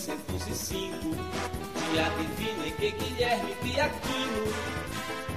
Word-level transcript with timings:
1905, 0.00 1.14
dia 1.92 2.08
divino 2.16 2.66
em 2.66 2.72
que 2.72 2.90
Guilherme 2.90 3.54
Piaquino 3.56 4.44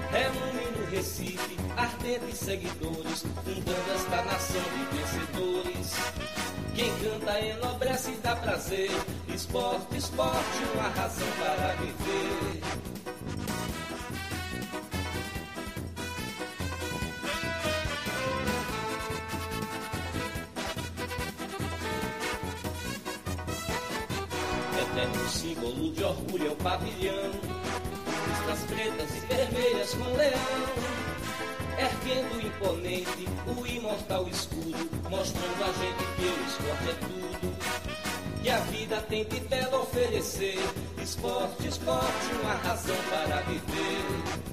reúne 0.09 0.77
no 0.77 0.85
Recife 0.89 1.57
ardentes 1.75 2.37
seguidores, 2.37 3.25
fundando 3.43 3.91
esta 3.93 4.23
nação 4.23 4.61
de 4.61 4.97
vencedores. 4.97 5.93
Quem 6.75 6.91
canta 6.99 7.39
enobrece 7.41 8.11
e 8.11 8.17
dá 8.17 8.35
prazer, 8.37 8.91
esporte, 9.27 9.97
esporte, 9.97 10.63
uma 10.73 10.87
razão 10.89 11.27
para 11.39 11.75
viver. 11.75 12.42
Orgulho 26.03 26.47
é 26.47 26.51
o 26.51 26.55
pavilhão. 26.57 27.31
Listras 28.27 28.59
pretas 28.67 29.15
e 29.15 29.19
vermelhas 29.27 29.93
com 29.93 30.15
leão. 30.15 30.93
Erguendo 31.77 32.45
imponente 32.45 33.27
o 33.57 33.65
imortal 33.65 34.27
escudo, 34.27 34.89
mostrando 35.09 35.63
a 35.63 35.71
gente 35.73 36.03
que 36.15 36.25
o 36.25 36.45
esporte 36.47 36.89
é 36.89 36.93
tudo. 37.07 38.41
Que 38.41 38.49
a 38.49 38.59
vida 38.59 39.01
tem 39.09 39.25
de 39.25 39.39
belo 39.41 39.81
oferecer. 39.81 40.59
Esporte, 41.01 41.67
esporte, 41.67 42.35
uma 42.41 42.53
razão 42.55 42.95
para 43.09 43.41
viver. 43.41 44.52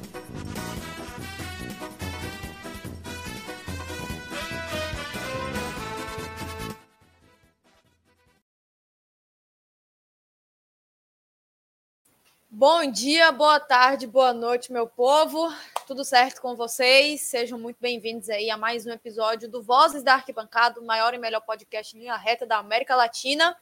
Bom 12.61 12.91
dia, 12.91 13.33
boa 13.33 13.59
tarde, 13.59 14.07
boa 14.07 14.35
noite, 14.35 14.71
meu 14.71 14.87
povo. 14.87 15.51
Tudo 15.87 16.05
certo 16.05 16.43
com 16.43 16.55
vocês? 16.55 17.23
Sejam 17.23 17.59
muito 17.59 17.79
bem-vindos 17.81 18.29
aí 18.29 18.51
a 18.51 18.57
mais 18.59 18.85
um 18.85 18.91
episódio 18.91 19.49
do 19.49 19.63
Vozes 19.63 20.03
da 20.03 20.13
Arquibancada, 20.13 20.79
o 20.79 20.85
maior 20.85 21.15
e 21.15 21.19
melhor 21.19 21.41
podcast 21.41 21.97
em 21.97 22.01
linha 22.01 22.19
reta 22.19 22.45
da 22.45 22.59
América 22.59 22.95
Latina. 22.95 23.57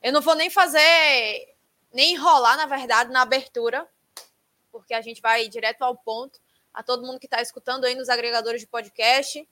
Eu 0.00 0.12
não 0.12 0.20
vou 0.20 0.36
nem 0.36 0.48
fazer, 0.48 1.56
nem 1.92 2.12
enrolar, 2.12 2.56
na 2.56 2.66
verdade, 2.66 3.10
na 3.10 3.22
abertura, 3.22 3.84
porque 4.70 4.94
a 4.94 5.00
gente 5.00 5.20
vai 5.20 5.48
direto 5.48 5.82
ao 5.82 5.96
ponto. 5.96 6.38
A 6.72 6.84
todo 6.84 7.04
mundo 7.04 7.18
que 7.18 7.26
está 7.26 7.42
escutando 7.42 7.84
aí 7.84 7.96
nos 7.96 8.08
agregadores 8.08 8.60
de 8.60 8.66
podcast, 8.68 9.44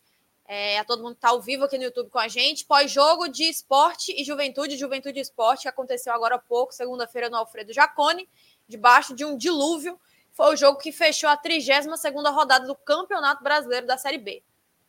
é, 0.47 0.79
a 0.79 0.85
todo 0.85 1.03
mundo 1.03 1.15
que 1.15 1.19
está 1.19 1.31
ao 1.31 1.43
vivo 1.43 1.65
aqui 1.65 1.79
no 1.79 1.83
YouTube 1.83 2.11
com 2.11 2.21
a 2.21 2.29
gente. 2.29 2.65
Pós-jogo 2.65 3.27
de 3.29 3.43
esporte 3.43 4.15
e 4.17 4.23
juventude, 4.23 4.77
juventude 4.77 5.19
e 5.19 5.23
esporte, 5.23 5.63
que 5.63 5.69
aconteceu 5.69 6.15
agora 6.15 6.37
há 6.37 6.39
pouco, 6.39 6.73
segunda-feira, 6.73 7.29
no 7.29 7.39
Alfredo 7.39 7.73
Jacone 7.73 8.29
debaixo 8.69 9.15
de 9.15 9.25
um 9.25 9.37
dilúvio. 9.37 9.99
Foi 10.33 10.53
o 10.53 10.57
jogo 10.57 10.79
que 10.79 10.93
fechou 10.93 11.29
a 11.29 11.37
32 11.37 12.03
rodada 12.33 12.67
do 12.67 12.77
Campeonato 12.77 13.43
Brasileiro 13.43 13.87
da 13.87 13.97
Série 13.97 14.19
B. 14.19 14.43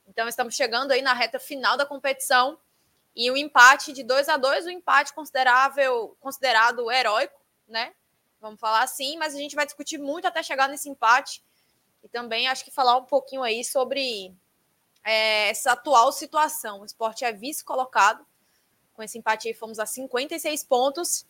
Então 0.08 0.28
estamos 0.28 0.54
chegando 0.54 0.92
aí 0.92 1.02
na 1.02 1.14
reta 1.14 1.40
final 1.40 1.78
da 1.78 1.86
competição 1.86 2.60
e 3.16 3.30
o 3.32 3.34
um 3.34 3.38
empate 3.38 3.94
de 3.94 4.04
2 4.04 4.30
a 4.30 4.38
2, 4.38 4.68
um 4.68 4.70
empate 4.70 5.14
considerável, 5.14 6.16
considerado 6.20 6.92
heróico, 6.92 7.40
né? 7.68 7.94
Vamos 8.40 8.60
falar 8.60 8.84
assim, 8.84 9.18
mas 9.18 9.34
a 9.34 9.38
gente 9.38 9.56
vai 9.56 9.66
discutir 9.66 9.98
muito 9.98 10.26
até 10.26 10.42
chegar 10.42 10.70
nesse 10.70 10.90
empate 10.90 11.44
e 12.04 12.08
também 12.08 12.48
acho 12.48 12.64
que 12.64 12.72
falar 12.72 12.98
um 12.98 13.06
pouquinho 13.06 13.44
aí 13.44 13.64
sobre 13.64 14.34
é, 15.04 15.50
essa 15.50 15.74
atual 15.74 16.12
situação. 16.12 16.82
O 16.82 16.86
esporte 16.86 17.26
é 17.26 17.34
vice 17.34 17.64
colocado. 17.64 18.26
Com 18.94 19.04
esse 19.04 19.18
empate 19.18 19.48
aí 19.48 19.54
fomos 19.54 19.80
a 19.80 19.86
56 19.86 20.64
pontos 20.64 21.26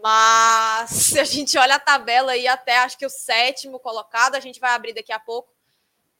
mas 0.00 0.90
se 0.90 1.18
a 1.20 1.24
gente 1.24 1.56
olha 1.58 1.74
a 1.74 1.80
tabela 1.80 2.32
aí 2.32 2.46
até 2.46 2.78
acho 2.78 2.98
que 2.98 3.06
o 3.06 3.10
sétimo 3.10 3.78
colocado, 3.78 4.34
a 4.34 4.40
gente 4.40 4.60
vai 4.60 4.72
abrir 4.72 4.92
daqui 4.92 5.12
a 5.12 5.18
pouco. 5.18 5.52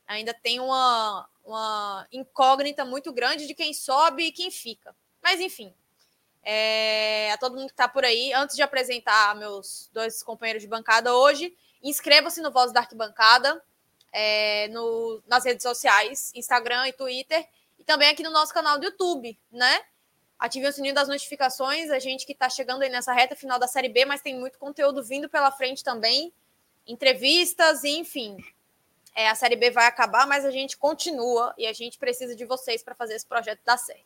Ainda 0.07 0.35
tem 0.35 0.61
uma, 0.61 1.29
uma 1.45 2.07
incógnita 2.13 2.85
muito 2.85 3.13
grande 3.13 3.47
de 3.47 3.55
quem 3.55 3.73
sobe 3.73 4.25
e 4.25 4.33
quem 4.33 4.51
fica. 4.51 4.95
Mas 5.23 5.41
enfim, 5.41 5.73
é, 6.43 7.31
a 7.33 7.39
todo 7.39 7.55
mundo 7.55 7.67
que 7.67 7.73
está 7.73 7.89
por 7.89 8.05
aí, 8.05 8.33
antes 8.33 8.57
de 8.57 8.63
apresentar 8.63 9.35
meus 9.37 9.89
dois 9.93 10.23
companheiros 10.23 10.63
de 10.63 10.69
bancada 10.69 11.15
hoje, 11.15 11.57
inscreva-se 11.83 12.41
no 12.41 12.51
Voz 12.51 12.73
da 12.73 12.81
Arquibancada, 12.81 13.63
é, 14.13 14.69
no, 14.69 15.23
nas 15.27 15.45
redes 15.45 15.63
sociais, 15.63 16.33
Instagram 16.35 16.89
e 16.89 16.93
Twitter, 16.93 17.49
e 17.79 17.85
também 17.85 18.09
aqui 18.09 18.23
no 18.23 18.31
nosso 18.31 18.53
canal 18.53 18.79
do 18.79 18.85
YouTube, 18.85 19.39
né? 19.51 19.83
Ative 20.43 20.67
o 20.67 20.73
sininho 20.73 20.93
das 20.93 21.07
notificações, 21.07 21.89
a 21.89 22.01
gente 22.01 22.27
que 22.27 22.33
está 22.33 22.51
chegando 22.51 22.83
aí 22.83 22.89
nessa 22.89 23.13
reta 23.13 23.37
final 23.37 23.61
da 23.61 23.69
Série 23.69 23.89
B, 23.89 24.05
mas 24.05 24.21
tem 24.21 24.37
muito 24.37 24.59
conteúdo 24.59 25.01
vindo 25.01 25.29
pela 25.29 25.53
frente 25.53 25.85
também, 25.85 26.33
entrevistas, 26.85 27.85
enfim. 27.85 28.37
É, 29.15 29.29
a 29.29 29.37
Série 29.37 29.55
B 29.55 29.71
vai 29.71 29.87
acabar, 29.87 30.27
mas 30.27 30.45
a 30.45 30.51
gente 30.51 30.77
continua 30.77 31.55
e 31.57 31.65
a 31.65 31.73
gente 31.73 31.97
precisa 31.97 32.35
de 32.35 32.45
vocês 32.45 32.83
para 32.83 32.93
fazer 32.93 33.15
esse 33.15 33.25
projeto 33.25 33.61
dar 33.65 33.77
certo. 33.77 34.03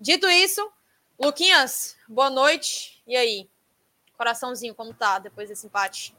Dito 0.00 0.28
isso, 0.28 0.68
Luquinhas, 1.16 1.96
boa 2.08 2.28
noite. 2.28 3.00
E 3.06 3.14
aí? 3.14 3.48
Coraçãozinho, 4.18 4.74
como 4.74 4.92
tá 4.92 5.20
depois 5.20 5.48
desse 5.48 5.64
empate? 5.64 6.12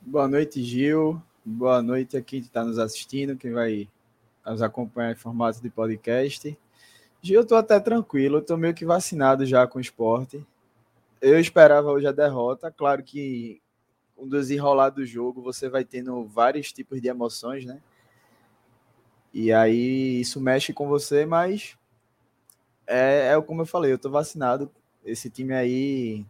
Boa 0.00 0.28
noite, 0.28 0.62
Gil. 0.62 1.20
Boa 1.44 1.82
noite 1.82 2.16
a 2.16 2.22
quem 2.22 2.38
está 2.38 2.64
nos 2.64 2.78
assistindo, 2.78 3.36
quem 3.36 3.50
vai 3.50 3.88
nos 4.46 4.62
acompanhar 4.62 5.10
em 5.10 5.16
formato 5.16 5.60
de 5.60 5.68
podcast. 5.68 6.56
Eu 7.34 7.46
tô 7.46 7.54
até 7.54 7.78
tranquilo, 7.80 8.38
eu 8.38 8.42
tô 8.42 8.56
meio 8.56 8.74
que 8.74 8.84
vacinado 8.84 9.44
já 9.46 9.66
com 9.66 9.78
o 9.78 9.80
esporte. 9.80 10.44
Eu 11.20 11.38
esperava 11.38 11.90
hoje 11.90 12.06
a 12.06 12.12
derrota. 12.12 12.70
Claro 12.70 13.02
que 13.02 13.60
um 14.16 14.26
dos 14.26 14.50
enrolados 14.50 14.96
do 14.96 15.06
jogo 15.06 15.42
você 15.42 15.68
vai 15.68 15.84
tendo 15.84 16.24
vários 16.24 16.72
tipos 16.72 17.00
de 17.00 17.08
emoções, 17.08 17.64
né? 17.64 17.80
E 19.32 19.52
aí 19.52 20.20
isso 20.20 20.40
mexe 20.40 20.72
com 20.72 20.88
você, 20.88 21.26
mas 21.26 21.76
é, 22.86 23.34
é 23.34 23.42
como 23.42 23.62
eu 23.62 23.66
falei, 23.66 23.92
eu 23.92 23.98
tô 23.98 24.10
vacinado. 24.10 24.70
Esse 25.04 25.28
time 25.28 25.52
aí, 25.54 26.26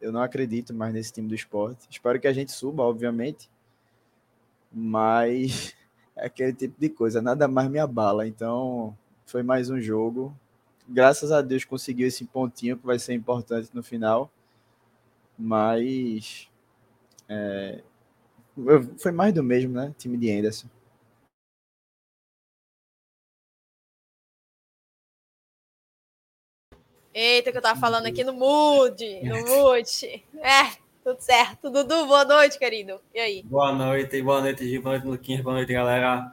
eu 0.00 0.10
não 0.10 0.22
acredito 0.22 0.74
mais 0.74 0.92
nesse 0.94 1.12
time 1.12 1.28
do 1.28 1.34
esporte. 1.34 1.86
Espero 1.90 2.18
que 2.18 2.26
a 2.26 2.32
gente 2.32 2.52
suba, 2.52 2.82
obviamente. 2.82 3.50
Mas 4.72 5.74
é 6.16 6.26
aquele 6.26 6.54
tipo 6.54 6.80
de 6.80 6.88
coisa, 6.88 7.20
nada 7.20 7.46
mais 7.46 7.70
me 7.70 7.78
abala. 7.78 8.26
Então, 8.26 8.96
foi 9.30 9.42
mais 9.44 9.70
um 9.70 9.80
jogo. 9.80 10.36
Graças 10.88 11.30
a 11.30 11.40
Deus 11.40 11.64
conseguiu 11.64 12.08
esse 12.08 12.24
pontinho 12.24 12.76
que 12.76 12.84
vai 12.84 12.98
ser 12.98 13.14
importante 13.14 13.70
no 13.72 13.82
final. 13.82 14.30
Mas 15.38 16.50
é, 17.28 17.82
foi 18.98 19.12
mais 19.12 19.32
do 19.32 19.42
mesmo, 19.42 19.72
né? 19.72 19.94
Time 19.96 20.18
de 20.18 20.30
Anderson. 20.30 20.66
Eita, 27.14 27.50
que 27.50 27.58
eu 27.58 27.62
tava 27.62 27.78
falando 27.78 28.06
aqui 28.06 28.22
no 28.22 28.32
Mood, 28.32 29.04
no 29.24 29.46
Mood. 29.46 30.24
É, 30.38 30.76
tudo 31.02 31.20
certo. 31.20 31.70
Dudu, 31.70 32.06
boa 32.06 32.24
noite, 32.24 32.58
querido. 32.58 33.00
E 33.14 33.18
aí? 33.18 33.42
Boa 33.42 33.72
noite, 33.72 34.22
boa 34.22 34.40
noite, 34.40 34.68
Gil, 34.68 34.82
boa 34.82 34.94
noite, 34.94 35.06
Luquinhas, 35.08 35.42
boa 35.42 35.56
noite, 35.56 35.72
galera. 35.72 36.32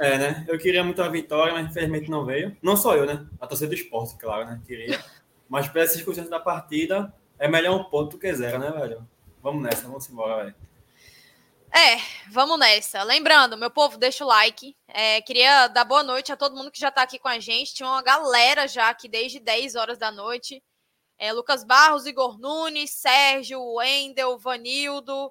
É, 0.00 0.16
né? 0.16 0.46
Eu 0.48 0.58
queria 0.58 0.82
muito 0.82 1.02
a 1.02 1.08
vitória, 1.10 1.52
mas 1.52 1.66
infelizmente 1.66 2.10
não 2.10 2.24
veio. 2.24 2.56
Não 2.62 2.74
só 2.74 2.96
eu, 2.96 3.04
né? 3.04 3.26
A 3.38 3.46
torcida 3.46 3.68
do 3.68 3.74
esporte, 3.74 4.16
claro, 4.16 4.46
né? 4.46 4.58
Queria. 4.66 4.98
Mas 5.46 5.68
para 5.68 5.82
essas 5.82 5.96
circunstâncias 5.96 6.30
da 6.30 6.40
partida, 6.40 7.12
é 7.38 7.46
melhor 7.46 7.78
um 7.78 7.84
ponto 7.84 8.16
que 8.16 8.32
zero, 8.32 8.58
né, 8.58 8.70
velho? 8.70 9.06
Vamos 9.42 9.62
nessa, 9.62 9.82
vamos 9.86 10.08
embora, 10.08 10.44
velho. 10.44 10.54
É, 11.70 11.98
vamos 12.30 12.58
nessa. 12.58 13.02
Lembrando, 13.02 13.58
meu 13.58 13.70
povo, 13.70 13.98
deixa 13.98 14.24
o 14.24 14.28
like. 14.28 14.74
É, 14.88 15.20
queria 15.20 15.68
dar 15.68 15.84
boa 15.84 16.02
noite 16.02 16.32
a 16.32 16.36
todo 16.36 16.56
mundo 16.56 16.70
que 16.70 16.80
já 16.80 16.88
está 16.88 17.02
aqui 17.02 17.18
com 17.18 17.28
a 17.28 17.38
gente. 17.38 17.74
Tinha 17.74 17.86
uma 17.86 18.02
galera 18.02 18.66
já 18.66 18.88
aqui 18.88 19.06
desde 19.06 19.38
10 19.38 19.74
horas 19.74 19.98
da 19.98 20.10
noite. 20.10 20.62
É, 21.18 21.30
Lucas 21.30 21.62
Barros, 21.62 22.06
Igor 22.06 22.40
Nunes, 22.40 22.92
Sérgio, 22.92 23.62
Wendel, 23.74 24.38
Vanildo, 24.38 25.30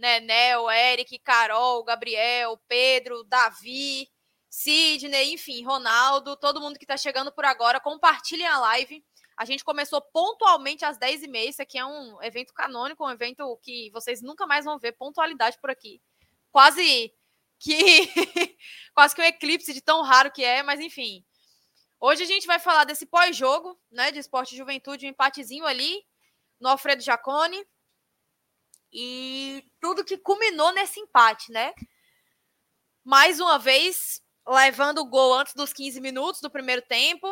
Nenel, 0.00 0.70
Eric, 0.70 1.18
Carol, 1.20 1.84
Gabriel, 1.84 2.58
Pedro, 2.66 3.22
Davi, 3.24 4.08
Sidney, 4.48 5.34
enfim, 5.34 5.64
Ronaldo, 5.64 6.36
todo 6.36 6.60
mundo 6.60 6.78
que 6.78 6.84
está 6.84 6.96
chegando 6.96 7.30
por 7.30 7.44
agora, 7.44 7.78
compartilhem 7.78 8.46
a 8.46 8.58
live. 8.58 9.04
A 9.36 9.44
gente 9.44 9.64
começou 9.64 10.02
pontualmente 10.02 10.84
às 10.84 10.98
10h30. 10.98 11.48
Isso 11.48 11.62
aqui 11.62 11.78
é 11.78 11.84
um 11.84 12.20
evento 12.22 12.52
canônico, 12.52 13.06
um 13.06 13.10
evento 13.10 13.58
que 13.62 13.90
vocês 13.92 14.20
nunca 14.20 14.46
mais 14.46 14.64
vão 14.64 14.78
ver 14.78 14.92
pontualidade 14.92 15.58
por 15.60 15.70
aqui. 15.70 16.02
Quase 16.50 17.14
que 17.58 18.08
quase 18.92 19.14
que 19.14 19.22
um 19.22 19.24
eclipse 19.24 19.72
de 19.72 19.80
tão 19.80 20.02
raro 20.02 20.32
que 20.32 20.42
é, 20.42 20.62
mas 20.62 20.80
enfim. 20.80 21.24
Hoje 22.00 22.22
a 22.22 22.26
gente 22.26 22.46
vai 22.46 22.58
falar 22.58 22.84
desse 22.84 23.06
pós-jogo, 23.06 23.78
né, 23.90 24.10
de 24.10 24.18
esporte 24.18 24.54
e 24.54 24.58
juventude, 24.58 25.06
um 25.06 25.10
empatezinho 25.10 25.66
ali 25.66 26.02
no 26.58 26.70
Alfredo 26.70 27.02
Jacone. 27.02 27.62
E 28.92 29.64
tudo 29.80 30.04
que 30.04 30.18
culminou 30.18 30.72
nesse 30.72 31.00
empate, 31.00 31.52
né? 31.52 31.72
Mais 33.04 33.40
uma 33.40 33.58
vez, 33.58 34.20
levando 34.46 34.98
o 34.98 35.08
gol 35.08 35.34
antes 35.34 35.54
dos 35.54 35.72
15 35.72 36.00
minutos 36.00 36.40
do 36.40 36.50
primeiro 36.50 36.82
tempo. 36.82 37.28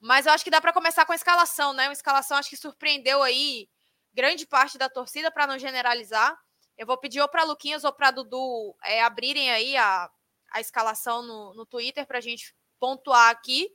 Mas 0.00 0.26
eu 0.26 0.32
acho 0.32 0.42
que 0.42 0.50
dá 0.50 0.60
para 0.60 0.72
começar 0.72 1.04
com 1.04 1.12
a 1.12 1.16
escalação, 1.16 1.72
né? 1.72 1.86
Uma 1.86 1.92
escalação 1.92 2.36
acho 2.36 2.50
que 2.50 2.56
surpreendeu 2.56 3.22
aí 3.22 3.68
grande 4.12 4.46
parte 4.46 4.76
da 4.76 4.88
torcida, 4.88 5.30
para 5.30 5.46
não 5.46 5.58
generalizar. 5.58 6.36
Eu 6.76 6.86
vou 6.86 6.98
pedir 6.98 7.20
ou 7.20 7.28
para 7.28 7.44
Luquinhas 7.44 7.84
ou 7.84 7.92
para 7.92 8.10
Dudu 8.10 8.76
é, 8.82 9.02
abrirem 9.02 9.50
aí 9.50 9.76
a, 9.76 10.10
a 10.50 10.60
escalação 10.60 11.22
no, 11.22 11.54
no 11.54 11.66
Twitter 11.66 12.06
para 12.06 12.18
a 12.18 12.22
gente 12.22 12.54
pontuar 12.78 13.30
aqui. 13.30 13.70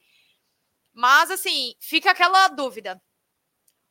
Mas, 0.94 1.32
assim, 1.32 1.76
fica 1.80 2.12
aquela 2.12 2.48
dúvida. 2.50 3.02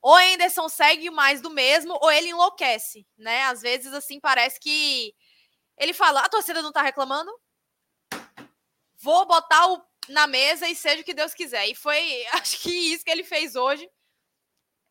Ou 0.02 0.14
Anderson 0.14 0.68
segue 0.68 1.10
mais 1.10 1.40
do 1.40 1.50
mesmo, 1.50 1.98
ou 2.00 2.10
ele 2.10 2.28
enlouquece, 2.28 3.06
né? 3.16 3.42
Às 3.44 3.62
vezes, 3.62 3.92
assim, 3.92 4.20
parece 4.20 4.60
que 4.60 5.14
ele 5.76 5.92
fala: 5.92 6.20
a 6.20 6.28
torcida 6.28 6.62
não 6.62 6.72
tá 6.72 6.82
reclamando, 6.82 7.30
vou 8.98 9.26
botar 9.26 9.66
o, 9.72 9.82
na 10.08 10.26
mesa 10.26 10.68
e 10.68 10.74
seja 10.74 11.02
o 11.02 11.04
que 11.04 11.14
Deus 11.14 11.34
quiser. 11.34 11.66
E 11.66 11.74
foi, 11.74 12.24
acho 12.32 12.60
que 12.60 12.70
isso 12.70 13.04
que 13.04 13.10
ele 13.10 13.24
fez 13.24 13.56
hoje. 13.56 13.88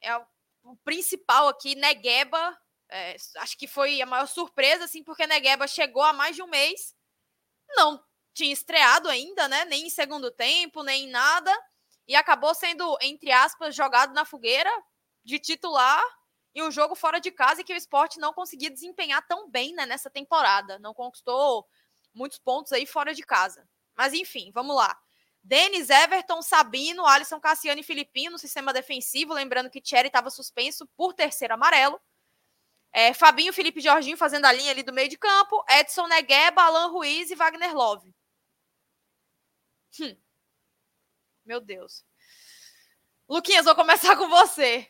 É 0.02 0.16
o, 0.18 0.26
o 0.64 0.78
principal 0.78 1.48
aqui, 1.48 1.76
Negueba. 1.76 2.58
É, 2.90 3.16
acho 3.38 3.58
que 3.58 3.68
foi 3.68 4.02
a 4.02 4.06
maior 4.06 4.28
surpresa, 4.28 4.86
assim, 4.86 5.04
porque 5.04 5.26
Negueba 5.26 5.68
chegou 5.68 6.04
há 6.04 6.14
mais 6.14 6.36
de 6.36 6.44
um 6.44 6.48
mês, 6.48 6.96
não 7.76 8.04
tinha 8.34 8.54
estreado 8.54 9.10
ainda, 9.10 9.48
né? 9.48 9.66
Nem 9.66 9.88
em 9.88 9.90
segundo 9.90 10.30
tempo, 10.30 10.84
nem 10.84 11.06
em 11.06 11.10
nada. 11.10 11.52
E 12.08 12.16
acabou 12.16 12.54
sendo, 12.54 12.98
entre 13.02 13.32
aspas, 13.32 13.74
jogado 13.74 14.14
na 14.14 14.26
fogueira 14.26 14.70
de 15.26 15.40
titular 15.40 16.02
em 16.54 16.64
um 16.64 16.72
jogo 16.72 16.96
fora 16.96 17.20
de 17.20 17.32
casa 17.32 17.60
e 17.60 17.64
que 17.64 17.74
o 17.74 17.76
esporte 17.76 18.20
não 18.20 18.32
conseguia 18.32 18.70
desempenhar 18.70 19.26
tão 19.28 19.50
bem 19.50 19.74
né, 19.74 19.86
nessa 19.86 20.10
temporada. 20.10 20.80
Não 20.80 20.94
conquistou 20.94 21.68
muitos 22.14 22.40
pontos 22.40 22.72
aí 22.72 22.86
fora 22.86 23.14
de 23.14 23.24
casa. 23.24 23.68
Mas 23.94 24.14
enfim, 24.14 24.52
vamos 24.54 24.76
lá. 24.76 24.98
Denis, 25.44 25.90
Everton, 25.90 26.42
Sabino, 26.42 27.06
Alisson, 27.06 27.40
Cassiano 27.40 27.80
e 27.80 27.84
Filipinho 27.84 28.32
no 28.32 28.40
sistema 28.40 28.72
defensivo. 28.72 29.34
Lembrando 29.34 29.70
que 29.70 29.82
Thierry 29.82 30.08
estava 30.08 30.30
suspenso 30.30 30.88
por 30.96 31.14
terceiro 31.14 31.54
amarelo. 31.54 32.00
É, 32.92 33.14
Fabinho, 33.14 33.52
Felipe 33.52 33.82
Jorginho 33.82 34.16
fazendo 34.16 34.46
a 34.46 34.52
linha 34.54 34.72
ali 34.72 34.82
do 34.82 34.94
meio 34.94 35.10
de 35.10 35.18
campo. 35.18 35.64
Edson 35.70 36.08
Negueba, 36.08 36.64
Alan 36.64 36.88
Ruiz 36.88 37.30
e 37.30 37.36
Wagner 37.36 37.76
Love. 37.76 38.16
Hum. 40.00 40.16
Meu 41.44 41.60
Deus. 41.60 42.06
Luquinhas, 43.28 43.66
vou 43.66 43.76
começar 43.76 44.16
com 44.18 44.30
você. 44.30 44.90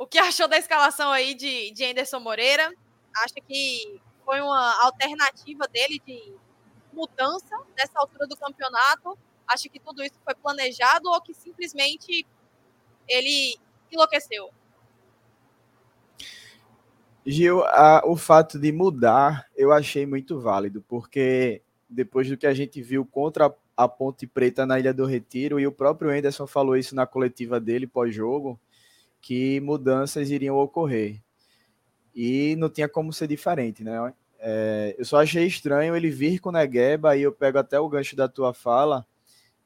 O 0.00 0.06
que 0.06 0.16
achou 0.18 0.48
da 0.48 0.56
escalação 0.56 1.10
aí 1.10 1.34
de, 1.34 1.72
de 1.72 1.84
Anderson 1.84 2.20
Moreira? 2.20 2.72
Acha 3.14 3.34
que 3.46 4.00
foi 4.24 4.40
uma 4.40 4.82
alternativa 4.82 5.68
dele 5.68 6.00
de 6.06 6.32
mudança 6.90 7.54
nessa 7.76 7.98
altura 7.98 8.26
do 8.26 8.34
campeonato? 8.34 9.18
Acha 9.46 9.68
que 9.68 9.78
tudo 9.78 10.02
isso 10.02 10.18
foi 10.24 10.34
planejado 10.36 11.10
ou 11.10 11.20
que 11.20 11.34
simplesmente 11.34 12.26
ele 13.06 13.58
enlouqueceu? 13.92 14.48
Gil, 17.26 17.62
a, 17.66 18.00
o 18.06 18.16
fato 18.16 18.58
de 18.58 18.72
mudar 18.72 19.50
eu 19.54 19.70
achei 19.70 20.06
muito 20.06 20.40
válido, 20.40 20.82
porque 20.88 21.60
depois 21.90 22.26
do 22.26 22.38
que 22.38 22.46
a 22.46 22.54
gente 22.54 22.80
viu 22.80 23.04
contra 23.04 23.54
a 23.76 23.86
Ponte 23.86 24.26
Preta 24.26 24.64
na 24.64 24.80
Ilha 24.80 24.94
do 24.94 25.04
Retiro, 25.04 25.60
e 25.60 25.66
o 25.66 25.72
próprio 25.72 26.10
Anderson 26.10 26.46
falou 26.46 26.74
isso 26.74 26.94
na 26.94 27.06
coletiva 27.06 27.60
dele 27.60 27.86
pós-jogo, 27.86 28.58
que 29.20 29.60
mudanças 29.60 30.30
iriam 30.30 30.56
ocorrer. 30.56 31.20
E 32.14 32.56
não 32.56 32.68
tinha 32.68 32.88
como 32.88 33.12
ser 33.12 33.28
diferente, 33.28 33.84
né? 33.84 34.12
É, 34.38 34.94
eu 34.98 35.04
só 35.04 35.20
achei 35.20 35.46
estranho 35.46 35.94
ele 35.94 36.10
vir 36.10 36.40
com 36.40 36.50
Negueba, 36.50 37.16
e 37.16 37.22
eu 37.22 37.32
pego 37.32 37.58
até 37.58 37.78
o 37.78 37.88
gancho 37.88 38.16
da 38.16 38.26
tua 38.26 38.54
fala, 38.54 39.06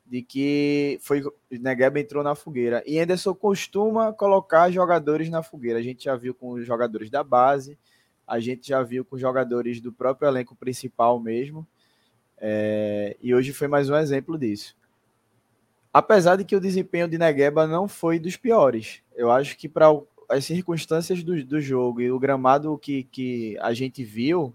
de 0.05 0.21
que 0.23 0.99
foi 1.01 1.23
Negueba 1.51 2.01
entrou 2.01 2.23
na 2.23 2.35
fogueira. 2.35 2.83
E 2.87 2.99
Anderson 2.99 3.35
costuma 3.35 4.13
colocar 4.13 4.71
jogadores 4.71 5.31
na 5.31 5.43
fogueira. 5.43 5.79
A 5.79 5.83
gente 5.83 6.05
já 6.05 6.17
viu 6.17 6.35
com 6.35 6.51
os 6.51 6.67
jogadores 6.67 7.09
da 7.09 7.23
base, 7.23 7.79
a 8.27 8.41
gente 8.41 8.69
já 8.69 8.83
viu 8.83 9.05
com 9.05 9.17
os 9.17 9.21
jogadores 9.21 9.81
do 9.81 9.93
próprio 9.93 10.29
elenco 10.29 10.57
principal 10.57 11.21
mesmo. 11.21 11.67
É, 12.37 13.17
e 13.23 13.35
hoje 13.35 13.53
foi 13.53 13.69
mais 13.69 13.89
um 13.89 13.97
exemplo 13.97 14.37
disso. 14.37 14.77
Apesar 15.95 16.35
de 16.35 16.45
que 16.45 16.57
o 16.57 16.61
desempenho 16.61 17.07
de 17.07 17.17
Negueba 17.17 17.69
não 17.69 17.87
foi 17.87 18.19
dos 18.19 18.37
piores. 18.37 19.01
Eu 19.15 19.31
acho 19.31 19.57
que 19.57 19.69
para 19.69 19.87
as 20.29 20.45
circunstâncias 20.45 21.23
do, 21.23 21.45
do 21.45 21.61
jogo 21.61 22.01
e 22.01 22.11
o 22.11 22.19
gramado 22.19 22.77
que, 22.77 23.05
que 23.05 23.57
a 23.61 23.73
gente 23.73 24.03
viu, 24.03 24.53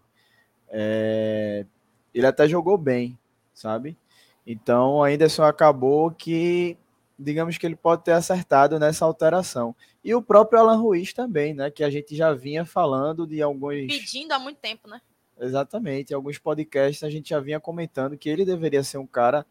é, 0.67 1.65
ele 2.13 2.27
até 2.27 2.45
jogou 2.45 2.77
bem, 2.77 3.17
sabe? 3.53 3.97
Então, 4.45 4.95
o 4.95 5.03
Anderson 5.05 5.43
acabou 5.43 6.11
que, 6.11 6.77
digamos 7.17 7.57
que 7.57 7.65
ele 7.65 7.77
pode 7.77 8.03
ter 8.03 8.11
acertado 8.11 8.77
nessa 8.77 9.05
alteração. 9.05 9.73
E 10.03 10.13
o 10.13 10.21
próprio 10.21 10.59
Alan 10.59 10.75
Ruiz 10.75 11.13
também, 11.13 11.53
né? 11.53 11.71
Que 11.71 11.85
a 11.85 11.89
gente 11.89 12.17
já 12.17 12.33
vinha 12.33 12.65
falando 12.65 13.25
de 13.25 13.41
alguns. 13.41 13.87
Pedindo 13.87 14.33
há 14.33 14.39
muito 14.39 14.57
tempo, 14.57 14.89
né? 14.89 14.99
Exatamente. 15.39 16.11
Em 16.11 16.15
alguns 16.15 16.37
podcasts 16.37 17.01
a 17.01 17.09
gente 17.09 17.29
já 17.29 17.39
vinha 17.39 17.61
comentando 17.61 18.17
que 18.17 18.27
ele 18.27 18.43
deveria 18.43 18.83
ser 18.83 18.97
um 18.97 19.07
cara 19.07 19.45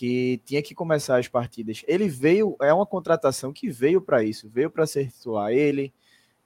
que 0.00 0.40
tinha 0.46 0.62
que 0.62 0.74
começar 0.74 1.18
as 1.18 1.28
partidas. 1.28 1.84
Ele 1.86 2.08
veio, 2.08 2.56
é 2.62 2.72
uma 2.72 2.86
contratação 2.86 3.52
que 3.52 3.68
veio 3.68 4.00
para 4.00 4.24
isso, 4.24 4.48
veio 4.48 4.70
para 4.70 4.86
ser 4.86 5.10
titular. 5.10 5.52
Ele, 5.52 5.92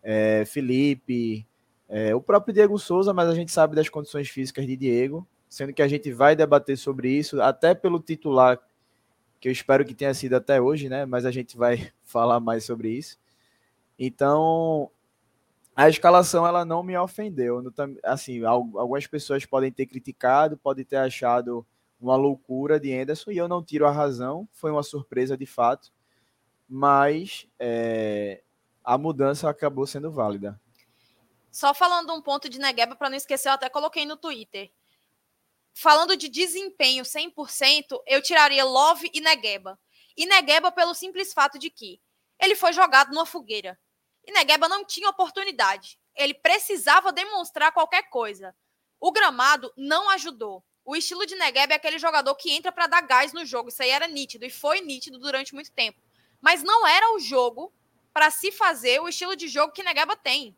é, 0.03 0.45
Felipe, 0.45 1.47
é, 1.89 2.13
o 2.17 2.21
próprio 2.21 2.53
Diego 2.53 2.77
Souza, 2.81 3.15
mas 3.15 3.29
a 3.29 3.35
gente 3.37 3.53
sabe 3.53 3.77
das 3.77 3.89
condições 3.89 4.29
físicas 4.29 4.67
de 4.67 4.77
Diego, 4.77 5.25
sendo 5.49 5.73
que 5.73 5.83
a 5.83 5.87
gente 5.87 6.11
vai 6.11 6.35
debater 6.35 6.77
sobre 6.77 7.09
isso, 7.09 7.41
até 7.41 7.77
pelo 7.77 8.01
titular, 8.01 8.59
que 9.39 9.47
eu 9.47 9.53
espero 9.53 9.85
que 9.85 9.95
tenha 9.95 10.15
sido 10.15 10.35
até 10.35 10.61
hoje, 10.61 10.89
né? 10.89 11.07
Mas 11.07 11.25
a 11.25 11.31
gente 11.31 11.57
vai 11.57 11.93
falar 12.03 12.41
mais 12.41 12.65
sobre 12.65 12.89
isso. 12.89 13.17
Então, 13.97 14.91
a 15.77 15.89
escalação 15.89 16.45
ela 16.45 16.65
não 16.65 16.83
me 16.83 16.99
ofendeu. 16.99 17.63
Assim, 18.03 18.45
algumas 18.45 19.07
pessoas 19.07 19.47
podem 19.47 19.71
ter 19.71 19.87
criticado, 19.87 20.57
podem 20.57 20.85
ter 20.85 20.97
achado 20.97 21.65
uma 22.05 22.17
loucura 22.17 22.79
de 22.79 22.93
Anderson 22.93 23.31
e 23.31 23.39
eu 23.39 23.49
não 23.49 23.65
tiro 23.65 23.87
a 23.87 23.91
razão. 23.91 24.47
Foi 24.53 24.71
uma 24.71 24.83
surpresa 24.83 25.39
de 25.39 25.47
fato, 25.47 25.91
mas 26.69 27.49
é, 27.59 28.43
a 28.85 28.99
mudança 28.99 29.49
acabou 29.49 29.87
sendo 29.87 30.13
válida. 30.13 30.61
Só 31.51 31.73
falando 31.73 32.13
um 32.13 32.21
ponto 32.21 32.47
de 32.47 32.59
Negueba, 32.59 32.95
para 32.95 33.09
não 33.09 33.17
esquecer, 33.17 33.49
eu 33.49 33.55
até 33.55 33.71
coloquei 33.71 34.05
no 34.05 34.19
Twitter. 34.19 34.71
Falando 35.73 36.15
de 36.15 36.29
desempenho 36.29 37.05
100%, 37.05 37.99
eu 38.07 38.21
tiraria 38.21 38.65
Love 38.65 39.11
e 39.15 39.21
Negueba. 39.21 39.79
E 40.15 40.27
Negueba 40.27 40.71
pelo 40.71 40.95
simples 40.95 41.33
fato 41.33 41.59
de 41.59 41.71
que 41.71 42.01
ele 42.39 42.55
foi 42.55 42.75
jogado 42.75 43.15
numa 43.15 43.25
fogueira. 43.25 43.79
E 44.27 44.31
Negueba 44.31 44.69
não 44.69 44.85
tinha 44.85 45.09
oportunidade. 45.09 45.99
Ele 46.15 46.35
precisava 46.35 47.13
demonstrar 47.13 47.73
qualquer 47.73 48.11
coisa. 48.11 48.55
O 49.01 49.11
gramado 49.11 49.73
não 49.75 50.11
ajudou. 50.11 50.63
O 50.85 50.95
estilo 50.95 51.25
de 51.27 51.35
Negueba 51.35 51.73
é 51.73 51.77
aquele 51.77 51.99
jogador 51.99 52.35
que 52.35 52.51
entra 52.51 52.71
para 52.71 52.87
dar 52.87 53.01
gás 53.01 53.33
no 53.33 53.45
jogo. 53.45 53.69
Isso 53.69 53.83
aí 53.83 53.91
era 53.91 54.07
nítido 54.07 54.45
e 54.45 54.51
foi 54.51 54.81
nítido 54.81 55.19
durante 55.19 55.55
muito 55.55 55.71
tempo. 55.71 55.99
Mas 56.41 56.63
não 56.63 56.87
era 56.87 57.15
o 57.15 57.19
jogo 57.19 57.73
para 58.13 58.31
se 58.31 58.53
fazer 58.53 59.01
o 59.01 59.09
estilo 59.09 59.35
de 59.35 59.49
jogo 59.49 59.73
que 59.73 59.83
Negueba 59.83 60.17
tem, 60.17 60.57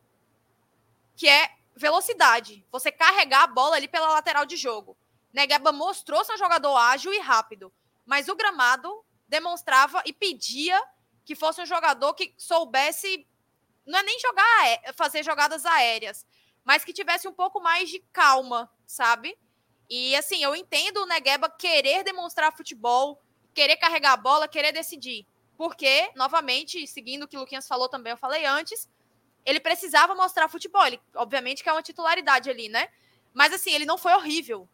que 1.17 1.29
é 1.29 1.55
velocidade. 1.77 2.65
Você 2.73 2.91
carregar 2.91 3.45
a 3.45 3.47
bola 3.47 3.77
ali 3.77 3.87
pela 3.87 4.09
lateral 4.09 4.45
de 4.45 4.57
jogo. 4.57 4.97
Negueba 5.33 5.71
mostrou 5.71 6.25
ser 6.25 6.35
um 6.35 6.39
jogador 6.39 6.77
ágil 6.77 7.13
e 7.13 7.19
rápido, 7.19 7.73
mas 8.05 8.29
o 8.29 8.35
gramado 8.35 9.05
demonstrava 9.29 10.03
e 10.05 10.13
pedia 10.13 10.83
que 11.25 11.35
fosse 11.35 11.61
um 11.61 11.67
jogador 11.67 12.15
que 12.15 12.35
soubesse 12.37 13.27
não 13.87 13.99
é 13.99 14.03
nem 14.03 14.19
jogar 14.19 14.95
fazer 14.95 15.23
jogadas 15.23 15.65
aéreas, 15.65 16.27
mas 16.65 16.85
que 16.85 16.93
tivesse 16.93 17.29
um 17.29 17.33
pouco 17.33 17.61
mais 17.61 17.89
de 17.89 18.01
calma, 18.13 18.71
sabe? 18.87 19.39
E 19.89 20.17
assim, 20.17 20.43
eu 20.43 20.55
entendo 20.57 20.99
o 20.99 21.07
Negueba 21.07 21.49
querer 21.49 22.03
demonstrar 22.03 22.57
futebol, 22.57 23.21
querer 23.55 23.77
carregar 23.77 24.13
a 24.13 24.17
bola, 24.17 24.49
querer 24.49 24.73
decidir. 24.73 25.27
Porque, 25.57 26.11
novamente, 26.15 26.87
seguindo 26.87 27.23
o 27.23 27.29
que 27.29 27.37
o 27.37 27.41
Luquinhas 27.41 27.67
falou 27.67 27.89
também, 27.89 28.11
eu 28.11 28.17
falei 28.17 28.45
antes, 28.45 28.89
ele 29.45 29.61
precisava 29.61 30.15
mostrar 30.15 30.49
futebol. 30.49 30.85
Ele, 30.87 31.01
obviamente, 31.15 31.63
que 31.63 31.69
é 31.69 31.73
uma 31.73 31.83
titularidade 31.83 32.51
ali, 32.51 32.69
né? 32.69 32.89
Mas 33.33 33.53
assim, 33.53 33.71
ele 33.71 33.87
não 33.87 33.97
foi 33.97 34.13
horrível. 34.15 34.69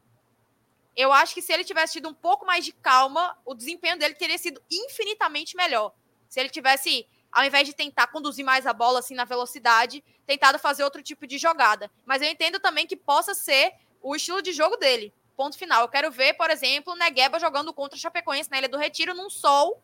eu 0.97 1.13
acho 1.13 1.35
que 1.35 1.41
se 1.41 1.53
ele 1.53 1.65
tivesse 1.65 1.95
tido 1.95 2.09
um 2.09 2.15
pouco 2.15 2.45
mais 2.45 2.65
de 2.65 2.73
calma, 2.73 3.39
o 3.45 3.55
desempenho 3.55 3.99
dele 3.99 4.15
teria 4.15 4.37
sido 4.37 4.63
infinitamente 4.71 5.57
melhor. 5.57 5.93
Se 6.29 6.39
ele 6.39 6.51
tivesse, 6.51 7.07
ao 7.31 7.45
invés 7.45 7.67
de 7.67 7.75
tentar 7.75 8.09
conduzir 8.09 8.45
mais 8.45 8.67
a 8.67 8.73
bola 8.73 8.99
assim 8.99 9.15
na 9.15 9.25
velocidade, 9.25 10.05
tentado 10.27 10.59
fazer 10.59 10.85
outro 10.85 11.03
tipo 11.03 11.27
de 11.27 11.39
jogada. 11.39 11.91
Mas 12.05 12.21
eu 12.21 12.29
entendo 12.29 12.61
também 12.61 12.87
que 12.87 12.97
possa 12.97 13.35
ser 13.35 13.73
o 14.03 14.15
estilo 14.17 14.43
de 14.43 14.53
jogo 14.53 14.77
dele. 14.77 15.13
Ponto 15.37 15.57
final. 15.57 15.83
Eu 15.83 15.89
quero 15.89 16.11
ver, 16.11 16.35
por 16.35 16.51
exemplo, 16.51 16.95
Negueba 16.95 17.39
jogando 17.39 17.73
contra 17.73 17.97
o 17.97 18.01
Chapecoense 18.01 18.51
na 18.51 18.59
Ilha 18.59 18.69
do 18.69 18.77
Retiro 18.77 19.15
num 19.15 19.31
sol. 19.31 19.83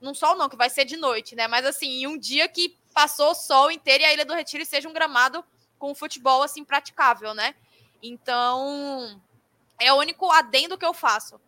Num 0.00 0.14
sol 0.14 0.36
não, 0.36 0.48
que 0.48 0.56
vai 0.56 0.70
ser 0.70 0.84
de 0.84 0.96
noite, 0.96 1.34
né? 1.34 1.48
Mas 1.48 1.66
assim, 1.66 2.02
em 2.02 2.06
um 2.06 2.18
dia 2.18 2.48
que 2.48 2.76
passou 2.94 3.30
o 3.30 3.34
sol 3.34 3.70
inteiro 3.70 4.02
e 4.02 4.06
a 4.06 4.12
Ilha 4.12 4.24
do 4.24 4.34
Retiro 4.34 4.64
seja 4.64 4.88
um 4.88 4.92
gramado 4.92 5.44
com 5.78 5.94
futebol 5.94 6.42
assim 6.42 6.64
praticável, 6.64 7.34
né? 7.34 7.54
Então, 8.02 9.20
é 9.78 9.92
o 9.92 9.96
único 9.96 10.30
adendo 10.30 10.78
que 10.78 10.86
eu 10.86 10.94
faço. 10.94 11.40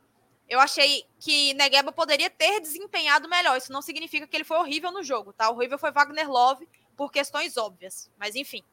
Eu 0.48 0.60
achei 0.60 1.04
que 1.20 1.52
Negueba 1.54 1.92
poderia 1.92 2.30
ter 2.30 2.60
desempenhado 2.60 3.28
melhor. 3.28 3.56
Isso 3.56 3.72
não 3.72 3.82
significa 3.82 4.26
que 4.26 4.34
ele 4.34 4.44
foi 4.44 4.56
horrível 4.56 4.90
no 4.90 5.02
jogo, 5.02 5.32
tá? 5.32 5.50
Horrível 5.50 5.78
foi 5.78 5.90
Wagner 5.90 6.30
Love 6.30 6.66
por 6.96 7.12
questões 7.12 7.56
óbvias. 7.56 8.10
Mas 8.18 8.34
enfim. 8.34 8.64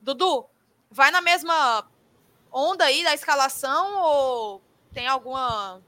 Dudu, 0.00 0.46
vai 0.90 1.10
na 1.10 1.20
mesma 1.20 1.88
onda 2.52 2.84
aí 2.84 3.04
da 3.04 3.14
escalação 3.14 4.02
ou 4.02 4.62
tem 4.92 5.06
alguma. 5.06 5.80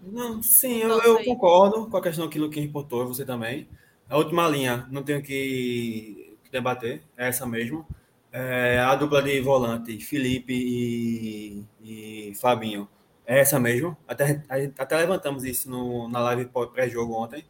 Não, 0.00 0.42
sim, 0.42 0.78
eu, 0.78 1.00
eu 1.02 1.24
concordo 1.24 1.86
com 1.86 1.96
a 1.96 2.02
questão 2.02 2.28
que 2.28 2.38
o 2.38 2.42
Luquinhas 2.42 2.66
reportou, 2.66 3.06
você 3.06 3.24
também. 3.24 3.68
A 4.08 4.16
última 4.16 4.48
linha, 4.48 4.86
não 4.90 5.02
tenho 5.02 5.22
que, 5.22 6.36
que 6.44 6.50
debater, 6.50 7.02
é 7.16 7.28
essa 7.28 7.46
mesmo. 7.46 7.86
É, 8.32 8.78
a 8.78 8.94
dupla 8.94 9.22
de 9.22 9.40
volante, 9.40 9.98
Felipe 10.00 10.52
e, 10.52 11.64
e 11.82 12.34
Fabinho, 12.36 12.88
é 13.26 13.40
essa 13.40 13.58
mesmo. 13.58 13.96
Até, 14.06 14.42
até 14.78 14.96
levantamos 14.96 15.44
isso 15.44 15.70
no, 15.70 16.08
na 16.08 16.20
live 16.20 16.50
pré-jogo 16.72 17.14
ontem. 17.14 17.44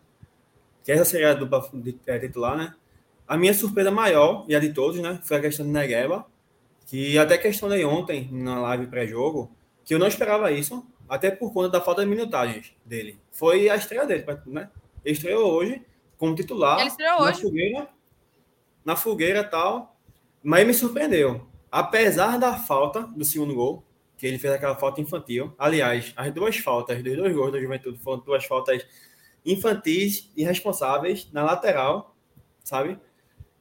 Que 0.83 0.93
essa 0.93 1.05
seria 1.05 1.31
a 1.33 1.35
dupla 1.35 1.69
de, 1.75 1.99
é, 2.07 2.19
titular, 2.19 2.57
né? 2.57 2.75
A 3.27 3.37
minha 3.37 3.53
surpresa 3.53 3.91
maior, 3.91 4.45
e 4.49 4.57
a 4.57 4.59
de 4.59 4.73
todos, 4.73 4.99
né? 5.01 5.21
Foi 5.23 5.37
a 5.37 5.41
questão 5.41 5.67
de 5.67 5.71
Negueba, 5.71 6.27
que 6.89 7.19
até 7.19 7.37
questionei 7.37 7.85
ontem 7.85 8.31
na 8.33 8.59
live 8.61 8.87
pré-jogo, 8.87 9.55
que 9.85 9.95
eu 9.95 9.99
não 9.99 10.07
esperava 10.07 10.51
isso, 10.51 10.87
até 11.07 11.31
por 11.31 11.53
conta 11.53 11.69
da 11.69 11.83
falta 11.83 12.03
de 12.03 12.09
minutagens 12.09 12.75
dele. 12.83 13.21
Foi 13.31 13.69
a 13.69 13.77
estreia 13.77 14.07
dele, 14.07 14.25
né? 14.47 14.71
Ele 15.05 15.15
estreou 15.15 15.53
hoje 15.53 15.85
como 16.17 16.35
titular. 16.35 16.81
Ele 16.81 16.89
estreou 16.89 17.21
na 17.21 17.29
hoje. 17.29 17.43
Fogueira, 17.43 17.89
na 18.87 18.97
fogueira 18.97 19.45
tal. 19.45 19.97
Mas 20.43 20.67
me 20.67 20.73
surpreendeu. 20.73 21.47
Apesar 21.71 22.39
da 22.39 22.55
falta 22.57 23.03
do 23.03 23.25
segundo 23.25 23.55
gol, 23.55 23.85
que 24.17 24.27
ele 24.27 24.39
fez 24.39 24.55
aquela 24.55 24.75
falta 24.75 24.99
infantil. 25.03 25.53
Aliás, 25.59 26.15
as 26.17 26.33
duas 26.33 26.57
faltas 26.57 27.03
dos 27.03 27.17
dois 27.17 27.37
gols 27.37 27.53
da 27.53 27.61
Juventude 27.61 27.99
foram 27.99 28.23
duas 28.23 28.47
faltas 28.47 28.87
infantis 29.45 30.33
e 30.35 30.43
responsáveis 30.43 31.29
na 31.33 31.45
lateral, 31.45 32.17
sabe? 32.65 32.99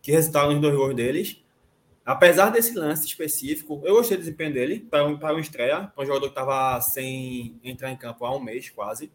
Que 0.02 0.14
resultaram 0.14 0.54
nos 0.54 0.62
dois 0.62 0.76
gols 0.76 0.96
deles. 0.96 1.44
Apesar 2.08 2.52
desse 2.52 2.74
lance 2.74 3.06
específico, 3.06 3.82
eu 3.84 3.96
gostei 3.96 4.16
do 4.16 4.22
desempenho 4.22 4.54
dele 4.54 4.80
para 4.80 5.04
um, 5.04 5.20
para 5.20 5.36
um 5.36 5.40
estreia, 5.40 5.92
para 5.94 6.02
um 6.02 6.08
jogador 6.08 6.28
que 6.28 6.40
estava 6.40 6.80
sem 6.80 7.60
entrar 7.62 7.92
em 7.92 7.98
campo 7.98 8.26
há 8.26 8.34
um 8.34 8.40
mês 8.40 8.70
quase. 8.70 9.12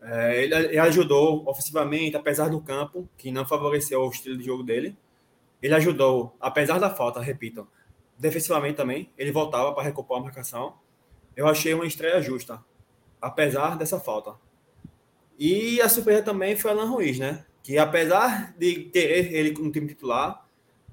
É, 0.00 0.42
ele, 0.42 0.52
ele 0.52 0.78
ajudou 0.80 1.48
ofensivamente, 1.48 2.16
apesar 2.16 2.48
do 2.48 2.60
campo, 2.60 3.08
que 3.16 3.30
não 3.30 3.46
favoreceu 3.46 4.00
o 4.00 4.10
estilo 4.10 4.36
de 4.36 4.44
jogo 4.44 4.64
dele. 4.64 4.98
Ele 5.62 5.74
ajudou, 5.74 6.36
apesar 6.40 6.80
da 6.80 6.90
falta, 6.90 7.20
repito, 7.20 7.68
defensivamente 8.18 8.74
também. 8.74 9.08
Ele 9.16 9.30
voltava 9.30 9.72
para 9.72 9.84
recompor 9.84 10.18
a 10.18 10.22
marcação. 10.22 10.74
Eu 11.36 11.46
achei 11.46 11.72
uma 11.72 11.86
estreia 11.86 12.20
justa, 12.20 12.64
apesar 13.20 13.78
dessa 13.78 14.00
falta. 14.00 14.34
E 15.38 15.80
a 15.80 15.88
surpresa 15.88 16.24
também 16.24 16.56
foi 16.56 16.72
Alan 16.72 16.86
Ruiz, 16.86 17.20
né? 17.20 17.46
Que 17.62 17.78
apesar 17.78 18.52
de 18.58 18.86
querer 18.86 19.32
ele 19.32 19.52
no 19.52 19.70
time 19.70 19.86
titular, 19.86 20.41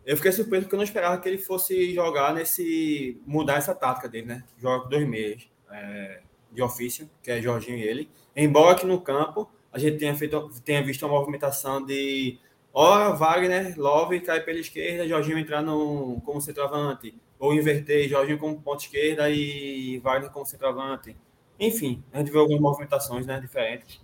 eu 0.09 0.17
fiquei 0.17 0.31
surpreso 0.31 0.63
porque 0.63 0.73
eu 0.73 0.77
não 0.77 0.83
esperava 0.83 1.21
que 1.21 1.29
ele 1.29 1.37
fosse 1.37 1.93
jogar 1.93 2.33
nesse. 2.33 3.21
mudar 3.27 3.57
essa 3.57 3.75
tática 3.75 4.09
dele, 4.09 4.25
né? 4.25 4.43
Joga 4.57 4.89
dois 4.89 5.07
meias 5.07 5.47
é, 5.69 6.21
de 6.51 6.63
ofício, 6.63 7.07
que 7.21 7.29
é 7.29 7.39
Jorginho 7.39 7.77
e 7.77 7.83
ele. 7.83 8.09
Embora 8.35 8.75
aqui 8.75 8.87
no 8.87 8.99
campo 8.99 9.47
a 9.71 9.77
gente 9.77 9.99
tenha, 9.99 10.15
feito, 10.15 10.49
tenha 10.65 10.81
visto 10.81 11.05
uma 11.05 11.13
movimentação 11.13 11.85
de 11.85 12.39
Ora, 12.73 13.13
Wagner, 13.13 13.79
Love 13.79 14.19
cai 14.21 14.41
pela 14.41 14.57
esquerda, 14.57 15.07
Jorginho 15.07 15.37
entrar 15.37 15.61
no, 15.61 16.19
como 16.25 16.41
centroavante. 16.41 17.13
Ou 17.37 17.53
inverter, 17.53 18.09
Jorginho 18.09 18.39
como 18.39 18.59
ponta 18.59 18.81
esquerda 18.85 19.29
e 19.29 19.99
Wagner 19.99 20.31
como 20.31 20.43
centroavante. 20.43 21.15
Enfim, 21.59 22.03
a 22.11 22.17
gente 22.17 22.31
vê 22.31 22.39
algumas 22.39 22.59
movimentações 22.59 23.27
né, 23.27 23.39
diferentes. 23.39 24.01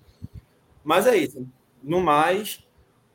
Mas 0.83 1.07
é 1.07 1.17
isso. 1.17 1.47
No 1.81 1.99
mais, 1.99 2.63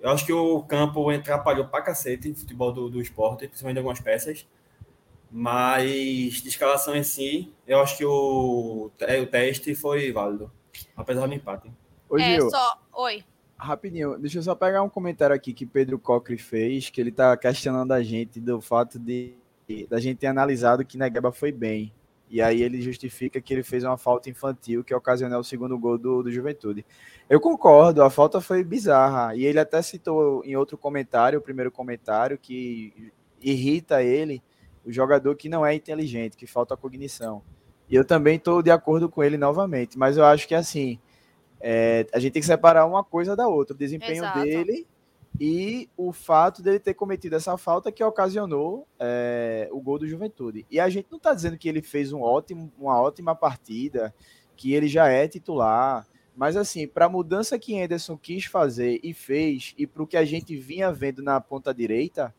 eu 0.00 0.10
acho 0.10 0.24
que 0.24 0.32
o 0.32 0.62
campo 0.62 1.10
atrapalhou 1.10 1.66
pra 1.66 1.82
cacete 1.82 2.30
o 2.30 2.34
futebol 2.34 2.72
do, 2.72 2.88
do 2.88 3.00
esporte, 3.00 3.46
principalmente 3.46 3.78
algumas 3.78 4.00
peças. 4.00 4.46
Mas 5.30 6.42
de 6.42 6.48
escalação 6.48 6.96
em 6.96 7.04
si, 7.04 7.52
eu 7.66 7.80
acho 7.80 7.96
que 7.96 8.04
o, 8.04 8.90
o 8.90 9.26
teste 9.26 9.74
foi 9.74 10.10
válido, 10.10 10.50
apesar 10.96 11.26
do 11.26 11.34
empate. 11.34 11.70
Oi, 12.08 12.20
é, 12.20 12.40
só. 12.40 12.80
Oi. 12.94 13.22
Rapidinho, 13.56 14.18
deixa 14.18 14.38
eu 14.38 14.42
só 14.42 14.54
pegar 14.54 14.82
um 14.82 14.88
comentário 14.88 15.36
aqui 15.36 15.52
que 15.52 15.66
Pedro 15.66 15.98
Cocre 15.98 16.38
fez, 16.38 16.90
que 16.90 17.00
ele 17.00 17.10
está 17.10 17.36
questionando 17.36 17.92
a 17.92 18.02
gente 18.02 18.40
do 18.40 18.60
fato 18.60 18.98
de 18.98 19.34
da 19.88 20.00
gente 20.00 20.18
ter 20.18 20.26
analisado 20.26 20.84
que 20.84 20.98
Negueba 20.98 21.30
foi 21.30 21.52
bem. 21.52 21.92
E 22.30 22.40
aí 22.40 22.62
ele 22.62 22.80
justifica 22.80 23.40
que 23.40 23.52
ele 23.52 23.64
fez 23.64 23.82
uma 23.82 23.98
falta 23.98 24.30
infantil 24.30 24.84
que 24.84 24.94
ocasionou 24.94 25.40
o 25.40 25.44
segundo 25.44 25.76
gol 25.76 25.98
do, 25.98 26.22
do 26.22 26.30
Juventude. 26.30 26.86
Eu 27.28 27.40
concordo, 27.40 28.04
a 28.04 28.08
falta 28.08 28.40
foi 28.40 28.62
bizarra. 28.62 29.34
E 29.34 29.44
ele 29.44 29.58
até 29.58 29.82
citou 29.82 30.44
em 30.44 30.54
outro 30.54 30.78
comentário, 30.78 31.40
o 31.40 31.42
primeiro 31.42 31.72
comentário, 31.72 32.38
que 32.38 33.12
irrita 33.42 34.02
ele 34.02 34.40
o 34.84 34.92
jogador 34.92 35.34
que 35.34 35.48
não 35.48 35.66
é 35.66 35.74
inteligente, 35.74 36.36
que 36.36 36.46
falta 36.46 36.76
cognição. 36.76 37.42
E 37.88 37.96
eu 37.96 38.04
também 38.04 38.36
estou 38.36 38.62
de 38.62 38.70
acordo 38.70 39.08
com 39.08 39.24
ele 39.24 39.36
novamente, 39.36 39.98
mas 39.98 40.16
eu 40.16 40.24
acho 40.24 40.46
que 40.46 40.54
assim, 40.54 41.00
é, 41.60 42.06
a 42.14 42.20
gente 42.20 42.32
tem 42.32 42.40
que 42.40 42.46
separar 42.46 42.86
uma 42.86 43.02
coisa 43.02 43.34
da 43.34 43.48
outra, 43.48 43.74
o 43.74 43.78
desempenho 43.78 44.22
Exato. 44.22 44.42
dele 44.42 44.86
e 45.38 45.88
o 45.96 46.12
fato 46.12 46.62
dele 46.62 46.78
ter 46.78 46.94
cometido 46.94 47.36
essa 47.36 47.56
falta 47.56 47.92
que 47.92 48.02
ocasionou 48.02 48.86
é, 48.98 49.68
o 49.72 49.80
gol 49.80 49.98
do 49.98 50.08
Juventude. 50.08 50.66
E 50.70 50.80
a 50.80 50.88
gente 50.88 51.08
não 51.10 51.18
está 51.18 51.32
dizendo 51.32 51.56
que 51.56 51.68
ele 51.68 51.82
fez 51.82 52.12
um 52.12 52.20
ótimo, 52.20 52.72
uma 52.78 53.00
ótima 53.00 53.34
partida, 53.34 54.14
que 54.56 54.74
ele 54.74 54.88
já 54.88 55.08
é 55.08 55.26
titular, 55.28 56.06
mas 56.36 56.56
assim, 56.56 56.86
para 56.86 57.06
a 57.06 57.08
mudança 57.08 57.58
que 57.58 57.80
Anderson 57.80 58.16
quis 58.16 58.44
fazer 58.44 59.00
e 59.02 59.12
fez, 59.12 59.74
e 59.76 59.86
para 59.86 60.02
o 60.02 60.06
que 60.06 60.16
a 60.16 60.24
gente 60.24 60.56
vinha 60.56 60.92
vendo 60.92 61.22
na 61.22 61.40
ponta 61.40 61.72
direita, 61.72 62.34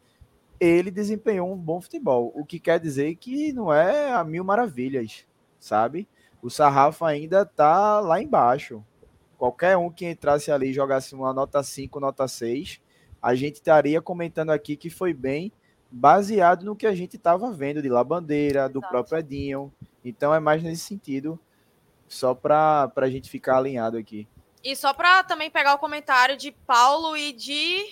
ele 0.59 0.91
desempenhou 0.91 1.51
um 1.51 1.57
bom 1.57 1.81
futebol. 1.81 2.31
O 2.35 2.45
que 2.45 2.59
quer 2.59 2.79
dizer 2.79 3.15
que 3.15 3.51
não 3.51 3.73
é 3.73 4.11
a 4.11 4.23
mil 4.23 4.43
maravilhas, 4.43 5.25
sabe? 5.59 6.07
O 6.41 6.49
sarrafo 6.49 7.05
ainda 7.05 7.41
está 7.41 7.99
lá 7.99 8.21
embaixo 8.21 8.83
qualquer 9.41 9.75
um 9.75 9.89
que 9.89 10.07
entrasse 10.07 10.51
ali 10.51 10.69
e 10.69 10.73
jogasse 10.73 11.15
uma 11.15 11.33
nota 11.33 11.63
5, 11.63 11.99
nota 11.99 12.27
6, 12.27 12.79
a 13.19 13.33
gente 13.33 13.55
estaria 13.55 13.99
comentando 13.99 14.51
aqui 14.51 14.77
que 14.77 14.87
foi 14.87 15.15
bem 15.15 15.51
baseado 15.89 16.63
no 16.63 16.75
que 16.75 16.85
a 16.85 16.93
gente 16.93 17.15
estava 17.15 17.51
vendo 17.51 17.81
de 17.81 17.89
La 17.89 18.03
Bandeira, 18.03 18.69
do 18.69 18.77
Exato. 18.77 18.91
próprio 18.91 19.17
Edinho. 19.17 19.73
Então 20.05 20.31
é 20.31 20.39
mais 20.39 20.61
nesse 20.61 20.83
sentido, 20.83 21.39
só 22.07 22.35
para 22.35 22.91
a 22.95 23.09
gente 23.09 23.31
ficar 23.31 23.57
alinhado 23.57 23.97
aqui. 23.97 24.27
E 24.63 24.75
só 24.75 24.93
para 24.93 25.23
também 25.23 25.49
pegar 25.49 25.73
o 25.73 25.79
comentário 25.79 26.37
de 26.37 26.51
Paulo 26.51 27.17
e 27.17 27.33
de 27.33 27.83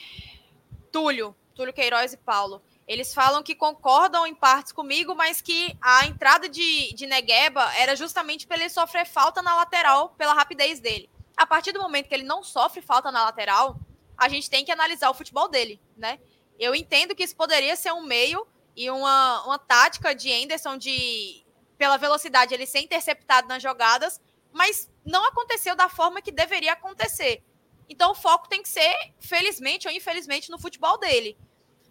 Túlio, 0.91 1.35
Túlio 1.55 1.73
Queiroz 1.73 2.13
e 2.13 2.17
Paulo. 2.17 2.61
Eles 2.87 3.11
falam 3.11 3.41
que 3.41 3.55
concordam 3.55 4.27
em 4.27 4.35
partes 4.35 4.71
comigo, 4.71 5.15
mas 5.15 5.41
que 5.41 5.75
a 5.81 6.05
entrada 6.05 6.47
de, 6.47 6.93
de 6.93 7.07
Negueba 7.07 7.73
era 7.73 7.95
justamente 7.95 8.45
para 8.45 8.57
ele 8.57 8.69
sofrer 8.69 9.07
falta 9.07 9.41
na 9.41 9.55
lateral 9.55 10.09
pela 10.09 10.35
rapidez 10.35 10.79
dele 10.79 11.09
a 11.39 11.46
partir 11.46 11.72
do 11.72 11.79
momento 11.79 12.10
que 12.10 12.13
ele 12.13 12.24
não 12.24 12.43
sofre 12.43 12.81
falta 12.81 13.10
na 13.13 13.24
lateral, 13.24 13.79
a 14.17 14.27
gente 14.27 14.50
tem 14.50 14.65
que 14.65 14.74
analisar 14.74 15.10
o 15.10 15.13
futebol 15.13 15.48
dele, 15.48 15.79
né? 15.96 16.19
Eu 16.60 16.75
entendo 16.75 17.15
que 17.15 17.24
isso 17.24 17.34
poderia 17.34 17.77
ser 17.77 17.93
um 17.93 18.03
meio 18.03 18.46
e 18.75 18.91
uma, 18.91 19.46
uma 19.46 19.58
tática 19.58 20.13
de 20.13 20.29
Anderson 20.34 20.77
de, 20.77 21.41
pela 21.77 21.96
velocidade, 21.96 22.53
ele 22.53 22.65
ser 22.65 22.79
interceptado 22.79 23.48
nas 23.48 23.63
jogadas, 23.63 24.19
mas 24.51 24.89
não 25.05 25.25
aconteceu 25.25 25.77
da 25.77 25.88
forma 25.88 26.22
que 26.22 26.29
deveria 26.29 26.74
acontecer. 26.74 27.41
Então 27.88 28.12
o 28.12 28.15
foco 28.15 28.50
tem 28.50 28.62
que 28.62 28.67
ser, 28.67 29.13
felizmente 29.22 29.88
ou 29.88 29.93
infelizmente, 29.93 30.51
no 30.51 30.60
futebol 30.60 30.98
dele. 30.98 31.38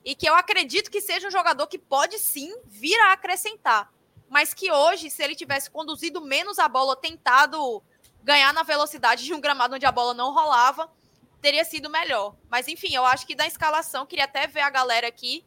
E 0.05 0.15
que 0.15 0.29
eu 0.29 0.35
acredito 0.35 0.91
que 0.91 1.01
seja 1.01 1.27
um 1.27 1.31
jogador 1.31 1.67
que 1.69 1.79
pode 1.79 2.19
sim 2.19 2.55
vir 2.67 2.99
a 3.01 3.13
acrescentar. 3.13 3.91
Mas 4.29 4.53
que 4.53 4.71
hoje, 4.71 5.09
se 5.09 5.23
ele 5.23 5.35
tivesse 5.35 5.71
conduzido 5.71 6.21
menos 6.21 6.59
a 6.59 6.69
bola, 6.69 6.95
tentado 6.95 7.83
ganhar 8.29 8.53
na 8.53 8.63
velocidade 8.63 9.25
de 9.25 9.33
um 9.33 9.41
gramado 9.41 9.75
onde 9.75 9.87
a 9.87 9.91
bola 9.91 10.13
não 10.13 10.35
rolava, 10.35 10.93
teria 11.41 11.65
sido 11.65 11.89
melhor. 11.89 12.37
Mas 12.51 12.69
enfim, 12.69 12.95
eu 12.95 13.07
acho 13.07 13.27
que 13.27 13.35
da 13.35 13.47
escalação, 13.47 14.05
queria 14.05 14.27
até 14.27 14.47
ver 14.47 14.61
a 14.61 14.69
galera 14.69 15.09
aqui 15.09 15.43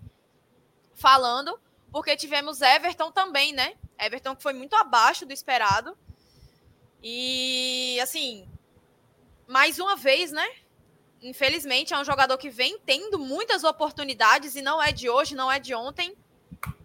falando, 0.96 1.62
porque 1.92 2.18
tivemos 2.18 2.60
Everton 2.60 3.12
também, 3.12 3.54
né? 3.54 3.76
Everton 4.00 4.36
que 4.36 4.42
foi 4.42 4.54
muito 4.54 4.76
abaixo 4.76 5.28
do 5.28 5.32
esperado. 5.32 5.96
E 7.04 8.00
assim, 8.02 8.50
mais 9.48 9.78
uma 9.78 9.96
vez, 9.96 10.32
né? 10.32 10.48
Infelizmente, 11.22 11.94
é 11.94 12.00
um 12.00 12.04
jogador 12.04 12.36
que 12.40 12.50
vem 12.50 12.80
tendo 12.80 13.20
muitas 13.20 13.64
oportunidades 13.64 14.56
e 14.56 14.62
não 14.64 14.82
é 14.82 14.92
de 14.92 15.08
hoje, 15.08 15.36
não 15.36 15.52
é 15.52 15.60
de 15.60 15.76
ontem. 15.76 16.18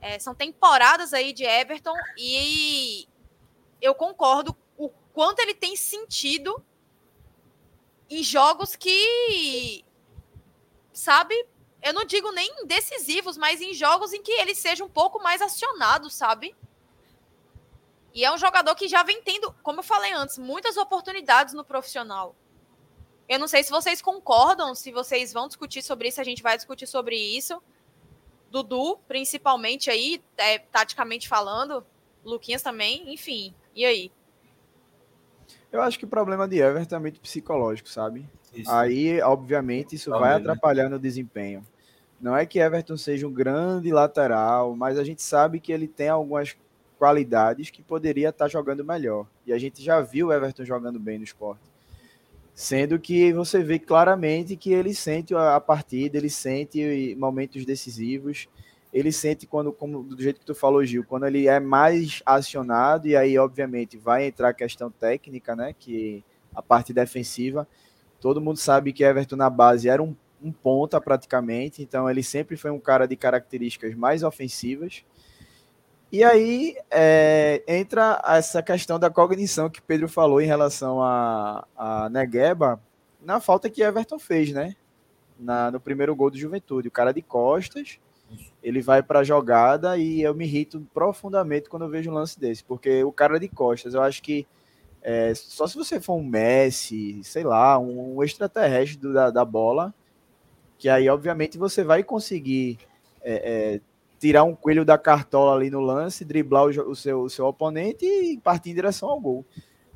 É, 0.02 0.18
são 0.18 0.34
temporadas 0.34 1.14
aí 1.14 1.32
de 1.32 1.44
Everton 1.44 1.96
e 2.18 3.08
eu 3.80 3.94
concordo 3.94 4.54
quanto 5.16 5.38
ele 5.38 5.54
tem 5.54 5.74
sentido 5.76 6.62
em 8.10 8.22
jogos 8.22 8.76
que, 8.76 9.82
sabe, 10.92 11.34
eu 11.82 11.94
não 11.94 12.04
digo 12.04 12.30
nem 12.32 12.66
decisivos, 12.66 13.38
mas 13.38 13.62
em 13.62 13.72
jogos 13.72 14.12
em 14.12 14.22
que 14.22 14.30
ele 14.32 14.54
seja 14.54 14.84
um 14.84 14.90
pouco 14.90 15.18
mais 15.22 15.40
acionado, 15.40 16.10
sabe? 16.10 16.54
E 18.12 18.26
é 18.26 18.30
um 18.30 18.36
jogador 18.36 18.74
que 18.74 18.88
já 18.88 19.02
vem 19.02 19.22
tendo, 19.22 19.54
como 19.62 19.78
eu 19.80 19.82
falei 19.82 20.12
antes, 20.12 20.36
muitas 20.36 20.76
oportunidades 20.76 21.54
no 21.54 21.64
profissional. 21.64 22.36
Eu 23.26 23.38
não 23.38 23.48
sei 23.48 23.62
se 23.62 23.70
vocês 23.70 24.02
concordam, 24.02 24.74
se 24.74 24.92
vocês 24.92 25.32
vão 25.32 25.48
discutir 25.48 25.80
sobre 25.80 26.08
isso, 26.08 26.20
a 26.20 26.24
gente 26.24 26.42
vai 26.42 26.58
discutir 26.58 26.86
sobre 26.86 27.16
isso. 27.16 27.62
Dudu, 28.50 28.98
principalmente 29.08 29.88
aí, 29.88 30.22
é, 30.36 30.58
taticamente 30.58 31.26
falando, 31.26 31.86
Luquinhas 32.22 32.60
também, 32.60 33.10
enfim. 33.14 33.54
E 33.74 33.86
aí? 33.86 34.12
Eu 35.72 35.82
acho 35.82 35.98
que 35.98 36.04
o 36.04 36.08
problema 36.08 36.46
de 36.48 36.58
Everton 36.58 36.96
é 36.96 36.98
muito 36.98 37.20
psicológico, 37.20 37.88
sabe? 37.88 38.28
Isso. 38.54 38.70
Aí, 38.70 39.20
obviamente, 39.20 39.96
isso 39.96 40.10
vai 40.10 40.34
atrapalhar 40.34 40.84
né? 40.84 40.90
no 40.90 40.98
desempenho. 40.98 41.64
Não 42.20 42.34
é 42.36 42.46
que 42.46 42.58
Everton 42.58 42.96
seja 42.96 43.26
um 43.26 43.32
grande 43.32 43.92
lateral, 43.92 44.74
mas 44.74 44.98
a 44.98 45.04
gente 45.04 45.22
sabe 45.22 45.60
que 45.60 45.70
ele 45.70 45.86
tem 45.86 46.08
algumas 46.08 46.56
qualidades 46.98 47.68
que 47.68 47.82
poderia 47.82 48.30
estar 48.30 48.48
jogando 48.48 48.84
melhor. 48.84 49.26
E 49.46 49.52
a 49.52 49.58
gente 49.58 49.82
já 49.82 50.00
viu 50.00 50.32
Everton 50.32 50.64
jogando 50.64 50.98
bem 50.98 51.18
no 51.18 51.24
esporte. 51.24 51.60
Sendo 52.54 52.98
que 52.98 53.34
você 53.34 53.62
vê 53.62 53.78
claramente 53.78 54.56
que 54.56 54.72
ele 54.72 54.94
sente 54.94 55.34
a 55.34 55.60
partida, 55.60 56.16
ele 56.16 56.30
sente 56.30 57.14
momentos 57.18 57.66
decisivos, 57.66 58.48
ele 58.96 59.12
sente 59.12 59.46
quando, 59.46 59.70
como 59.72 60.02
do 60.02 60.22
jeito 60.22 60.40
que 60.40 60.46
tu 60.46 60.54
falou, 60.54 60.82
Gil, 60.82 61.04
quando 61.04 61.26
ele 61.26 61.46
é 61.46 61.60
mais 61.60 62.22
acionado, 62.24 63.06
e 63.06 63.14
aí, 63.14 63.38
obviamente, 63.38 63.98
vai 63.98 64.24
entrar 64.24 64.48
a 64.48 64.54
questão 64.54 64.90
técnica, 64.90 65.54
né? 65.54 65.74
Que 65.78 66.24
a 66.54 66.62
parte 66.62 66.94
defensiva. 66.94 67.68
Todo 68.18 68.40
mundo 68.40 68.56
sabe 68.56 68.94
que 68.94 69.04
Everton 69.04 69.36
na 69.36 69.50
base 69.50 69.86
era 69.86 70.02
um, 70.02 70.16
um 70.42 70.50
ponta 70.50 70.98
praticamente, 70.98 71.82
então 71.82 72.08
ele 72.08 72.22
sempre 72.22 72.56
foi 72.56 72.70
um 72.70 72.80
cara 72.80 73.06
de 73.06 73.16
características 73.16 73.94
mais 73.94 74.22
ofensivas. 74.22 75.04
E 76.10 76.24
aí 76.24 76.74
é, 76.90 77.62
entra 77.68 78.22
essa 78.24 78.62
questão 78.62 78.98
da 78.98 79.10
cognição 79.10 79.68
que 79.68 79.82
Pedro 79.82 80.08
falou 80.08 80.40
em 80.40 80.46
relação 80.46 81.02
a, 81.02 81.66
a 81.76 82.08
Negueba, 82.08 82.80
na 83.20 83.40
falta 83.40 83.68
que 83.68 83.82
Everton 83.82 84.18
fez, 84.18 84.52
né? 84.52 84.74
Na, 85.38 85.70
no 85.70 85.78
primeiro 85.78 86.16
gol 86.16 86.30
do 86.30 86.38
Juventude. 86.38 86.88
O 86.88 86.90
cara 86.90 87.12
de 87.12 87.20
costas, 87.20 87.98
ele 88.66 88.82
vai 88.82 89.00
para 89.00 89.20
a 89.20 89.24
jogada 89.24 89.96
e 89.96 90.22
eu 90.22 90.34
me 90.34 90.44
irrito 90.44 90.84
profundamente 90.92 91.68
quando 91.68 91.82
eu 91.82 91.88
vejo 91.88 92.10
um 92.10 92.14
lance 92.14 92.38
desse, 92.38 92.64
porque 92.64 93.04
o 93.04 93.12
cara 93.12 93.38
de 93.38 93.46
costas, 93.46 93.94
eu 93.94 94.02
acho 94.02 94.20
que 94.20 94.44
é, 95.00 95.32
só 95.36 95.68
se 95.68 95.76
você 95.76 96.00
for 96.00 96.16
um 96.16 96.24
Messi, 96.24 97.22
sei 97.22 97.44
lá, 97.44 97.78
um, 97.78 98.16
um 98.16 98.24
extraterrestre 98.24 98.98
do, 98.98 99.14
da, 99.14 99.30
da 99.30 99.44
bola, 99.44 99.94
que 100.76 100.88
aí 100.88 101.08
obviamente 101.08 101.56
você 101.56 101.84
vai 101.84 102.02
conseguir 102.02 102.76
é, 103.22 103.74
é, 103.76 103.80
tirar 104.18 104.42
um 104.42 104.56
coelho 104.56 104.84
da 104.84 104.98
cartola 104.98 105.54
ali 105.54 105.70
no 105.70 105.78
lance, 105.78 106.24
driblar 106.24 106.64
o, 106.64 106.90
o, 106.90 106.96
seu, 106.96 107.22
o 107.22 107.30
seu 107.30 107.46
oponente 107.46 108.04
e 108.04 108.36
partir 108.36 108.70
em 108.70 108.74
direção 108.74 109.10
ao 109.10 109.20
gol. 109.20 109.46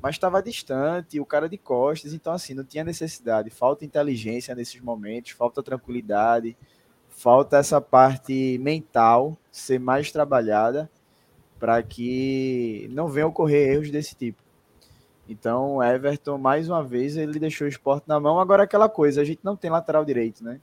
Mas 0.01 0.15
estava 0.15 0.41
distante, 0.41 1.19
o 1.19 1.25
cara 1.25 1.49
de 1.49 1.57
costas, 1.57 2.13
então 2.13 2.31
assim, 2.31 2.53
não 2.53 2.63
tinha 2.63 2.85
necessidade. 2.85 3.49
Falta 3.49 3.83
inteligência 3.83 4.55
nesses 4.55 4.79
momentos, 4.79 5.31
falta 5.31 5.61
tranquilidade, 5.61 6.55
falta 7.21 7.57
essa 7.57 7.79
parte 7.79 8.57
mental 8.57 9.37
ser 9.51 9.79
mais 9.79 10.11
trabalhada 10.11 10.89
para 11.59 11.81
que 11.83 12.89
não 12.91 13.07
venham 13.07 13.29
ocorrer 13.29 13.69
erros 13.69 13.91
desse 13.91 14.15
tipo. 14.15 14.41
Então, 15.29 15.83
Everton, 15.83 16.39
mais 16.39 16.67
uma 16.67 16.83
vez, 16.83 17.15
ele 17.15 17.37
deixou 17.37 17.65
o 17.65 17.69
esporte 17.69 18.05
na 18.07 18.19
mão. 18.19 18.39
Agora, 18.39 18.63
aquela 18.63 18.89
coisa, 18.89 19.21
a 19.21 19.23
gente 19.23 19.39
não 19.43 19.55
tem 19.55 19.69
lateral 19.69 20.03
direito, 20.03 20.43
né? 20.43 20.59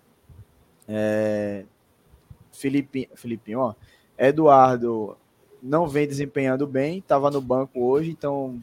É, 0.88 1.64
Felipe, 2.50 3.08
Filipinho, 3.14 3.60
ó. 3.60 3.74
Eduardo 4.18 5.16
não 5.62 5.86
vem 5.86 6.08
desempenhando 6.08 6.66
bem, 6.66 6.98
estava 6.98 7.30
no 7.30 7.40
banco 7.40 7.80
hoje, 7.80 8.10
então 8.10 8.60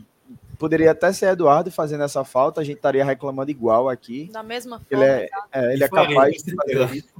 poderia 0.59 0.91
até 0.91 1.13
ser 1.13 1.27
Eduardo 1.27 1.71
fazendo 1.71 2.03
essa 2.03 2.25
falta, 2.25 2.59
a 2.59 2.63
gente 2.63 2.77
estaria 2.77 3.05
reclamando 3.05 3.51
igual 3.51 3.87
aqui. 3.87 4.29
Da 4.33 4.43
mesma 4.43 4.81
forma. 4.81 5.05
Ele 5.05 5.11
é, 5.11 5.27
tá? 5.27 5.47
é 5.53 5.73
ele 5.73 5.83
é 5.83 5.87
capaz 5.87 6.43
de 6.43 6.55
fazer 6.55 6.95
isso. 6.95 7.13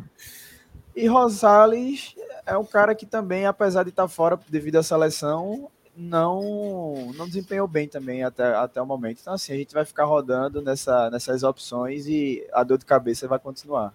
E 0.96 1.08
Rosales 1.08 2.16
é 2.46 2.58
um 2.58 2.66
cara 2.66 2.96
que 2.96 3.06
também, 3.06 3.46
apesar 3.46 3.84
de 3.84 3.90
estar 3.90 4.08
fora 4.08 4.40
devido 4.48 4.78
à 4.78 4.84
seleção, 4.84 5.70
não 5.96 7.12
não 7.16 7.28
desempenhou 7.28 7.68
bem 7.68 7.88
também 7.88 8.24
até, 8.24 8.56
até 8.56 8.82
o 8.82 8.86
momento. 8.86 9.20
Então, 9.22 9.34
assim, 9.34 9.54
a 9.54 9.58
gente 9.58 9.74
vai 9.74 9.86
ficar 9.86 10.06
rodando 10.06 10.62
nessa, 10.62 11.10
nessas 11.10 11.44
opções 11.44 12.08
e 12.08 12.46
a 12.54 12.64
dor 12.64 12.78
de 12.78 12.86
cabeça 12.86 13.28
vai 13.28 13.40
continuar. 13.40 13.94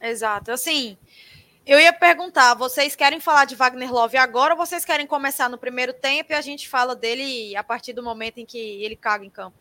Exato. 0.00 0.50
Assim, 0.50 0.96
eu 1.64 1.78
ia 1.78 1.92
perguntar, 1.92 2.54
vocês 2.54 2.96
querem 2.96 3.20
falar 3.20 3.44
de 3.44 3.54
Wagner 3.54 3.92
Love 3.92 4.16
agora 4.16 4.54
ou 4.54 4.58
vocês 4.58 4.84
querem 4.84 5.06
começar 5.06 5.48
no 5.48 5.58
primeiro 5.58 5.92
tempo 5.92 6.32
e 6.32 6.34
a 6.34 6.40
gente 6.40 6.68
fala 6.68 6.96
dele 6.96 7.54
a 7.56 7.62
partir 7.62 7.92
do 7.92 8.02
momento 8.02 8.38
em 8.38 8.46
que 8.46 8.58
ele 8.82 8.96
caga 8.96 9.24
em 9.24 9.30
campo? 9.30 9.56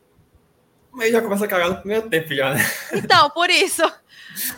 Mas 0.92 1.12
já 1.12 1.22
começa 1.22 1.46
a 1.46 1.48
cagar 1.48 1.70
no 1.70 1.78
primeiro 1.78 2.10
tempo 2.10 2.34
já, 2.34 2.54
né? 2.54 2.60
Então, 2.94 3.30
por 3.30 3.50
isso, 3.50 3.82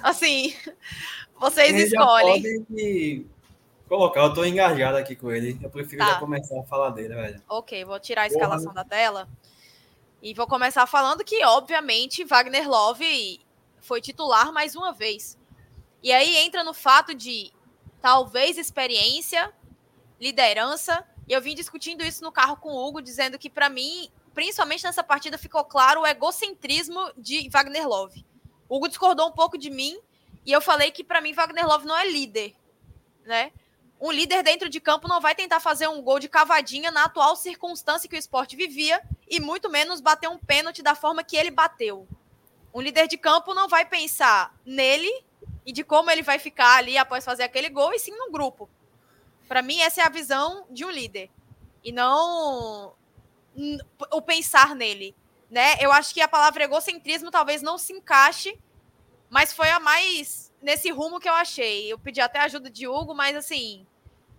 assim, 0.02 0.56
vocês 1.44 1.92
escolhem. 1.92 3.30
colocar, 3.88 4.22
eu 4.22 4.34
tô 4.34 4.46
engajado 4.46 4.98
aqui 4.98 5.16
com 5.16 5.32
ele. 5.32 5.60
Eu 5.62 5.70
prefiro 5.70 6.04
tá. 6.04 6.14
já 6.14 6.20
começar 6.20 6.60
a 6.60 6.64
falar 6.64 6.90
dele, 6.92 7.14
velho. 7.14 7.42
Ok, 7.50 7.84
vou 7.86 8.00
tirar 8.00 8.24
a 8.24 8.28
escalação 8.28 8.72
Porra. 8.72 8.84
da 8.84 8.90
tela. 8.90 9.28
E 10.22 10.34
vou 10.34 10.48
começar 10.48 10.88
falando 10.88 11.24
que, 11.24 11.44
obviamente, 11.44 12.24
Wagner 12.24 12.68
Love 12.70 13.42
foi 13.82 14.00
titular 14.00 14.54
mais 14.54 14.76
uma 14.76 14.94
vez. 14.94 15.38
E 16.02 16.12
aí 16.12 16.38
entra 16.38 16.64
no 16.64 16.74
fato 16.74 17.14
de 17.14 17.52
talvez 18.02 18.58
experiência, 18.58 19.54
liderança. 20.20 21.06
E 21.28 21.34
eu 21.34 21.42
vim 21.42 21.54
discutindo 21.54 22.04
isso 22.04 22.24
no 22.24 22.32
carro 22.32 22.56
com 22.56 22.70
o 22.70 22.88
Hugo, 22.88 23.02
dizendo 23.02 23.38
que 23.38 23.50
para 23.50 23.70
mim, 23.70 24.10
principalmente 24.34 24.86
nessa 24.86 25.04
partida, 25.04 25.38
ficou 25.38 25.64
claro 25.66 26.02
o 26.02 26.08
egocentrismo 26.08 27.12
de 27.18 27.50
Wagner 27.50 27.88
Love. 27.88 28.26
O 28.70 28.78
Hugo 28.78 28.88
discordou 28.88 29.28
um 29.28 29.32
pouco 29.32 29.58
de 29.58 29.70
mim 29.70 30.00
e 30.46 30.52
eu 30.52 30.62
falei 30.62 30.92
que 30.92 31.04
para 31.04 31.22
mim 31.22 31.34
Wagner 31.34 31.68
Love 31.68 31.86
não 31.86 31.98
é 31.98 32.10
líder, 32.10 32.54
né? 33.26 33.52
Um 34.00 34.12
líder 34.12 34.44
dentro 34.44 34.68
de 34.70 34.82
campo 34.82 35.08
não 35.08 35.22
vai 35.22 35.34
tentar 35.34 35.60
fazer 35.60 35.88
um 35.88 36.02
gol 36.02 36.20
de 36.20 36.28
cavadinha 36.28 36.92
na 36.92 37.06
atual 37.06 37.36
circunstância 37.36 38.10
que 38.10 38.16
o 38.16 38.20
esporte 38.20 38.56
vivia 38.56 39.02
e 39.30 39.40
muito 39.40 39.70
menos 39.70 40.02
bater 40.02 40.30
um 40.30 40.38
pênalti 40.38 40.82
da 40.82 40.94
forma 40.94 41.24
que 41.24 41.38
ele 41.38 41.50
bateu. 41.50 42.06
Um 42.74 42.82
líder 42.82 43.08
de 43.08 43.18
campo 43.18 43.54
não 43.54 43.70
vai 43.70 43.86
pensar 43.86 44.54
nele 44.66 45.24
e 45.66 45.72
de 45.72 45.84
como 45.84 46.12
ele 46.12 46.22
vai 46.22 46.40
ficar 46.40 46.78
ali 46.78 46.98
após 46.98 47.24
fazer 47.24 47.44
aquele 47.44 47.70
gol, 47.70 47.94
e 47.94 48.00
sim 48.00 48.12
no 48.12 48.32
grupo. 48.32 48.70
Para 49.48 49.62
mim, 49.62 49.80
essa 49.80 50.02
é 50.02 50.04
a 50.06 50.10
visão 50.10 50.66
de 50.70 50.84
um 50.84 50.90
líder. 50.90 51.30
E 51.84 51.92
não 51.92 52.94
o 54.12 54.22
pensar 54.22 54.76
nele. 54.76 55.16
Né? 55.50 55.76
Eu 55.80 55.92
acho 55.92 56.14
que 56.14 56.22
a 56.22 56.28
palavra 56.28 56.64
egocentrismo 56.64 57.30
talvez 57.30 57.62
não 57.62 57.78
se 57.78 57.94
encaixe, 57.94 58.58
mas 59.34 59.52
foi 59.52 59.68
a 59.70 59.80
mais 59.80 60.54
nesse 60.62 60.92
rumo 60.92 61.20
que 61.20 61.28
eu 61.28 61.34
achei. 61.34 61.92
Eu 61.92 61.98
pedi 61.98 62.22
até 62.22 62.40
ajuda 62.42 62.70
de 62.70 62.88
Hugo, 62.88 63.16
mas 63.16 63.36
assim. 63.36 63.84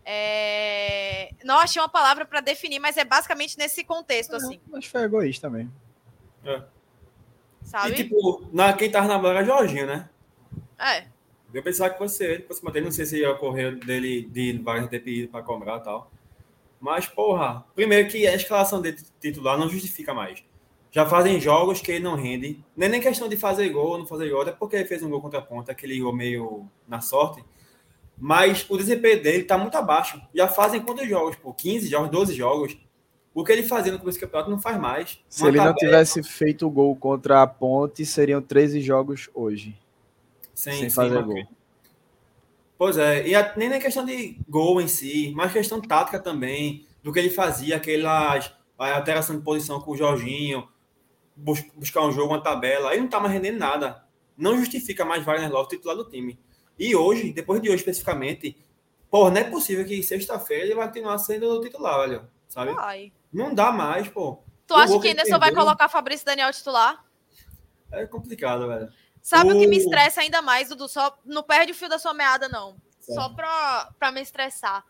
É... 0.06 1.32
Não 1.42 1.58
achei 1.58 1.82
uma 1.82 1.88
palavra 1.88 2.24
para 2.24 2.40
definir, 2.40 2.78
mas 2.78 2.96
é 2.96 3.04
basicamente 3.04 3.58
nesse 3.58 3.82
contexto, 3.82 4.34
é, 4.34 4.36
assim. 4.36 4.60
Mas 4.68 4.86
foi 4.86 5.02
egoísta 5.02 5.48
também. 5.48 5.68
É. 6.44 6.62
Sabe? 7.62 7.90
E, 7.90 7.96
tipo, 7.96 8.48
na, 8.52 8.72
quem 8.72 8.88
tava 8.88 9.08
na 9.08 9.18
bola 9.18 9.34
era 9.34 9.44
Jorginho, 9.44 9.86
né? 9.86 10.08
É. 10.78 11.06
Eu 11.52 11.62
pensava 11.62 11.92
que 11.92 11.98
fosse 11.98 12.24
ele, 12.24 12.44
fosse 12.44 12.64
manter, 12.64 12.80
não 12.80 12.92
sei 12.92 13.04
se 13.04 13.18
ia 13.18 13.32
ocorrer 13.32 13.76
dele 13.84 14.22
de 14.22 14.58
Wagner 14.58 14.88
ter 14.88 15.00
pedido 15.00 15.28
para 15.28 15.42
cobrar 15.42 15.78
e 15.78 15.82
tal. 15.82 16.08
Mas, 16.80 17.06
porra, 17.06 17.64
primeiro 17.74 18.08
que 18.08 18.28
a 18.28 18.34
escalação 18.34 18.80
dele 18.80 18.98
titular 19.20 19.58
não 19.58 19.68
justifica 19.68 20.14
mais. 20.14 20.44
Já 20.94 21.04
fazem 21.04 21.40
jogos 21.40 21.80
que 21.80 21.90
ele 21.90 22.04
não 22.04 22.14
rende. 22.14 22.64
Nem 22.76 22.88
nem 22.88 23.00
questão 23.00 23.28
de 23.28 23.36
fazer 23.36 23.68
gol 23.70 23.88
ou 23.88 23.98
não 23.98 24.06
fazer 24.06 24.30
gol, 24.30 24.42
até 24.42 24.52
porque 24.52 24.76
ele 24.76 24.84
fez 24.84 25.02
um 25.02 25.10
gol 25.10 25.20
contra 25.20 25.40
a 25.40 25.42
ponta, 25.42 25.72
aquele 25.72 25.98
gol 25.98 26.14
meio 26.14 26.68
na 26.86 27.00
sorte. 27.00 27.44
Mas 28.16 28.64
o 28.68 28.76
desempenho 28.76 29.20
dele 29.20 29.42
tá 29.42 29.58
muito 29.58 29.76
abaixo. 29.76 30.22
Já 30.32 30.46
fazem 30.46 30.80
quantos 30.80 31.08
jogos? 31.08 31.34
Por 31.34 31.52
15 31.52 31.88
jogos, 31.88 32.10
12 32.10 32.34
jogos. 32.34 32.78
O 33.34 33.42
que 33.42 33.50
ele 33.50 33.64
fazia 33.64 33.90
no 33.90 33.98
começo 33.98 34.18
do 34.18 34.20
campeonato 34.20 34.48
não 34.48 34.60
faz 34.60 34.78
mais. 34.78 35.18
Se 35.28 35.42
Uma 35.42 35.48
ele 35.48 35.56
tabela... 35.56 35.72
não 35.72 35.76
tivesse 35.76 36.22
feito 36.22 36.64
o 36.64 36.70
gol 36.70 36.94
contra 36.94 37.42
a 37.42 37.46
Ponte, 37.48 38.06
seriam 38.06 38.40
13 38.40 38.80
jogos 38.80 39.28
hoje. 39.34 39.76
Sim, 40.54 40.74
sem 40.74 40.90
fazer 40.90 41.18
sim, 41.18 41.24
gol. 41.24 41.42
Pois 42.78 42.98
é, 42.98 43.26
e 43.26 43.34
a, 43.34 43.52
nem 43.56 43.68
na 43.68 43.80
questão 43.80 44.04
de 44.04 44.38
gol 44.48 44.80
em 44.80 44.86
si, 44.86 45.32
mas 45.34 45.52
questão 45.52 45.80
tática 45.80 46.20
também. 46.20 46.86
do 47.02 47.12
que 47.12 47.18
ele 47.18 47.30
fazia, 47.30 47.78
aquelas 47.78 48.54
a 48.78 48.96
alteração 48.96 49.36
de 49.36 49.42
posição 49.42 49.80
com 49.80 49.92
o 49.92 49.96
Jorginho, 49.96 50.68
bus 51.36 51.60
buscar 51.74 52.02
um 52.02 52.12
jogo, 52.12 52.32
uma 52.32 52.42
tabela, 52.42 52.90
aí 52.90 53.00
não 53.00 53.08
tá 53.08 53.20
mais 53.20 53.32
rendendo 53.32 53.58
nada. 53.58 54.04
Não 54.36 54.56
justifica 54.58 55.04
mais 55.04 55.24
Wagner 55.24 55.50
Love 55.50 55.68
titular 55.68 55.96
do 55.96 56.08
time. 56.08 56.38
E 56.78 56.94
hoje, 56.94 57.32
depois 57.32 57.60
de 57.60 57.68
hoje 57.68 57.78
especificamente, 57.78 58.56
pô, 59.10 59.30
não 59.30 59.36
é 59.36 59.44
possível 59.44 59.84
que 59.84 60.02
sexta-feira 60.02 60.64
ele 60.64 60.74
vai 60.74 60.86
continuar 60.86 61.18
sendo 61.18 61.60
titular, 61.60 61.98
olha, 61.98 62.28
sabe? 62.48 62.72
Vai. 62.72 63.12
Não 63.32 63.54
dá 63.54 63.70
mais, 63.70 64.08
pô. 64.08 64.42
Tu 64.66 64.74
acha 64.74 64.98
que 64.98 65.08
ainda 65.08 65.26
só 65.26 65.38
vai 65.38 65.52
colocar 65.54 65.88
Fabrício 65.88 66.26
Daniel 66.26 66.52
titular? 66.52 67.04
É 67.92 68.06
complicado, 68.06 68.66
velho. 68.66 68.88
Sabe 69.22 69.52
o... 69.52 69.56
o 69.56 69.60
que 69.60 69.66
me 69.66 69.76
estressa 69.76 70.20
ainda 70.20 70.42
mais, 70.42 70.68
Dudu? 70.68 70.88
Só 70.88 71.16
não 71.24 71.42
perde 71.42 71.72
o 71.72 71.74
fio 71.74 71.88
da 71.88 71.98
sua 71.98 72.14
meada, 72.14 72.48
não. 72.48 72.76
Só 73.00 73.28
pra, 73.28 73.90
pra 73.98 74.10
me 74.10 74.20
estressar. 74.20 74.84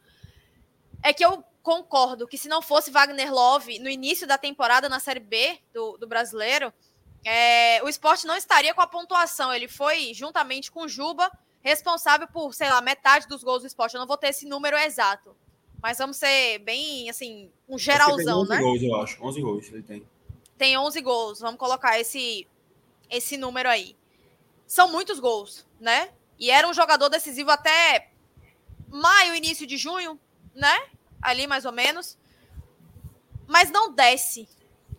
É 1.03 1.13
que 1.13 1.25
eu 1.25 1.45
concordo 1.65 2.29
que 2.29 2.37
se 2.37 2.47
não 2.47 2.61
fosse 2.61 2.91
Wagner 2.91 3.33
Love 3.33 3.79
no 3.79 3.89
início 3.89 4.27
da 4.27 4.37
temporada 4.37 4.87
na 4.87 5.01
Série 5.01 5.19
B 5.19 5.59
do, 5.73 5.97
do 5.97 6.07
brasileiro, 6.07 6.71
é, 7.25 7.83
o 7.83 7.89
esporte 7.89 8.27
não 8.27 8.37
estaria 8.37 8.75
com 8.75 8.83
a 8.83 8.87
pontuação. 8.87 9.53
Ele 9.53 9.67
foi, 9.67 10.13
juntamente 10.13 10.71
com 10.71 10.83
o 10.83 10.89
Juba, 10.89 11.33
responsável 11.63 12.29
por, 12.29 12.53
sei 12.53 12.69
lá, 12.69 12.83
metade 12.83 13.27
dos 13.27 13.43
gols 13.43 13.63
do 13.63 13.67
esporte. 13.67 13.95
Eu 13.95 14.01
não 14.01 14.07
vou 14.07 14.19
ter 14.19 14.29
esse 14.29 14.47
número 14.47 14.77
exato. 14.77 15.35
Mas 15.83 15.97
vamos 15.97 16.19
ser 16.19 16.59
bem, 16.59 17.09
assim, 17.09 17.51
um 17.67 17.79
geralzão, 17.79 18.43
11 18.43 18.51
né? 18.51 18.59
gols, 18.59 18.83
eu 18.83 18.97
acho. 18.97 19.25
11 19.25 19.41
gols 19.41 19.69
ele 19.73 19.83
tem. 19.83 20.07
Tem 20.59 20.77
11 20.77 21.01
gols. 21.01 21.41
Vamos 21.41 21.59
colocar 21.59 21.99
esse, 21.99 22.47
esse 23.09 23.39
número 23.39 23.71
aí. 23.71 23.97
São 24.67 24.93
muitos 24.93 25.19
gols, 25.19 25.67
né? 25.81 26.11
E 26.39 26.51
era 26.51 26.69
um 26.69 26.75
jogador 26.75 27.09
decisivo 27.09 27.51
até 27.51 28.11
maio, 28.89 29.35
início 29.35 29.67
de 29.67 29.79
junho, 29.79 30.21
né? 30.55 30.89
Ali 31.25 31.47
mais 31.47 31.65
ou 31.65 31.73
menos. 31.73 32.17
Mas 33.47 33.71
não 33.71 33.93
desce. 33.93 34.49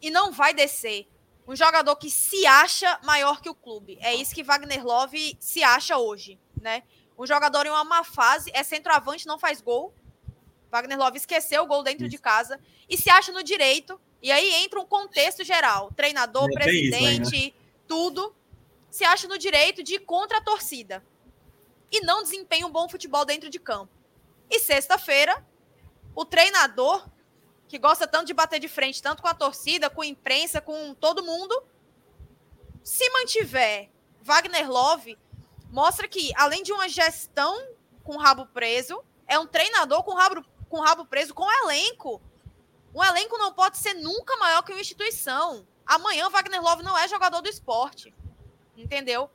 E 0.01 0.09
não 0.09 0.31
vai 0.31 0.53
descer. 0.53 1.07
Um 1.47 1.55
jogador 1.55 1.95
que 1.95 2.09
se 2.09 2.45
acha 2.45 2.99
maior 3.03 3.39
que 3.39 3.49
o 3.49 3.55
clube. 3.55 3.97
É 4.01 4.13
isso 4.13 4.33
que 4.33 4.43
Wagner 4.43 4.83
Love 4.83 5.37
se 5.39 5.63
acha 5.63 5.97
hoje, 5.97 6.39
né? 6.59 6.83
Um 7.17 7.25
jogador 7.25 7.65
em 7.65 7.69
uma 7.69 7.83
má 7.83 8.03
fase, 8.03 8.51
é 8.53 8.63
centroavante, 8.63 9.27
não 9.27 9.39
faz 9.39 9.61
gol. 9.61 9.93
Wagner 10.71 10.97
Love 10.97 11.17
esqueceu 11.17 11.63
o 11.63 11.67
gol 11.67 11.83
dentro 11.83 12.09
de 12.09 12.17
casa 12.17 12.59
e 12.89 12.97
se 12.97 13.09
acha 13.09 13.31
no 13.31 13.43
direito. 13.43 13.99
E 14.21 14.31
aí 14.31 14.55
entra 14.55 14.79
um 14.79 14.85
contexto 14.85 15.43
geral: 15.43 15.91
treinador, 15.95 16.49
é 16.51 16.53
presidente, 16.55 17.35
aí, 17.35 17.45
né? 17.47 17.53
tudo. 17.87 18.35
Se 18.89 19.03
acha 19.03 19.27
no 19.27 19.37
direito 19.37 19.83
de 19.83 19.95
ir 19.95 19.99
contra 19.99 20.39
a 20.39 20.41
torcida. 20.41 21.03
E 21.91 22.01
não 22.01 22.23
desempenha 22.23 22.65
um 22.65 22.71
bom 22.71 22.89
futebol 22.89 23.23
dentro 23.25 23.49
de 23.49 23.59
campo. 23.59 23.91
E 24.49 24.59
sexta-feira, 24.59 25.45
o 26.15 26.25
treinador, 26.25 27.07
que 27.67 27.77
gosta 27.77 28.07
tanto 28.07 28.27
de 28.27 28.33
bater 28.33 28.59
de 28.59 28.67
frente, 28.67 29.01
tanto 29.01 29.21
com 29.21 29.27
a 29.27 29.33
torcida, 29.33 29.89
com 29.89 30.01
a 30.01 30.05
imprensa, 30.05 30.61
com 30.61 30.93
todo 30.93 31.23
mundo, 31.23 31.61
se 32.83 33.09
mantiver 33.09 33.89
Wagner 34.21 34.69
Love, 34.69 35.17
mostra 35.69 36.07
que, 36.07 36.31
além 36.35 36.63
de 36.63 36.71
uma 36.71 36.87
gestão 36.87 37.67
com 38.03 38.17
rabo 38.17 38.45
preso, 38.47 39.03
é 39.27 39.37
um 39.37 39.47
treinador 39.47 40.03
com 40.03 40.13
rabo, 40.13 40.45
com 40.69 40.79
rabo 40.79 41.05
preso 41.05 41.33
com 41.33 41.51
elenco. 41.63 42.21
Um 42.93 43.03
elenco 43.03 43.37
não 43.37 43.51
pode 43.51 43.77
ser 43.77 43.93
nunca 43.95 44.37
maior 44.37 44.61
que 44.61 44.71
uma 44.71 44.79
instituição. 44.79 45.67
Amanhã, 45.85 46.29
Wagner 46.29 46.61
Love 46.61 46.83
não 46.83 46.97
é 46.97 47.07
jogador 47.07 47.41
do 47.41 47.49
esporte. 47.49 48.13
Entendeu? 48.77 49.29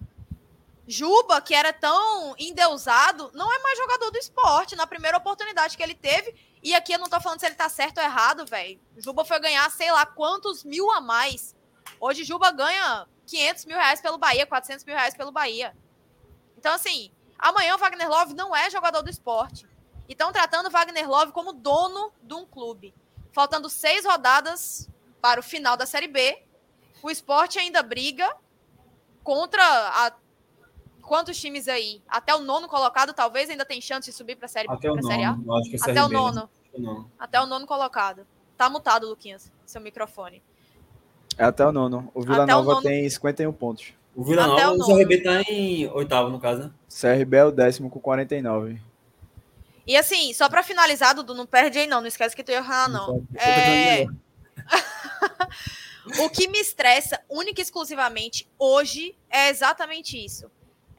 Juba, 0.87 1.41
que 1.41 1.55
era 1.55 1.73
tão 1.73 2.35
endeusado, 2.39 3.31
não 3.35 3.53
é 3.53 3.59
mais 3.59 3.79
jogador 3.79 4.11
do 4.11 4.19
esporte. 4.19 4.77
Na 4.77 4.87
primeira 4.87 5.19
oportunidade 5.19 5.77
que 5.77 5.83
ele 5.83 5.95
teve, 5.95 6.35
e 6.63 6.75
aqui 6.75 6.93
eu 6.93 6.99
não 6.99 7.09
tô 7.09 7.21
falando 7.21 7.41
se 7.41 7.47
ele 7.47 7.55
tá 7.55 7.69
certo 7.69 7.99
ou 7.99 8.05
errado, 8.05 8.45
velho. 8.45 8.81
Juba 8.97 9.25
foi 9.25 9.41
ganhar 9.41 9.71
sei 9.71 9.91
lá 9.91 10.05
quantos 10.05 10.63
mil 10.63 10.91
a 10.91 11.01
mais. 11.01 11.55
Hoje 11.99 12.25
Juba 12.25 12.51
ganha 12.51 13.07
500 13.27 13.65
mil 13.65 13.77
reais 13.77 14.01
pelo 14.01 14.19
Bahia, 14.19 14.47
400 14.47 14.85
mil 14.85 14.95
reais 14.95 15.15
pelo 15.15 15.33
Bahia. 15.33 15.75
Então, 16.59 16.75
assim, 16.75 17.11
amanhã 17.39 17.75
o 17.75 17.79
Wagner 17.79 18.09
Love 18.09 18.35
não 18.35 18.55
é 18.55 18.69
jogador 18.69 19.03
do 19.03 19.11
esporte. 19.11 19.67
E 20.09 20.13
estão 20.13 20.33
tratando 20.33 20.67
o 20.67 20.71
Wagner 20.71 21.09
Love 21.09 21.33
como 21.33 21.53
dono 21.53 22.13
de 22.23 22.35
um 22.35 22.45
clube. 22.45 22.93
Faltando 23.33 23.71
seis 23.71 24.05
rodadas 24.05 24.91
para 25.21 25.41
o 25.41 25.43
final 25.43 25.77
da 25.77 25.87
Série 25.87 26.09
B. 26.09 26.43
O 27.03 27.11
esporte 27.11 27.59
ainda 27.59 27.83
briga 27.83 28.37
contra 29.23 29.63
a 29.63 30.13
quantos 31.11 31.41
times 31.41 31.67
aí? 31.67 32.01
Até 32.09 32.33
o 32.37 32.39
nono 32.39 32.69
colocado, 32.69 33.13
talvez 33.13 33.51
ainda 33.51 33.65
tem 33.65 33.81
chance 33.81 34.09
de 34.09 34.17
subir 34.17 34.37
para 34.37 34.47
a 34.47 34.49
série, 34.49 34.71
Até 34.71 34.89
pra 34.89 35.03
série 35.03 35.25
A? 35.25 35.33
Acho 35.33 35.71
que 35.71 35.77
é 35.77 35.91
Até 35.91 36.05
o 36.05 36.09
nono. 36.09 36.49
Até 37.19 37.41
o 37.41 37.47
nono 37.47 37.67
colocado. 37.67 38.25
Tá 38.57 38.71
mutado, 38.71 39.09
Luquinhas, 39.09 39.51
seu 39.67 39.81
microfone. 39.81 40.41
É 41.37 41.43
até 41.43 41.67
o 41.67 41.73
nono. 41.73 42.09
O 42.15 42.23
Vila 42.23 42.45
até 42.45 42.53
Nova 42.53 42.71
o 42.71 42.75
nono... 42.75 42.83
tem 42.83 43.11
51 43.11 43.53
pontos. 43.53 43.93
O 44.15 44.23
Vila 44.23 44.53
até 44.53 44.65
Nova, 44.65 44.77
o, 44.77 44.83
o 44.83 44.99
CRB 44.99 45.21
tá 45.21 45.43
em 45.49 45.89
oitavo, 45.89 46.31
no 46.31 46.39
caso, 46.39 46.63
né? 46.63 46.71
CRB 46.89 47.37
é 47.39 47.45
o 47.45 47.51
décimo 47.51 47.91
com 47.91 47.99
49. 47.99 48.81
E 49.85 49.97
assim, 49.97 50.33
só 50.33 50.49
para 50.49 50.63
finalizar, 50.63 51.13
Dudu, 51.13 51.35
não 51.35 51.45
perde 51.45 51.81
aí 51.81 51.89
não, 51.89 52.01
não 52.01 52.07
esquece 52.07 52.37
que 52.37 52.45
tu 52.45 52.53
ia 52.53 52.63
falar 52.63 52.89
não. 52.89 53.27
É... 53.35 54.07
o 56.23 56.31
que 56.31 56.47
me 56.47 56.61
estressa, 56.61 57.21
única 57.29 57.61
e 57.61 57.65
exclusivamente, 57.65 58.49
hoje, 58.57 59.17
é 59.29 59.49
exatamente 59.49 60.17
isso 60.25 60.49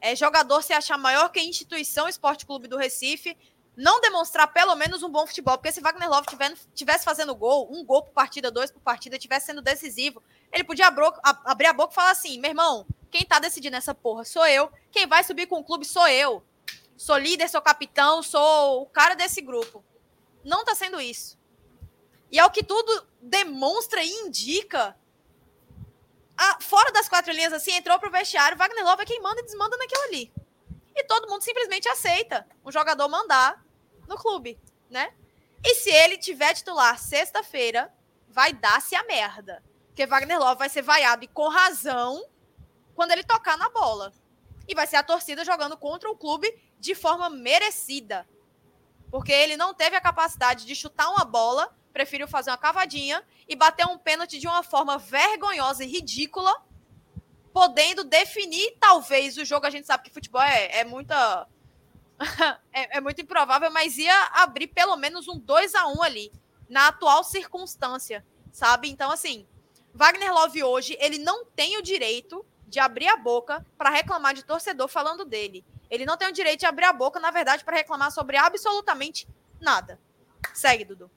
é, 0.02 0.16
jogador 0.16 0.62
se 0.62 0.72
achar 0.72 0.98
maior 0.98 1.28
que 1.30 1.38
a 1.38 1.44
instituição 1.44 2.08
Esporte 2.08 2.44
Clube 2.44 2.66
do 2.66 2.76
Recife, 2.76 3.38
não 3.76 4.00
demonstrar 4.00 4.52
pelo 4.52 4.74
menos 4.74 5.02
um 5.04 5.08
bom 5.08 5.24
futebol, 5.26 5.56
porque 5.56 5.70
se 5.70 5.80
Wagner 5.80 6.10
Love 6.10 6.26
tivesse 6.74 7.04
fazendo 7.04 7.34
gol, 7.36 7.72
um 7.72 7.84
gol 7.84 8.02
por 8.02 8.12
partida, 8.12 8.50
dois 8.50 8.70
por 8.70 8.80
partida, 8.80 9.16
tivesse 9.16 9.46
sendo 9.46 9.62
decisivo, 9.62 10.20
ele 10.52 10.64
podia 10.64 10.88
abrir 10.88 11.66
a 11.66 11.72
boca 11.72 11.92
e 11.92 11.94
falar 11.94 12.10
assim: 12.10 12.38
meu 12.40 12.50
irmão, 12.50 12.84
quem 13.12 13.24
tá 13.24 13.38
decidindo 13.38 13.76
essa 13.76 13.94
porra 13.94 14.24
sou 14.24 14.44
eu, 14.46 14.70
quem 14.90 15.06
vai 15.06 15.22
subir 15.22 15.46
com 15.46 15.60
o 15.60 15.64
clube 15.64 15.86
sou 15.86 16.06
eu. 16.08 16.42
Sou 16.96 17.16
líder, 17.16 17.48
sou 17.48 17.62
capitão, 17.62 18.22
sou 18.22 18.82
o 18.82 18.86
cara 18.86 19.14
desse 19.14 19.40
grupo. 19.40 19.84
Não 20.44 20.64
tá 20.64 20.74
sendo 20.74 21.00
isso. 21.00 21.38
E 22.30 22.38
é 22.38 22.44
o 22.44 22.50
que 22.50 22.62
tudo 22.62 23.06
demonstra 23.20 24.02
e 24.02 24.10
indica 24.10 24.96
a, 26.42 26.60
fora 26.60 26.90
das 26.90 27.08
quatro 27.08 27.32
linhas, 27.32 27.52
assim, 27.52 27.70
entrou 27.72 27.98
pro 28.00 28.10
vestiário, 28.10 28.58
Wagner 28.58 28.84
Love 28.84 29.02
é 29.02 29.06
quem 29.06 29.20
manda 29.20 29.40
e 29.40 29.44
desmanda 29.44 29.76
naquilo 29.76 30.02
ali. 30.04 30.32
E 30.94 31.04
todo 31.04 31.28
mundo 31.28 31.42
simplesmente 31.42 31.88
aceita 31.88 32.46
um 32.64 32.72
jogador 32.72 33.08
mandar 33.08 33.64
no 34.08 34.16
clube, 34.16 34.58
né? 34.90 35.12
E 35.64 35.76
se 35.76 35.90
ele 35.90 36.18
tiver 36.18 36.52
titular 36.54 36.98
sexta-feira, 36.98 37.92
vai 38.28 38.52
dar-se 38.52 38.96
a 38.96 39.04
merda. 39.04 39.62
Porque 39.86 40.04
Wagner 40.04 40.38
Love 40.38 40.58
vai 40.58 40.68
ser 40.68 40.82
vaiado 40.82 41.24
e 41.24 41.28
com 41.28 41.48
razão 41.48 42.24
quando 42.94 43.12
ele 43.12 43.22
tocar 43.22 43.56
na 43.56 43.68
bola. 43.68 44.12
E 44.66 44.74
vai 44.74 44.86
ser 44.86 44.96
a 44.96 45.02
torcida 45.02 45.44
jogando 45.44 45.76
contra 45.76 46.10
o 46.10 46.16
clube 46.16 46.52
de 46.78 46.94
forma 46.94 47.30
merecida. 47.30 48.26
Porque 49.10 49.32
ele 49.32 49.56
não 49.56 49.72
teve 49.72 49.94
a 49.94 50.00
capacidade 50.00 50.66
de 50.66 50.74
chutar 50.74 51.08
uma 51.08 51.24
bola 51.24 51.72
preferiu 51.92 52.26
fazer 52.26 52.50
uma 52.50 52.58
cavadinha 52.58 53.22
e 53.52 53.56
bater 53.56 53.86
um 53.86 53.98
pênalti 53.98 54.38
de 54.38 54.46
uma 54.46 54.62
forma 54.62 54.96
vergonhosa 54.96 55.84
e 55.84 55.86
ridícula, 55.86 56.54
podendo 57.52 58.02
definir 58.02 58.76
talvez 58.80 59.36
o 59.36 59.44
jogo. 59.44 59.66
A 59.66 59.70
gente 59.70 59.86
sabe 59.86 60.04
que 60.04 60.10
futebol 60.10 60.40
é, 60.40 60.80
é 60.80 60.84
muita. 60.84 61.46
é, 62.72 62.96
é, 62.96 63.00
muito 63.00 63.20
improvável, 63.20 63.70
mas 63.70 63.98
ia 63.98 64.30
abrir 64.32 64.68
pelo 64.68 64.96
menos 64.96 65.28
um 65.28 65.38
2 65.38 65.74
a 65.74 65.86
1 65.88 66.02
ali, 66.02 66.32
na 66.68 66.88
atual 66.88 67.22
circunstância, 67.24 68.24
sabe? 68.50 68.88
Então, 68.88 69.10
assim, 69.10 69.46
Wagner 69.92 70.32
Love 70.32 70.62
hoje, 70.62 70.96
ele 70.98 71.18
não 71.18 71.44
tem 71.44 71.76
o 71.76 71.82
direito 71.82 72.46
de 72.66 72.80
abrir 72.80 73.08
a 73.08 73.16
boca 73.16 73.66
para 73.76 73.90
reclamar 73.90 74.34
de 74.34 74.44
torcedor 74.44 74.88
falando 74.88 75.26
dele. 75.26 75.62
Ele 75.90 76.06
não 76.06 76.16
tem 76.16 76.28
o 76.28 76.32
direito 76.32 76.60
de 76.60 76.66
abrir 76.66 76.86
a 76.86 76.92
boca, 76.92 77.20
na 77.20 77.30
verdade, 77.30 77.64
para 77.64 77.76
reclamar 77.76 78.10
sobre 78.12 78.38
absolutamente 78.38 79.28
nada. 79.60 80.00
Segue, 80.54 80.84
Dudu. 80.84 81.10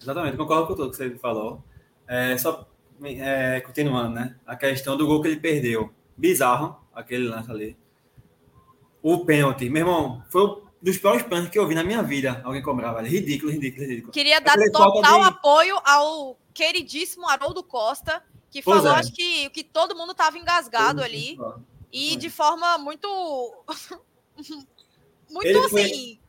Exatamente, 0.00 0.36
concordo 0.36 0.66
com 0.66 0.74
tudo 0.74 0.90
que 0.90 0.96
você 0.96 1.10
falou. 1.16 1.62
É, 2.06 2.36
só 2.38 2.66
é, 3.04 3.60
continuando, 3.60 4.14
né? 4.14 4.36
A 4.46 4.56
questão 4.56 4.96
do 4.96 5.06
gol 5.06 5.22
que 5.22 5.28
ele 5.28 5.40
perdeu. 5.40 5.92
Bizarro, 6.16 6.76
aquele 6.94 7.28
lance 7.28 7.50
ali. 7.50 7.76
O 9.02 9.24
pênalti. 9.24 9.68
Meu 9.70 9.86
irmão, 9.86 10.22
foi 10.30 10.42
um 10.42 10.62
dos 10.82 10.98
piores 10.98 11.22
pênaltis 11.22 11.50
que 11.50 11.58
eu 11.58 11.66
vi 11.66 11.74
na 11.74 11.84
minha 11.84 12.02
vida. 12.02 12.40
Alguém 12.44 12.62
cobrar, 12.62 12.92
velho. 12.92 13.08
Ridículo, 13.08 13.52
ridículo, 13.52 13.86
ridículo. 13.86 14.12
Queria 14.12 14.40
dar 14.40 14.56
total 14.70 15.20
de... 15.20 15.28
apoio 15.28 15.80
ao 15.84 16.38
queridíssimo 16.52 17.28
Haroldo 17.28 17.62
Costa, 17.62 18.22
que 18.50 18.62
pois 18.62 18.82
falou, 18.82 18.96
é. 18.96 19.00
acho 19.00 19.12
que, 19.12 19.48
que 19.50 19.64
todo 19.64 19.96
mundo 19.96 20.12
estava 20.12 20.36
engasgado 20.36 21.02
ali. 21.02 21.38
E 21.92 22.16
de 22.16 22.28
forma 22.28 22.76
muito. 22.78 23.08
muito 25.30 25.46
ele 25.46 25.58
assim. 25.58 25.68
Foi... 25.68 26.20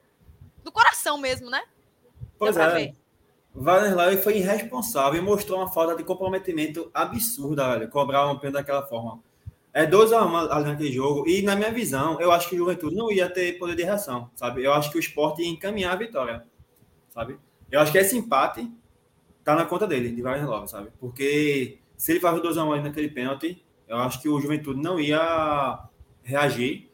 Do 0.64 0.72
coração 0.72 1.18
mesmo, 1.18 1.50
né? 1.50 1.62
Pois 2.38 2.56
é. 2.56 2.70
Ver. 2.74 3.01
Love 3.54 4.18
foi 4.18 4.38
irresponsável 4.38 5.22
e 5.22 5.24
mostrou 5.24 5.60
uma 5.60 5.68
falta 5.68 5.96
de 5.96 6.04
comprometimento 6.04 6.90
absurda, 6.94 7.78
velho, 7.78 7.90
cobrar 7.90 8.30
um 8.30 8.38
pênalti 8.38 8.54
daquela 8.54 8.86
forma. 8.86 9.20
É 9.74 9.86
2 9.86 10.12
a 10.14 10.26
1 10.26 10.30
um 10.30 10.38
ali 10.38 10.66
naquele 10.66 10.92
jogo, 10.92 11.28
e 11.28 11.42
na 11.42 11.56
minha 11.56 11.72
visão, 11.72 12.20
eu 12.20 12.32
acho 12.32 12.50
que 12.50 12.56
o 12.56 12.58
Juventude 12.58 12.96
não 12.96 13.12
ia 13.12 13.30
ter 13.30 13.58
poder 13.58 13.76
de 13.76 13.84
reação, 13.84 14.30
sabe? 14.36 14.64
Eu 14.64 14.74
acho 14.74 14.92
que 14.92 14.98
o 14.98 15.00
esporte 15.00 15.42
ia 15.42 15.50
encaminhar 15.50 15.94
a 15.94 15.96
vitória, 15.96 16.46
sabe? 17.10 17.38
Eu 17.70 17.80
acho 17.80 17.92
que 17.92 17.98
esse 17.98 18.18
empate 18.18 18.70
tá 19.44 19.56
na 19.56 19.66
conta 19.66 19.88
dele, 19.88 20.12
de 20.12 20.22
Love, 20.22 20.70
sabe? 20.70 20.90
Porque 21.00 21.80
se 21.96 22.12
ele 22.12 22.20
faz 22.20 22.38
o 22.38 22.42
2x1 22.42 22.74
ali 22.74 22.84
naquele 22.84 23.10
pênalti, 23.10 23.64
eu 23.88 23.98
acho 23.98 24.22
que 24.22 24.28
o 24.28 24.40
Juventude 24.40 24.82
não 24.82 25.00
ia 25.00 25.80
reagir. 26.24 26.90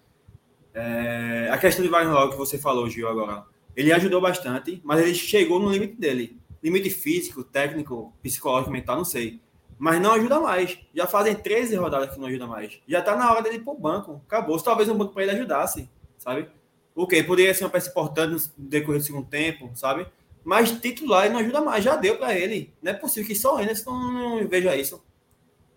É... 0.74 1.50
A 1.52 1.58
questão 1.58 1.84
de 1.84 1.89
Love 1.89 2.32
que 2.32 2.38
você 2.38 2.58
falou, 2.60 2.89
Gil, 2.89 3.08
agora, 3.08 3.46
ele 3.76 3.91
ajudou 3.91 4.22
bastante, 4.22 4.80
mas 4.84 5.00
ele 5.02 5.15
chegou 5.15 5.60
no 5.60 5.72
limite 5.72 5.96
dele. 5.96 6.39
Limite 6.68 6.90
físico, 6.90 7.46
técnico, 7.46 8.14
psicológico, 8.22 8.72
mental, 8.72 8.98
não 8.98 9.06
sei. 9.06 9.40
Mas 9.80 10.02
não 10.02 10.12
ajuda 10.12 10.38
mais. 10.42 10.78
Já 10.94 11.08
fazem 11.08 11.34
13 11.34 11.78
rodadas 11.78 12.14
que 12.14 12.20
não 12.20 12.28
ajuda 12.28 12.46
mais. 12.46 12.82
Já 12.86 13.02
tá 13.02 13.16
na 13.16 13.32
hora 13.32 13.42
dele 13.42 13.56
ir 13.56 13.64
pro 13.64 13.74
banco. 13.74 14.22
Acabou. 14.28 14.60
Se 14.60 14.66
talvez 14.66 14.90
um 14.90 14.98
banco 14.98 15.14
para 15.14 15.24
ele 15.24 15.32
ajudasse, 15.32 15.90
sabe? 16.18 16.50
O 16.94 17.04
okay, 17.04 17.24
Poderia 17.24 17.54
ser 17.54 17.64
uma 17.64 17.70
peça 17.70 17.90
importante 17.90 18.34
no 18.34 18.68
decorrer 18.68 19.00
do 19.00 19.06
segundo 19.06 19.30
tempo, 19.30 19.72
sabe? 19.76 20.08
Mas 20.44 20.72
titular 20.72 21.24
ele 21.24 21.36
não 21.36 21.40
ajuda 21.40 21.62
mais. 21.62 21.86
Já 21.86 21.96
deu 21.96 22.18
para 22.18 22.38
ele. 22.38 22.74
Não 22.82 22.92
é 22.92 22.96
possível 22.96 23.26
que 23.26 23.36
só 23.36 23.56
o 23.56 23.60
Anderson 23.60 23.92
não 23.92 24.46
veja 24.46 24.76
isso, 24.76 25.02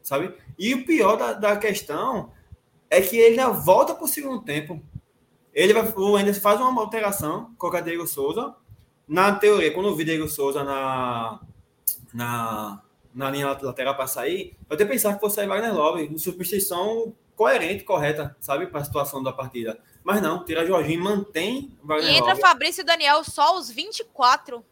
sabe? 0.03 0.35
E 0.59 0.74
o 0.74 0.85
pior 0.85 1.16
da, 1.16 1.35
da 1.35 1.57
questão 1.57 2.33
é 2.88 3.00
que 3.00 3.16
ele 3.16 3.37
já 3.37 3.48
volta 3.48 3.94
pro 3.94 4.09
segundo 4.09 4.42
tempo. 4.42 4.83
Ele 5.55 5.72
vai, 5.72 5.87
o 5.94 6.16
Anderson 6.16 6.40
faz 6.40 6.61
uma 6.61 6.81
alteração, 6.81 7.55
coloca 7.57 7.81
Diego 7.81 8.09
Souza. 8.09 8.57
Na 9.10 9.34
teoria, 9.34 9.74
quando 9.74 9.88
eu 9.88 9.96
vi 9.96 10.04
Diego 10.04 10.28
Souza 10.28 10.62
na, 10.62 11.40
na 12.14 12.80
na 13.14 13.30
linha 13.30 13.58
lateral 13.60 13.96
para 13.96 14.06
sair, 14.06 14.56
eu 14.68 14.74
até 14.74 14.84
pensava 14.84 15.14
que 15.14 15.20
fosse 15.20 15.36
sair 15.36 15.48
Wagner 15.48 15.74
Love, 15.74 16.18
substituição 16.18 17.12
coerente, 17.34 17.84
correta, 17.84 18.36
sabe, 18.40 18.66
para 18.66 18.80
a 18.80 18.84
situação 18.84 19.22
da 19.22 19.32
partida. 19.32 19.78
Mas 20.04 20.22
não, 20.22 20.44
tira 20.44 20.64
Jorginho, 20.64 21.02
mantém 21.02 21.76
Wagner 21.82 22.12
E 22.12 22.16
entra 22.16 22.30
Love. 22.30 22.40
Fabrício 22.40 22.82
e 22.82 22.84
Daniel 22.84 23.24
só 23.24 23.58
os 23.58 23.70
24. 23.70 24.64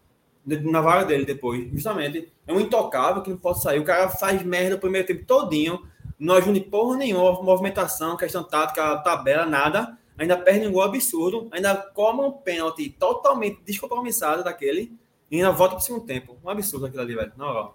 Na 0.46 0.80
vaga 0.80 1.04
dele 1.04 1.24
depois, 1.24 1.68
justamente. 1.72 2.32
É 2.46 2.52
um 2.52 2.60
intocável 2.60 3.22
que 3.22 3.30
não 3.30 3.36
pode 3.36 3.60
sair. 3.60 3.80
O 3.80 3.84
cara 3.84 4.08
faz 4.08 4.42
merda 4.42 4.76
o 4.76 4.78
primeiro 4.78 5.06
tempo 5.06 5.24
todinho, 5.26 5.86
não 6.18 6.36
ajuda 6.36 6.58
em 6.58 6.62
porra 6.62 6.96
nenhuma, 6.96 7.42
movimentação, 7.42 8.16
questão 8.16 8.42
tática, 8.42 8.98
tabela, 8.98 9.44
nada. 9.44 9.97
Ainda 10.18 10.36
perde 10.36 10.66
um 10.66 10.72
gol 10.72 10.82
absurdo, 10.82 11.48
ainda 11.52 11.76
come 11.76 12.22
um 12.22 12.32
pênalti 12.32 12.90
totalmente 12.90 13.62
descompromissado 13.62 14.42
daquele 14.42 14.92
e 15.30 15.36
ainda 15.36 15.52
volta 15.52 15.76
para 15.76 15.82
o 15.82 15.84
segundo 15.84 16.04
tempo. 16.06 16.36
Um 16.42 16.50
absurdo 16.50 16.86
aquilo 16.86 17.02
ali, 17.02 17.14
velho. 17.14 17.32
Na 17.36 17.46
hora. 17.46 17.72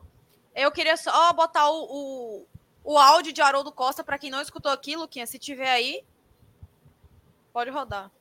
Eu 0.54 0.72
queria 0.72 0.98
só 0.98 1.32
botar 1.34 1.70
o, 1.70 1.86
o, 1.90 2.46
o 2.84 2.98
áudio 2.98 3.32
de 3.32 3.42
Haroldo 3.42 3.72
Costa 3.72 4.04
para 4.04 4.18
quem 4.18 4.30
não 4.30 4.42
escutou 4.42 4.72
aqui, 4.72 4.96
Luquinha, 4.96 5.26
se 5.26 5.40
tiver 5.40 5.70
aí. 5.70 6.04
Pode 7.54 7.70
rodar. 7.70 8.12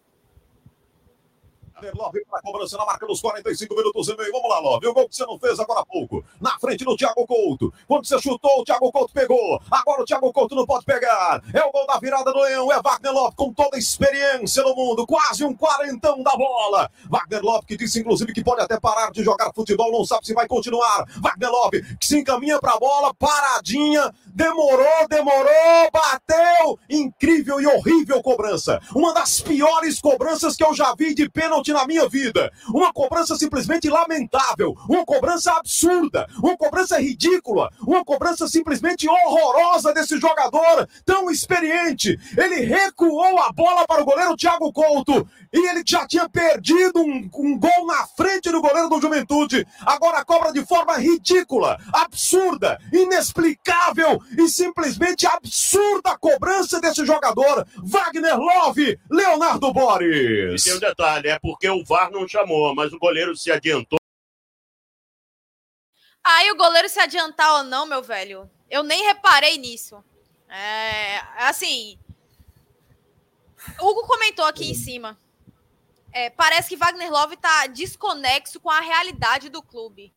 Love 1.94 2.24
para 2.26 2.38
a 2.38 2.42
cobrança 2.42 2.76
na 2.76 2.84
marca 2.84 3.06
dos 3.06 3.20
45 3.20 3.74
minutos 3.74 4.08
e 4.08 4.16
meio. 4.16 4.32
Vamos 4.32 4.48
lá, 4.48 4.58
Love. 4.60 4.86
O 4.86 4.94
gol 4.94 5.08
que 5.08 5.16
você 5.16 5.24
não 5.24 5.38
fez 5.38 5.58
agora 5.58 5.80
há 5.80 5.86
pouco. 5.86 6.24
Na 6.40 6.58
frente 6.58 6.84
do 6.84 6.96
Thiago 6.96 7.26
Couto. 7.26 7.72
Quando 7.86 8.06
você 8.06 8.20
chutou, 8.20 8.60
o 8.60 8.64
Thiago 8.64 8.90
Couto 8.92 9.12
pegou. 9.12 9.60
Agora 9.70 10.02
o 10.02 10.04
Thiago 10.04 10.32
Couto 10.32 10.54
não 10.54 10.66
pode 10.66 10.84
pegar. 10.84 11.42
É 11.52 11.64
o 11.64 11.70
gol 11.70 11.86
da 11.86 11.98
virada 11.98 12.32
do 12.32 12.40
Leão. 12.40 12.72
É 12.72 12.80
Wagner 12.80 13.12
Love 13.12 13.36
com 13.36 13.52
toda 13.52 13.76
a 13.76 13.78
experiência 13.78 14.62
no 14.62 14.74
mundo. 14.74 15.06
Quase 15.06 15.44
um 15.44 15.54
quarentão 15.54 16.22
da 16.22 16.32
bola. 16.32 16.90
Wagner 17.08 17.42
Love 17.42 17.66
que 17.66 17.76
disse, 17.76 18.00
inclusive, 18.00 18.32
que 18.32 18.44
pode 18.44 18.60
até 18.62 18.78
parar 18.78 19.10
de 19.10 19.22
jogar 19.22 19.52
futebol. 19.54 19.90
Não 19.90 20.04
sabe 20.04 20.26
se 20.26 20.34
vai 20.34 20.46
continuar. 20.46 21.04
Wagner 21.20 21.50
Love 21.50 21.96
que 21.96 22.06
se 22.06 22.18
encaminha 22.18 22.60
para 22.60 22.74
a 22.74 22.78
bola. 22.78 23.14
Paradinha. 23.14 24.12
Demorou, 24.26 25.08
demorou. 25.08 25.90
Bateu. 25.92 26.78
Incrível 26.88 27.60
e 27.60 27.66
horrível 27.66 28.22
cobrança. 28.22 28.80
Uma 28.94 29.12
das 29.12 29.40
piores 29.40 30.00
cobranças 30.00 30.56
que 30.56 30.64
eu 30.64 30.74
já 30.74 30.94
vi 30.94 31.14
de 31.14 31.28
pênalti 31.28 31.61
na 31.70 31.86
minha 31.86 32.08
vida. 32.08 32.50
Uma 32.68 32.92
cobrança 32.92 33.36
simplesmente 33.36 33.90
lamentável, 33.90 34.74
uma 34.88 35.04
cobrança 35.04 35.52
absurda, 35.52 36.26
uma 36.42 36.56
cobrança 36.56 36.98
ridícula, 36.98 37.70
uma 37.86 38.02
cobrança 38.04 38.48
simplesmente 38.48 39.06
horrorosa 39.08 39.92
desse 39.92 40.18
jogador 40.18 40.88
tão 41.04 41.30
experiente. 41.30 42.18
Ele 42.36 42.62
recuou 42.64 43.38
a 43.40 43.52
bola 43.52 43.86
para 43.86 44.00
o 44.00 44.04
goleiro 44.04 44.36
Thiago 44.36 44.72
Couto 44.72 45.28
e 45.52 45.68
ele 45.68 45.82
já 45.86 46.06
tinha 46.06 46.28
perdido 46.28 47.00
um, 47.00 47.28
um 47.34 47.58
gol 47.58 47.86
na 47.86 48.06
frente 48.06 48.50
do 48.50 48.62
goleiro 48.62 48.88
do 48.88 49.00
Juventude. 49.00 49.66
Agora 49.80 50.24
cobra 50.24 50.52
de 50.52 50.64
forma 50.64 50.96
ridícula, 50.96 51.78
absurda, 51.92 52.78
inexplicável 52.92 54.20
e 54.38 54.48
simplesmente 54.48 55.26
absurda 55.26 56.16
cobrança 56.18 56.80
desse 56.80 57.04
jogador, 57.04 57.66
Wagner 57.82 58.38
Love, 58.38 58.98
Leonardo 59.10 59.72
Boris. 59.72 60.62
E 60.62 60.64
tem 60.64 60.76
um 60.76 60.80
detalhe, 60.80 61.28
é 61.28 61.38
porque 61.52 61.68
o 61.68 61.84
VAR 61.84 62.10
não 62.10 62.26
chamou, 62.26 62.74
mas 62.74 62.94
o 62.94 62.98
goleiro 62.98 63.36
se 63.36 63.52
adiantou. 63.52 63.98
Aí 66.24 66.50
o 66.50 66.56
goleiro 66.56 66.88
se 66.88 66.98
adiantar 66.98 67.58
ou 67.58 67.64
não, 67.64 67.84
meu 67.84 68.02
velho, 68.02 68.50
eu 68.70 68.82
nem 68.82 69.04
reparei 69.04 69.58
nisso. 69.58 70.02
É, 70.48 71.18
assim, 71.46 71.98
Hugo 73.78 74.06
comentou 74.06 74.46
aqui 74.46 74.70
em 74.70 74.74
cima. 74.74 75.18
É, 76.10 76.30
parece 76.30 76.70
que 76.70 76.76
Wagner 76.76 77.10
Love 77.10 77.34
está 77.34 77.66
desconexo 77.66 78.58
com 78.58 78.70
a 78.70 78.80
realidade 78.80 79.50
do 79.50 79.62
clube. 79.62 80.14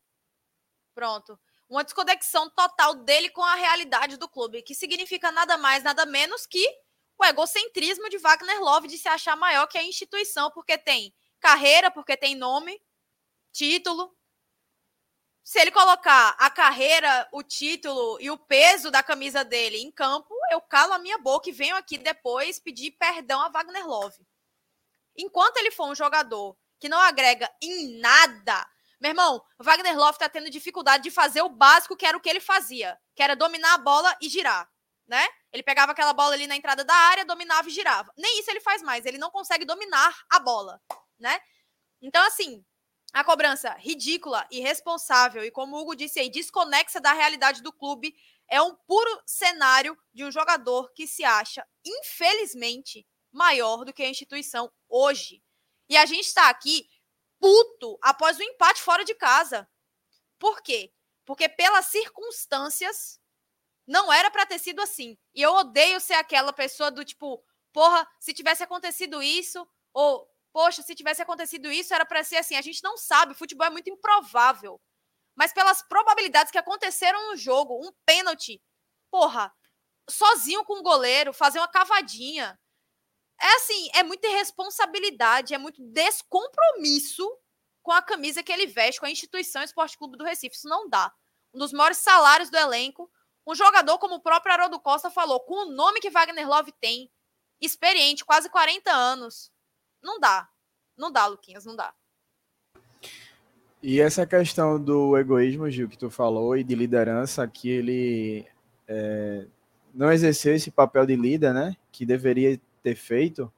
Pronto. 0.93 1.38
Uma 1.69 1.84
desconexão 1.84 2.50
total 2.50 2.95
dele 2.95 3.30
com 3.30 3.43
a 3.43 3.56
realidade 3.56 4.15
do 4.15 4.30
clube, 4.30 4.62
que 4.62 4.74
significa 4.74 5.34
nada 5.34 5.58
mais, 5.58 5.84
nada 5.84 6.06
menos 6.06 6.45
que 6.45 6.65
o 7.17 7.26
egocentrismo 7.26 8.10
de 8.10 8.19
Wagner 8.19 8.62
Love 8.62 8.88
de 8.88 8.98
se 8.98 9.10
achar 9.10 9.36
maior 9.36 9.67
que 9.67 9.78
a 9.78 9.84
instituição, 9.84 10.50
porque 10.52 10.78
tem 10.78 11.13
carreira, 11.45 11.91
porque 11.91 12.17
tem 12.17 12.34
nome, 12.34 12.81
título. 13.51 14.17
Se 15.43 15.60
ele 15.60 15.69
colocar 15.69 16.36
a 16.39 16.49
carreira, 16.49 17.29
o 17.31 17.43
título 17.43 18.19
e 18.19 18.31
o 18.31 18.38
peso 18.38 18.89
da 18.89 19.03
camisa 19.03 19.45
dele 19.45 19.77
em 19.77 19.91
campo, 19.91 20.34
eu 20.49 20.60
calo 20.60 20.93
a 20.93 20.97
minha 20.97 21.19
boca 21.19 21.47
e 21.47 21.51
venho 21.51 21.75
aqui 21.75 21.99
depois 21.99 22.60
pedir 22.60 22.93
perdão 22.93 23.39
a 23.41 23.49
Wagner 23.49 23.86
Love. 23.88 24.25
Enquanto 25.15 25.58
ele 25.58 25.69
for 25.69 25.88
um 25.88 25.93
jogador 25.93 26.58
que 26.79 26.89
não 26.89 26.99
agrega 26.99 27.47
em 27.62 27.99
nada, 27.99 28.67
meu 28.99 29.12
irmão, 29.12 29.39
Wagner 29.60 29.95
Love 29.95 30.17
tá 30.17 30.27
tendo 30.27 30.49
dificuldade 30.49 31.03
de 31.03 31.12
fazer 31.12 31.43
o 31.43 31.49
básico 31.49 31.95
que 31.95 32.08
era 32.08 32.17
o 32.17 32.19
que 32.19 32.27
ele 32.27 32.39
fazia, 32.39 32.99
que 33.15 33.21
era 33.21 33.36
dominar 33.36 33.75
a 33.75 33.77
bola 33.77 34.17
e 34.19 34.29
girar, 34.29 34.67
né? 35.08 35.23
Ele 35.53 35.62
pegava 35.62 35.91
aquela 35.91 36.12
bola 36.12 36.34
ali 36.34 36.47
na 36.47 36.55
entrada 36.55 36.84
da 36.84 36.95
área, 36.95 37.23
dominava 37.23 37.69
e 37.69 37.71
girava. 37.71 38.12
Nem 38.17 38.39
isso 38.39 38.49
ele 38.49 38.62
faz 38.62 38.81
mais, 38.81 39.05
ele 39.05 39.19
não 39.19 39.29
consegue 39.29 39.63
dominar 39.63 40.25
a 40.27 40.39
bola 40.39 40.81
né? 41.19 41.39
Então, 42.01 42.25
assim, 42.25 42.63
a 43.13 43.23
cobrança 43.23 43.71
ridícula, 43.73 44.45
irresponsável 44.51 45.43
e, 45.43 45.51
como 45.51 45.75
o 45.75 45.80
Hugo 45.80 45.95
disse 45.95 46.19
aí, 46.19 46.30
desconexa 46.30 46.99
da 46.99 47.13
realidade 47.13 47.62
do 47.62 47.71
clube 47.71 48.13
é 48.47 48.62
um 48.62 48.75
puro 48.75 49.21
cenário 49.25 49.97
de 50.13 50.23
um 50.23 50.32
jogador 50.32 50.91
que 50.93 51.08
se 51.08 51.23
acha, 51.23 51.65
infelizmente, 51.86 53.08
maior 53.32 53.86
do 53.86 53.93
que 53.93 54.04
a 54.04 54.10
instituição 54.10 54.71
hoje. 54.89 55.41
E 55.89 55.97
a 55.97 56.06
gente 56.06 56.25
está 56.25 56.49
aqui 56.49 56.88
puto 57.39 57.97
após 58.01 58.38
o 58.38 58.43
empate 58.43 58.82
fora 58.82 59.04
de 59.04 59.15
casa. 59.15 59.67
Por 60.39 60.62
quê? 60.62 60.93
Porque 61.25 61.49
pelas 61.49 61.88
circunstâncias 61.88 63.19
não 63.88 64.12
era 64.12 64.32
para 64.32 64.45
ter 64.45 64.60
sido 64.60 64.82
assim. 64.82 65.17
E 65.34 65.41
eu 65.41 65.54
odeio 65.54 65.99
ser 65.99 66.15
aquela 66.15 66.51
pessoa 66.51 66.91
do 66.91 67.06
tipo, 67.06 67.43
porra, 67.71 68.08
se 68.19 68.34
tivesse 68.34 68.63
acontecido 68.63 69.21
isso, 69.21 69.67
ou 69.93 70.28
poxa, 70.56 70.82
se 70.82 70.96
tivesse 70.96 71.22
acontecido 71.22 71.70
isso, 71.70 71.94
era 71.94 72.06
para 72.06 72.24
ser 72.24 72.38
assim. 72.38 72.56
A 72.56 72.62
gente 72.62 72.82
não 72.82 72.96
sabe, 72.96 73.34
o 73.34 73.36
futebol 73.36 73.68
é 73.68 73.70
muito 73.70 73.89
improvável. 73.89 74.82
Mas 75.36 75.52
pelas 75.52 75.82
probabilidades 75.82 76.50
que 76.50 76.58
aconteceram 76.58 77.30
no 77.30 77.36
jogo, 77.36 77.86
um 77.86 77.91
pênalti, 78.06 78.63
porra, 79.12 79.54
sozinho 80.10 80.63
com 80.63 80.80
o 80.80 80.82
goleiro, 80.82 81.34
fazer 81.34 81.60
uma 81.60 81.68
cavadinha. 81.68 82.58
É 83.38 83.56
assim, 83.58 83.89
é 83.96 84.02
muita 84.02 84.28
irresponsabilidade, 84.28 85.54
é 85.54 85.58
muito 85.58 85.82
descompromisso 85.82 87.30
com 87.84 87.91
a 87.91 88.02
camisa 88.02 88.41
que 88.41 88.54
ele 88.54 88.65
veste, 88.65 89.02
com 89.02 89.08
a 89.08 89.12
instituição 89.12 89.62
Esporte 89.62 89.98
Clube 89.98 90.15
do 90.18 90.24
Recife. 90.24 90.56
Isso 90.56 90.70
não 90.70 90.88
dá. 90.88 91.13
Um 91.54 91.60
dos 91.60 91.74
maiores 91.74 91.98
salários 91.98 92.50
do 92.50 92.56
elenco. 92.56 93.12
Um 93.46 93.54
jogador, 93.54 94.00
como 94.00 94.15
o 94.15 94.22
próprio 94.22 94.54
Haroldo 94.54 94.80
Costa 94.80 95.12
falou, 95.12 95.41
com 95.41 95.68
o 95.68 95.72
nome 95.72 96.00
que 96.00 96.10
Wagner 96.10 96.48
Love 96.48 96.72
tem, 96.80 97.12
experiente, 97.60 98.24
quase 98.24 98.50
40 98.50 98.89
anos. 98.89 99.54
Não 100.06 100.20
dá. 100.20 100.48
Não 100.96 101.12
dá, 101.12 101.26
Luquinhas, 101.26 101.65
não 101.65 101.76
dá. 101.76 101.91
E 103.82 104.00
essa 104.00 104.26
questão 104.26 104.80
do 104.80 105.18
egoísmo, 105.18 105.70
Gil, 105.70 105.89
que 105.89 105.98
tu 105.98 106.12
falou, 106.12 106.56
e 106.56 106.63
de 106.63 106.76
liderança, 106.76 107.48
que 107.48 107.70
ele 107.70 108.48
é, 108.88 109.48
não 109.94 110.12
exerceu 110.12 110.54
esse 110.54 110.70
papel 110.70 111.08
de 111.08 111.15
líder, 111.15 111.54
né? 111.56 111.76
Que 111.91 112.06
deveria 112.06 112.60
ter 112.84 112.96
feito. 112.96 113.52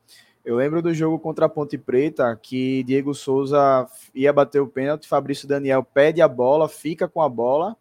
Eu 0.46 0.56
lembro 0.56 0.82
do 0.82 0.94
jogo 0.94 1.20
contra 1.20 1.48
a 1.48 1.50
Ponte 1.50 1.78
Preta, 1.78 2.34
que 2.42 2.82
Diego 2.84 3.14
Souza 3.14 3.86
ia 4.16 4.32
bater 4.32 4.62
o 4.62 4.68
pênalti, 4.68 5.06
Fabrício 5.06 5.50
Daniel 5.50 5.84
pede 5.84 6.22
a 6.22 6.30
bola, 6.30 6.70
fica 6.70 7.10
com 7.10 7.22
a 7.22 7.28
bola. 7.28 7.76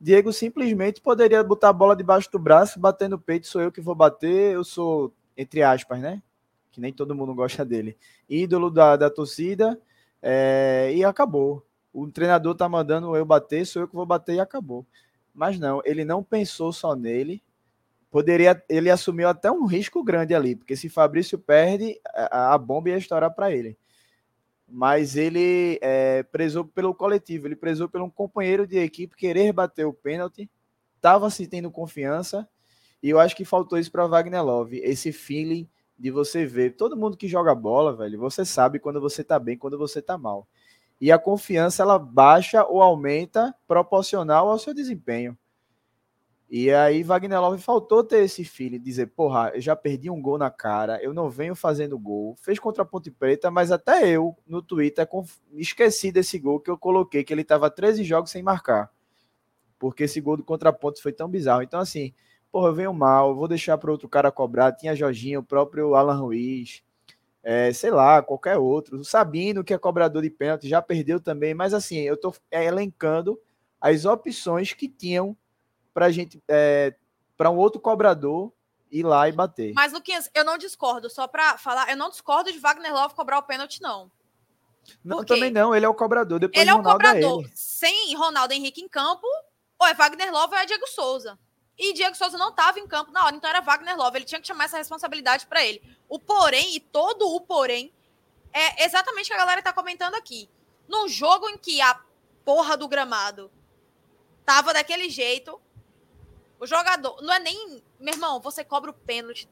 Diego 0.00 0.32
simplesmente 0.32 1.00
poderia 1.00 1.42
botar 1.42 1.70
a 1.70 1.72
bola 1.72 1.96
debaixo 1.96 2.30
do 2.30 2.38
braço, 2.38 2.78
bater 2.78 3.08
no 3.08 3.18
peito, 3.18 3.48
sou 3.48 3.60
eu 3.60 3.72
que 3.72 3.80
vou 3.80 3.96
bater, 3.96 4.54
eu 4.54 4.62
sou, 4.62 5.12
entre 5.36 5.62
aspas, 5.62 6.00
né? 6.00 6.22
Que 6.72 6.80
nem 6.80 6.92
todo 6.92 7.14
mundo 7.14 7.34
gosta 7.34 7.64
dele, 7.64 7.96
ídolo 8.28 8.70
da, 8.70 8.96
da 8.96 9.10
torcida, 9.10 9.78
é, 10.22 10.90
e 10.94 11.04
acabou. 11.04 11.64
o 11.92 12.10
treinador 12.10 12.54
tá 12.54 12.68
mandando 12.68 13.14
eu 13.14 13.24
bater, 13.24 13.66
sou 13.66 13.82
eu 13.82 13.88
que 13.88 13.94
vou 13.94 14.06
bater 14.06 14.36
e 14.36 14.40
acabou. 14.40 14.86
Mas 15.34 15.58
não, 15.58 15.82
ele 15.84 16.04
não 16.04 16.22
pensou 16.22 16.72
só 16.72 16.96
nele. 16.96 17.42
Poderia, 18.10 18.62
ele 18.68 18.90
assumiu 18.90 19.28
até 19.28 19.50
um 19.50 19.64
risco 19.64 20.02
grande 20.02 20.34
ali, 20.34 20.54
porque 20.56 20.76
se 20.76 20.88
Fabrício 20.88 21.38
perde, 21.38 21.98
a, 22.14 22.54
a 22.54 22.58
bomba 22.58 22.90
ia 22.90 22.96
estourar 22.96 23.34
para 23.34 23.50
ele. 23.50 23.76
Mas 24.68 25.16
ele 25.16 25.78
é, 25.82 26.22
prezou 26.22 26.64
pelo 26.64 26.94
coletivo, 26.94 27.46
ele 27.46 27.56
prezou 27.56 27.88
pelo 27.88 28.04
um 28.06 28.10
companheiro 28.10 28.66
de 28.66 28.78
equipe 28.78 29.16
querer 29.16 29.52
bater 29.52 29.86
o 29.86 29.92
pênalti, 29.92 30.48
estava 30.96 31.28
se 31.30 31.46
tendo 31.46 31.70
confiança, 31.70 32.48
e 33.02 33.10
eu 33.10 33.18
acho 33.18 33.34
que 33.34 33.44
faltou 33.44 33.78
isso 33.78 33.90
para 33.90 34.06
Wagner 34.06 34.44
Love, 34.44 34.78
esse 34.78 35.10
feeling 35.10 35.68
de 36.02 36.10
você 36.10 36.44
ver 36.44 36.76
todo 36.76 36.96
mundo 36.96 37.16
que 37.16 37.28
joga 37.28 37.54
bola, 37.54 37.94
velho, 37.94 38.18
você 38.18 38.44
sabe 38.44 38.78
quando 38.78 39.00
você 39.00 39.22
tá 39.22 39.38
bem, 39.38 39.56
quando 39.56 39.78
você 39.78 40.02
tá 40.02 40.18
mal 40.18 40.46
e 41.02 41.10
a 41.10 41.18
confiança 41.18 41.82
ela 41.82 41.98
baixa 41.98 42.64
ou 42.64 42.80
aumenta 42.80 43.52
proporcional 43.66 44.48
ao 44.48 44.56
seu 44.56 44.72
desempenho. 44.72 45.36
E 46.48 46.70
aí 46.70 47.02
Wagner 47.02 47.40
Love 47.40 47.60
faltou 47.60 48.04
ter 48.04 48.22
esse 48.22 48.44
filho, 48.44 48.78
dizer, 48.78 49.06
porra, 49.06 49.50
eu 49.52 49.60
já 49.60 49.74
perdi 49.74 50.08
um 50.08 50.22
gol 50.22 50.38
na 50.38 50.48
cara, 50.48 51.02
eu 51.02 51.12
não 51.12 51.28
venho 51.28 51.56
fazendo 51.56 51.98
gol. 51.98 52.36
Fez 52.40 52.60
contra 52.60 52.84
a 52.84 52.86
Ponte 52.86 53.10
Preta, 53.10 53.50
mas 53.50 53.72
até 53.72 54.08
eu 54.08 54.36
no 54.46 54.62
Twitter 54.62 55.08
esqueci 55.54 56.12
desse 56.12 56.38
gol 56.38 56.60
que 56.60 56.70
eu 56.70 56.78
coloquei, 56.78 57.24
que 57.24 57.34
ele 57.34 57.42
estava 57.42 57.68
13 57.68 58.04
jogos 58.04 58.30
sem 58.30 58.40
marcar. 58.40 58.88
Porque 59.80 60.04
esse 60.04 60.20
gol 60.20 60.36
do 60.36 60.44
contra 60.44 60.70
a 60.70 60.72
Ponte 60.72 61.02
foi 61.02 61.12
tão 61.12 61.28
bizarro. 61.28 61.62
Então 61.62 61.80
assim, 61.80 62.14
porra, 62.52 62.68
eu 62.68 62.74
venho 62.74 62.92
mal, 62.92 63.34
vou 63.34 63.48
deixar 63.48 63.78
para 63.78 63.90
outro 63.90 64.08
cara 64.08 64.30
cobrar. 64.30 64.72
Tinha 64.72 64.94
Jorginho, 64.94 65.40
o 65.40 65.44
próprio 65.44 65.94
Alan 65.94 66.20
Ruiz, 66.20 66.82
é, 67.42 67.72
sei 67.72 67.90
lá, 67.90 68.22
qualquer 68.22 68.58
outro. 68.58 69.00
O 69.00 69.04
Sabino, 69.04 69.64
que 69.64 69.72
é 69.72 69.78
cobrador 69.78 70.22
de 70.22 70.30
pênalti, 70.30 70.68
já 70.68 70.82
perdeu 70.82 71.18
também, 71.18 71.54
mas 71.54 71.72
assim, 71.72 71.96
eu 72.00 72.14
estou 72.14 72.36
elencando 72.50 73.40
as 73.80 74.04
opções 74.04 74.74
que 74.74 74.86
tinham 74.86 75.36
para 75.94 76.10
gente, 76.10 76.40
é, 76.46 76.94
para 77.36 77.50
um 77.50 77.56
outro 77.56 77.80
cobrador 77.80 78.52
ir 78.90 79.02
lá 79.02 79.26
e 79.28 79.32
bater. 79.32 79.72
Mas, 79.74 79.92
Luquinhas, 79.92 80.30
eu 80.34 80.44
não 80.44 80.58
discordo, 80.58 81.08
só 81.08 81.26
para 81.26 81.56
falar, 81.56 81.90
eu 81.90 81.96
não 81.96 82.10
discordo 82.10 82.52
de 82.52 82.58
Wagner 82.58 82.92
Love 82.92 83.14
cobrar 83.14 83.38
o 83.38 83.42
pênalti, 83.42 83.80
não. 83.80 84.10
Não, 85.02 85.24
também 85.24 85.50
não, 85.50 85.74
ele 85.74 85.86
é 85.86 85.88
o 85.88 85.94
cobrador. 85.94 86.38
Depois 86.38 86.60
ele 86.60 86.70
é 86.70 86.74
o 86.74 86.80
é 86.80 86.82
cobrador. 86.82 87.44
É 87.44 87.50
Sem 87.54 88.14
Ronaldo 88.14 88.52
Henrique 88.52 88.82
em 88.82 88.88
campo, 88.88 89.26
ou 89.78 89.86
é 89.86 89.94
Wagner 89.94 90.30
Love 90.30 90.54
ou 90.54 90.60
é 90.60 90.66
Diego 90.66 90.86
Souza. 90.88 91.38
E 91.78 91.92
Diego 91.94 92.16
Souza 92.16 92.36
não 92.38 92.50
estava 92.50 92.78
em 92.78 92.86
campo 92.86 93.10
na 93.10 93.24
hora, 93.24 93.34
então 93.34 93.48
era 93.48 93.60
Wagner 93.60 93.96
Love. 93.96 94.18
Ele 94.18 94.24
tinha 94.24 94.40
que 94.40 94.46
chamar 94.46 94.64
essa 94.64 94.78
responsabilidade 94.78 95.46
para 95.46 95.64
ele. 95.64 95.82
O 96.08 96.18
porém, 96.18 96.76
e 96.76 96.80
todo 96.80 97.34
o 97.34 97.40
porém, 97.40 97.92
é 98.52 98.84
exatamente 98.84 99.26
o 99.26 99.28
que 99.28 99.34
a 99.34 99.38
galera 99.38 99.60
está 99.60 99.72
comentando 99.72 100.14
aqui. 100.14 100.48
Num 100.88 101.08
jogo 101.08 101.48
em 101.48 101.56
que 101.56 101.80
a 101.80 101.98
porra 102.44 102.76
do 102.76 102.88
gramado 102.88 103.50
tava 104.44 104.72
daquele 104.74 105.08
jeito, 105.08 105.60
o 106.60 106.66
jogador. 106.66 107.20
Não 107.22 107.32
é 107.32 107.40
nem. 107.40 107.82
Meu 107.98 108.14
irmão, 108.14 108.40
você 108.40 108.62
cobra 108.62 108.90
o 108.90 108.94
pênalti 108.94 109.48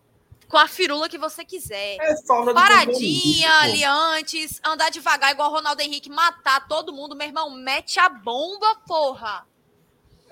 com 0.51 0.59
a 0.59 0.67
firula 0.67 1.09
que 1.09 1.17
você 1.17 1.45
quiser. 1.45 1.97
É 2.01 2.17
falta 2.27 2.53
Paradinha 2.53 3.53
ali 3.61 3.85
antes, 3.85 4.61
andar 4.65 4.91
devagar 4.91 5.31
igual 5.31 5.51
o 5.51 5.55
Ronaldo 5.55 5.81
Henrique, 5.81 6.11
matar 6.11 6.67
todo 6.67 6.93
mundo, 6.93 7.15
meu 7.15 7.27
irmão, 7.27 7.51
mete 7.51 8.01
a 8.01 8.09
bomba, 8.09 8.75
porra. 8.87 9.47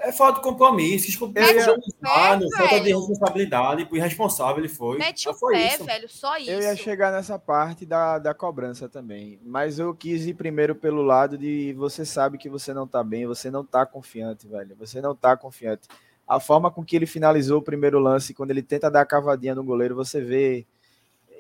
É 0.01 0.13
falta 0.13 0.39
de 0.39 0.45
compromisso, 0.45 1.25
o 1.25 1.33
pé, 1.33 1.61
falta 1.61 2.81
de 2.81 2.93
responsabilidade, 2.93 3.89
o 3.91 3.97
irresponsável 3.97 4.59
ele 4.59 4.69
foi. 4.69 4.97
Mete 4.97 5.29
o 5.29 5.35
foi 5.35 5.55
pé, 5.55 5.75
isso. 5.75 5.85
velho, 5.85 6.09
só 6.09 6.37
isso. 6.39 6.51
Eu 6.51 6.61
ia 6.61 6.77
chegar 6.77 7.11
nessa 7.11 7.37
parte 7.37 7.85
da, 7.85 8.19
da 8.19 8.33
cobrança 8.33 8.89
também, 8.89 9.41
mas 9.45 9.81
eu 9.81 9.93
quis 9.93 10.25
ir 10.25 10.35
primeiro 10.35 10.75
pelo 10.75 11.03
lado 11.03 11.37
de 11.37 11.73
você 11.73 12.05
sabe 12.05 12.39
que 12.39 12.49
você 12.49 12.73
não 12.73 12.87
tá 12.87 13.03
bem, 13.03 13.27
você 13.27 13.51
não 13.51 13.65
tá 13.65 13.85
confiante, 13.85 14.47
velho. 14.47 14.77
Você 14.79 15.01
não 15.01 15.17
tá 15.17 15.37
confiante. 15.37 15.89
A 16.27 16.39
forma 16.39 16.71
com 16.71 16.85
que 16.85 16.95
ele 16.95 17.07
finalizou 17.07 17.59
o 17.59 17.63
primeiro 17.63 17.99
lance, 17.99 18.35
quando 18.35 18.53
ele 18.53 18.63
tenta 18.63 18.91
dar 18.91 19.01
a 19.01 19.07
cavadinha 19.07 19.55
no 19.55 19.65
goleiro, 19.65 19.97
você 19.97 20.21
vê. 20.21 20.65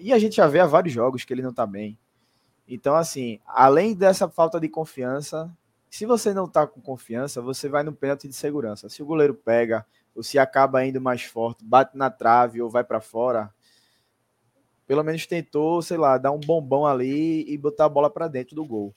E 0.00 0.12
a 0.12 0.18
gente 0.18 0.36
já 0.36 0.48
vê 0.48 0.58
há 0.58 0.66
vários 0.66 0.92
jogos 0.92 1.24
que 1.24 1.32
ele 1.32 1.42
não 1.42 1.52
tá 1.52 1.66
bem. 1.66 1.96
Então, 2.66 2.94
assim, 2.96 3.38
além 3.46 3.94
dessa 3.94 4.28
falta 4.28 4.58
de 4.58 4.68
confiança, 4.68 5.50
se 5.90 6.06
você 6.06 6.34
não 6.34 6.48
tá 6.48 6.66
com 6.66 6.80
confiança, 6.80 7.40
você 7.40 7.68
vai 7.68 7.82
no 7.82 7.92
pênalti 7.92 8.28
de 8.28 8.34
segurança. 8.34 8.88
Se 8.88 9.02
o 9.02 9.06
goleiro 9.06 9.34
pega, 9.34 9.86
ou 10.14 10.22
se 10.22 10.38
acaba 10.38 10.84
indo 10.84 11.00
mais 11.00 11.22
forte, 11.22 11.64
bate 11.64 11.96
na 11.96 12.10
trave 12.10 12.60
ou 12.60 12.68
vai 12.68 12.82
para 12.82 13.00
fora, 13.00 13.52
pelo 14.86 15.04
menos 15.04 15.26
tentou, 15.26 15.80
sei 15.82 15.96
lá, 15.96 16.18
dar 16.18 16.32
um 16.32 16.40
bombão 16.40 16.86
ali 16.86 17.44
e 17.48 17.56
botar 17.56 17.84
a 17.84 17.88
bola 17.88 18.10
para 18.10 18.26
dentro 18.26 18.56
do 18.56 18.64
gol. 18.64 18.94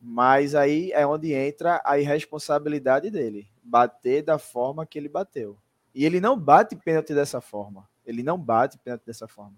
Mas 0.00 0.54
aí 0.54 0.90
é 0.92 1.06
onde 1.06 1.32
entra 1.34 1.80
a 1.84 1.98
irresponsabilidade 1.98 3.10
dele, 3.10 3.46
bater 3.62 4.22
da 4.22 4.38
forma 4.38 4.86
que 4.86 4.98
ele 4.98 5.08
bateu. 5.08 5.58
E 5.94 6.06
ele 6.06 6.20
não 6.20 6.38
bate 6.38 6.74
pênalti 6.74 7.14
dessa 7.14 7.40
forma. 7.40 7.86
Ele 8.06 8.22
não 8.22 8.38
bate 8.38 8.78
pênalti 8.78 9.04
dessa 9.04 9.28
forma. 9.28 9.54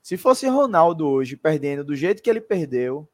Se 0.00 0.16
fosse 0.16 0.46
Ronaldo 0.46 1.08
hoje 1.08 1.36
perdendo 1.36 1.84
do 1.84 1.94
jeito 1.94 2.22
que 2.22 2.30
ele 2.30 2.40
perdeu, 2.40 3.08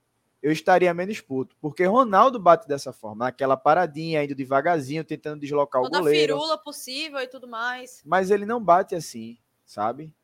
eu 0.47 0.53
estaria 0.53 0.95
menos 0.95 1.21
puto. 1.21 1.57
Porque 1.61 1.85
Ronaldo 1.85 2.39
bate 2.39 2.69
dessa 2.69 2.93
forma, 2.93 3.25
naquela 3.25 3.57
paradinha, 3.57 4.23
indo 4.23 4.33
devagarzinho, 4.33 5.03
tentando 5.03 5.41
deslocar 5.41 5.83
Toda 5.83 5.99
o 5.99 6.01
goleiro. 6.03 6.35
firula 6.35 6.57
possível 6.57 7.19
e 7.19 7.27
tudo 7.27 7.49
mais. 7.49 8.01
Mas 8.07 8.31
ele 8.31 8.47
não 8.47 8.63
bate 8.63 8.95
assim, 8.95 9.37
sabe? 9.65 10.15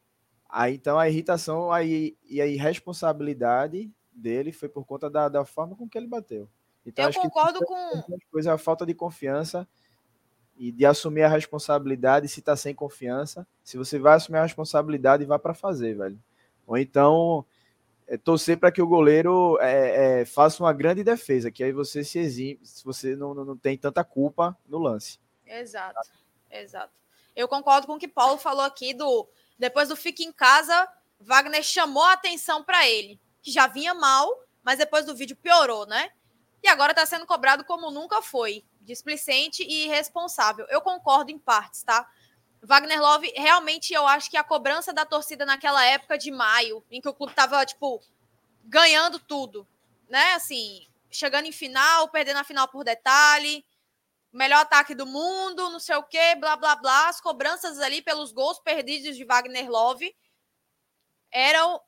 Aí 0.49 0.77
então 0.77 0.97
a 0.97 1.09
irritação 1.09 1.73
aí, 1.73 2.17
e 2.23 2.41
a 2.41 2.47
irresponsabilidade 2.47 3.91
dele 4.13 4.53
foi 4.53 4.69
por 4.69 4.85
conta 4.85 5.11
da, 5.11 5.29
da 5.29 5.45
forma 5.45 5.75
com 5.75 5.89
que 5.89 5.99
ele 5.99 6.07
bateu. 6.07 6.49
Então, 6.87 7.05
Eu 7.05 7.09
acho 7.09 7.21
que 7.21 7.29
concordo 7.29 7.59
com. 7.65 8.05
duas 8.07 8.25
coisas, 8.31 8.53
a 8.53 8.57
falta 8.57 8.87
de 8.87 8.95
confiança 8.95 9.67
e 10.57 10.71
de 10.71 10.87
assumir 10.87 11.23
a 11.25 11.29
responsabilidade 11.29 12.29
se 12.29 12.41
tá 12.41 12.55
sem 12.55 12.73
confiança. 12.73 13.45
Se 13.65 13.77
você 13.77 13.99
vai 13.99 14.15
assumir 14.15 14.39
a 14.39 14.45
responsabilidade, 14.45 15.25
vá 15.25 15.37
para 15.37 15.53
fazer, 15.53 15.97
velho. 15.97 16.23
Ou 16.65 16.79
então 16.79 17.45
é, 18.13 18.19
torcer 18.19 18.59
para 18.59 18.71
que 18.71 18.83
o 18.83 18.87
goleiro 18.87 19.59
é, 19.59 20.21
é, 20.21 20.25
faça 20.27 20.63
uma 20.63 20.73
grande 20.75 21.03
defesa, 21.03 21.51
que 21.51 21.65
aí 21.65 21.73
você 21.73 22.05
se 22.05 22.19
exime, 22.19 22.61
você 22.85 23.17
não, 23.17 23.33
não, 23.33 23.43
não 23.43 23.57
tem 23.57 23.79
tanta 23.79 24.05
culpa 24.05 24.55
no 24.69 24.79
lance. 24.79 25.19
Exato, 25.47 25.99
exato. 26.51 26.93
Eu 27.35 27.49
concordo 27.49 27.87
com 27.87 27.95
o 27.95 27.99
que 27.99 28.07
Paulo 28.07 28.37
falou 28.37 28.65
aqui 28.65 28.93
do 28.93 29.27
depois 29.59 29.89
do 29.89 29.97
fique 29.97 30.25
em 30.25 30.33
casa, 30.33 30.87
Wagner 31.21 31.63
chamou 31.63 32.03
a 32.05 32.13
atenção 32.13 32.63
para 32.63 32.87
ele, 32.87 33.19
que 33.41 33.51
já 33.51 33.67
vinha 33.67 33.95
mal, 33.95 34.29
mas 34.63 34.79
depois 34.79 35.07
do 35.07 35.15
vídeo 35.15 35.37
piorou, 35.37 35.87
né? 35.87 36.11
E 36.63 36.69
agora 36.69 36.93
está 36.93 37.07
sendo 37.07 37.25
cobrado 37.25 37.65
como 37.65 37.91
nunca 37.91 38.21
foi, 38.21 38.63
displicente 38.83 39.63
e 39.63 39.87
irresponsável. 39.87 40.67
Eu 40.69 40.83
concordo 40.83 41.31
em 41.31 41.39
partes, 41.39 41.83
tá? 41.83 42.07
Wagner 42.63 43.01
Love, 43.01 43.33
realmente 43.37 43.93
eu 43.93 44.07
acho 44.07 44.31
que 44.31 44.37
a 44.37 44.45
cobrança 44.45 44.93
da 44.93 45.05
torcida 45.05 45.45
naquela 45.45 45.85
época 45.85 46.17
de 46.17 46.31
maio, 46.31 46.85
em 46.91 47.01
que 47.01 47.09
o 47.09 47.15
clube 47.15 47.35
tava, 47.35 47.65
tipo, 47.67 48.01
ganhando 48.65 49.19
tudo, 49.19 49.67
né? 50.09 50.35
Assim, 50.35 50.87
chegando 51.11 51.47
em 51.47 51.53
final, 51.53 52.09
perdendo 52.09 52.39
a 52.39 52.45
final 52.45 52.69
por 52.69 52.85
detalhe, 52.85 53.65
melhor 54.33 54.61
ataque 54.61 54.95
do 54.95 55.07
mundo, 55.07 55.71
não 55.71 55.81
sei 55.81 55.97
o 55.97 56.05
quê, 56.05 56.37
blá, 56.37 56.57
blá, 56.57 56.77
blá. 56.77 57.09
As 57.09 57.21
cobranças 57.21 57.81
ali 57.81 58.01
pelos 58.01 58.33
gols 58.33 58.61
perdidos 58.61 59.17
de 59.17 59.25
Wagner 59.25 59.69
Love 59.69 60.15
eram 61.33 61.81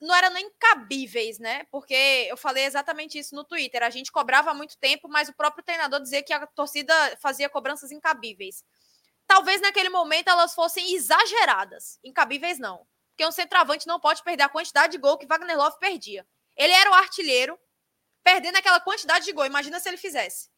não 0.00 0.14
eram 0.14 0.30
nem 0.30 0.50
cabíveis, 0.58 1.38
né? 1.38 1.64
Porque 1.70 1.94
eu 2.28 2.36
falei 2.36 2.64
exatamente 2.64 3.18
isso 3.18 3.34
no 3.34 3.44
Twitter. 3.44 3.82
A 3.82 3.90
gente 3.90 4.12
cobrava 4.12 4.50
há 4.50 4.54
muito 4.54 4.76
tempo, 4.78 5.08
mas 5.08 5.28
o 5.28 5.34
próprio 5.34 5.64
treinador 5.64 6.00
dizia 6.00 6.22
que 6.22 6.32
a 6.32 6.46
torcida 6.46 6.94
fazia 7.20 7.48
cobranças 7.48 7.90
incabíveis. 7.90 8.62
Talvez 9.26 9.60
naquele 9.60 9.88
momento 9.88 10.28
elas 10.28 10.54
fossem 10.54 10.94
exageradas. 10.94 11.98
Incabíveis 12.04 12.58
não. 12.58 12.86
Porque 13.10 13.26
um 13.26 13.32
centroavante 13.32 13.86
não 13.86 13.98
pode 13.98 14.22
perder 14.22 14.44
a 14.44 14.48
quantidade 14.48 14.92
de 14.92 14.98
gol 14.98 15.18
que 15.18 15.26
Wagner 15.26 15.56
Love 15.56 15.78
perdia. 15.78 16.26
Ele 16.54 16.72
era 16.72 16.90
o 16.90 16.94
artilheiro, 16.94 17.58
perdendo 18.22 18.56
aquela 18.56 18.80
quantidade 18.80 19.24
de 19.24 19.32
gol. 19.32 19.46
Imagina 19.46 19.80
se 19.80 19.88
ele 19.88 19.96
fizesse. 19.96 20.50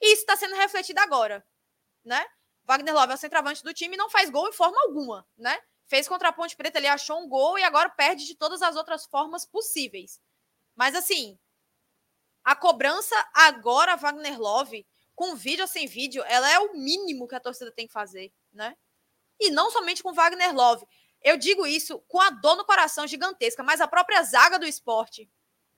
E 0.00 0.12
isso 0.12 0.22
está 0.22 0.36
sendo 0.36 0.56
refletido 0.56 1.00
agora, 1.00 1.46
né? 2.04 2.26
Wagner 2.64 2.94
Love 2.94 3.12
é 3.12 3.14
o 3.14 3.18
centroavante 3.18 3.62
do 3.62 3.74
time 3.74 3.94
e 3.94 3.98
não 3.98 4.10
faz 4.10 4.30
gol 4.30 4.48
em 4.48 4.52
forma 4.52 4.80
alguma, 4.82 5.26
né? 5.36 5.60
Fez 5.88 6.06
contra 6.06 6.28
a 6.28 6.32
Ponte 6.32 6.56
Preta, 6.56 6.78
ele 6.78 6.86
achou 6.86 7.18
um 7.20 7.28
gol 7.28 7.58
e 7.58 7.64
agora 7.64 7.90
perde 7.90 8.24
de 8.24 8.36
todas 8.36 8.62
as 8.62 8.76
outras 8.76 9.06
formas 9.06 9.44
possíveis. 9.44 10.20
Mas 10.76 10.94
assim, 10.94 11.38
a 12.44 12.54
cobrança 12.54 13.14
agora, 13.34 13.96
Wagner 13.96 14.40
Love, 14.40 14.86
com 15.20 15.36
vídeo 15.36 15.64
ou 15.64 15.68
sem 15.68 15.86
vídeo, 15.86 16.24
ela 16.26 16.50
é 16.50 16.58
o 16.58 16.72
mínimo 16.72 17.28
que 17.28 17.34
a 17.34 17.40
torcida 17.40 17.70
tem 17.70 17.86
que 17.86 17.92
fazer, 17.92 18.32
né? 18.50 18.74
E 19.38 19.50
não 19.50 19.70
somente 19.70 20.02
com 20.02 20.14
Wagner 20.14 20.54
Love. 20.54 20.86
Eu 21.20 21.36
digo 21.36 21.66
isso 21.66 21.98
com 22.08 22.18
a 22.18 22.30
dor 22.30 22.56
no 22.56 22.64
coração 22.64 23.06
gigantesca, 23.06 23.62
mas 23.62 23.82
a 23.82 23.86
própria 23.86 24.22
zaga 24.22 24.58
do 24.58 24.64
esporte. 24.64 25.30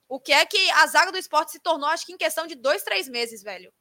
O 0.09 0.20
que 0.20 0.32
é 0.32 0.47
que 0.47 0.70
a 0.70 0.86
zaga 0.86 1.11
do 1.11 1.18
esporte 1.18 1.51
se 1.51 1.59
tornou, 1.59 1.88
acho 1.88 2.07
que 2.07 2.12
em 2.12 2.16
questão 2.16 2.47
de 2.47 2.55
dois, 2.55 2.84
três 2.84 3.09
meses, 3.09 3.43
velho. 3.43 3.74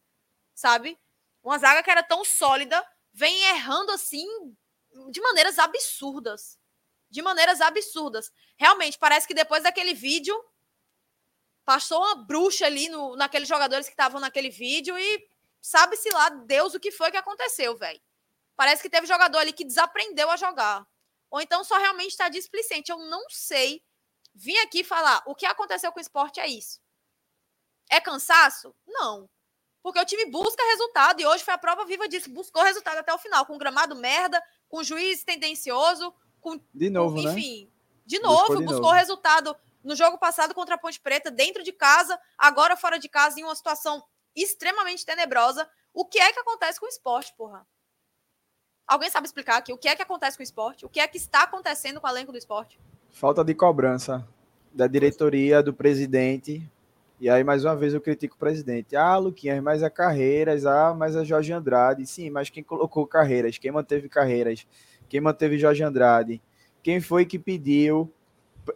Sabe? 0.55 0.99
Uma 1.43 1.59
zaga 1.59 1.83
que 1.83 1.91
era 1.91 2.01
tão 2.01 2.25
sólida, 2.25 2.83
vem 3.13 3.43
errando 3.49 3.91
assim 3.91 4.25
de 5.11 5.21
maneiras 5.21 5.59
absurdas. 5.59 6.57
De 7.07 7.21
maneiras 7.21 7.61
absurdas. 7.61 8.31
Realmente, 8.57 8.97
parece 8.97 9.27
que 9.27 9.35
depois 9.35 9.61
daquele 9.61 9.93
vídeo, 9.93 10.43
passou 11.63 11.99
uma 11.99 12.15
bruxa 12.15 12.65
ali 12.65 12.89
no, 12.89 13.15
naqueles 13.15 13.47
jogadores 13.47 13.85
que 13.85 13.93
estavam 13.93 14.19
naquele 14.19 14.49
vídeo 14.49 14.97
e 14.97 15.29
sabe-se 15.61 16.09
lá 16.09 16.29
Deus 16.29 16.73
o 16.73 16.79
que 16.79 16.91
foi 16.91 17.11
que 17.11 17.17
aconteceu, 17.17 17.77
velho. 17.77 18.01
Parece 18.55 18.81
que 18.81 18.89
teve 18.89 19.07
jogador 19.07 19.37
ali 19.37 19.53
que 19.53 19.65
desaprendeu 19.65 20.29
a 20.29 20.37
jogar. 20.37 20.85
Ou 21.29 21.39
então 21.39 21.63
só 21.63 21.77
realmente 21.77 22.11
está 22.11 22.27
displicente. 22.27 22.91
Eu 22.91 22.99
não 22.99 23.29
sei. 23.29 23.81
Vim 24.33 24.57
aqui 24.57 24.83
falar 24.83 25.23
o 25.25 25.35
que 25.35 25.45
aconteceu 25.45 25.91
com 25.91 25.99
o 25.99 26.01
esporte 26.01 26.39
é 26.39 26.47
isso. 26.47 26.79
É 27.89 27.99
cansaço? 27.99 28.75
Não. 28.87 29.29
Porque 29.81 29.99
o 29.99 30.05
time 30.05 30.25
busca 30.25 30.63
resultado 30.63 31.21
e 31.21 31.25
hoje 31.25 31.43
foi 31.43 31.53
a 31.53 31.57
prova 31.57 31.85
viva 31.85 32.07
disso. 32.07 32.29
Buscou 32.29 32.63
resultado 32.63 32.97
até 32.97 33.13
o 33.13 33.17
final, 33.17 33.45
com 33.45 33.57
gramado 33.57 33.95
merda, 33.95 34.41
com 34.69 34.83
juiz 34.83 35.23
tendencioso, 35.23 36.13
com. 36.39 36.59
De 36.73 36.89
novo, 36.89 37.15
com, 37.15 37.21
né? 37.23 37.31
enfim, 37.31 37.71
de 38.05 38.19
novo, 38.19 38.39
Buscou 38.39 38.57
de 38.57 38.65
buscou 38.65 38.81
novo. 38.83 38.95
resultado 38.95 39.55
no 39.83 39.95
jogo 39.95 40.17
passado 40.17 40.53
contra 40.53 40.75
a 40.75 40.77
Ponte 40.77 40.99
Preta, 40.99 41.31
dentro 41.31 41.63
de 41.63 41.71
casa, 41.71 42.19
agora 42.37 42.77
fora 42.77 42.99
de 42.99 43.09
casa, 43.09 43.39
em 43.39 43.43
uma 43.43 43.55
situação 43.55 44.03
extremamente 44.35 45.05
tenebrosa. 45.05 45.67
O 45.93 46.05
que 46.05 46.19
é 46.19 46.31
que 46.31 46.39
acontece 46.39 46.79
com 46.79 46.85
o 46.85 46.89
esporte, 46.89 47.33
porra? 47.37 47.65
Alguém 48.87 49.09
sabe 49.09 49.25
explicar 49.25 49.57
aqui 49.57 49.71
o 49.71 49.77
que 49.77 49.87
é 49.87 49.95
que 49.95 50.01
acontece 50.01 50.37
com 50.37 50.41
o 50.41 50.43
esporte? 50.43 50.85
O 50.85 50.89
que 50.89 50.99
é 50.99 51.07
que 51.07 51.17
está 51.17 51.43
acontecendo 51.43 52.01
com 52.01 52.07
o 52.07 52.09
elenco 52.09 52.31
do 52.31 52.37
esporte? 52.37 52.79
Falta 53.09 53.43
de 53.43 53.53
cobrança 53.53 54.27
da 54.73 54.87
diretoria, 54.87 55.61
do 55.61 55.73
presidente. 55.73 56.69
E 57.19 57.29
aí, 57.29 57.43
mais 57.43 57.63
uma 57.63 57.75
vez, 57.75 57.93
eu 57.93 58.01
critico 58.01 58.35
o 58.35 58.39
presidente. 58.39 58.95
Ah, 58.95 59.17
Luquinhas, 59.17 59.61
mas 59.61 59.83
é 59.83 59.89
Carreiras. 59.89 60.65
Ah, 60.65 60.93
mas 60.93 61.15
é 61.15 61.23
Jorge 61.23 61.53
Andrade. 61.53 62.05
Sim, 62.05 62.29
mas 62.29 62.49
quem 62.49 62.63
colocou 62.63 63.05
Carreiras? 63.05 63.57
Quem 63.57 63.71
manteve 63.71 64.09
Carreiras? 64.09 64.65
Quem 65.07 65.21
manteve 65.21 65.57
Jorge 65.59 65.83
Andrade? 65.83 66.41
Quem 66.81 66.99
foi 66.99 67.25
que 67.25 67.37
pediu 67.37 68.11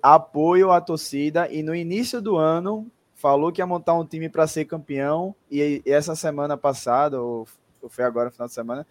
apoio 0.02 0.72
à 0.72 0.80
torcida 0.80 1.50
e 1.50 1.64
no 1.64 1.74
início 1.74 2.22
do 2.22 2.38
ano 2.38 2.90
falou 3.16 3.52
que 3.52 3.60
ia 3.62 3.66
montar 3.66 3.96
um 3.96 4.06
time 4.06 4.30
para 4.30 4.46
ser 4.46 4.66
campeão 4.66 5.34
e 5.50 5.82
essa 5.86 6.16
semana 6.16 6.56
passada, 6.56 7.20
ou 7.22 7.48
ou 7.82 7.90
foi 7.90 8.04
agora, 8.04 8.32
final 8.32 8.48
de 8.48 8.54
semana, 8.54 8.88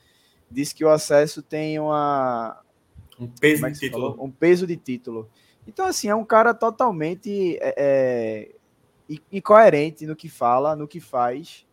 disse 0.49 0.73
que 0.73 0.85
o 0.85 0.89
acesso 0.89 1.43
tem 1.43 1.81
uma, 1.81 2.61
Um 3.19 3.27
peso 3.27 3.67
é 3.67 3.71
de 3.71 3.81
título. 3.81 4.11
falou? 4.13 4.25
Um 4.25 4.31
peso 4.31 4.67
de 4.69 4.77
título. 4.77 5.29
Então, 5.67 5.85
assim, 5.87 6.07
é 6.09 6.15
um 6.15 6.25
cara 6.25 6.55
totalmente 6.55 7.57
é, 7.61 7.75
é, 7.77 8.55
in- 9.11 9.21
incoerente 9.33 10.07
no 10.07 10.15
que 10.15 10.29
fala, 10.29 10.77
no 10.77 10.87
que 10.87 11.01
faz. 11.01 11.67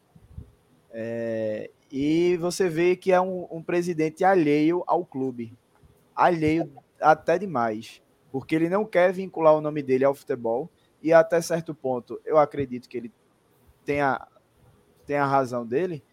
É, 0.91 1.69
e 1.91 2.37
você 2.37 2.67
vê 2.67 2.95
que 2.95 3.11
é 3.11 3.21
um, 3.21 3.47
um 3.51 3.61
presidente 3.61 4.23
alheio 4.23 4.83
ao 4.87 5.05
clube. 5.05 5.53
Alheio 6.15 6.71
até 6.99 7.37
demais. 7.37 8.01
Porque 8.31 8.55
ele 8.55 8.67
não 8.69 8.83
quer 8.83 9.13
vincular 9.13 9.53
o 9.53 9.61
nome 9.61 9.83
dele 9.83 10.05
ao 10.05 10.15
futebol. 10.15 10.69
E 11.01 11.11
até 11.11 11.41
certo 11.41 11.73
ponto, 11.73 12.19
eu 12.25 12.37
acredito 12.37 12.87
que 12.87 12.97
ele 12.97 13.11
tenha, 13.83 14.25
tenha 15.05 15.23
a 15.23 15.27
razão 15.27 15.65
dele, 15.65 16.03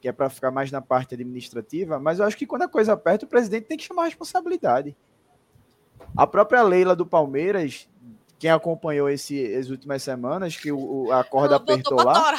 que 0.00 0.08
é 0.08 0.12
para 0.12 0.30
ficar 0.30 0.50
mais 0.50 0.70
na 0.70 0.80
parte 0.80 1.14
administrativa, 1.14 1.98
mas 1.98 2.18
eu 2.18 2.24
acho 2.24 2.36
que 2.36 2.46
quando 2.46 2.62
a 2.62 2.68
coisa 2.68 2.94
aperta, 2.94 3.24
o 3.24 3.28
presidente 3.28 3.66
tem 3.66 3.76
que 3.76 3.84
chamar 3.84 4.02
a 4.02 4.06
responsabilidade. 4.06 4.96
A 6.16 6.26
própria 6.26 6.62
Leila 6.62 6.96
do 6.96 7.06
Palmeiras, 7.06 7.88
quem 8.38 8.50
acompanhou 8.50 9.08
esse, 9.08 9.54
as 9.54 9.68
últimas 9.68 10.02
semanas, 10.02 10.56
que 10.56 10.72
o, 10.72 11.12
a 11.12 11.22
corda 11.22 11.54
Ela 11.54 11.62
apertou 11.62 12.02
lá. 12.02 12.34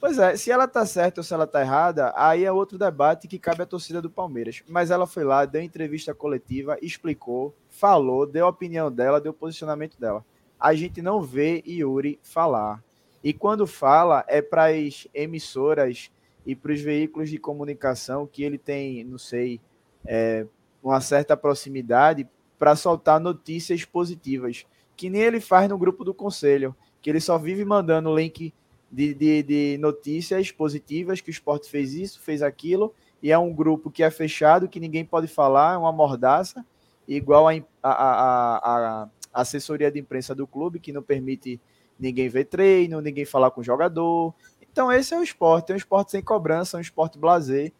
Pois 0.00 0.18
é, 0.18 0.34
se 0.34 0.50
ela 0.50 0.66
tá 0.66 0.86
certa 0.86 1.20
ou 1.20 1.24
se 1.24 1.34
ela 1.34 1.46
tá 1.46 1.60
errada, 1.60 2.10
aí 2.16 2.42
é 2.42 2.50
outro 2.50 2.78
debate 2.78 3.28
que 3.28 3.38
cabe 3.38 3.62
à 3.62 3.66
torcida 3.66 4.00
do 4.00 4.08
Palmeiras. 4.08 4.62
Mas 4.66 4.90
ela 4.90 5.06
foi 5.06 5.24
lá, 5.24 5.44
deu 5.44 5.60
entrevista 5.60 6.14
coletiva, 6.14 6.78
explicou, 6.80 7.54
falou, 7.68 8.26
deu 8.26 8.46
a 8.46 8.48
opinião 8.48 8.90
dela, 8.90 9.20
deu 9.20 9.32
o 9.32 9.34
posicionamento 9.34 10.00
dela. 10.00 10.24
A 10.60 10.74
gente 10.74 11.00
não 11.00 11.22
vê 11.22 11.62
Yuri 11.66 12.18
falar. 12.22 12.82
E 13.22 13.32
quando 13.32 13.66
fala, 13.66 14.24
é 14.28 14.40
para 14.42 14.66
as 14.66 15.06
emissoras 15.14 16.10
e 16.46 16.54
para 16.54 16.72
os 16.72 16.80
veículos 16.80 17.30
de 17.30 17.38
comunicação 17.38 18.26
que 18.26 18.42
ele 18.42 18.58
tem, 18.58 19.04
não 19.04 19.18
sei, 19.18 19.60
é, 20.06 20.46
uma 20.82 21.00
certa 21.00 21.36
proximidade 21.36 22.26
para 22.58 22.76
soltar 22.76 23.20
notícias 23.20 23.84
positivas, 23.84 24.66
que 24.96 25.08
nem 25.10 25.22
ele 25.22 25.40
faz 25.40 25.68
no 25.68 25.78
grupo 25.78 26.04
do 26.04 26.14
conselho, 26.14 26.74
que 27.00 27.08
ele 27.10 27.20
só 27.20 27.38
vive 27.38 27.64
mandando 27.64 28.14
link 28.14 28.52
de, 28.90 29.14
de, 29.14 29.42
de 29.42 29.78
notícias 29.78 30.50
positivas 30.50 31.20
que 31.20 31.30
o 31.30 31.32
esporte 31.32 31.70
fez 31.70 31.94
isso, 31.94 32.20
fez 32.20 32.42
aquilo, 32.42 32.94
e 33.22 33.30
é 33.30 33.38
um 33.38 33.52
grupo 33.52 33.90
que 33.90 34.02
é 34.02 34.10
fechado, 34.10 34.68
que 34.68 34.80
ninguém 34.80 35.04
pode 35.04 35.26
falar, 35.26 35.74
é 35.74 35.78
uma 35.78 35.92
mordaça, 35.92 36.64
igual 37.06 37.48
a, 37.48 37.52
a, 37.82 37.92
a, 37.92 39.02
a- 39.02 39.08
a 39.32 39.42
assessoria 39.42 39.90
de 39.90 39.98
imprensa 39.98 40.34
do 40.34 40.46
clube, 40.46 40.80
que 40.80 40.92
não 40.92 41.02
permite 41.02 41.60
ninguém 41.98 42.28
ver 42.28 42.44
treino, 42.44 43.00
ninguém 43.00 43.24
falar 43.24 43.50
com 43.50 43.60
o 43.60 43.64
jogador. 43.64 44.34
Então, 44.62 44.90
esse 44.90 45.14
é 45.14 45.18
o 45.18 45.22
esporte, 45.22 45.70
é 45.70 45.74
um 45.74 45.78
esporte 45.78 46.12
sem 46.12 46.22
cobrança, 46.22 46.78
um 46.78 46.80
esporte 46.80 47.18
blazer, 47.18 47.72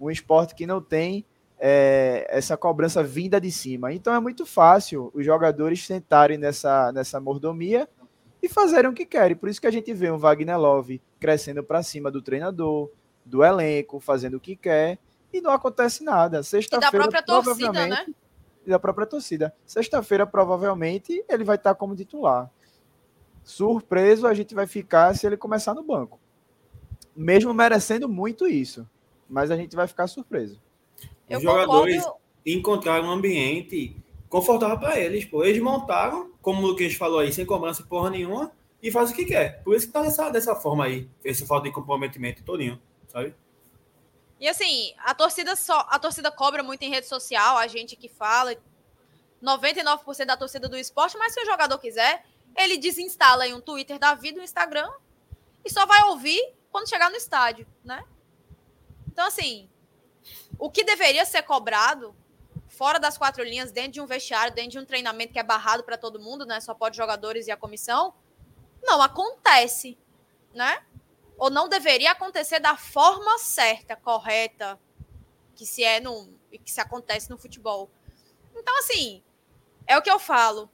um 0.00 0.10
esporte 0.10 0.54
que 0.54 0.66
não 0.66 0.80
tem 0.80 1.24
é, 1.58 2.26
essa 2.30 2.56
cobrança 2.56 3.02
vinda 3.02 3.40
de 3.40 3.50
cima. 3.50 3.92
Então, 3.92 4.14
é 4.14 4.20
muito 4.20 4.44
fácil 4.46 5.10
os 5.14 5.24
jogadores 5.24 5.84
sentarem 5.84 6.38
nessa, 6.38 6.92
nessa 6.92 7.20
mordomia 7.20 7.88
e 8.42 8.48
fazerem 8.48 8.90
o 8.90 8.94
que 8.94 9.04
querem. 9.04 9.36
Por 9.36 9.48
isso 9.48 9.60
que 9.60 9.66
a 9.66 9.70
gente 9.70 9.92
vê 9.92 10.10
um 10.10 10.18
Wagner 10.18 10.58
Love 10.58 11.00
crescendo 11.18 11.62
para 11.62 11.82
cima 11.82 12.10
do 12.10 12.22
treinador, 12.22 12.90
do 13.24 13.44
elenco, 13.44 14.00
fazendo 14.00 14.36
o 14.36 14.40
que 14.40 14.56
quer, 14.56 14.98
e 15.32 15.40
não 15.40 15.50
acontece 15.52 16.02
nada. 16.02 16.36
E 16.36 16.40
da 16.40 16.42
Sexta-feira, 16.42 16.90
própria 16.90 17.22
torcida, 17.22 17.72
provavelmente, 17.72 18.08
né? 18.08 18.14
E 18.68 18.70
da 18.70 18.78
própria 18.78 19.06
torcida. 19.06 19.54
Sexta-feira, 19.64 20.26
provavelmente, 20.26 21.24
ele 21.28 21.42
vai 21.42 21.56
estar 21.56 21.74
como 21.74 21.96
titular. 21.96 22.50
Surpreso 23.42 24.26
a 24.26 24.34
gente 24.34 24.54
vai 24.54 24.66
ficar 24.66 25.16
se 25.16 25.26
ele 25.26 25.36
começar 25.36 25.74
no 25.74 25.82
banco. 25.82 26.20
Mesmo 27.16 27.54
merecendo 27.54 28.08
muito 28.08 28.46
isso. 28.46 28.88
Mas 29.28 29.50
a 29.50 29.56
gente 29.56 29.74
vai 29.74 29.86
ficar 29.86 30.06
surpreso. 30.06 30.60
Eu 31.28 31.38
Os 31.38 31.44
jogadores 31.44 31.96
concordo. 31.96 32.20
encontraram 32.44 33.06
um 33.06 33.10
ambiente 33.10 33.96
confortável 34.28 34.78
para 34.78 34.98
eles. 34.98 35.24
Pô. 35.24 35.42
Eles 35.42 35.62
montaram, 35.62 36.30
como 36.42 36.62
o 36.62 36.66
Luquinhas 36.66 36.94
falou 36.94 37.20
aí, 37.20 37.32
sem 37.32 37.46
cobrança 37.46 37.82
porra 37.82 38.10
nenhuma, 38.10 38.52
e 38.82 38.90
faz 38.90 39.10
o 39.10 39.14
que 39.14 39.24
quer. 39.24 39.62
Por 39.62 39.74
isso 39.74 39.86
que 39.86 39.92
tá 39.92 40.02
dessa, 40.02 40.28
dessa 40.30 40.54
forma 40.54 40.84
aí, 40.84 41.08
essa 41.24 41.46
falta 41.46 41.68
de 41.68 41.74
comprometimento 41.74 42.44
todinho, 42.44 42.78
sabe? 43.08 43.34
E 44.40 44.48
assim, 44.48 44.94
a 44.98 45.14
torcida 45.14 45.56
só, 45.56 45.86
a 45.90 45.98
torcida 45.98 46.30
cobra 46.30 46.62
muito 46.62 46.82
em 46.82 46.90
rede 46.90 47.06
social, 47.06 47.56
a 47.56 47.66
gente 47.66 47.96
que 47.96 48.08
fala, 48.08 48.54
99% 49.42 50.24
da 50.24 50.36
torcida 50.36 50.68
do 50.68 50.76
esporte, 50.76 51.16
mas 51.18 51.34
se 51.34 51.40
o 51.42 51.46
jogador 51.46 51.78
quiser, 51.78 52.24
ele 52.56 52.76
desinstala 52.78 53.44
aí 53.44 53.54
um 53.54 53.60
Twitter 53.60 53.98
da 53.98 54.14
vida, 54.14 54.40
um 54.40 54.44
Instagram, 54.44 54.88
e 55.64 55.70
só 55.70 55.86
vai 55.86 56.02
ouvir 56.04 56.54
quando 56.70 56.88
chegar 56.88 57.10
no 57.10 57.16
estádio, 57.16 57.66
né? 57.84 58.04
Então, 59.08 59.26
assim, 59.26 59.68
o 60.58 60.70
que 60.70 60.84
deveria 60.84 61.24
ser 61.24 61.42
cobrado 61.42 62.14
fora 62.68 63.00
das 63.00 63.18
quatro 63.18 63.42
linhas, 63.42 63.72
dentro 63.72 63.92
de 63.92 64.00
um 64.00 64.06
vestiário, 64.06 64.54
dentro 64.54 64.72
de 64.72 64.78
um 64.78 64.84
treinamento 64.84 65.32
que 65.32 65.38
é 65.38 65.42
barrado 65.42 65.82
para 65.82 65.98
todo 65.98 66.20
mundo, 66.20 66.46
né? 66.46 66.60
Só 66.60 66.74
pode 66.74 66.96
jogadores 66.96 67.46
e 67.46 67.50
a 67.50 67.56
comissão, 67.56 68.14
não 68.82 69.02
acontece, 69.02 69.98
né? 70.54 70.84
Ou 71.38 71.48
não 71.48 71.68
deveria 71.68 72.10
acontecer 72.10 72.58
da 72.58 72.76
forma 72.76 73.38
certa, 73.38 73.96
correta, 73.96 74.78
que 75.54 75.64
se 75.64 75.82
é 75.82 76.00
no 76.00 76.28
que 76.64 76.70
se 76.70 76.80
acontece 76.80 77.30
no 77.30 77.38
futebol. 77.38 77.90
Então, 78.54 78.76
assim, 78.78 79.22
é 79.86 79.96
o 79.96 80.02
que 80.02 80.10
eu 80.10 80.18
falo. 80.18 80.68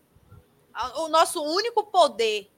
O 0.97 1.09
nosso 1.09 1.43
único 1.43 1.85
poder 1.85 2.51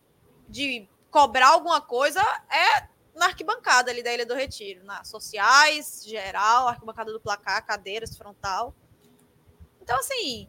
de 0.48 0.88
cobrar 1.10 1.48
alguma 1.48 1.80
coisa 1.80 2.20
é 2.50 2.88
na 3.14 3.26
arquibancada 3.26 3.90
ali 3.90 4.02
da 4.02 4.12
Ilha 4.12 4.26
do 4.26 4.34
Retiro, 4.34 4.84
nas 4.84 5.08
sociais, 5.08 6.02
geral, 6.04 6.68
arquibancada 6.68 7.12
do 7.12 7.20
placar, 7.20 7.64
cadeiras, 7.64 8.16
frontal. 8.16 8.74
Então, 9.80 9.98
assim, 9.98 10.46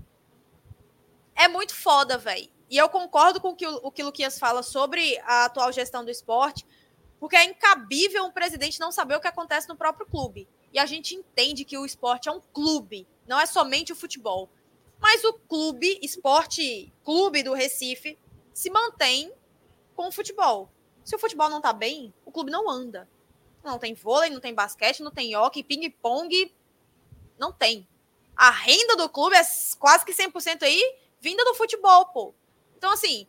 é 1.35 1.47
muito 1.47 1.73
foda, 1.73 2.17
velho. 2.17 2.49
E 2.69 2.77
eu 2.77 2.89
concordo 2.89 3.39
com 3.39 3.49
o 3.49 3.55
que 3.55 3.65
o, 3.65 3.75
o 3.83 3.91
que 3.91 4.03
o 4.03 4.07
Luquias 4.07 4.37
fala 4.37 4.61
sobre 4.61 5.17
a 5.19 5.45
atual 5.45 5.71
gestão 5.71 6.03
do 6.03 6.11
esporte, 6.11 6.65
porque 7.19 7.35
é 7.35 7.43
incabível 7.43 8.25
um 8.25 8.31
presidente 8.31 8.79
não 8.79 8.91
saber 8.91 9.15
o 9.15 9.19
que 9.19 9.27
acontece 9.27 9.67
no 9.67 9.75
próprio 9.75 10.05
clube. 10.05 10.47
E 10.73 10.79
a 10.79 10.85
gente 10.85 11.15
entende 11.15 11.65
que 11.65 11.77
o 11.77 11.85
esporte 11.85 12.29
é 12.29 12.31
um 12.31 12.41
clube, 12.53 13.07
não 13.27 13.39
é 13.39 13.45
somente 13.45 13.91
o 13.91 13.95
futebol. 13.95 14.49
Mas 14.99 15.23
o 15.23 15.33
clube, 15.33 15.99
esporte 16.01 16.91
clube 17.03 17.43
do 17.43 17.53
Recife, 17.53 18.17
se 18.53 18.69
mantém 18.69 19.31
com 19.95 20.07
o 20.07 20.11
futebol. 20.11 20.69
Se 21.03 21.15
o 21.15 21.19
futebol 21.19 21.49
não 21.49 21.61
tá 21.61 21.71
bem, 21.71 22.13
o 22.25 22.31
clube 22.31 22.51
não 22.51 22.69
anda. 22.69 23.07
Não 23.63 23.79
tem 23.79 23.93
vôlei, 23.93 24.29
não 24.29 24.39
tem 24.39 24.53
basquete, 24.53 25.03
não 25.03 25.11
tem 25.11 25.35
hockey, 25.35 25.63
ping-pong, 25.63 26.53
não 27.37 27.51
tem. 27.51 27.87
A 28.35 28.49
renda 28.49 28.95
do 28.95 29.09
clube 29.09 29.35
é 29.35 29.41
quase 29.79 30.05
que 30.05 30.13
100% 30.13 30.63
aí 30.63 30.95
vinda 31.19 31.43
do 31.43 31.55
futebol, 31.55 32.05
pô. 32.07 32.33
Então, 32.77 32.91
assim, 32.91 33.27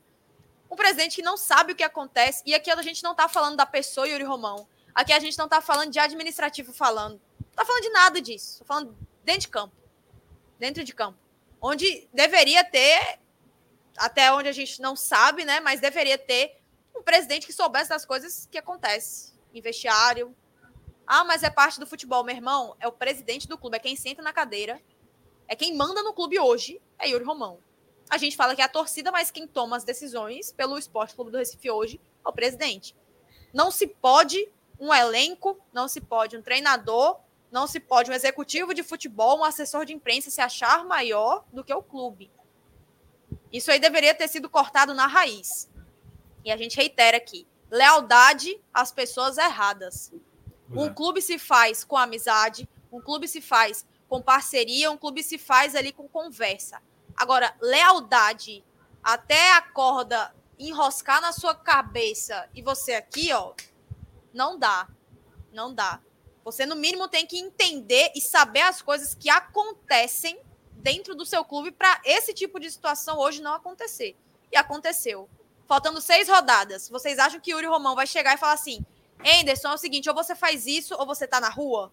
um 0.70 0.76
presidente 0.76 1.16
que 1.16 1.22
não 1.22 1.36
sabe 1.36 1.72
o 1.72 1.76
que 1.76 1.82
acontece, 1.82 2.42
e 2.44 2.54
aqui 2.54 2.70
a 2.70 2.82
gente 2.82 3.02
não 3.02 3.14
tá 3.14 3.28
falando 3.28 3.56
da 3.56 3.66
pessoa 3.66 4.08
Yuri 4.08 4.24
Romão, 4.24 4.68
aqui 4.94 5.12
a 5.12 5.18
gente 5.18 5.38
não 5.38 5.48
tá 5.48 5.60
falando 5.60 5.90
de 5.90 5.98
administrativo 5.98 6.72
falando, 6.72 7.20
não 7.40 7.52
tá 7.54 7.64
falando 7.64 7.82
de 7.82 7.90
nada 7.90 8.20
disso, 8.20 8.58
tô 8.58 8.64
falando 8.64 8.96
dentro 9.24 9.42
de 9.42 9.48
campo, 9.48 9.74
dentro 10.58 10.84
de 10.84 10.94
campo, 10.94 11.18
onde 11.60 12.08
deveria 12.12 12.64
ter, 12.64 13.18
até 13.96 14.32
onde 14.32 14.48
a 14.48 14.52
gente 14.52 14.80
não 14.80 14.94
sabe, 14.94 15.44
né, 15.44 15.60
mas 15.60 15.80
deveria 15.80 16.18
ter 16.18 16.60
um 16.94 17.02
presidente 17.02 17.46
que 17.46 17.52
soubesse 17.52 17.90
das 17.90 18.04
coisas 18.04 18.48
que 18.50 18.58
acontecem 18.58 19.34
em 19.54 19.60
vestiário. 19.60 20.34
Ah, 21.06 21.24
mas 21.24 21.42
é 21.42 21.50
parte 21.50 21.80
do 21.80 21.86
futebol, 21.86 22.22
meu 22.22 22.34
irmão. 22.34 22.76
É 22.78 22.86
o 22.86 22.92
presidente 22.92 23.48
do 23.48 23.56
clube, 23.56 23.76
é 23.76 23.80
quem 23.80 23.96
senta 23.96 24.20
na 24.20 24.32
cadeira, 24.32 24.80
é 25.46 25.56
quem 25.56 25.74
manda 25.74 26.02
no 26.02 26.12
clube 26.12 26.38
hoje, 26.38 26.80
é 26.98 27.08
Yuri 27.08 27.24
Romão. 27.24 27.60
A 28.11 28.16
gente 28.16 28.36
fala 28.36 28.54
que 28.54 28.62
é 28.62 28.64
a 28.64 28.68
torcida, 28.68 29.11
mas 29.11 29.30
quem 29.30 29.46
toma 29.46 29.76
as 29.76 29.84
decisões 29.84 30.52
pelo 30.52 30.78
Esporte 30.78 31.14
Clube 31.14 31.30
do 31.30 31.38
Recife 31.38 31.70
hoje 31.70 32.00
é 32.24 32.28
o 32.28 32.32
presidente. 32.32 32.96
Não 33.52 33.70
se 33.70 33.86
pode 33.86 34.48
um 34.80 34.92
elenco, 34.92 35.59
não 35.72 35.88
se 35.88 36.00
pode 36.00 36.36
um 36.36 36.42
treinador, 36.42 37.18
não 37.50 37.66
se 37.66 37.80
pode 37.80 38.11
um 38.11 38.14
executivo 38.14 38.72
de 38.72 38.82
futebol, 38.82 39.38
um 39.38 39.44
assessor 39.44 39.84
de 39.84 39.92
imprensa 39.92 40.30
se 40.30 40.40
achar 40.40 40.84
maior 40.84 41.44
do 41.52 41.64
que 41.64 41.72
o 41.72 41.82
clube. 41.82 42.30
Isso 43.52 43.70
aí 43.70 43.78
deveria 43.78 44.14
ter 44.14 44.28
sido 44.28 44.48
cortado 44.48 44.94
na 44.94 45.06
raiz. 45.06 45.70
E 46.44 46.50
a 46.50 46.56
gente 46.56 46.76
reitera 46.76 47.16
aqui: 47.16 47.46
lealdade 47.70 48.61
às 48.72 48.92
pessoas 48.92 49.38
erradas. 49.38 50.12
Um 50.70 50.86
é. 50.86 50.90
clube 50.90 51.22
se 51.22 51.38
faz 51.38 51.82
com 51.84 51.96
amizade, 51.96 52.68
um 52.92 53.00
clube 53.00 53.26
se 53.26 53.40
faz 53.40 53.86
com 54.09 54.22
parceria, 54.22 54.90
um 54.90 54.96
clube 54.96 55.22
se 55.22 55.38
faz 55.38 55.74
ali 55.74 55.92
com 55.92 56.09
conversa. 56.09 56.80
Agora, 57.18 57.54
lealdade 57.60 58.64
até 59.02 59.54
a 59.54 59.62
corda 59.62 60.34
enroscar 60.58 61.20
na 61.20 61.32
sua 61.32 61.54
cabeça 61.54 62.48
e 62.54 62.62
você 62.62 62.94
aqui, 62.94 63.32
ó, 63.32 63.54
não 64.32 64.58
dá. 64.58 64.88
Não 65.52 65.74
dá. 65.74 66.00
Você, 66.44 66.64
no 66.64 66.76
mínimo, 66.76 67.08
tem 67.08 67.26
que 67.26 67.38
entender 67.38 68.12
e 68.14 68.20
saber 68.20 68.62
as 68.62 68.80
coisas 68.80 69.14
que 69.14 69.28
acontecem 69.28 70.40
dentro 70.72 71.14
do 71.14 71.26
seu 71.26 71.44
clube 71.44 71.72
para 71.72 72.00
esse 72.04 72.32
tipo 72.32 72.60
de 72.60 72.70
situação 72.70 73.18
hoje 73.18 73.42
não 73.42 73.52
acontecer. 73.52 74.16
E 74.50 74.56
aconteceu. 74.56 75.28
Faltando 75.66 76.00
seis 76.00 76.28
rodadas. 76.28 76.88
Vocês 76.88 77.18
acham 77.18 77.40
que 77.40 77.50
Yuri 77.50 77.66
Romão 77.66 77.94
vai 77.94 78.06
chegar 78.06 78.34
e 78.34 78.38
falar 78.38 78.54
assim: 78.54 78.84
Anderson, 79.40 79.68
é 79.68 79.74
o 79.74 79.78
seguinte, 79.78 80.08
ou 80.08 80.14
você 80.14 80.34
faz 80.34 80.66
isso 80.66 80.94
ou 80.94 81.04
você 81.04 81.26
tá 81.26 81.40
na 81.40 81.50
rua? 81.50 81.92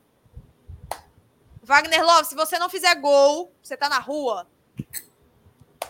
Wagner 1.61 2.05
Love, 2.05 2.28
se 2.28 2.36
você 2.36 2.59
não 2.59 2.69
fizer 2.69 2.93
gol, 2.95 3.51
você 3.61 3.76
tá 3.76 3.89
na 3.89 3.99
rua. 3.99 4.47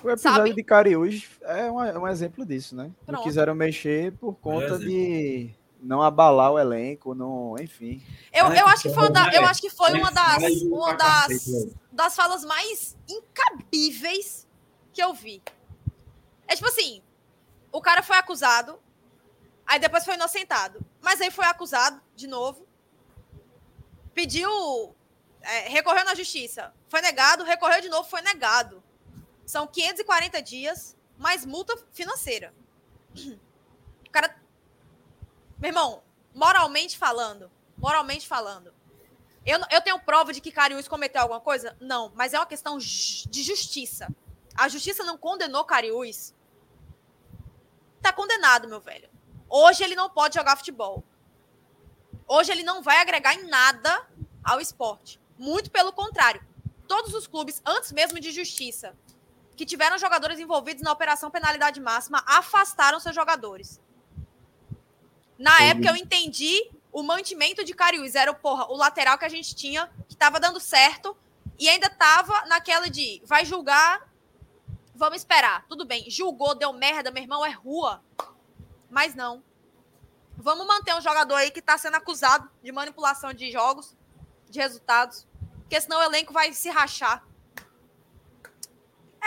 O 0.06 0.12
episódio 0.12 0.38
Sabe? 0.38 0.54
de 0.54 0.64
Cariús 0.64 1.28
é 1.42 1.72
um, 1.72 1.84
é 1.84 1.98
um 1.98 2.08
exemplo 2.08 2.46
disso, 2.46 2.76
né? 2.76 2.92
Pronto. 3.08 3.18
Não 3.18 3.24
quiseram 3.24 3.56
mexer 3.56 4.12
por 4.12 4.36
conta 4.36 4.78
de 4.78 5.50
não 5.82 6.00
abalar 6.00 6.52
o 6.52 6.60
elenco, 6.60 7.16
não, 7.16 7.56
enfim. 7.60 8.04
Eu, 8.32 8.46
eu 8.54 8.68
acho 8.68 8.84
que 8.84 8.94
foi, 8.94 9.10
da, 9.12 9.34
eu 9.34 9.44
acho 9.48 9.60
que 9.60 9.70
foi 9.72 9.94
uma 9.94 10.12
das, 10.12 10.44
uma 10.62 10.94
das, 10.94 11.48
das 11.92 12.16
falas 12.16 12.46
mais 12.46 12.96
incabíveis 13.10 14.48
que 14.94 15.02
eu 15.02 15.12
vi. 15.12 15.42
É 16.48 16.56
tipo 16.56 16.68
assim, 16.68 17.02
o 17.72 17.82
cara 17.82 18.04
foi 18.04 18.18
acusado, 18.18 18.78
aí 19.66 19.80
depois 19.80 20.06
foi 20.06 20.14
inocentado, 20.14 20.86
mas 21.02 21.20
aí 21.20 21.32
foi 21.32 21.46
acusado 21.46 22.00
de 22.16 22.28
novo, 22.28 22.68
pediu, 24.14 24.96
é, 25.42 25.68
recorreu 25.70 26.06
na 26.06 26.14
justiça, 26.14 26.72
foi 26.90 27.02
negado, 27.02 27.44
recorreu 27.44 27.82
de 27.82 27.90
novo, 27.90 28.08
foi 28.08 28.22
negado. 28.22 28.85
São 29.46 29.68
540 29.68 30.42
dias 30.42 30.96
mais 31.18 31.46
multa 31.46 31.78
financeira. 31.92 32.54
O 34.06 34.10
cara 34.12 34.36
meu 35.58 35.70
irmão, 35.70 36.04
moralmente 36.34 36.98
falando, 36.98 37.50
moralmente 37.78 38.28
falando, 38.28 38.74
eu, 39.46 39.60
eu 39.72 39.82
tenho 39.82 40.00
prova 40.00 40.34
de 40.34 40.42
que 40.42 40.52
Cariús 40.52 40.88
cometeu 40.88 41.22
alguma 41.22 41.40
coisa? 41.40 41.78
Não, 41.80 42.12
mas 42.16 42.34
é 42.34 42.40
uma 42.40 42.46
questão 42.46 42.78
de 42.78 43.44
justiça. 43.44 44.08
A 44.56 44.68
justiça 44.68 45.04
não 45.04 45.18
condenou 45.18 45.64
Cariús. 45.64 46.34
Tá 48.02 48.12
condenado, 48.12 48.68
meu 48.68 48.82
velho. 48.82 49.10
Hoje 49.48 49.84
ele 49.84 49.96
não 49.96 50.10
pode 50.10 50.36
jogar 50.36 50.56
futebol. 50.56 51.04
Hoje 52.28 52.52
ele 52.52 52.64
não 52.64 52.82
vai 52.82 52.98
agregar 52.98 53.36
em 53.36 53.48
nada 53.48 54.08
ao 54.44 54.60
esporte. 54.60 55.20
Muito 55.38 55.70
pelo 55.70 55.94
contrário. 55.94 56.44
Todos 56.88 57.14
os 57.14 57.28
clubes, 57.28 57.62
antes 57.66 57.92
mesmo 57.92 58.20
de 58.20 58.32
justiça, 58.32 58.96
que 59.56 59.66
tiveram 59.66 59.98
jogadores 59.98 60.40
envolvidos 60.40 60.84
na 60.84 60.92
operação 60.92 61.32
penalidade 61.32 61.80
máxima, 61.80 62.24
afastaram 62.28 63.00
seus 63.00 63.16
jogadores. 63.16 63.80
Na 65.38 65.62
época 65.64 65.90
eu 65.90 65.96
entendi 65.96 66.70
o 66.92 67.04
mantimento 67.04 67.64
de 67.64 67.74
Cariús. 67.74 68.16
Era 68.16 68.34
porra, 68.34 68.72
o 68.72 68.76
lateral 68.76 69.18
que 69.18 69.26
a 69.26 69.30
gente 69.30 69.56
tinha, 69.56 69.90
que 70.08 70.16
tava 70.16 70.40
dando 70.40 70.60
certo, 70.60 71.16
e 71.60 71.68
ainda 71.70 71.90
tava 71.90 72.46
naquela 72.46 72.90
de 72.90 73.22
vai 73.26 73.46
julgar, 73.46 74.02
vamos 74.94 75.18
esperar. 75.18 75.66
Tudo 75.68 75.86
bem, 75.86 76.10
julgou, 76.10 76.56
deu 76.56 76.72
merda, 76.74 77.12
meu 77.12 77.24
irmão, 77.24 77.46
é 77.46 77.52
rua. 77.52 78.02
Mas 78.90 79.14
não. 79.14 79.44
Vamos 80.38 80.68
manter 80.68 80.94
um 80.96 81.02
jogador 81.02 81.36
aí 81.36 81.52
que 81.52 81.62
tá 81.62 81.78
sendo 81.78 81.96
acusado 81.96 82.50
de 82.62 82.72
manipulação 82.72 83.34
de 83.34 83.52
jogos, 83.52 83.96
de 84.50 84.60
resultados, 84.60 85.28
porque 85.62 85.80
senão 85.80 86.00
o 86.00 86.04
elenco 86.04 86.32
vai 86.32 86.54
se 86.54 86.70
rachar. 86.70 87.26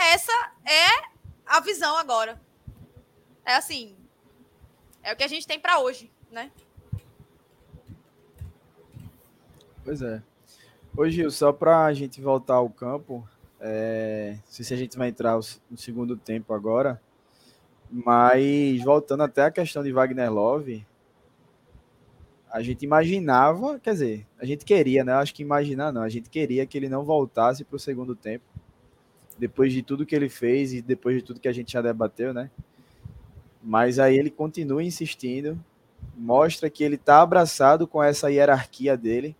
Essa 0.01 0.33
é 0.65 1.09
a 1.45 1.61
visão 1.61 1.97
agora. 1.97 2.41
É 3.45 3.55
assim, 3.55 3.97
é 5.03 5.13
o 5.13 5.17
que 5.17 5.25
a 5.25 5.29
gente 5.29 5.47
tem 5.47 5.59
para 5.59 5.81
hoje, 5.81 6.11
né? 6.31 6.51
Pois 9.85 10.03
é. 10.03 10.23
Hoje, 10.97 11.31
só 11.31 11.53
para 11.53 11.85
a 11.85 11.95
gente 11.95 12.21
voltar 12.21 12.55
ao 12.55 12.69
campo, 12.69 13.27
é... 13.61 14.35
não 14.35 14.53
sei 14.53 14.65
se 14.65 14.75
a 14.75 14.77
gente 14.77 14.99
vai 14.99 15.09
entrar 15.09 15.39
no 15.71 15.79
segundo 15.79 16.17
tempo 16.17 16.53
agora, 16.53 17.01
mas 17.91 18.83
voltando 18.83 19.23
até 19.23 19.45
a 19.45 19.51
questão 19.51 19.83
de 19.83 19.93
Wagner 19.93 20.33
Love, 20.33 20.87
a 22.51 22.63
gente 22.63 22.85
imaginava, 22.85 23.79
quer 23.79 23.93
dizer, 23.93 24.27
a 24.39 24.45
gente 24.45 24.65
queria, 24.65 25.05
né? 25.05 25.13
Acho 25.15 25.35
que 25.35 25.43
imaginar 25.43 25.93
não, 25.93 26.03
a 26.03 26.09
gente 26.09 26.29
queria 26.29 26.67
que 26.67 26.77
ele 26.77 26.89
não 26.89 27.05
voltasse 27.05 27.65
para 27.65 27.77
o 27.77 27.81
segundo 27.81 28.15
tempo, 28.15 28.45
depois 29.39 29.73
de 29.73 29.83
tudo 29.83 30.05
que 30.05 30.15
ele 30.15 30.29
fez 30.29 30.75
e 30.75 30.83
depois 30.83 31.17
de 31.17 31.23
tudo 31.23 31.41
que 31.41 31.49
a 31.49 31.53
gente 31.53 31.73
já 31.73 31.81
debateu, 31.81 32.35
né? 32.35 32.51
Mas 33.63 33.99
aí 33.99 34.19
ele 34.19 34.31
continua 34.31 34.83
insistindo, 34.83 35.59
mostra 36.17 36.69
que 36.69 36.83
ele 36.83 36.97
está 36.97 37.23
abraçado 37.23 37.87
com 37.87 38.03
essa 38.03 38.31
hierarquia 38.31 38.97
dele. 38.97 39.37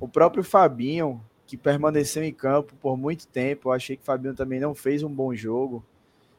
O 0.00 0.08
próprio 0.08 0.44
Fabinho, 0.44 1.22
que 1.46 1.56
permaneceu 1.56 2.22
em 2.22 2.32
campo 2.32 2.74
por 2.80 2.96
muito 2.96 3.26
tempo, 3.26 3.68
eu 3.68 3.72
achei 3.72 3.96
que 3.96 4.02
o 4.02 4.06
Fabinho 4.06 4.34
também 4.34 4.60
não 4.60 4.74
fez 4.74 5.02
um 5.02 5.10
bom 5.10 5.34
jogo. 5.34 5.84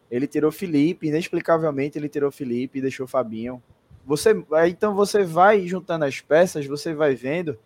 Ele 0.09 0.27
tirou 0.27 0.51
Felipe, 0.51 1.07
inexplicavelmente 1.07 1.97
ele 1.97 2.09
tirou 2.09 2.31
Felipe 2.31 2.79
e 2.79 2.81
deixou 2.81 3.07
Fabinho. 3.07 3.61
Você, 4.05 4.31
então 4.67 4.93
você 4.93 5.23
vai 5.23 5.65
juntando 5.65 6.05
as 6.05 6.19
peças, 6.19 6.65
você 6.65 6.93
vai 6.93 7.15
vendo 7.15 7.57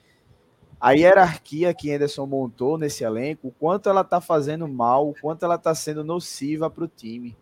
a 0.80 0.92
hierarquia 0.92 1.74
que 1.74 1.92
Anderson 1.92 2.26
montou 2.26 2.78
nesse 2.78 3.04
elenco, 3.04 3.48
o 3.48 3.52
quanto 3.52 3.90
ela 3.90 4.02
está 4.02 4.22
fazendo 4.22 4.68
mal, 4.68 5.10
o 5.10 5.16
quanto 5.20 5.44
ela 5.44 5.56
está 5.56 5.74
sendo 5.74 6.04
nociva 6.04 6.70
para 6.70 6.84
o 6.84 6.88
time. 6.88 7.36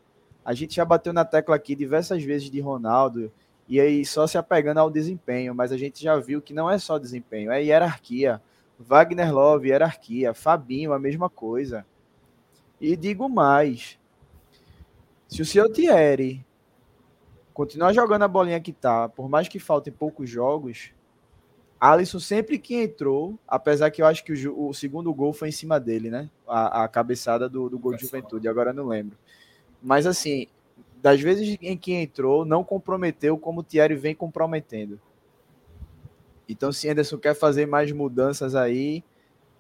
A 0.44 0.54
gente 0.54 0.76
já 0.76 0.86
bateu 0.86 1.12
na 1.12 1.26
tecla 1.26 1.56
aqui 1.56 1.76
diversas 1.76 2.24
vezes 2.24 2.50
de 2.50 2.62
Ronaldo, 2.62 3.32
e 3.68 3.80
aí 3.80 4.06
só 4.06 4.28
se 4.28 4.38
apegando 4.38 4.78
ao 4.78 4.90
desempenho, 4.90 5.54
mas 5.54 5.72
a 5.72 5.78
gente 5.78 6.02
já 6.02 6.18
viu 6.18 6.42
que 6.42 6.54
não 6.54 6.70
é 6.70 6.78
só 6.78 6.98
desempenho, 6.98 7.52
é 7.52 7.64
hierarquia. 7.64 8.42
Wagner 8.80 9.34
Love, 9.34 9.70
hierarquia. 9.70 10.34
Fabinho, 10.34 10.94
a 10.94 11.00
mesma 11.00 11.30
coisa. 11.30 11.86
E 12.80 12.96
digo 12.96 13.30
mais: 13.30 13.98
se 15.28 15.42
o 15.42 15.46
seu 15.46 15.72
Thierry 15.72 16.46
continuar 17.54 17.94
jogando 17.94 18.24
a 18.24 18.28
bolinha 18.28 18.60
que 18.60 18.74
tá, 18.74 19.08
por 19.08 19.30
mais 19.30 19.48
que 19.48 19.60
faltem 19.60 19.94
poucos 19.94 20.30
jogos, 20.30 20.92
Alisson 21.92 22.20
sempre 22.20 22.58
que 22.58 22.76
entrou, 22.76 23.38
apesar 23.48 23.92
que 23.92 24.02
eu 24.02 24.06
acho 24.06 24.24
que 24.24 24.34
o, 24.48 24.70
o 24.70 24.74
segundo 24.74 25.14
gol 25.14 25.34
foi 25.34 25.50
em 25.50 25.52
cima 25.52 25.80
dele, 25.80 26.10
né? 26.10 26.30
A, 26.48 26.84
a 26.84 26.88
cabeçada 26.88 27.50
do, 27.50 27.70
do 27.70 27.78
gol 27.80 27.96
de 27.96 28.04
juventude, 28.04 28.48
agora 28.48 28.72
não 28.72 28.88
lembro. 28.88 29.18
Mas 29.82 30.06
assim, 30.06 30.48
das 31.02 31.22
vezes 31.22 31.58
em 31.62 31.78
que 31.78 31.94
entrou, 31.94 32.46
não 32.46 32.64
comprometeu 32.64 33.38
como 33.38 33.60
o 33.60 33.64
Thierry 33.64 33.96
vem 33.96 34.16
comprometendo. 34.16 35.00
Então, 36.48 36.72
se 36.72 36.90
Anderson 36.90 37.18
quer 37.18 37.36
fazer 37.36 37.66
mais 37.66 37.92
mudanças 37.92 38.56
aí, 38.56 39.04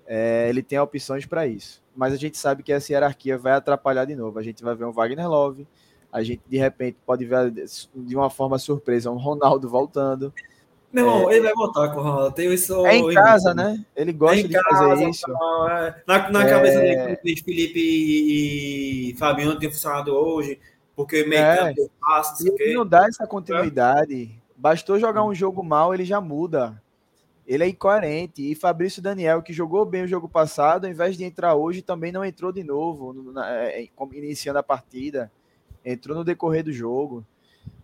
é, 0.05 0.47
ele 0.49 0.61
tem 0.61 0.79
opções 0.79 1.25
para 1.25 1.47
isso. 1.47 1.83
Mas 1.95 2.13
a 2.13 2.17
gente 2.17 2.37
sabe 2.37 2.63
que 2.63 2.71
essa 2.71 2.91
hierarquia 2.91 3.37
vai 3.37 3.53
atrapalhar 3.53 4.05
de 4.05 4.15
novo. 4.15 4.37
A 4.37 4.43
gente 4.43 4.63
vai 4.63 4.75
ver 4.75 4.85
um 4.85 4.91
Wagner 4.91 5.27
Love, 5.27 5.67
a 6.11 6.23
gente 6.23 6.41
de 6.47 6.57
repente 6.57 6.97
pode 7.05 7.25
ver 7.25 7.51
de 7.51 8.15
uma 8.15 8.29
forma 8.29 8.57
surpresa 8.57 9.11
um 9.11 9.17
Ronaldo 9.17 9.67
voltando. 9.69 10.33
Meu 10.95 11.05
irmão, 11.05 11.29
é, 11.29 11.35
ele 11.35 11.43
vai 11.43 11.53
voltar 11.53 11.89
com 11.89 11.99
o 11.99 12.03
Ronaldo. 12.03 12.31
Tem 12.33 12.53
isso 12.53 12.85
é 12.85 12.95
em 12.95 13.13
casa, 13.13 13.53
né? 13.53 13.83
Ele 13.93 14.13
gosta 14.13 14.39
é 14.39 14.43
de 14.43 14.53
casa, 14.53 14.87
fazer 14.87 15.09
isso. 15.09 15.25
é. 15.29 15.95
Na, 16.07 16.29
na 16.31 16.43
é... 16.47 16.49
cabeça 16.49 16.79
dele, 16.79 17.17
Felipe 17.17 17.81
e, 17.81 19.13
Fabiano 19.19 19.51
não 19.51 19.59
tem 19.59 19.69
funcionado 19.69 20.15
hoje, 20.15 20.57
porque 20.95 21.25
meio 21.25 21.41
é. 21.41 21.57
campo 21.57 21.91
passa, 21.99 22.45
ele 22.47 22.75
não 22.75 22.87
dá 22.87 23.07
essa 23.07 23.27
continuidade. 23.27 24.41
Bastou 24.55 24.97
jogar 24.97 25.25
um 25.25 25.35
jogo 25.35 25.61
mal, 25.61 25.93
ele 25.93 26.05
já 26.05 26.21
muda. 26.21 26.81
Ele 27.45 27.65
é 27.65 27.67
incoerente. 27.67 28.49
E 28.49 28.55
Fabrício 28.55 29.01
Daniel, 29.01 29.41
que 29.41 29.51
jogou 29.51 29.85
bem 29.85 30.05
o 30.05 30.07
jogo 30.07 30.29
passado, 30.29 30.85
ao 30.85 30.91
invés 30.91 31.17
de 31.17 31.25
entrar 31.25 31.55
hoje, 31.55 31.81
também 31.81 32.13
não 32.13 32.23
entrou 32.23 32.53
de 32.53 32.63
novo, 32.63 33.31
na, 33.33 33.65
é, 33.65 33.89
iniciando 34.13 34.59
a 34.59 34.63
partida. 34.63 35.29
Entrou 35.83 36.15
no 36.15 36.23
decorrer 36.23 36.63
do 36.63 36.71
jogo. 36.71 37.25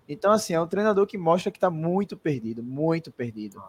Então, 0.08 0.32
assim, 0.32 0.54
é 0.54 0.62
um 0.62 0.68
treinador 0.68 1.06
que 1.08 1.18
mostra 1.18 1.52
que 1.52 1.58
está 1.58 1.70
muito 1.70 2.18
perdido, 2.18 2.62
muito 2.62 3.12
perdido. 3.12 3.62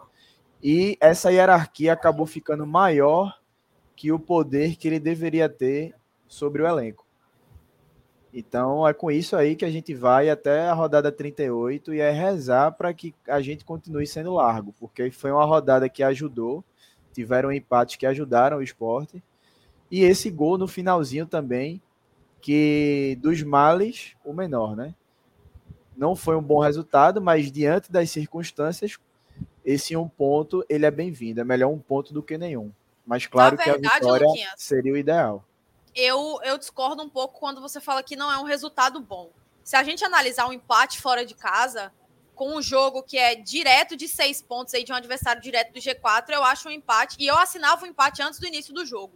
E 0.63 0.97
essa 1.01 1.31
hierarquia 1.31 1.93
acabou 1.93 2.27
ficando 2.27 2.67
maior 2.67 3.39
que 3.97 4.13
o 4.13 4.19
poder 4.19 4.77
que 4.77 4.89
ele 4.89 5.01
deveria 5.01 5.49
ter 5.49 5.95
sobre 6.27 6.63
o 6.63 6.67
elenco. 6.67 7.05
Então 8.33 8.89
é 8.89 8.95
com 8.95 9.11
isso 9.11 9.37
aí 9.37 9.55
que 9.55 9.65
a 9.65 9.71
gente 9.71 9.93
vai 9.95 10.31
até 10.31 10.67
a 10.67 10.73
rodada 10.73 11.13
38 11.13 11.93
e 11.93 12.01
é 12.01 12.11
rezar 12.11 12.73
para 12.73 12.95
que 12.95 13.15
a 13.29 13.41
gente 13.43 13.65
continue 13.65 14.07
sendo 14.07 14.33
largo, 14.33 14.75
porque 14.81 15.11
foi 15.11 15.31
uma 15.31 15.45
rodada 15.45 15.89
que 15.89 16.03
ajudou, 16.03 16.65
tiveram 17.13 17.53
empates 17.53 17.97
que 17.97 18.07
ajudaram 18.07 18.57
o 18.57 18.63
esporte, 18.63 19.23
e 19.91 20.03
esse 20.03 20.31
gol 20.31 20.57
no 20.57 20.67
finalzinho 20.67 21.27
também, 21.27 21.83
que 22.41 23.19
dos 23.21 23.43
males, 23.43 24.17
o 24.25 24.33
menor, 24.33 24.75
né? 24.75 24.95
Não 25.97 26.17
foi 26.17 26.37
um 26.37 26.43
bom 26.43 26.61
resultado, 26.61 27.21
mas 27.21 27.51
diante 27.51 27.91
das 27.91 28.11
circunstâncias, 28.11 28.99
esse 29.65 29.97
um 29.97 30.09
ponto 30.09 30.65
ele 30.69 30.87
é 30.87 30.91
bem-vindo. 30.91 31.41
É 31.41 31.45
melhor 31.45 31.69
um 31.69 31.79
ponto 31.79 32.13
do 32.13 32.23
que 32.23 32.37
nenhum. 32.39 32.73
Mas 33.07 33.27
claro 33.27 33.57
verdade, 33.57 33.81
que 33.81 33.87
a 33.87 33.95
vitória 33.95 34.27
Luquinha, 34.27 34.55
seria 34.57 34.93
o 34.93 34.97
ideal. 34.97 35.45
Eu, 35.95 36.41
eu 36.43 36.57
discordo 36.57 37.03
um 37.03 37.09
pouco 37.09 37.39
quando 37.39 37.61
você 37.61 37.81
fala 37.81 38.03
que 38.03 38.17
não 38.17 38.31
é 38.33 38.39
um 38.39 38.45
resultado 38.45 39.01
bom. 39.01 39.31
Se 39.63 39.77
a 39.77 39.83
gente 39.83 40.05
analisar 40.05 40.49
um 40.49 40.53
empate 40.53 41.01
fora 41.01 41.25
de 41.25 41.35
casa, 41.35 41.93
com 42.35 42.57
um 42.57 42.63
jogo 42.63 43.03
que 43.03 43.19
é 43.19 43.35
direto 43.35 43.97
de 43.97 44.09
seis 44.09 44.41
pontos 44.41 44.75
aí 44.75 44.85
de 44.85 44.93
um 44.93 44.97
adversário 44.97 45.43
direto 45.43 45.73
do 45.73 45.81
G4, 45.81 46.31
eu 46.31 46.43
acho 46.43 46.69
um 46.69 46.73
empate. 46.73 47.17
E 47.19 47.27
eu 47.27 47.37
assinava 47.37 47.83
o 47.83 47.85
um 47.85 47.91
empate 47.91 48.23
antes 48.23 48.41
do 48.41 48.47
início 48.47 48.73
do 48.73 48.85
jogo, 48.85 49.13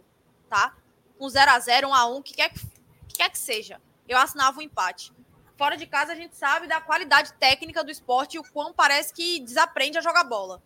tá? 0.49 0.75
Um 1.19 1.27
0 1.27 1.51
a 1.51 1.59
0 1.59 1.87
um 1.89 1.93
a 1.93 2.05
1 2.05 2.21
que 2.21 2.35
quer 2.35 2.49
que, 2.53 2.59
que 3.07 3.15
quer 3.15 3.29
que 3.29 3.37
seja. 3.37 3.81
Eu 4.07 4.17
assinava 4.17 4.57
o 4.57 4.59
um 4.59 4.63
empate. 4.63 5.11
Fora 5.57 5.75
de 5.75 5.87
casa, 5.87 6.13
a 6.13 6.15
gente 6.15 6.35
sabe 6.35 6.67
da 6.67 6.79
qualidade 6.79 7.33
técnica 7.33 7.83
do 7.83 7.89
esporte 7.89 8.35
e 8.35 8.39
o 8.39 8.43
quão 8.43 8.71
parece 8.71 9.11
que 9.11 9.39
desaprende 9.39 9.97
a 9.97 10.01
jogar 10.01 10.23
bola. 10.23 10.61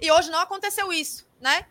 E 0.00 0.10
hoje 0.10 0.30
não 0.30 0.38
aconteceu 0.38 0.92
isso, 0.92 1.26
né? 1.40 1.66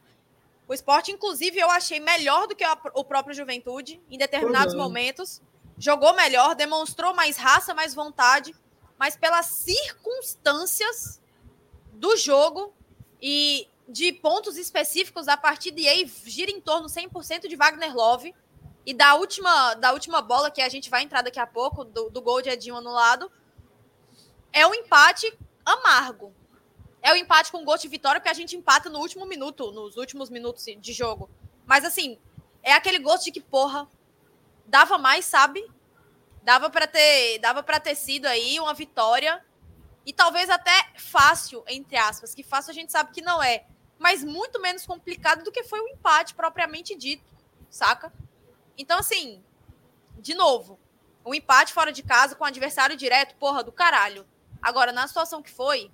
O 0.67 0.73
esporte, 0.73 1.11
inclusive, 1.11 1.59
eu 1.59 1.69
achei 1.69 1.99
melhor 1.99 2.47
do 2.47 2.55
que 2.55 2.65
o 2.93 3.03
próprio 3.03 3.35
Juventude 3.35 4.01
em 4.09 4.17
determinados 4.17 4.73
uhum. 4.73 4.81
momentos. 4.81 5.41
Jogou 5.77 6.13
melhor, 6.15 6.55
demonstrou 6.55 7.13
mais 7.13 7.37
raça, 7.37 7.73
mais 7.73 7.93
vontade, 7.93 8.55
mas 8.97 9.15
pelas 9.15 9.45
circunstâncias 9.47 11.21
do 11.93 12.17
jogo 12.17 12.73
e 13.21 13.67
de 13.87 14.13
pontos 14.13 14.57
específicos 14.57 15.25
da 15.25 15.37
partida, 15.37 15.79
e 15.79 15.87
aí 15.87 16.11
gira 16.25 16.49
em 16.49 16.61
torno 16.61 16.87
100% 16.87 17.47
de 17.47 17.55
Wagner 17.55 17.95
Love. 17.95 18.33
E 18.85 18.93
da 18.93 19.15
última, 19.15 19.75
da 19.75 19.93
última 19.93 20.21
bola, 20.21 20.51
que 20.51 20.61
a 20.61 20.69
gente 20.69 20.89
vai 20.89 21.03
entrar 21.03 21.21
daqui 21.21 21.39
a 21.39 21.47
pouco, 21.47 21.83
do, 21.83 22.09
do 22.09 22.21
gol 22.21 22.41
de 22.41 22.49
Edinho 22.49 22.75
anulado, 22.75 23.31
é 24.51 24.67
um 24.67 24.73
empate 24.73 25.37
amargo 25.65 26.33
é 27.03 27.11
o 27.11 27.17
empate 27.17 27.51
com 27.51 27.65
gol 27.65 27.77
de 27.77 27.89
vitória, 27.89 28.21
porque 28.21 28.31
a 28.31 28.33
gente 28.33 28.55
empata 28.55 28.89
no 28.89 28.97
último 28.97 29.25
minuto, 29.25 29.73
nos 29.73 29.97
últimos 29.97 30.29
minutos 30.29 30.63
de 30.65 30.93
jogo. 30.93 31.29
Mas 31.65 31.83
assim, 31.83 32.17
é 32.63 32.71
aquele 32.71 32.97
gosto 32.97 33.25
de 33.25 33.31
que, 33.31 33.41
porra, 33.41 33.85
dava 34.65 34.97
mais, 34.97 35.25
sabe? 35.25 35.69
Dava 36.41 36.69
para 36.69 36.87
ter, 36.87 37.39
dava 37.39 37.61
para 37.61 37.77
ter 37.77 37.95
sido 37.95 38.25
aí 38.25 38.57
uma 38.57 38.73
vitória 38.73 39.45
e 40.05 40.13
talvez 40.13 40.49
até 40.49 40.93
fácil, 40.97 41.61
entre 41.67 41.97
aspas, 41.97 42.33
que 42.33 42.41
fácil 42.41 42.71
a 42.71 42.73
gente 42.73 42.91
sabe 42.91 43.11
que 43.11 43.21
não 43.21 43.43
é, 43.43 43.65
mas 43.99 44.23
muito 44.23 44.61
menos 44.61 44.85
complicado 44.85 45.43
do 45.43 45.51
que 45.51 45.63
foi 45.63 45.81
o 45.81 45.89
empate 45.89 46.33
propriamente 46.33 46.95
dito, 46.95 47.29
saca? 47.69 48.13
Então 48.77 48.99
assim, 48.99 49.41
de 50.19 50.33
novo, 50.33 50.79
um 51.25 51.33
empate 51.33 51.73
fora 51.73 51.91
de 51.91 52.03
casa 52.03 52.35
com 52.35 52.43
adversário 52.43 52.95
direto, 52.95 53.35
porra 53.35 53.63
do 53.63 53.71
caralho. 53.71 54.25
Agora, 54.61 54.91
na 54.91 55.07
situação 55.07 55.41
que 55.41 55.51
foi, 55.51 55.91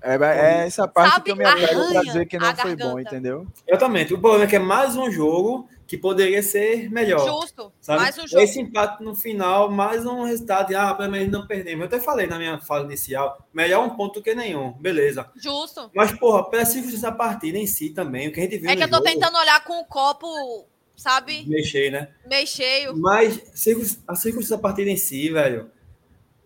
é, 0.00 0.14
é 0.14 0.66
essa 0.66 0.86
parte 0.86 1.12
Sabe, 1.12 1.24
que 1.24 1.30
eu 1.32 1.36
me 1.36 1.44
apego 1.44 1.92
pra 1.92 2.02
dizer 2.02 2.26
que 2.26 2.38
não 2.38 2.56
foi 2.56 2.76
bom, 2.76 3.00
entendeu? 3.00 3.46
Exatamente. 3.66 4.14
O 4.14 4.20
problema 4.20 4.44
é 4.44 4.46
que 4.46 4.56
é 4.56 4.60
mais 4.60 4.96
um 4.96 5.10
jogo 5.10 5.68
que 5.86 5.96
poderia 5.96 6.42
ser 6.42 6.90
melhor. 6.90 7.26
Justo. 7.26 7.72
Sabe? 7.80 8.02
Mais 8.02 8.18
um 8.18 8.26
jogo. 8.26 8.42
Esse 8.42 8.60
empate 8.60 9.02
no 9.02 9.14
final, 9.14 9.70
mais 9.70 10.06
um 10.06 10.22
resultado 10.22 10.68
de, 10.68 10.74
ah, 10.74 10.94
pelo 10.94 11.10
menos 11.10 11.32
não 11.32 11.46
perdemos. 11.46 11.80
Eu 11.80 11.86
até 11.86 11.98
falei 11.98 12.26
na 12.26 12.38
minha 12.38 12.60
fala 12.60 12.84
inicial, 12.84 13.44
melhor 13.52 13.84
um 13.84 13.96
ponto 13.96 14.20
do 14.20 14.22
que 14.22 14.34
nenhum. 14.34 14.72
Beleza. 14.72 15.30
Justo. 15.34 15.90
Mas, 15.94 16.12
porra, 16.12 16.48
pela 16.48 16.64
circunstância 16.64 17.10
da 17.10 17.16
partida 17.16 17.58
em 17.58 17.66
si 17.66 17.90
também, 17.90 18.28
o 18.28 18.32
que 18.32 18.38
a 18.38 18.42
gente 18.44 18.58
viu 18.58 18.70
É 18.70 18.76
que 18.76 18.84
eu 18.84 18.88
tô 18.88 18.96
jogo, 18.96 19.08
tentando 19.08 19.36
olhar 19.38 19.64
com 19.64 19.80
o 19.80 19.84
copo, 19.84 20.28
sabe? 20.98 21.46
Cheio, 21.64 21.92
né? 21.92 22.08
Cheio. 22.44 22.94
Mas 22.96 23.40
a 24.06 24.14
circunstância 24.14 24.56
da 24.56 24.62
partida 24.62 24.90
em 24.90 24.96
si, 24.96 25.30
velho 25.30 25.70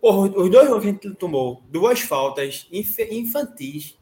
Porra, 0.03 0.37
os 0.37 0.51
dois 0.51 0.67
gols 0.67 0.81
que 0.81 0.89
a 0.89 0.91
gente 0.91 1.15
tomou, 1.15 1.63
duas 1.69 2.01
faltas 2.01 2.67
infantis. 2.69 3.97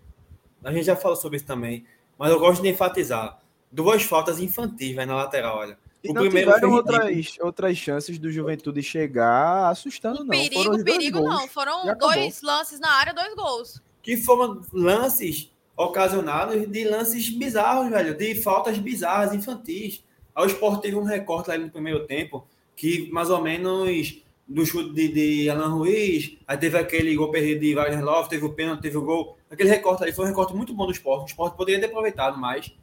A 0.63 0.73
gente 0.73 0.85
já 0.85 0.95
falou 0.95 1.15
sobre 1.15 1.37
isso 1.37 1.45
também. 1.45 1.85
Mas 2.17 2.31
eu 2.31 2.39
gosto 2.39 2.63
de 2.63 2.69
enfatizar. 2.69 3.39
Duas 3.71 4.01
faltas 4.01 4.39
infantis, 4.39 4.95
vai 4.95 5.05
na 5.05 5.15
lateral, 5.15 5.59
olha. 5.59 5.77
E 6.03 6.09
o 6.09 6.13
não 6.15 6.23
primeiro 6.23 6.51
tiveram 6.53 6.71
outras, 6.71 7.37
outras 7.39 7.77
chances 7.77 8.17
do 8.17 8.31
Juventude 8.31 8.81
chegar 8.81 9.69
assustando, 9.69 10.21
o 10.21 10.23
não. 10.23 10.29
Perigo, 10.31 10.63
foram 10.63 10.83
perigo 10.83 11.19
gols. 11.19 11.29
não. 11.29 11.47
Foram 11.47 11.95
dois 11.95 12.41
lances 12.41 12.79
na 12.79 12.91
área, 12.93 13.13
dois 13.13 13.35
gols. 13.35 13.79
Que 14.01 14.17
foram 14.17 14.59
lances 14.73 15.51
ocasionados 15.77 16.67
de 16.67 16.83
lances 16.83 17.29
bizarros, 17.29 17.91
velho. 17.91 18.17
De 18.17 18.33
faltas 18.41 18.79
bizarras, 18.79 19.35
infantis. 19.35 20.03
O 20.35 20.45
Sport 20.45 20.81
teve 20.81 20.95
um 20.95 21.03
recorte 21.03 21.49
lá 21.49 21.57
no 21.57 21.69
primeiro 21.69 22.05
tempo 22.05 22.47
que 22.75 23.11
mais 23.11 23.29
ou 23.29 23.41
menos 23.41 24.21
do 24.47 24.65
chute 24.65 24.93
de, 24.93 25.07
de 25.07 25.49
Alan 25.49 25.69
Ruiz, 25.69 26.37
aí 26.45 26.57
teve 26.57 26.77
aquele 26.77 27.15
gol 27.15 27.31
perdido 27.31 27.61
de 27.61 27.73
Wagner 27.73 28.03
Love, 28.03 28.29
teve 28.29 28.45
o 28.45 28.53
pênalti, 28.53 28.81
teve 28.81 28.97
o 28.97 29.01
gol. 29.01 29.37
Aquele 29.49 29.69
recorte 29.69 30.03
ali 30.03 30.11
foi 30.11 30.25
um 30.25 30.27
recorte 30.27 30.53
muito 30.53 30.73
bom 30.73 30.85
do 30.85 30.91
esporte. 30.91 31.23
O 31.23 31.25
esporte 31.27 31.55
poderia 31.55 31.79
ter 31.79 31.87
aproveitado 31.87 32.37
mais. 32.37 32.73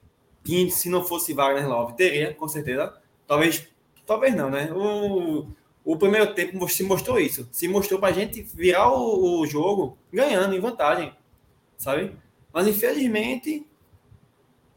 E 0.46 0.70
se 0.70 0.88
não 0.88 1.04
fosse 1.04 1.34
Wagner 1.34 1.68
Love, 1.68 1.94
teria, 1.94 2.32
com 2.32 2.48
certeza. 2.48 2.96
Talvez, 3.26 3.68
talvez 4.06 4.34
não, 4.34 4.48
né? 4.48 4.72
O, 4.72 5.46
o 5.84 5.96
primeiro 5.96 6.34
tempo 6.34 6.66
se 6.68 6.82
mostrou 6.82 7.20
isso. 7.20 7.48
Se 7.52 7.68
mostrou 7.68 8.00
pra 8.00 8.12
gente 8.12 8.42
virar 8.42 8.90
o, 8.90 9.40
o 9.40 9.46
jogo 9.46 9.98
ganhando, 10.12 10.54
em 10.54 10.60
vantagem. 10.60 11.12
Sabe? 11.76 12.12
Mas 12.52 12.66
infelizmente, 12.66 13.66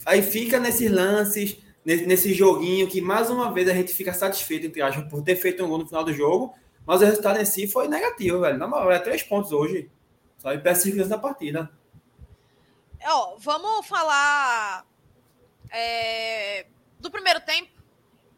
aí 0.06 0.22
fica 0.22 0.60
nesses 0.60 0.92
lances, 0.92 1.58
nesse, 1.86 2.34
joguinho 2.34 2.88
que 2.88 3.02
mais 3.02 3.30
uma 3.30 3.52
vez 3.52 3.68
a 3.68 3.74
gente 3.74 3.94
fica 3.94 4.14
satisfeito, 4.14 4.68
entre 4.68 4.82
aspas, 4.82 5.10
por 5.10 5.24
ter 5.24 5.36
feito 5.36 5.64
um 5.64 5.70
gol 5.70 5.80
no 5.80 5.88
final 5.88 6.04
do 6.04 6.14
jogo 6.14 6.54
mas 6.86 7.02
o 7.02 7.06
resultado 7.06 7.40
em 7.40 7.46
si 7.46 7.68
foi 7.68 7.88
negativo, 7.88 8.42
velho. 8.42 8.58
Na 8.58 8.68
moral, 8.68 8.92
é 8.92 9.00
três 9.00 9.24
pontos 9.24 9.52
hoje. 9.52 9.90
Sabe? 10.38 10.62
Peça 10.62 10.90
da 11.06 11.18
partida. 11.18 11.72
Ó, 13.04 13.36
vamos 13.38 13.86
falar 13.88 14.86
é, 15.70 16.66
do 17.00 17.12
primeiro 17.12 17.40
tempo. 17.42 17.72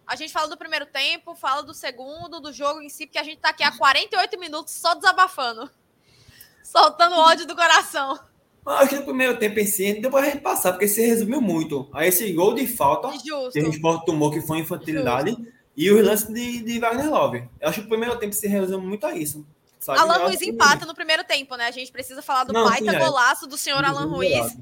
A 0.06 0.16
gente 0.16 0.34
fala 0.34 0.50
do 0.50 0.58
primeiro 0.58 0.86
tempo, 0.86 1.34
fala 1.34 1.64
do 1.64 1.74
segundo, 1.74 2.42
do 2.42 2.52
jogo 2.52 2.82
em 2.82 2.90
si, 2.90 3.06
porque 3.06 3.18
a 3.18 3.24
gente 3.24 3.40
tá 3.40 3.50
aqui 3.50 3.64
há 3.64 3.72
48 3.76 4.38
minutos 4.38 4.74
só 4.74 4.94
desabafando. 4.94 5.70
Soltando 6.62 7.16
ódio 7.16 7.48
do 7.48 7.56
coração. 7.56 8.20
Acho 8.66 8.90
que 8.90 8.96
no 8.96 9.06
primeiro 9.06 9.38
tempo 9.38 9.60
em 9.60 9.66
si, 9.66 10.00
deu 10.00 10.10
pra 10.10 10.24
gente 10.24 10.40
passar, 10.40 10.72
porque 10.72 10.88
se 10.88 11.06
resumiu 11.06 11.42
muito. 11.42 11.90
Aí 11.94 12.08
esse 12.08 12.32
gol 12.32 12.54
de 12.54 12.66
falta 12.66 13.10
Justo. 13.12 13.52
que 13.52 13.62
o 13.62 13.70
Sport 13.70 14.06
tomou, 14.06 14.32
que 14.32 14.42
foi 14.42 14.60
infantilidade. 14.60 15.32
Justo 15.32 15.54
e 15.76 15.92
os 15.92 16.06
lances 16.06 16.28
de, 16.28 16.62
de 16.62 16.80
Wagner 16.80 17.10
Love. 17.10 17.50
Eu 17.60 17.70
acho 17.70 17.82
que 17.82 17.86
o 17.86 17.90
primeiro 17.90 18.18
tempo 18.18 18.34
se 18.34 18.48
resume 18.48 18.86
muito 18.86 19.06
a 19.06 19.16
isso. 19.16 19.46
Sabe? 19.80 20.00
Alan 20.00 20.26
Ruiz 20.26 20.42
empata 20.42 20.86
no 20.86 20.96
primeiro 20.96 21.24
tempo, 21.26 21.56
né? 21.58 21.68
A 21.68 21.72
gente 21.72 21.92
precisa 21.92 22.22
falar 22.22 22.46
do 22.46 22.54
Não, 22.54 22.64
baita 22.64 22.90
sim, 22.90 22.96
é. 22.96 23.00
golaço 23.00 23.48
do 23.48 23.58
senhor 23.58 23.84
Alan 23.84 24.06
Ruiz. 24.06 24.56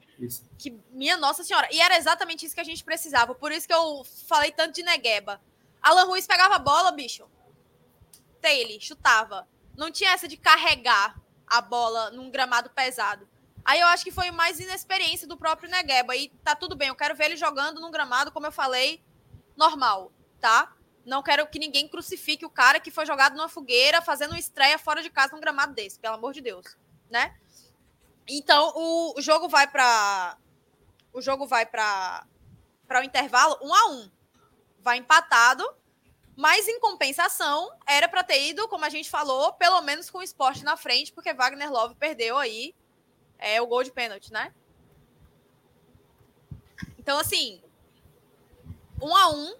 Que, 0.57 0.75
minha 0.91 1.17
nossa 1.17 1.43
senhora. 1.43 1.67
E 1.71 1.79
era 1.79 1.95
exatamente 1.95 2.45
isso 2.45 2.55
que 2.55 2.61
a 2.61 2.65
gente 2.65 2.83
precisava. 2.83 3.35
Por 3.35 3.51
isso 3.51 3.67
que 3.67 3.73
eu 3.73 4.03
falei 4.27 4.51
tanto 4.51 4.73
de 4.73 4.83
Negueba. 4.83 5.39
Alan 5.81 6.05
Ruiz 6.05 6.25
pegava 6.25 6.55
a 6.55 6.59
bola, 6.59 6.91
bicho. 6.91 7.25
Taylor, 8.41 8.77
chutava. 8.79 9.47
Não 9.77 9.91
tinha 9.91 10.11
essa 10.11 10.27
de 10.27 10.37
carregar 10.37 11.15
a 11.45 11.61
bola 11.61 12.09
num 12.11 12.31
gramado 12.31 12.71
pesado. 12.71 13.27
Aí 13.63 13.79
eu 13.79 13.87
acho 13.87 14.03
que 14.03 14.11
foi 14.11 14.31
mais 14.31 14.59
inexperiência 14.59 15.27
do 15.27 15.37
próprio 15.37 15.69
Negueba. 15.69 16.15
E 16.15 16.29
tá 16.43 16.55
tudo 16.55 16.75
bem, 16.75 16.89
eu 16.89 16.95
quero 16.95 17.15
ver 17.15 17.25
ele 17.25 17.37
jogando 17.37 17.79
num 17.79 17.91
gramado, 17.91 18.31
como 18.31 18.47
eu 18.47 18.51
falei, 18.51 19.03
normal, 19.55 20.11
tá? 20.39 20.73
Não 21.05 21.23
quero 21.23 21.47
que 21.47 21.59
ninguém 21.59 21.87
crucifique 21.87 22.45
o 22.45 22.49
cara 22.49 22.79
que 22.79 22.91
foi 22.91 23.05
jogado 23.05 23.35
numa 23.35 23.49
fogueira 23.49 24.01
fazendo 24.01 24.31
uma 24.31 24.39
estreia 24.39 24.77
fora 24.77 25.01
de 25.01 25.09
casa 25.09 25.33
num 25.33 25.41
gramado 25.41 25.73
desse, 25.73 25.99
pelo 25.99 26.15
amor 26.15 26.33
de 26.33 26.41
Deus, 26.41 26.77
né? 27.09 27.35
Então 28.27 28.71
o, 28.75 29.17
o 29.17 29.21
jogo 29.21 29.47
vai 29.47 29.67
para 29.67 30.37
o 31.13 31.21
jogo 31.21 31.45
vai 31.47 31.65
para 31.65 32.25
para 32.87 33.01
o 33.01 33.03
intervalo 33.03 33.57
um 33.61 33.73
a 33.73 33.87
um, 33.89 34.11
vai 34.79 34.97
empatado, 34.97 35.63
mas 36.35 36.67
em 36.67 36.79
compensação 36.79 37.71
era 37.87 38.07
para 38.07 38.23
ter 38.23 38.49
ido, 38.49 38.67
como 38.67 38.83
a 38.83 38.89
gente 38.89 39.09
falou, 39.09 39.53
pelo 39.53 39.81
menos 39.81 40.09
com 40.09 40.17
o 40.17 40.23
esporte 40.23 40.63
na 40.63 40.75
frente, 40.75 41.13
porque 41.13 41.33
Wagner 41.33 41.71
Love 41.71 41.95
perdeu 41.95 42.37
aí 42.37 42.75
é 43.41 43.61
o 43.61 43.67
gol 43.67 43.83
de 43.83 43.91
pênalti, 43.91 44.31
né? 44.31 44.53
Então 46.97 47.19
assim, 47.19 47.61
um 49.01 49.13
a 49.13 49.29
um 49.29 49.59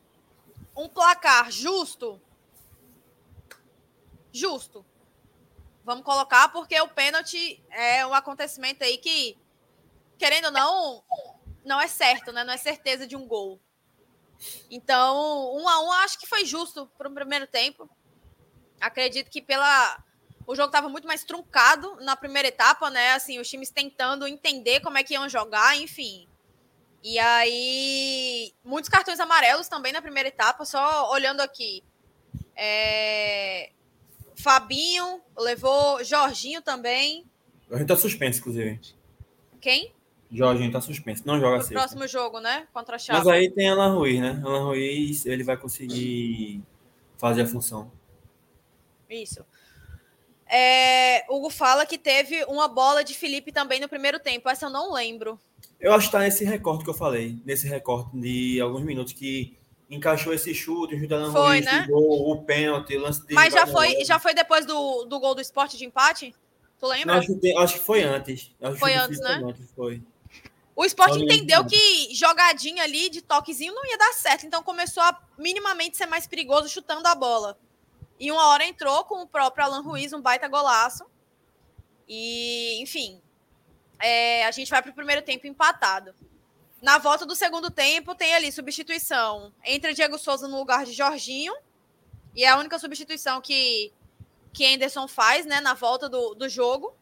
um 0.75 0.87
placar 0.87 1.51
justo. 1.51 2.21
Justo. 4.31 4.85
Vamos 5.83 6.05
colocar, 6.05 6.49
porque 6.49 6.79
o 6.79 6.87
pênalti 6.87 7.61
é 7.69 8.05
um 8.05 8.13
acontecimento 8.13 8.83
aí 8.83 8.97
que, 8.97 9.37
querendo 10.17 10.45
ou 10.45 10.51
não, 10.51 11.03
não 11.65 11.81
é 11.81 11.87
certo, 11.87 12.31
né? 12.31 12.43
Não 12.43 12.53
é 12.53 12.57
certeza 12.57 13.07
de 13.07 13.15
um 13.15 13.27
gol. 13.27 13.59
Então, 14.69 15.55
um 15.55 15.67
a 15.67 15.83
um, 15.83 15.91
acho 15.91 16.19
que 16.19 16.27
foi 16.27 16.45
justo 16.45 16.87
para 16.97 17.09
o 17.09 17.13
primeiro 17.13 17.47
tempo. 17.47 17.89
Acredito 18.79 19.29
que 19.29 19.41
pela. 19.41 20.03
O 20.51 20.55
jogo 20.55 20.67
estava 20.67 20.89
muito 20.89 21.07
mais 21.07 21.23
truncado 21.23 21.95
na 22.01 22.13
primeira 22.13 22.49
etapa, 22.49 22.89
né? 22.89 23.13
Assim, 23.13 23.39
os 23.39 23.49
times 23.49 23.69
tentando 23.69 24.27
entender 24.27 24.81
como 24.81 24.97
é 24.97 25.03
que 25.03 25.13
iam 25.13 25.29
jogar, 25.29 25.77
enfim. 25.77 26.27
E 27.01 27.17
aí, 27.17 28.51
muitos 28.61 28.89
cartões 28.89 29.17
amarelos 29.21 29.69
também 29.69 29.93
na 29.93 30.01
primeira 30.01 30.27
etapa, 30.27 30.65
só 30.65 31.09
olhando 31.09 31.39
aqui. 31.39 31.81
É... 32.53 33.69
Fabinho 34.35 35.21
levou, 35.37 36.03
Jorginho 36.03 36.61
também. 36.61 37.25
Jorginho 37.69 37.87
tá 37.87 37.95
suspenso, 37.95 38.39
inclusive. 38.39 38.81
Quem? 39.61 39.93
Jorginho 40.29 40.69
tá 40.69 40.81
suspenso, 40.81 41.23
não 41.25 41.39
joga 41.39 41.59
sexta. 41.59 41.75
próximo 41.75 42.05
jogo, 42.09 42.41
né? 42.41 42.67
Contra 42.73 42.97
a 42.97 42.99
Chape. 42.99 43.19
Mas 43.19 43.27
aí 43.29 43.49
tem 43.49 43.69
Alan 43.69 43.93
Ruiz, 43.93 44.19
né? 44.19 44.41
Alan 44.43 44.65
Ruiz, 44.65 45.25
ele 45.25 45.45
vai 45.45 45.55
conseguir 45.55 46.61
fazer 47.17 47.43
a 47.43 47.47
função. 47.47 47.89
Isso. 49.09 49.45
É, 50.53 51.23
Hugo 51.29 51.49
fala 51.49 51.85
que 51.85 51.97
teve 51.97 52.43
uma 52.43 52.67
bola 52.67 53.05
de 53.05 53.13
Felipe 53.13 53.53
também 53.53 53.79
no 53.79 53.87
primeiro 53.87 54.19
tempo. 54.19 54.49
Essa 54.49 54.65
eu 54.65 54.69
não 54.69 54.91
lembro. 54.91 55.39
Eu 55.79 55.93
acho 55.93 56.07
que 56.07 56.11
tá 56.11 56.19
nesse 56.19 56.43
recorte 56.43 56.83
que 56.83 56.89
eu 56.89 56.93
falei, 56.93 57.41
nesse 57.45 57.67
recorte 57.67 58.15
de 58.17 58.59
alguns 58.59 58.83
minutos 58.83 59.13
que 59.13 59.57
encaixou 59.89 60.33
esse 60.33 60.53
chute, 60.53 60.95
o 60.95 61.31
Foi, 61.31 61.41
Ruiz, 61.41 61.65
né? 61.65 61.85
o 61.89 61.91
gol, 61.91 62.31
o 62.31 62.43
pênalti, 62.43 62.95
o 62.95 63.01
lance 63.01 63.25
de 63.25 63.33
Mas 63.33 63.53
já 63.53 63.65
foi, 63.65 64.03
já 64.03 64.19
foi 64.19 64.33
depois 64.33 64.65
do, 64.65 65.05
do 65.05 65.19
gol 65.19 65.33
do 65.33 65.41
esporte 65.41 65.77
de 65.77 65.85
empate? 65.85 66.35
Tu 66.79 66.83
Não, 66.83 66.89
lembra? 66.89 67.17
acho, 67.17 67.39
que 67.39 67.57
acho 67.57 67.73
que 67.75 67.85
foi 67.85 68.03
antes. 68.03 68.51
Acho 68.61 68.77
Foi 68.77 68.93
o 68.93 69.01
antes, 69.01 69.19
né? 69.19 69.41
Antes, 69.45 69.71
foi. 69.75 70.01
O 70.75 70.83
esporte 70.83 71.15
Só 71.15 71.19
entendeu 71.19 71.65
que 71.65 72.13
jogadinha 72.13 72.83
ali 72.83 73.09
de 73.09 73.21
toquezinho 73.21 73.73
não 73.73 73.85
ia 73.85 73.97
dar 73.97 74.13
certo, 74.13 74.45
então 74.45 74.63
começou 74.63 75.03
a 75.03 75.17
minimamente 75.37 75.97
ser 75.97 76.07
mais 76.07 76.27
perigoso 76.27 76.67
chutando 76.67 77.07
a 77.07 77.15
bola. 77.15 77.57
E 78.21 78.31
uma 78.31 78.49
hora 78.49 78.63
entrou 78.63 79.03
com 79.05 79.23
o 79.23 79.27
próprio 79.27 79.65
Alan 79.65 79.81
Ruiz, 79.81 80.13
um 80.13 80.21
baita 80.21 80.47
golaço. 80.47 81.03
E, 82.07 82.79
enfim, 82.79 83.19
é, 83.99 84.45
a 84.45 84.51
gente 84.51 84.69
vai 84.69 84.79
para 84.79 84.91
o 84.91 84.93
primeiro 84.93 85.23
tempo 85.23 85.47
empatado. 85.47 86.13
Na 86.79 86.99
volta 86.99 87.25
do 87.25 87.35
segundo 87.35 87.71
tempo, 87.71 88.13
tem 88.13 88.35
ali 88.35 88.51
substituição. 88.51 89.51
Entra 89.65 89.91
Diego 89.91 90.19
Souza 90.19 90.47
no 90.47 90.59
lugar 90.59 90.85
de 90.85 90.93
Jorginho. 90.93 91.51
E 92.35 92.43
é 92.43 92.49
a 92.49 92.59
única 92.59 92.77
substituição 92.77 93.41
que, 93.41 93.91
que 94.53 94.71
Anderson 94.71 95.07
faz, 95.07 95.43
né, 95.47 95.59
na 95.59 95.73
volta 95.73 96.07
do, 96.07 96.35
do 96.35 96.47
jogo. 96.47 96.95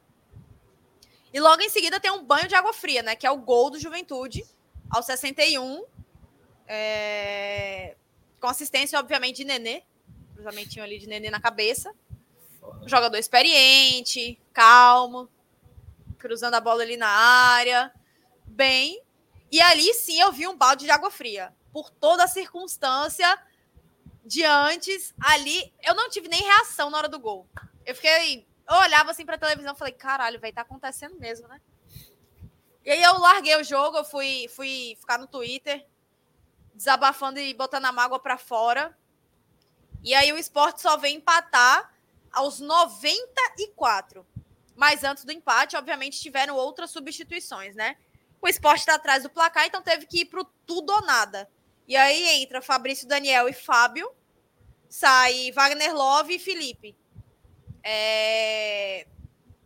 E 1.34 1.40
logo 1.42 1.62
em 1.62 1.70
seguida 1.70 2.00
tem 2.00 2.12
um 2.12 2.24
banho 2.24 2.48
de 2.48 2.56
água 2.56 2.72
fria, 2.72 3.04
né? 3.04 3.14
Que 3.18 3.28
é 3.28 3.32
o 3.32 3.38
gol 3.38 3.70
do 3.70 3.78
Juventude, 3.78 4.46
aos 4.90 5.06
61. 5.06 5.84
É... 6.66 7.98
Com 8.40 8.48
assistência, 8.48 8.98
obviamente, 8.98 9.36
de 9.36 9.44
Nenê. 9.44 9.84
Cruzamentinho 10.40 10.86
ali 10.86 10.98
de 10.98 11.06
Nenê 11.06 11.30
na 11.30 11.42
cabeça. 11.42 11.94
Jogador 12.86 13.18
experiente, 13.18 14.40
calmo, 14.54 15.30
cruzando 16.18 16.54
a 16.54 16.62
bola 16.62 16.82
ali 16.82 16.96
na 16.96 17.10
área. 17.10 17.94
Bem. 18.46 19.04
E 19.52 19.60
ali 19.60 19.94
sim 19.94 20.18
eu 20.22 20.32
vi 20.32 20.48
um 20.48 20.58
balde 20.58 20.86
de 20.86 20.92
água 20.92 21.12
fria. 21.12 21.54
Por 21.74 21.90
toda 21.90 22.24
a 22.24 22.28
circunstância 22.28 23.28
de 24.24 24.46
antes, 24.46 25.14
ali, 25.20 25.74
eu 25.84 25.94
não 25.94 26.10
tive 26.10 26.30
nem 26.30 26.42
reação 26.42 26.90
na 26.90 27.00
hora 27.00 27.10
do 27.10 27.20
gol. 27.20 27.46
Eu 27.86 27.94
fiquei. 27.94 28.48
Eu 28.70 28.78
olhava 28.78 29.12
assim 29.12 29.26
pra 29.26 29.38
televisão 29.38 29.76
falei, 29.76 29.94
caralho, 29.94 30.40
velho, 30.40 30.56
tá 30.56 30.62
acontecendo 30.62 31.20
mesmo, 31.20 31.50
né? 31.50 31.60
E 32.86 32.92
aí 32.92 33.04
eu 33.04 33.20
larguei 33.20 33.58
o 33.58 33.64
jogo, 33.64 33.98
eu 33.98 34.06
fui, 34.06 34.48
fui 34.56 34.96
ficar 35.02 35.18
no 35.18 35.28
Twitter, 35.28 35.86
desabafando 36.74 37.40
e 37.40 37.54
botando 37.54 37.86
a 37.86 37.92
mágoa 37.92 38.20
pra 38.20 38.38
fora. 38.38 38.98
E 40.04 40.14
aí 40.14 40.32
o 40.32 40.38
esporte 40.38 40.82
só 40.82 40.97
vem 40.97 41.18
empatar 41.18 41.93
aos 42.32 42.60
94. 42.60 44.26
Mas 44.76 45.04
antes 45.04 45.26
do 45.26 45.32
empate, 45.32 45.76
obviamente, 45.76 46.20
tiveram 46.20 46.56
outras 46.56 46.91
substituições, 46.91 47.76
né? 47.76 47.97
O 48.41 48.47
esporte 48.47 48.86
tá 48.86 48.95
atrás 48.95 49.24
do 49.24 49.30
placar, 49.30 49.66
então 49.66 49.82
teve 49.82 50.06
que 50.06 50.22
ir 50.22 50.26
pro 50.26 50.45
tudo 50.66 50.91
ou 50.93 51.02
nada. 51.02 51.50
E 51.88 51.95
aí 51.95 52.41
entra 52.41 52.62
Fabrício 52.62 53.08
Daniel 53.08 53.50
e 53.50 53.54
Fábio, 53.54 54.10
sai 54.88 55.52
Wagner 55.52 55.93
Love 55.93 56.36
e 56.36 56.39
Felipe. 56.39 56.95
É, 57.84 59.06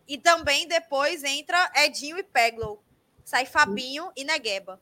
E 0.07 0.17
também 0.17 0.67
depois 0.67 1.23
entra 1.23 1.71
Edinho 1.75 2.17
e 2.17 2.23
Peglow. 2.23 2.83
Sai 3.23 3.45
Fabinho 3.45 4.11
e 4.15 4.23
Negueba. 4.23 4.81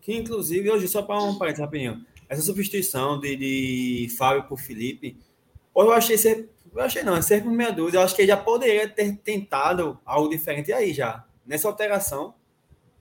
Que 0.00 0.14
inclusive, 0.14 0.70
hoje, 0.70 0.88
só 0.88 1.02
para 1.02 1.22
um 1.22 1.38
parênteses 1.38 1.64
rapidinho, 1.64 2.06
essa 2.28 2.42
substituição 2.42 3.18
de, 3.20 3.36
de 3.36 4.16
Fábio 4.16 4.44
por 4.44 4.58
Felipe, 4.58 5.18
eu 5.74 5.92
achei 5.92 6.16
ser. 6.18 6.50
Eu 6.74 6.82
achei 6.82 7.02
não, 7.02 7.16
é 7.16 7.22
ser 7.22 7.42
por 7.42 7.50
meia 7.52 7.72
dúzia. 7.72 7.98
Eu 7.98 8.02
acho 8.02 8.14
que 8.14 8.22
ele 8.22 8.28
já 8.28 8.36
poderia 8.36 8.86
ter 8.88 9.16
tentado 9.18 9.98
algo 10.04 10.28
diferente 10.28 10.72
aí 10.72 10.92
já. 10.92 11.24
Nessa 11.46 11.68
alteração, 11.68 12.34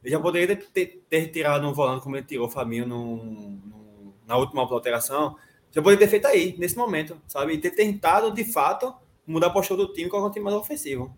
ele 0.03 0.11
já 0.11 0.19
poderia 0.19 0.55
ter, 0.55 1.03
ter, 1.09 1.27
tirado 1.27 1.67
um 1.67 1.73
volante 1.73 2.03
como 2.03 2.15
ele 2.15 2.25
tirou 2.25 2.47
o 2.47 2.49
Fabinho 2.49 2.87
no, 2.87 3.17
no- 3.17 4.13
na 4.25 4.37
última 4.37 4.61
alteração. 4.61 5.35
Já 5.71 5.81
poderia 5.81 6.05
ter 6.05 6.09
feito 6.09 6.25
aí, 6.27 6.55
nesse 6.57 6.77
momento, 6.77 7.19
sabe? 7.27 7.53
E 7.53 7.57
ter 7.57 7.71
tentado, 7.71 8.31
de 8.31 8.45
fato, 8.45 8.95
mudar 9.27 9.47
a 9.47 9.49
postura 9.49 9.85
do 9.85 9.91
time 9.91 10.09
com 10.09 10.15
algum 10.17 10.31
time 10.31 10.45
mais 10.45 10.55
ofensivo. 10.55 11.13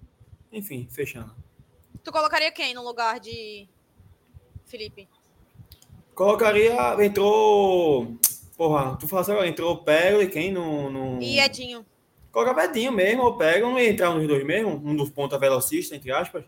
Enfim, 0.52 0.88
fechando. 0.90 1.36
Tu 2.04 2.12
colocaria 2.12 2.52
quem 2.52 2.74
no 2.74 2.84
lugar 2.84 3.20
de 3.20 3.68
Felipe? 4.66 5.08
Colocaria. 6.18 6.74
Entrou. 7.06 8.18
Porra, 8.58 8.98
tu 8.98 9.08
falasse 9.08 9.32
agora, 9.32 9.48
entrou 9.48 9.72
o 9.72 9.78
Pego 9.78 10.20
e 10.20 10.28
quem 10.28 10.52
no. 10.52 10.90
no... 10.90 11.22
E 11.22 11.40
Edinho? 11.40 11.86
Colocava 12.32 12.66
Edinho 12.66 12.92
mesmo, 12.92 13.24
o 13.24 13.38
Pego, 13.38 13.68
não 13.68 13.80
ia 13.80 13.92
entrar 13.92 14.10
nos 14.10 14.28
dois 14.28 14.44
mesmo, 14.44 14.82
um 14.84 14.96
dos 14.96 15.12
pontas 15.12 15.40
velocistas, 15.40 15.96
entre 15.96 16.12
aspas. 16.12 16.44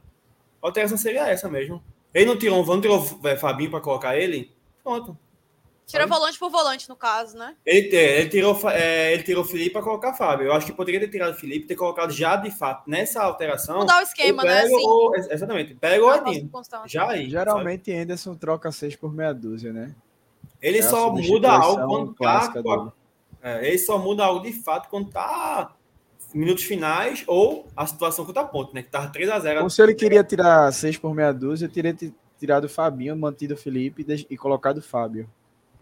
A 0.60 0.68
alteração 0.68 0.98
seria 0.98 1.28
essa 1.28 1.48
mesmo. 1.48 1.84
Ele 2.12 2.26
não 2.26 2.36
tirou 2.36 2.60
um 2.60 2.82
tirou 2.82 3.00
Fabinho 3.38 3.70
pra 3.70 3.80
colocar 3.80 4.18
ele? 4.18 4.52
Pronto. 4.84 5.16
Sabe? 5.98 6.10
volante 6.10 6.38
por 6.40 6.50
volante, 6.50 6.88
no 6.90 6.96
caso, 6.96 7.38
né? 7.38 7.56
Ele, 7.66 7.96
é, 7.96 8.20
ele 8.22 8.30
tirou, 8.30 8.60
é, 8.70 9.14
ele 9.14 9.24
tirou 9.24 9.44
o 9.44 9.48
Felipe 9.48 9.72
pra 9.72 9.82
colocar 9.82 10.14
Fábio. 10.14 10.48
Eu 10.48 10.54
acho 10.54 10.66
que 10.66 10.72
poderia 10.74 11.00
ter 11.00 11.10
tirado 11.10 11.32
o 11.32 11.36
Felipe 11.38 11.66
ter 11.68 11.76
colocado 11.76 12.12
já 12.12 12.36
de 12.36 12.52
fato 12.52 12.90
nessa 12.90 13.22
alteração. 13.24 13.80
Mudar 13.80 14.00
o 14.00 14.04
esquema, 14.04 14.44
o 14.44 14.46
né? 14.46 14.62
Assim, 14.62 14.76
ou- 14.76 15.16
exatamente, 15.16 15.74
Pega 15.76 15.98
na 16.06 16.18
nossa 16.22 16.30
Edinho. 16.32 16.52
Já 16.86 17.04
aí. 17.10 17.18
sabe? 17.20 17.30
Geralmente 17.30 17.92
Anderson 17.94 18.36
troca 18.36 18.72
seis 18.72 18.96
por 18.96 19.14
meia 19.14 19.34
dúzia, 19.34 19.74
né? 19.74 19.94
Ele 20.62 20.80
É 20.80 20.82
só 20.82 21.12
muda 21.12 21.52
algo 21.52 21.88
quando 21.88 22.14
tá. 22.16 22.48
dele. 22.48 22.92
É, 23.42 23.68
ele 23.70 23.78
só 23.78 23.98
muda 23.98 24.26
algo 24.26 24.42
de 24.46 24.52
fato 24.52 24.90
quando 24.90 25.10
tá 25.10 25.74
minutos 26.34 26.64
finais 26.66 27.24
ou 27.26 27.66
a 27.76 27.88
situação 27.88 28.26
contra 28.26 28.42
a 28.44 28.46
ponte, 28.46 28.74
né? 28.76 28.84
Que 28.84 28.90
tava 28.90 29.12
3x0. 29.12 29.64
Ou 29.64 29.70
se 29.70 29.82
ele 29.82 29.96
queria 29.96 30.24
tirar 30.24 30.72
seis 30.74 30.98
por 30.98 31.16
meia 31.16 31.32
dúzia, 31.32 31.66
eu 31.66 31.72
teria 31.72 31.94
ti- 31.94 32.14
tirado 32.38 32.66
o 32.66 32.70
Fabinho, 32.70 33.16
mantido 33.18 33.54
o 33.54 33.58
Felipe 33.58 34.06
e 34.08 34.28
e 34.30 34.38
colocado 34.38 34.78
o 34.78 34.82
Fábio. 34.82 35.30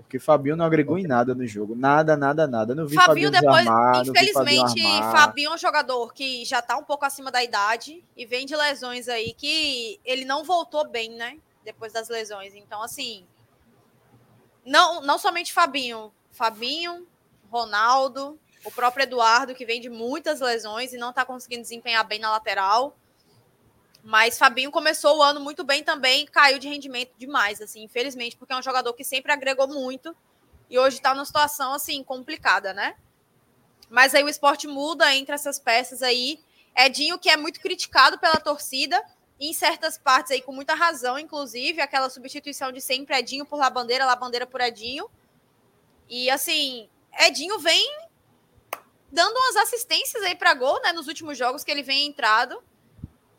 Porque 0.08 0.20
Fabinho 0.20 0.56
não 0.56 0.64
agregou 0.64 0.98
em 0.98 1.06
nada 1.06 1.36
no 1.36 1.46
jogo. 1.46 1.76
Nada, 1.76 2.16
nada, 2.16 2.48
nada. 2.48 2.74
Não 2.74 2.88
vi 2.88 2.96
Fabinho, 2.96 3.30
Fabinho 3.30 3.32
depois, 3.32 3.58
desarmar, 3.66 3.96
Fabinho 3.96 4.14
infelizmente, 4.14 4.86
armar. 4.86 5.12
Fabinho 5.12 5.52
é 5.52 5.54
um 5.54 5.58
jogador 5.58 6.14
que 6.14 6.46
já 6.46 6.62
tá 6.62 6.78
um 6.78 6.84
pouco 6.84 7.04
acima 7.04 7.30
da 7.30 7.44
idade 7.44 8.02
e 8.16 8.26
vem 8.26 8.46
de 8.46 8.56
lesões 8.56 9.10
aí 9.10 9.34
que 9.34 10.00
ele 10.06 10.24
não 10.24 10.46
voltou 10.46 10.88
bem, 10.88 11.10
né? 11.10 11.38
Depois 11.62 11.92
das 11.92 12.08
lesões. 12.08 12.56
Então, 12.56 12.82
assim. 12.82 13.26
Não, 14.66 15.02
não 15.02 15.18
somente 15.18 15.52
Fabinho. 15.52 16.10
Fabinho, 16.32 17.06
Ronaldo, 17.52 18.40
o 18.64 18.72
próprio 18.72 19.04
Eduardo, 19.04 19.54
que 19.54 19.66
vem 19.66 19.82
de 19.82 19.90
muitas 19.90 20.40
lesões 20.40 20.94
e 20.94 20.98
não 20.98 21.12
tá 21.12 21.26
conseguindo 21.26 21.64
desempenhar 21.64 22.08
bem 22.08 22.20
na 22.20 22.32
lateral. 22.32 22.96
Mas 24.08 24.38
Fabinho 24.38 24.72
começou 24.72 25.18
o 25.18 25.22
ano 25.22 25.38
muito 25.38 25.66
bem 25.66 25.84
também, 25.84 26.26
caiu 26.28 26.58
de 26.58 26.70
rendimento 26.70 27.12
demais, 27.18 27.60
assim, 27.60 27.84
infelizmente, 27.84 28.38
porque 28.38 28.54
é 28.54 28.56
um 28.56 28.64
jogador 28.64 28.94
que 28.94 29.04
sempre 29.04 29.34
agregou 29.34 29.68
muito 29.68 30.16
e 30.70 30.80
hoje 30.80 31.02
tá 31.02 31.14
numa 31.14 31.26
situação 31.26 31.74
assim 31.74 32.02
complicada, 32.06 32.72
né? 32.72 32.96
Mas 33.90 34.16
aí 34.16 34.24
o 34.24 34.30
esporte 34.30 34.66
muda 34.66 35.14
entre 35.14 35.36
essas 35.36 35.60
peças 35.60 36.02
aí. 36.02 36.40
Edinho, 36.74 37.20
que 37.20 37.30
é 37.30 37.36
muito 37.36 37.60
criticado 37.60 38.18
pela 38.18 38.38
torcida, 38.38 39.04
em 39.38 39.52
certas 39.52 39.98
partes 39.98 40.32
aí 40.32 40.42
com 40.42 40.54
muita 40.54 40.74
razão, 40.74 41.20
inclusive, 41.20 41.82
aquela 41.82 42.10
substituição 42.10 42.72
de 42.72 42.80
sempre 42.80 43.14
Edinho 43.14 43.46
por 43.46 43.60
Labandeira, 43.60 44.06
Labandeira 44.06 44.48
por 44.48 44.62
Edinho. 44.62 45.12
E 46.08 46.30
assim, 46.30 46.88
Edinho 47.20 47.60
vem 47.60 47.86
dando 49.12 49.36
umas 49.36 49.58
assistências 49.58 50.24
aí 50.24 50.34
para 50.34 50.54
gol, 50.54 50.82
né, 50.82 50.94
nos 50.94 51.10
últimos 51.10 51.38
jogos 51.38 51.62
que 51.62 51.72
ele 51.72 51.84
vem 51.84 52.08
entrado. 52.08 52.64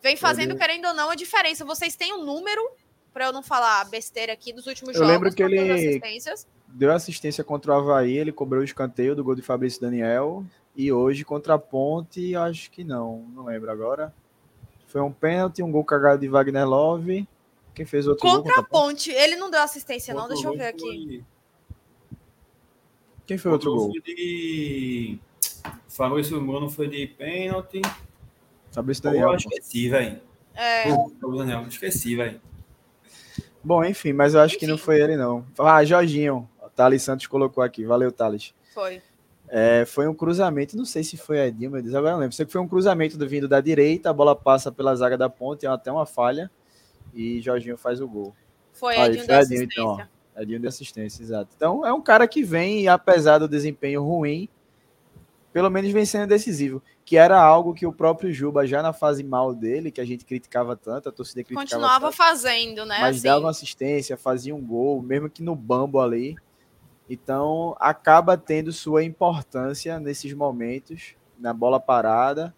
Vem 0.03 0.17
fazendo, 0.17 0.53
Ele- 0.53 0.59
querendo 0.59 0.87
ou 0.87 0.95
não, 0.95 1.11
a 1.11 1.15
diferença. 1.15 1.65
Vocês 1.65 1.97
têm 1.97 2.13
um 2.15 2.25
número, 2.25 2.61
para 3.13 3.27
eu 3.27 3.33
não 3.33 3.43
falar 3.43 3.85
besteira 3.87 4.33
aqui, 4.33 4.53
dos 4.53 4.67
últimos 4.67 4.95
Eu 4.95 5.01
jogos, 5.01 5.13
lembro 5.13 5.35
que 5.35 5.43
ele- 5.43 5.71
assistências? 5.71 6.47
Deu 6.69 6.93
assistência 6.93 7.43
contra 7.43 7.73
o 7.73 7.75
Havaí, 7.75 8.17
ele 8.17 8.31
cobrou 8.31 8.61
o 8.61 8.65
escanteio 8.65 9.17
do 9.17 9.25
gol 9.25 9.35
de 9.35 9.43
Fabrício 9.43 9.81
Daniel 9.81 10.45
E 10.77 10.93
hoje 10.93 11.25
contra 11.25 11.55
a 11.55 11.59
Ponte, 11.59 12.37
acho 12.37 12.71
que 12.71 12.85
não, 12.85 13.23
não 13.35 13.47
lembro 13.47 13.69
agora. 13.71 14.15
Foi 14.87 15.01
um 15.01 15.11
pênalti, 15.11 15.61
um 15.63 15.73
gol 15.73 15.85
cagado 15.85 16.21
de 16.21 16.29
Wagner 16.29 16.69
Love. 16.69 17.27
Quem 17.75 17.85
fez 17.85 18.07
outro 18.07 18.23
gol 18.29 18.43
Contra 18.43 18.61
a 18.61 18.63
Ponte, 18.63 19.11
ele 19.11 19.35
não 19.35 19.51
deu 19.51 19.61
assistência, 19.61 20.15
não. 20.15 20.23
Outro 20.23 20.35
Deixa 20.37 20.47
eu 20.49 20.53
gol 20.53 20.59
ver 20.59 20.67
aqui. 20.69 21.25
Quem 23.27 23.37
foi 23.37 23.51
outro 23.53 23.75
gol? 23.75 23.91
Foi 23.91 24.01
de. 24.03 25.19
Fabrício 25.89 26.41
Bruno 26.41 26.71
foi 26.71 26.89
de 26.89 27.07
pênalti. 27.09 27.83
Fabrício 28.73 29.03
Pô, 29.03 29.09
Daniel. 29.11 29.31
Eu 29.31 29.37
esqueci, 29.37 29.89
velho. 29.89 30.21
É, 30.55 30.93
Pô, 31.21 31.33
Daniel, 31.37 31.67
esqueci, 31.69 32.17
velho. 32.17 32.41
Bom, 33.63 33.85
enfim, 33.85 34.13
mas 34.13 34.35
eu 34.35 34.41
acho 34.41 34.59
que 34.59 34.67
não 34.67 34.75
Enfim. 34.77 34.85
foi 34.85 35.01
ele, 35.01 35.17
não. 35.17 35.45
Ah, 35.59 35.85
Jorginho. 35.85 36.49
O 36.63 36.71
Thales 36.71 37.03
Santos 37.03 37.27
colocou 37.27 37.63
aqui. 37.63 37.85
Valeu, 37.85 38.11
Thales. 38.13 38.55
foi. 38.75 39.03
É, 39.51 39.87
foi 39.87 40.07
um 40.07 40.13
cruzamento, 40.15 40.77
não 40.77 40.85
sei 40.85 41.03
se 41.03 41.17
foi 41.17 41.39
Edinho, 41.39 41.71
meu 41.71 41.81
Deus, 41.83 41.95
agora 41.95 42.11
eu 42.11 42.15
não 42.17 42.21
lembro. 42.21 42.37
Sei 42.37 42.45
que 42.45 42.53
foi 42.53 42.61
um 42.61 42.69
cruzamento 42.69 43.17
do 43.17 43.27
vindo 43.27 43.49
da 43.49 43.63
direita, 43.63 44.11
a 44.11 44.13
bola 44.13 44.37
passa 44.37 44.71
pela 44.71 44.95
zaga 44.95 45.17
da 45.17 45.31
ponte, 45.31 45.65
é 45.65 45.69
até 45.71 45.91
uma 45.91 46.05
falha, 46.05 46.51
e 47.15 47.41
Jorginho 47.41 47.79
faz 47.79 47.99
o 47.99 48.07
gol. 48.07 48.35
Foi 48.75 48.95
Aí, 48.95 49.07
Edinho 49.09 49.25
foi 49.25 49.27
da 49.29 49.41
Edinho, 49.41 49.61
assistência. 49.63 49.81
então, 49.81 50.09
ó. 50.37 50.43
Edinho 50.43 50.61
de 50.61 50.67
assistência, 50.67 51.23
exato. 51.23 51.49
Então 51.57 51.87
é 51.87 51.91
um 51.91 52.03
cara 52.03 52.29
que 52.29 52.43
vem, 52.43 52.83
e 52.83 52.89
apesar 52.89 53.39
do 53.39 53.49
desempenho 53.49 54.03
ruim, 54.05 54.51
pelo 55.51 55.71
menos 55.71 55.91
vem 55.93 56.05
sendo 56.05 56.29
decisivo, 56.29 56.83
que 57.09 57.17
era 57.17 57.41
algo 57.41 57.73
que 57.73 57.87
o 57.87 57.93
próprio 57.93 58.31
Juba, 58.31 58.67
já 58.67 58.83
na 58.83 58.93
fase 58.93 59.25
mal 59.25 59.55
dele, 59.55 59.91
que 59.91 59.99
a 59.99 60.05
gente 60.05 60.27
criticava 60.27 60.77
tanto, 60.77 61.09
a 61.09 61.13
torcida 61.13 61.43
criticava 61.43 61.65
Continuava 61.65 62.07
tanto, 62.09 62.17
fazendo, 62.19 62.85
né? 62.85 62.99
mas 63.01 63.17
assim. 63.17 63.27
dava 63.27 63.47
uma 63.47 63.51
assistência, 63.51 64.15
fazia 64.15 64.55
um 64.55 64.61
gol, 64.61 65.01
mesmo 65.01 65.31
que 65.31 65.43
no 65.43 65.57
bambo 65.57 66.03
ali. 66.03 66.37
Então, 67.09 67.75
acaba 67.81 68.37
tendo 68.37 68.71
sua 68.75 69.03
importância 69.05 69.99
nesses 69.99 70.35
momentos, 70.35 71.15
na 71.39 71.55
bola 71.55 71.81
parada. 71.81 72.55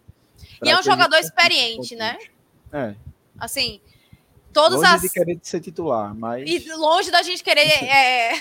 E 0.61 0.69
é 0.69 0.77
um 0.77 0.83
jogador 0.83 1.15
experiente, 1.15 1.95
né? 1.95 2.17
É, 2.73 2.93
Assim, 3.39 3.79
todas 4.51 4.81
longe 4.81 4.95
as. 4.95 5.01
de 5.01 5.09
querer 5.11 5.39
ser 5.41 5.61
titular, 5.61 6.13
mas 6.13 6.43
E 6.45 6.73
longe 6.73 7.09
da 7.09 7.23
gente 7.23 7.41
querer 7.41 7.61
é, 7.87 8.33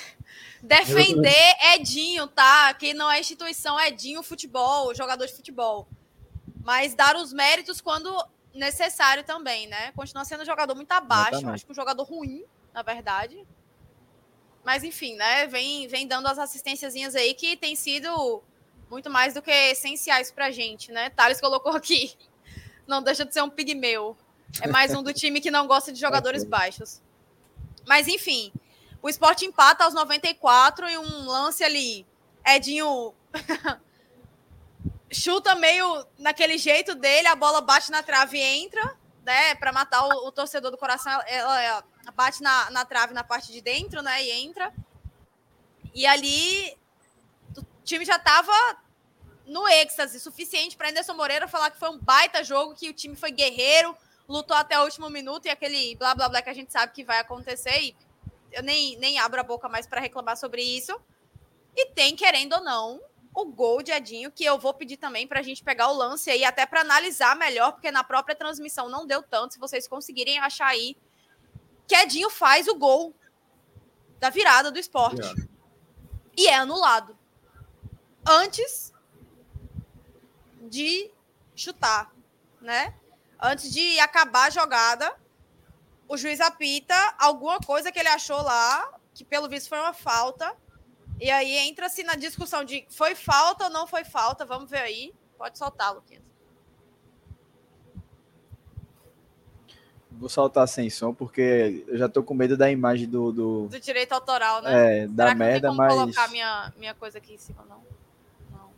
defender 0.60 1.54
Edinho, 1.76 2.26
tá? 2.26 2.74
Que 2.74 2.92
não 2.94 3.08
é 3.08 3.20
instituição 3.20 3.78
Edinho 3.78 4.24
futebol, 4.24 4.92
jogador 4.92 5.24
de 5.24 5.32
futebol. 5.32 5.86
Mas 6.70 6.94
dar 6.94 7.16
os 7.16 7.32
méritos 7.32 7.80
quando 7.80 8.08
necessário 8.54 9.24
também, 9.24 9.66
né? 9.66 9.90
Continua 9.90 10.24
sendo 10.24 10.42
um 10.42 10.46
jogador 10.46 10.76
muito 10.76 10.92
abaixo, 10.92 11.30
Exatamente. 11.30 11.54
acho 11.56 11.66
que 11.66 11.72
um 11.72 11.74
jogador 11.74 12.04
ruim, 12.04 12.44
na 12.72 12.80
verdade. 12.80 13.44
Mas 14.64 14.84
enfim, 14.84 15.16
né? 15.16 15.48
Vem, 15.48 15.88
vem 15.88 16.06
dando 16.06 16.28
as 16.28 16.38
assistênciazinhas 16.38 17.16
aí 17.16 17.34
que 17.34 17.56
tem 17.56 17.74
sido 17.74 18.40
muito 18.88 19.10
mais 19.10 19.34
do 19.34 19.42
que 19.42 19.50
essenciais 19.50 20.30
pra 20.30 20.52
gente, 20.52 20.92
né? 20.92 21.10
Thales 21.10 21.40
colocou 21.40 21.72
aqui. 21.72 22.16
Não 22.86 23.02
deixa 23.02 23.24
de 23.24 23.34
ser 23.34 23.42
um 23.42 23.50
pigmeu. 23.50 24.16
É 24.62 24.68
mais 24.68 24.94
um 24.94 25.02
do 25.02 25.12
time 25.12 25.40
que 25.40 25.50
não 25.50 25.66
gosta 25.66 25.92
de 25.92 25.98
jogadores 25.98 26.44
baixos. 26.46 27.02
Mas 27.84 28.06
enfim, 28.06 28.52
o 29.02 29.08
esporte 29.08 29.44
empata 29.44 29.82
aos 29.82 29.92
94 29.92 30.88
e 30.88 30.96
um 30.98 31.26
lance 31.26 31.64
ali. 31.64 32.06
Edinho 32.46 33.12
chuta 35.10 35.54
meio 35.54 36.06
naquele 36.18 36.56
jeito 36.56 36.94
dele, 36.94 37.28
a 37.28 37.34
bola 37.34 37.60
bate 37.60 37.90
na 37.90 38.02
trave 38.02 38.38
e 38.38 38.42
entra, 38.42 38.96
né? 39.24 39.54
Para 39.56 39.72
matar 39.72 40.06
o, 40.06 40.28
o 40.28 40.32
torcedor 40.32 40.70
do 40.70 40.78
coração, 40.78 41.12
ela, 41.26 41.62
ela 41.62 41.84
bate 42.14 42.42
na, 42.42 42.70
na 42.70 42.84
trave 42.84 43.12
na 43.12 43.24
parte 43.24 43.52
de 43.52 43.60
dentro, 43.60 44.02
né? 44.02 44.22
E 44.22 44.30
entra. 44.30 44.72
E 45.94 46.06
ali 46.06 46.76
o 47.56 47.64
time 47.84 48.04
já 48.04 48.18
tava 48.18 48.52
no 49.46 49.66
êxtase 49.68 50.20
suficiente 50.20 50.76
para 50.76 50.90
Anderson 50.90 51.14
Moreira 51.14 51.48
falar 51.48 51.70
que 51.70 51.78
foi 51.78 51.90
um 51.90 51.98
baita 51.98 52.44
jogo, 52.44 52.74
que 52.74 52.88
o 52.88 52.94
time 52.94 53.16
foi 53.16 53.32
guerreiro, 53.32 53.96
lutou 54.28 54.56
até 54.56 54.78
o 54.78 54.84
último 54.84 55.10
minuto 55.10 55.46
e 55.46 55.50
aquele 55.50 55.96
blá 55.96 56.14
blá 56.14 56.28
blá 56.28 56.40
que 56.40 56.50
a 56.50 56.54
gente 56.54 56.70
sabe 56.70 56.92
que 56.92 57.02
vai 57.02 57.18
acontecer. 57.18 57.82
E 57.82 57.96
eu 58.52 58.62
nem, 58.62 58.96
nem 58.96 59.18
abro 59.18 59.40
a 59.40 59.44
boca 59.44 59.68
mais 59.68 59.86
para 59.86 60.00
reclamar 60.00 60.36
sobre 60.36 60.62
isso. 60.62 60.98
E 61.76 61.86
tem, 61.86 62.14
querendo 62.14 62.54
ou 62.54 62.62
não, 62.62 63.00
o 63.34 63.44
gol 63.46 63.82
de 63.82 63.92
Edinho, 63.92 64.30
que 64.30 64.44
eu 64.44 64.58
vou 64.58 64.74
pedir 64.74 64.96
também 64.96 65.26
para 65.26 65.40
a 65.40 65.42
gente 65.42 65.62
pegar 65.62 65.88
o 65.88 65.94
lance 65.94 66.30
aí, 66.30 66.44
até 66.44 66.66
para 66.66 66.80
analisar 66.80 67.36
melhor, 67.36 67.72
porque 67.72 67.90
na 67.90 68.02
própria 68.02 68.34
transmissão 68.34 68.88
não 68.88 69.06
deu 69.06 69.22
tanto. 69.22 69.54
Se 69.54 69.60
vocês 69.60 69.86
conseguirem 69.86 70.38
achar 70.38 70.66
aí, 70.66 70.96
que 71.86 71.94
Edinho 71.94 72.30
faz 72.30 72.66
o 72.68 72.74
gol 72.74 73.14
da 74.18 74.30
virada 74.30 74.70
do 74.70 74.78
esporte. 74.78 75.28
E 76.36 76.46
é 76.46 76.56
anulado. 76.56 77.16
Antes 78.26 78.92
de 80.62 81.10
chutar, 81.54 82.12
né? 82.60 82.94
Antes 83.40 83.72
de 83.72 83.98
acabar 83.98 84.46
a 84.46 84.50
jogada, 84.50 85.18
o 86.06 86.16
juiz 86.16 86.40
apita 86.40 86.94
alguma 87.18 87.58
coisa 87.60 87.90
que 87.90 87.98
ele 87.98 88.08
achou 88.08 88.42
lá, 88.42 88.92
que 89.14 89.24
pelo 89.24 89.48
visto 89.48 89.68
foi 89.68 89.78
uma 89.78 89.92
falta. 89.92 90.54
E 91.20 91.30
aí 91.30 91.56
entra-se 91.68 92.02
na 92.02 92.14
discussão 92.14 92.64
de 92.64 92.86
foi 92.88 93.14
falta 93.14 93.64
ou 93.64 93.70
não 93.70 93.86
foi 93.86 94.04
falta. 94.04 94.44
Vamos 94.46 94.70
ver 94.70 94.80
aí. 94.80 95.14
Pode 95.36 95.58
soltar, 95.58 95.94
Luquinhas. 95.94 96.30
vou 100.20 100.28
saltar 100.28 100.68
sem 100.68 100.90
som, 100.90 101.14
porque 101.14 101.82
eu 101.88 101.96
já 101.96 102.06
tô 102.06 102.22
com 102.22 102.34
medo 102.34 102.54
da 102.54 102.70
imagem 102.70 103.08
do, 103.08 103.32
do 103.32 103.68
Do 103.68 103.80
direito 103.80 104.12
autoral, 104.12 104.60
né? 104.60 105.04
é, 105.04 105.06
da 105.08 105.24
Será 105.24 105.32
que 105.32 105.38
merda, 105.38 105.68
não 105.68 105.76
tem 105.76 105.86
como 105.88 105.96
mas, 105.96 106.14
colocar 106.14 106.30
minha, 106.30 106.72
minha 106.76 106.94
coisa 106.94 107.16
aqui 107.16 107.32
em 107.32 107.38
cima, 107.38 107.64
não? 107.66 107.78
Não. 108.50 108.70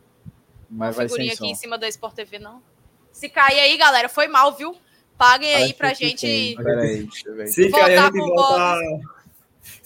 mas 0.69 0.71
Uma 0.71 0.91
vai 0.91 0.93
sem 0.93 1.07
figurinha 1.09 1.35
som. 1.35 1.43
aqui 1.43 1.51
em 1.51 1.55
cima 1.55 1.77
da 1.77 1.87
Sport 1.89 2.15
TV, 2.15 2.39
não? 2.39 2.63
Se 3.11 3.27
cair 3.27 3.59
aí, 3.59 3.77
galera, 3.77 4.07
foi 4.07 4.29
mal, 4.29 4.53
viu? 4.53 4.73
Paguem 5.17 5.53
aí 5.53 5.73
pra 5.73 5.93
gente. 5.93 6.55
Peraí, 6.55 7.03
deixa 7.03 7.27
eu 7.27 7.35
ver. 7.35 7.47
Se 7.47 7.69
Voltar 7.69 7.85
cair, 7.85 7.97
a 7.97 8.01
gente 8.03 8.11
pro 8.13 8.25
volta. 8.25 8.79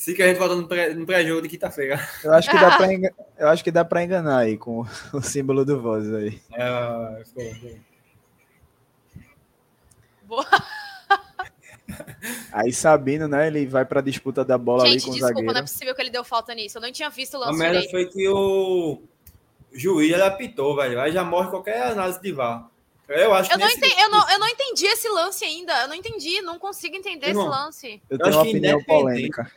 Se 0.08 0.14
cair, 0.16 0.28
a 0.28 0.30
gente 0.30 0.40
volta 0.40 0.56
no 0.56 0.66
pré- 0.70 0.94
no 0.94 1.06
pré-jogo 1.06 1.42
de 1.42 1.50
quinta-feira. 1.50 2.00
Eu 2.24 2.32
acho 2.34 2.50
que 2.50 2.58
dá 2.58 2.78
pra 2.78 2.88
enga- 2.94 3.14
eu 3.38 3.48
acho 3.50 3.62
que 3.62 3.70
dá 3.72 3.84
para 3.84 4.02
enganar 4.06 4.38
aí 4.38 4.58
com 4.58 4.86
o 5.12 5.22
símbolo 5.22 5.66
do 5.66 5.82
voz 5.82 6.14
aí. 6.14 6.40
É, 6.54 7.24
foi. 7.34 7.82
Boa. 10.24 10.46
Aí 12.54 12.72
Sabino, 12.72 13.28
né, 13.28 13.48
ele 13.48 13.66
vai 13.66 13.84
pra 13.86 14.00
disputa 14.02 14.44
da 14.46 14.58
bola 14.58 14.84
ali 14.84 14.94
Gente, 14.94 15.04
com 15.06 15.10
o 15.12 15.14
desculpa, 15.14 15.34
zagueiro. 15.36 15.54
não 15.54 15.60
é 15.60 15.64
possível 15.64 15.94
que 15.96 16.02
ele 16.02 16.10
deu 16.10 16.24
falta 16.24 16.54
nisso. 16.54 16.78
Eu 16.78 16.82
não 16.82 16.92
tinha 16.92 17.10
visto 17.10 17.34
o 17.36 17.44
A 17.44 17.48
lance 17.48 17.60
merda 17.60 17.80
direito. 17.82 17.92
foi 17.92 18.06
que 18.08 18.28
o 18.30 19.02
juiz 19.74 20.12
ele 20.14 20.22
apitou, 20.24 20.76
velho. 20.76 21.00
Aí 21.02 21.12
já 21.12 21.24
morre 21.24 21.50
qualquer 21.50 21.82
análise 21.92 22.22
de 22.22 22.32
VAR. 22.32 22.70
Eu 23.10 23.34
acho 23.34 23.50
Eu 23.52 23.56
que 23.58 23.60
não, 23.62 23.68
nesse- 23.68 23.78
entendi, 23.78 24.02
eu, 24.02 24.10
não, 24.10 24.30
eu 24.32 24.40
não 24.40 24.48
entendi 24.48 24.86
esse 24.86 25.08
lance 25.10 25.44
ainda. 25.46 25.74
Eu 25.82 25.88
não 25.90 25.96
entendi, 25.96 26.42
não 26.42 26.58
consigo 26.60 26.96
entender 26.96 27.28
Irmão, 27.28 27.48
esse 27.48 27.58
lance. 27.58 28.02
Eu 28.10 28.18
Eu 28.18 28.18
tenho 28.18 28.30
acho 28.30 28.38
uma 28.38 28.44
que 28.46 28.50
opinião 28.52 28.84
polêmica. 28.84 29.52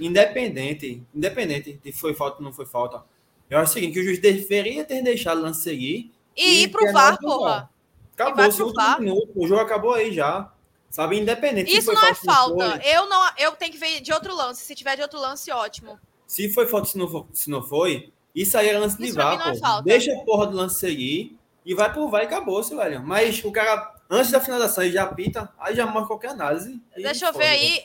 Independente, 0.00 1.02
independente 1.14 1.80
de 1.82 1.92
foi 1.92 2.14
falta 2.14 2.38
ou 2.38 2.42
não 2.44 2.52
foi 2.52 2.66
falta. 2.66 3.02
Eu 3.48 3.58
acho 3.58 3.72
o 3.72 3.74
seguinte, 3.74 3.92
que 3.94 4.00
o 4.00 4.04
juiz 4.04 4.18
deveria 4.18 4.84
ter 4.84 5.02
deixado 5.02 5.38
o 5.38 5.42
lance 5.42 5.62
seguir. 5.62 6.12
E, 6.36 6.62
ir 6.64 6.68
pro 6.68 6.92
VAR, 6.92 7.18
porra. 7.18 7.70
E 8.18 8.22
Acabou 8.22 8.72
VAR. 8.74 9.00
minuto. 9.00 9.30
O 9.34 9.46
jogo 9.46 9.60
acabou 9.60 9.94
aí 9.94 10.12
já. 10.12 10.50
Sabe, 10.90 11.18
independente. 11.18 11.70
se 11.70 11.78
Isso 11.78 11.90
é 11.90 11.96
se 11.96 12.26
não 12.26 12.34
falta. 12.34 12.80
foi. 12.80 12.92
Eu 12.92 13.08
não, 13.08 13.30
eu 13.36 13.52
tenho 13.52 13.72
que 13.72 13.78
ver 13.78 14.00
de 14.00 14.12
outro 14.12 14.34
lance. 14.34 14.64
Se 14.64 14.74
tiver 14.74 14.94
de 14.96 15.02
outro 15.02 15.18
lance, 15.18 15.50
ótimo. 15.50 15.98
Se 16.26 16.48
foi 16.52 16.66
falta, 16.66 16.86
se 16.88 16.96
não 16.98 17.08
foi, 17.08 17.24
se 17.32 17.50
não 17.50 17.62
foi 17.62 18.12
isso 18.34 18.58
aí 18.58 18.68
era 18.68 18.78
lance 18.80 18.98
de 18.98 19.04
Isso 19.06 19.14
VAR, 19.14 19.48
é 19.48 19.52
pô. 19.52 19.58
falta. 19.58 19.82
Deixa 19.84 20.12
a 20.12 20.24
porra 20.24 20.48
do 20.48 20.56
lance 20.56 20.80
seguir 20.80 21.38
e 21.64 21.74
vai 21.74 21.92
pro 21.92 22.08
VAR 22.08 22.22
e 22.22 22.26
acabou, 22.26 22.62
seu 22.62 22.76
velho. 22.76 23.00
Mas 23.02 23.42
o 23.44 23.52
cara, 23.52 23.94
antes 24.10 24.30
da 24.32 24.40
finalização, 24.40 24.82
ele 24.82 24.92
já 24.92 25.04
apita, 25.04 25.52
aí 25.58 25.74
já 25.76 25.86
morre 25.86 26.06
qualquer 26.06 26.30
análise. 26.30 26.80
e 26.96 27.02
Deixa 27.02 27.26
eu 27.26 27.32
ver 27.32 27.46
aí. 27.46 27.84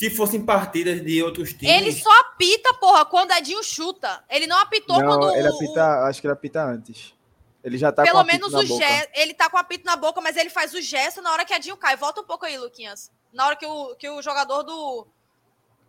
Se 0.00 0.08
fossem 0.08 0.42
partidas 0.42 1.04
de 1.04 1.22
outros 1.22 1.52
times. 1.52 1.68
Ele 1.76 1.92
só 1.92 2.10
apita, 2.20 2.72
porra, 2.72 3.04
quando 3.04 3.32
Edinho 3.32 3.62
chuta. 3.62 4.24
Ele 4.30 4.46
não 4.46 4.56
apitou 4.56 4.96
quando 4.96 5.26
Não, 5.26 5.36
ele 5.36 5.46
o- 5.46 5.54
apita, 5.54 6.04
acho 6.06 6.22
que 6.22 6.26
ele 6.26 6.32
apita 6.32 6.62
antes. 6.64 7.14
Ele 7.62 7.76
já 7.76 7.92
tá 7.92 8.00
com 8.02 8.06
Pelo 8.06 8.16
o 8.16 8.22
apito 8.22 8.32
menos 8.40 8.52
na 8.54 8.60
o 8.60 8.66
boca. 8.66 8.82
gesto. 8.88 9.10
Ele 9.14 9.34
tá 9.34 9.50
com 9.50 9.58
o 9.58 9.60
apito 9.60 9.84
na 9.84 9.96
boca, 9.96 10.22
mas 10.22 10.38
ele 10.38 10.48
faz 10.48 10.72
o 10.72 10.80
gesto 10.80 11.20
na 11.20 11.30
hora 11.30 11.44
que 11.44 11.52
Edinho 11.52 11.76
cai. 11.76 11.98
Volta 11.98 12.22
um 12.22 12.24
pouco 12.24 12.46
aí, 12.46 12.56
Luquinhas. 12.56 13.12
Na 13.30 13.44
hora 13.46 13.56
que 13.56 13.66
o, 13.66 13.94
que 13.96 14.08
o 14.08 14.22
jogador 14.22 14.62
do. 14.62 15.06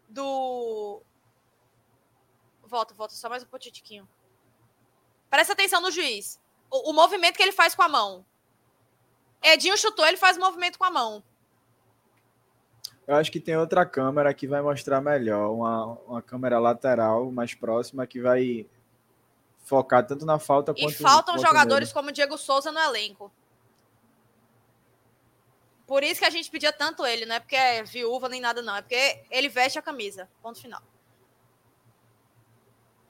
Do. 0.09 1.01
Volta, 2.63 2.93
volta, 2.93 3.13
só 3.13 3.29
mais 3.29 3.43
um 3.43 3.47
potiquinho. 3.47 4.05
Presta 5.29 5.53
atenção 5.53 5.79
no 5.79 5.89
juiz. 5.89 6.37
O, 6.69 6.89
o 6.89 6.93
movimento 6.93 7.37
que 7.37 7.43
ele 7.43 7.53
faz 7.53 7.73
com 7.73 7.83
a 7.83 7.87
mão. 7.87 8.25
Edinho 9.41 9.77
chutou, 9.77 10.05
ele 10.05 10.17
faz 10.17 10.35
o 10.35 10.41
movimento 10.41 10.77
com 10.77 10.83
a 10.83 10.91
mão. 10.91 11.23
Eu 13.11 13.17
acho 13.17 13.29
que 13.29 13.41
tem 13.41 13.57
outra 13.57 13.85
câmera 13.85 14.33
que 14.33 14.47
vai 14.47 14.61
mostrar 14.61 15.01
melhor, 15.01 15.51
uma, 15.51 15.85
uma 16.07 16.21
câmera 16.21 16.57
lateral 16.59 17.29
mais 17.29 17.53
próxima 17.53 18.07
que 18.07 18.21
vai 18.21 18.65
focar 19.65 20.07
tanto 20.07 20.25
na 20.25 20.39
falta 20.39 20.71
E 20.77 20.81
quanto 20.81 20.97
faltam 20.97 21.35
quanto 21.35 21.45
jogadores 21.45 21.89
nele. 21.89 21.93
como 21.93 22.07
o 22.07 22.11
Diego 22.13 22.37
Souza 22.37 22.71
no 22.71 22.79
elenco. 22.79 23.29
Por 25.85 26.03
isso 26.03 26.21
que 26.21 26.25
a 26.25 26.29
gente 26.29 26.49
pedia 26.49 26.71
tanto 26.71 27.05
ele, 27.05 27.25
não 27.25 27.35
é 27.35 27.41
porque 27.41 27.57
é 27.57 27.83
viúva 27.83 28.29
nem 28.29 28.39
nada, 28.39 28.61
não. 28.61 28.77
É 28.77 28.81
porque 28.81 29.25
ele 29.29 29.49
veste 29.49 29.77
a 29.77 29.81
camisa. 29.81 30.29
Ponto 30.41 30.61
final. 30.61 30.81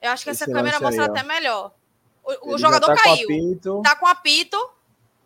Eu 0.01 0.09
acho 0.09 0.23
que 0.23 0.31
essa 0.31 0.45
Esse 0.45 0.51
câmera 0.51 0.79
lance 0.79 0.95
aí, 0.95 0.97
mostra 0.97 1.13
ó. 1.13 1.15
até 1.15 1.21
melhor. 1.27 1.71
O, 2.23 2.55
o 2.55 2.57
jogador 2.57 2.87
tá 2.87 2.95
caiu. 2.95 3.27
Com 3.27 3.33
apito. 3.35 3.81
Tá 3.83 3.95
com 3.95 4.07
apito. 4.07 4.73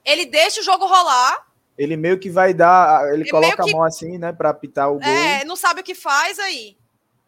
Ele 0.03 0.25
deixa 0.25 0.59
o 0.59 0.63
jogo 0.65 0.85
rolar. 0.85 1.47
Ele 1.77 1.97
meio 1.97 2.19
que 2.19 2.29
vai 2.29 2.53
dar. 2.53 3.05
Ele, 3.07 3.21
ele 3.21 3.29
coloca 3.29 3.63
a 3.63 3.67
mão 3.67 3.83
assim, 3.83 4.17
né? 4.17 4.31
Pra 4.31 4.49
apitar 4.49 4.89
o 4.89 4.99
gol. 4.99 5.03
É, 5.03 5.43
não 5.43 5.55
sabe 5.55 5.81
o 5.81 5.83
que 5.83 5.95
faz 5.95 6.39
aí. 6.39 6.77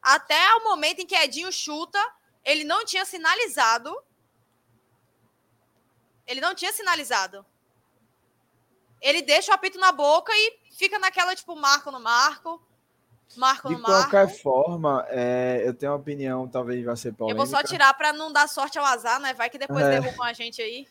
Até 0.01 0.39
o 0.55 0.63
momento 0.63 0.99
em 1.01 1.05
que 1.05 1.15
Edinho 1.15 1.51
chuta, 1.51 1.99
ele 2.45 2.63
não 2.63 2.85
tinha 2.85 3.03
sinalizado. 3.03 3.93
Ele 6.25 6.39
não 6.39 6.55
tinha 6.55 6.71
sinalizado. 6.71 7.45
Ele 9.01 9.21
deixa 9.21 9.51
o 9.51 9.55
apito 9.55 9.77
na 9.79 9.91
boca 9.91 10.31
e 10.33 10.59
fica 10.77 10.97
naquela, 10.97 11.35
tipo, 11.35 11.55
marco 11.55 11.91
no 11.91 11.99
marco. 11.99 12.61
Marco 13.35 13.67
de 13.67 13.75
no 13.75 13.81
marco. 13.81 14.05
De 14.05 14.09
qualquer 14.09 14.41
forma, 14.41 15.05
é, 15.09 15.61
eu 15.65 15.73
tenho 15.73 15.91
uma 15.91 15.97
opinião, 15.97 16.47
talvez 16.47 16.83
vai 16.83 16.95
ser 16.95 17.13
polêmica. 17.13 17.41
Eu 17.41 17.45
vou 17.45 17.57
só 17.57 17.61
tirar 17.63 17.93
para 17.93 18.13
não 18.13 18.31
dar 18.31 18.47
sorte 18.47 18.79
ao 18.79 18.85
azar, 18.85 19.19
né? 19.19 19.33
Vai 19.33 19.49
que 19.49 19.57
depois 19.57 19.85
é. 19.85 19.99
derrubam 19.99 20.25
a 20.25 20.33
gente 20.33 20.61
aí. 20.61 20.87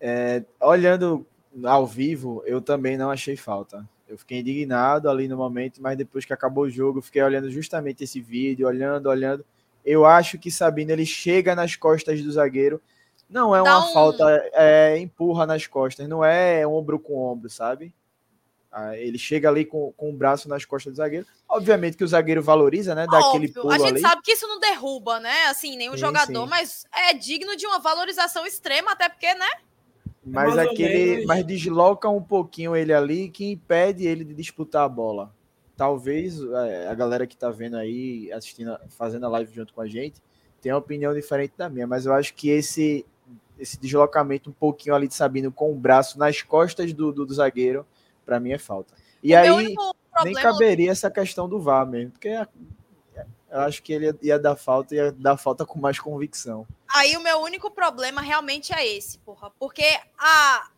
É, 0.00 0.42
olhando 0.60 1.26
ao 1.64 1.86
vivo, 1.86 2.42
eu 2.46 2.60
também 2.60 2.96
não 2.96 3.10
achei 3.10 3.36
falta. 3.36 3.86
Eu 4.08 4.18
fiquei 4.18 4.40
indignado 4.40 5.08
ali 5.08 5.26
no 5.26 5.36
momento, 5.36 5.80
mas 5.80 5.96
depois 5.96 6.24
que 6.24 6.32
acabou 6.32 6.64
o 6.64 6.70
jogo, 6.70 6.98
eu 6.98 7.02
fiquei 7.02 7.22
olhando 7.22 7.50
justamente 7.50 8.04
esse 8.04 8.20
vídeo, 8.20 8.66
olhando, 8.66 9.08
olhando. 9.08 9.44
Eu 9.84 10.04
acho 10.04 10.38
que 10.38 10.50
Sabino 10.50 10.92
ele 10.92 11.06
chega 11.06 11.54
nas 11.54 11.76
costas 11.76 12.22
do 12.22 12.30
zagueiro. 12.30 12.80
Não 13.28 13.56
é 13.56 13.62
uma 13.62 13.88
um... 13.88 13.92
falta, 13.92 14.24
é, 14.52 14.98
empurra 14.98 15.46
nas 15.46 15.66
costas, 15.66 16.06
não 16.06 16.22
é 16.22 16.66
ombro 16.66 16.98
com 16.98 17.16
ombro, 17.16 17.48
sabe? 17.48 17.94
Ah, 18.70 18.96
ele 18.96 19.18
chega 19.18 19.48
ali 19.48 19.66
com, 19.66 19.92
com 19.92 20.10
o 20.10 20.12
braço 20.12 20.48
nas 20.48 20.64
costas 20.64 20.92
do 20.92 20.96
zagueiro. 20.96 21.26
Obviamente 21.48 21.96
que 21.96 22.04
o 22.04 22.08
zagueiro 22.08 22.42
valoriza, 22.42 22.94
né? 22.94 23.06
Daquele 23.06 23.48
pulo 23.48 23.70
A 23.70 23.78
gente 23.78 23.90
ali. 23.92 24.00
sabe 24.00 24.22
que 24.22 24.32
isso 24.32 24.46
não 24.46 24.58
derruba, 24.58 25.20
né? 25.20 25.46
Assim, 25.46 25.76
nenhum 25.76 25.92
sim, 25.92 25.98
jogador, 25.98 26.44
sim. 26.44 26.50
mas 26.50 26.86
é 26.90 27.12
digno 27.12 27.54
de 27.54 27.66
uma 27.66 27.78
valorização 27.78 28.46
extrema, 28.46 28.92
até 28.92 29.10
porque, 29.10 29.34
né? 29.34 29.48
Mas 30.24 30.56
aquele, 30.56 31.26
mas 31.26 31.44
desloca 31.44 32.08
um 32.08 32.22
pouquinho 32.22 32.76
ele 32.76 32.92
ali 32.92 33.28
que 33.28 33.50
impede 33.50 34.06
ele 34.06 34.24
de 34.24 34.34
disputar 34.34 34.84
a 34.84 34.88
bola. 34.88 35.34
Talvez 35.76 36.40
é, 36.40 36.88
a 36.88 36.94
galera 36.94 37.26
que 37.26 37.36
tá 37.36 37.50
vendo 37.50 37.76
aí, 37.76 38.30
assistindo, 38.32 38.78
fazendo 38.90 39.26
a 39.26 39.28
live 39.30 39.52
junto 39.52 39.74
com 39.74 39.80
a 39.80 39.86
gente, 39.88 40.22
tenha 40.60 40.74
uma 40.74 40.80
opinião 40.80 41.12
diferente 41.12 41.54
da 41.56 41.68
minha, 41.68 41.86
mas 41.86 42.06
eu 42.06 42.12
acho 42.12 42.34
que 42.34 42.48
esse 42.48 43.04
esse 43.58 43.78
deslocamento 43.78 44.50
um 44.50 44.52
pouquinho 44.52 44.94
ali 44.94 45.06
de 45.06 45.14
Sabino 45.14 45.52
com 45.52 45.70
o 45.70 45.74
braço 45.74 46.18
nas 46.18 46.42
costas 46.42 46.92
do, 46.92 47.12
do, 47.12 47.24
do 47.24 47.34
zagueiro 47.34 47.86
para 48.24 48.40
mim 48.40 48.50
é 48.50 48.58
falta. 48.58 48.94
E 49.22 49.34
o 49.34 49.38
aí 49.38 49.74
nem 50.24 50.34
caberia 50.34 50.90
essa 50.90 51.10
questão 51.10 51.48
do 51.48 51.60
VAR 51.60 51.86
mesmo, 51.86 52.12
porque 52.12 52.28
eu 52.28 53.60
acho 53.60 53.82
que 53.82 53.92
ele 53.92 54.16
ia 54.22 54.38
dar 54.38 54.56
falta, 54.56 54.94
ia 54.94 55.12
dar 55.12 55.36
falta 55.36 55.64
com 55.64 55.78
mais 55.78 55.98
convicção. 55.98 56.66
Aí 56.92 57.16
o 57.16 57.20
meu 57.20 57.38
único 57.38 57.70
problema 57.70 58.20
realmente 58.20 58.72
é 58.72 58.86
esse, 58.86 59.18
porra. 59.18 59.50
Porque 59.50 59.98
a. 60.18 60.70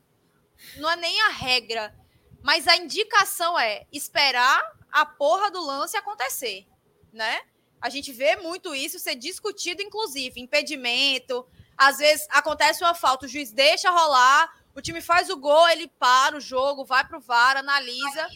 Não 0.76 0.90
é 0.90 0.96
nem 0.96 1.20
a 1.22 1.28
regra, 1.28 1.94
mas 2.40 2.68
a 2.68 2.76
indicação 2.76 3.58
é 3.58 3.86
esperar 3.92 4.62
a 4.90 5.04
porra 5.04 5.50
do 5.50 5.60
lance 5.60 5.96
acontecer, 5.96 6.66
né? 7.12 7.42
A 7.80 7.90
gente 7.90 8.12
vê 8.12 8.36
muito 8.36 8.74
isso 8.74 8.98
ser 8.98 9.16
discutido, 9.16 9.82
inclusive, 9.82 10.40
impedimento. 10.40 11.46
Às 11.76 11.98
vezes 11.98 12.26
acontece 12.30 12.82
uma 12.82 12.94
falta, 12.94 13.26
o 13.26 13.28
juiz 13.28 13.52
deixa 13.52 13.90
rolar, 13.90 14.48
o 14.74 14.80
time 14.80 15.00
faz 15.00 15.28
o 15.28 15.36
gol, 15.36 15.68
ele 15.68 15.88
para 15.88 16.36
o 16.36 16.40
jogo, 16.40 16.84
vai 16.84 17.06
para 17.06 17.18
o 17.18 17.20
VAR, 17.20 17.56
analisa. 17.56 18.28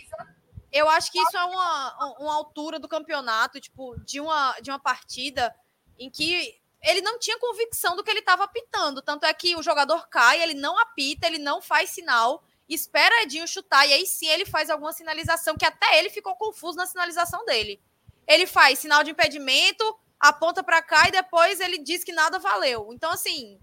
Eu 0.70 0.89
acho 0.89 1.11
que 1.11 1.18
isso 1.18 1.37
é 1.37 1.45
uma, 1.45 2.16
uma 2.18 2.35
altura 2.35 2.79
do 2.79 2.89
campeonato, 2.89 3.61
tipo, 3.61 3.99
de 4.01 4.20
uma, 4.20 4.59
de 4.61 4.70
uma 4.70 4.79
partida 4.79 5.55
em 5.99 6.11
que 6.11 6.61
ele 6.83 7.01
não 7.01 7.18
tinha 7.18 7.39
convicção 7.39 7.97
do 7.97 8.05
que 8.05 8.11
ele 8.11 8.20
estava 8.20 8.45
apitando. 8.45 9.03
Tanto 9.03 9.26
é 9.26 9.35
que 9.35 9.57
o 9.57 9.62
jogador 9.62 10.09
cai, 10.09 10.43
ele 10.43 10.55
não 10.55 10.79
apita, 10.79 11.26
ele 11.26 11.39
não 11.39 11.61
faz 11.61 11.91
sinal, 11.91 12.43
espera 12.68 13.22
Edinho 13.22 13.49
chutar, 13.49 13.87
e 13.87 13.93
aí 13.93 14.07
sim 14.07 14.29
ele 14.29 14.45
faz 14.45 14.70
alguma 14.70 14.93
sinalização, 14.93 15.57
que 15.57 15.64
até 15.64 15.99
ele 15.99 16.11
ficou 16.11 16.37
confuso 16.37 16.76
na 16.76 16.87
sinalização 16.87 17.45
dele. 17.45 17.81
Ele 18.26 18.47
faz 18.47 18.79
sinal 18.79 19.03
de 19.03 19.11
impedimento, 19.11 19.99
aponta 20.20 20.62
para 20.62 20.83
cá 20.83 21.09
e 21.09 21.12
depois 21.12 21.61
ele 21.61 21.79
diz 21.79 22.05
que 22.05 22.12
nada 22.12 22.39
valeu. 22.39 22.91
Então, 22.93 23.11
assim, 23.11 23.59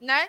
né? 0.00 0.28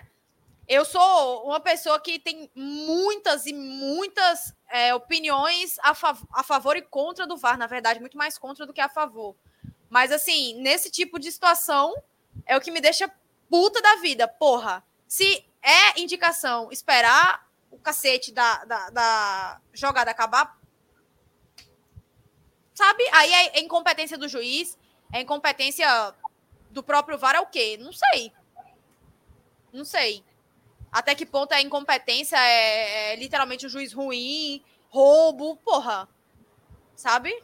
Eu 0.68 0.84
sou 0.84 1.46
uma 1.46 1.60
pessoa 1.60 1.98
que 1.98 2.18
tem 2.18 2.50
muitas 2.54 3.46
e 3.46 3.54
muitas 3.54 4.54
é, 4.68 4.94
opiniões 4.94 5.78
a, 5.80 5.94
fav 5.94 6.22
a 6.30 6.42
favor 6.42 6.76
e 6.76 6.82
contra 6.82 7.26
do 7.26 7.38
VAR, 7.38 7.56
na 7.56 7.66
verdade, 7.66 8.00
muito 8.00 8.18
mais 8.18 8.36
contra 8.36 8.66
do 8.66 8.72
que 8.72 8.80
a 8.80 8.88
favor. 8.88 9.34
Mas, 9.88 10.12
assim, 10.12 10.60
nesse 10.60 10.90
tipo 10.90 11.18
de 11.18 11.30
situação, 11.32 11.94
é 12.46 12.56
o 12.56 12.60
que 12.60 12.70
me 12.70 12.80
deixa 12.80 13.10
puta 13.48 13.80
da 13.80 13.96
vida. 13.96 14.28
Porra, 14.28 14.84
se 15.06 15.44
é 15.62 16.00
indicação 16.00 16.70
esperar 16.70 17.48
o 17.70 17.78
cacete 17.78 18.32
da, 18.32 18.64
da, 18.64 18.90
da 18.90 19.60
jogada 19.72 20.10
acabar, 20.10 20.58
sabe? 22.74 23.04
Aí 23.12 23.32
é 23.32 23.60
incompetência 23.60 24.16
do 24.16 24.28
juiz, 24.28 24.78
é 25.12 25.20
incompetência 25.20 26.14
do 26.70 26.82
próprio 26.82 27.18
VAR, 27.18 27.34
é 27.34 27.40
o 27.40 27.46
quê? 27.46 27.76
Não 27.80 27.92
sei. 27.92 28.32
Não 29.72 29.84
sei. 29.84 30.24
Até 30.90 31.14
que 31.14 31.26
ponto 31.26 31.52
é 31.52 31.60
incompetência, 31.60 32.38
é, 32.38 33.12
é 33.12 33.16
literalmente 33.16 33.66
um 33.66 33.68
juiz 33.68 33.92
ruim, 33.92 34.64
roubo, 34.88 35.56
porra. 35.56 36.08
Sabe? 36.96 37.42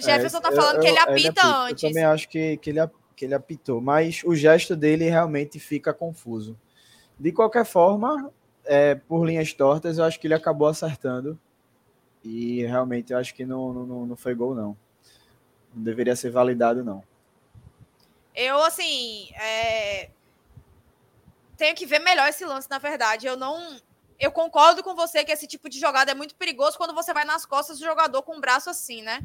Jefferson 0.00 0.38
é, 0.38 0.40
tá 0.40 0.52
falando 0.52 0.76
eu, 0.76 0.80
que 0.80 0.88
ele 0.88 0.98
apita 0.98 1.40
ele 1.40 1.54
antes. 1.54 1.82
Eu 1.82 1.88
também 1.90 2.04
acho 2.04 2.28
que, 2.28 2.56
que, 2.58 2.70
ele, 2.70 2.80
que 3.14 3.24
ele 3.24 3.34
apitou, 3.34 3.80
mas 3.80 4.22
o 4.24 4.34
gesto 4.34 4.76
dele 4.76 5.08
realmente 5.08 5.58
fica 5.58 5.92
confuso. 5.92 6.58
De 7.18 7.32
qualquer 7.32 7.64
forma, 7.64 8.30
é, 8.64 8.94
por 8.94 9.24
linhas 9.26 9.52
tortas, 9.52 9.98
eu 9.98 10.04
acho 10.04 10.20
que 10.20 10.26
ele 10.26 10.34
acabou 10.34 10.68
acertando. 10.68 11.38
E 12.22 12.64
realmente 12.64 13.12
eu 13.12 13.18
acho 13.18 13.34
que 13.34 13.44
não, 13.44 13.72
não, 13.72 14.06
não 14.06 14.16
foi 14.16 14.34
gol, 14.34 14.54
não. 14.54 14.76
Não 15.74 15.82
deveria 15.82 16.16
ser 16.16 16.30
validado, 16.30 16.84
não. 16.84 17.02
Eu, 18.34 18.62
assim, 18.64 19.30
é, 19.34 20.10
tenho 21.56 21.74
que 21.74 21.86
ver 21.86 22.00
melhor 22.00 22.28
esse 22.28 22.44
lance, 22.44 22.68
na 22.68 22.78
verdade. 22.78 23.26
Eu 23.26 23.36
não. 23.36 23.78
Eu 24.18 24.30
concordo 24.32 24.82
com 24.82 24.94
você 24.94 25.24
que 25.24 25.32
esse 25.32 25.46
tipo 25.46 25.68
de 25.68 25.78
jogada 25.78 26.10
é 26.10 26.14
muito 26.14 26.34
perigoso 26.34 26.76
quando 26.76 26.94
você 26.94 27.12
vai 27.12 27.24
nas 27.24 27.46
costas 27.46 27.78
do 27.78 27.84
jogador 27.84 28.22
com 28.22 28.36
o 28.36 28.40
braço 28.40 28.68
assim, 28.68 29.02
né? 29.02 29.20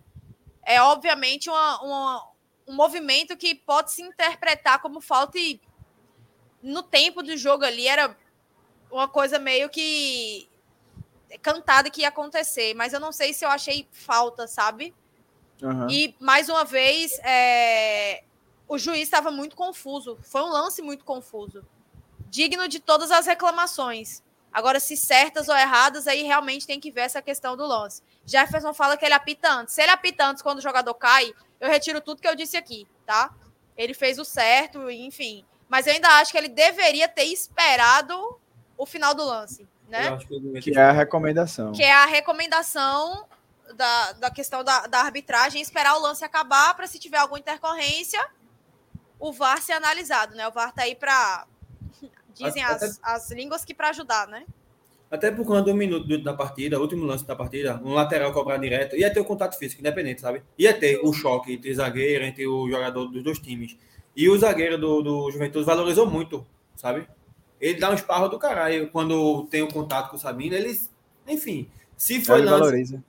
É 0.64 0.82
obviamente 0.82 1.50
uma, 1.50 1.82
uma, 1.82 2.32
um 2.68 2.76
movimento 2.76 3.36
que 3.36 3.56
pode 3.56 3.92
se 3.92 4.02
interpretar 4.02 4.82
como 4.82 5.02
falta 5.02 5.38
e 5.38 5.60
no 6.62 6.84
tempo 6.84 7.24
do 7.24 7.36
jogo 7.36 7.66
ali 7.66 7.88
era 7.88 8.16
uma 8.92 9.08
coisa 9.08 9.40
meio 9.40 9.70
que 9.70 10.48
cantada 11.42 11.90
que 11.90 12.02
ia 12.02 12.10
acontecer, 12.10 12.74
mas 12.76 12.94
eu 12.94 13.00
não 13.00 13.12
sei 13.12 13.34
se 13.34 13.46
eu 13.46 13.50
achei 13.50 13.88
falta, 13.92 14.48
sabe? 14.48 14.94
Uhum. 15.62 15.90
E 15.90 16.16
mais 16.20 16.50
uma 16.50 16.66
vez, 16.66 17.18
é... 17.24 18.24
o 18.68 18.78
juiz 18.78 19.04
estava 19.04 19.32
muito 19.32 19.56
confuso. 19.56 20.18
Foi 20.24 20.42
um 20.42 20.50
lance 20.50 20.82
muito 20.82 21.06
confuso 21.06 21.66
digno 22.32 22.68
de 22.68 22.80
todas 22.80 23.12
as 23.12 23.28
reclamações. 23.28 24.24
Agora, 24.52 24.80
se 24.80 24.98
certas 24.98 25.48
ou 25.48 25.56
erradas, 25.56 26.08
aí 26.08 26.24
realmente 26.24 26.68
tem 26.68 26.80
que 26.80 26.92
ver 26.92 27.02
essa 27.02 27.22
questão 27.22 27.56
do 27.56 27.66
lance. 27.66 28.02
Jefferson 28.26 28.74
fala 28.74 28.98
que 28.98 29.06
ele 29.06 29.14
apita 29.14 29.50
antes. 29.50 29.74
Se 29.74 29.82
ele 29.82 29.92
apita 29.92 30.26
antes 30.26 30.42
quando 30.42 30.60
o 30.60 30.62
jogador 30.62 30.94
cai, 30.96 31.34
eu 31.60 31.70
retiro 31.70 32.02
tudo 32.02 32.22
que 32.22 32.28
eu 32.28 32.36
disse 32.36 32.58
aqui, 32.58 32.88
tá? 33.06 33.34
Ele 33.78 33.94
fez 33.94 34.20
o 34.20 34.26
certo, 34.26 34.90
enfim. 34.90 35.46
Mas 35.70 35.88
eu 35.88 35.94
ainda 35.94 36.10
acho 36.20 36.32
que 36.32 36.38
ele 36.38 36.50
deveria 36.50 37.08
ter 37.08 37.24
esperado 37.24 38.40
o 38.78 38.86
final 38.86 39.14
do 39.14 39.24
lance, 39.24 39.66
né? 39.88 40.18
Que, 40.18 40.60
que 40.60 40.78
é 40.78 40.84
a 40.84 40.92
recomendação. 40.92 41.72
Que 41.72 41.84
é 41.84 41.94
a 41.94 42.06
recomendação 42.06 43.26
da, 43.74 44.12
da 44.14 44.32
questão 44.32 44.64
da, 44.64 44.88
da 44.88 45.00
arbitragem, 45.00 45.62
esperar 45.62 45.96
o 45.96 46.02
lance 46.02 46.26
acabar 46.26 46.74
para 46.76 46.88
se 46.88 47.00
tiver 47.00 47.18
alguma 47.18 47.40
intercorrência, 47.40 48.20
o 49.20 49.32
VAR 49.32 49.62
ser 49.62 49.74
analisado, 49.74 50.36
né? 50.36 50.48
O 50.48 50.52
VAR 50.52 50.74
tá 50.74 50.84
aí 50.84 50.96
para 50.96 51.46
Dizem 52.34 52.64
até, 52.64 52.86
as, 52.86 53.00
as 53.04 53.32
línguas 53.32 53.66
que 53.66 53.74
para 53.74 53.90
ajudar, 53.90 54.28
né? 54.28 54.46
Até 55.10 55.30
por 55.30 55.46
conta 55.46 55.64
do 55.64 55.76
minuto 55.76 56.18
da 56.20 56.34
partida, 56.34 56.80
último 56.80 57.06
lance 57.06 57.26
da 57.28 57.36
partida, 57.36 57.82
um 57.84 57.94
lateral 57.94 58.32
cobrar 58.32 58.56
direto, 58.58 58.96
ia 58.96 59.12
ter 59.14 59.20
o 59.20 59.26
contato 59.26 59.58
físico, 59.58 59.82
independente, 59.82 60.22
sabe? 60.22 60.42
Ia 60.58 60.74
ter 60.74 61.02
o 61.04 61.12
choque 61.12 61.54
entre 61.54 61.74
zagueiro, 61.74 62.24
entre 62.24 62.48
o 62.48 62.70
jogador 62.70 63.08
dos 63.08 63.22
dois 63.22 63.38
times. 63.38 63.78
E 64.16 64.30
o 64.30 64.38
zagueiro 64.38 64.78
do, 64.78 65.02
do 65.02 65.32
Juventude 65.32 65.66
valorizou 65.66 66.10
muito, 66.10 66.46
sabe? 66.78 67.08
Ele 67.60 67.78
dá 67.78 67.92
um 67.92 67.94
esparro 67.94 68.30
do 68.30 68.40
caralho 68.40 68.90
quando 68.90 69.48
tem 69.52 69.62
o 69.62 69.66
um 69.66 69.70
contato 69.72 70.10
com 70.10 70.16
o 70.16 70.20
Sabino. 70.20 70.56
Eles, 70.56 70.90
enfim, 71.28 71.70
se 71.98 72.24
foi 72.24 72.40
ele 72.40 72.50
lance, 72.50 72.60
valoriza. 72.60 73.04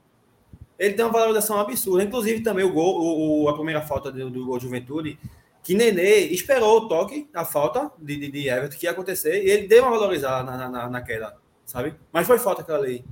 ele 0.79 0.95
tem 0.95 1.05
uma 1.05 1.13
valorização 1.13 1.59
absurda. 1.59 2.03
Inclusive, 2.03 2.43
também 2.43 2.65
o 2.65 2.73
gol, 2.73 3.45
o, 3.45 3.49
a 3.49 3.55
primeira 3.55 3.81
falta 3.81 4.11
do, 4.11 4.29
do 4.29 4.45
gol 4.45 4.59
Juventude, 4.59 5.19
que 5.63 5.75
Nenê 5.75 6.27
esperou 6.27 6.79
o 6.79 6.89
toque, 6.89 7.29
a 7.33 7.45
falta 7.45 7.91
de, 7.99 8.17
de, 8.17 8.31
de 8.31 8.49
Everton 8.49 8.77
que 8.77 8.87
ia 8.87 8.91
acontecer, 8.91 9.45
e 9.45 9.51
ele 9.51 9.69
deu 9.69 9.83
uma 9.85 9.93
valorizada 9.93 10.43
na, 10.43 10.69
na, 10.69 10.91
na 10.91 11.03
queda, 11.03 11.37
sabe? 11.65 11.95
Mas 12.13 12.27
foi 12.27 12.39
falta 12.39 12.63
aquela 12.63 12.79
lei. 12.79 13.05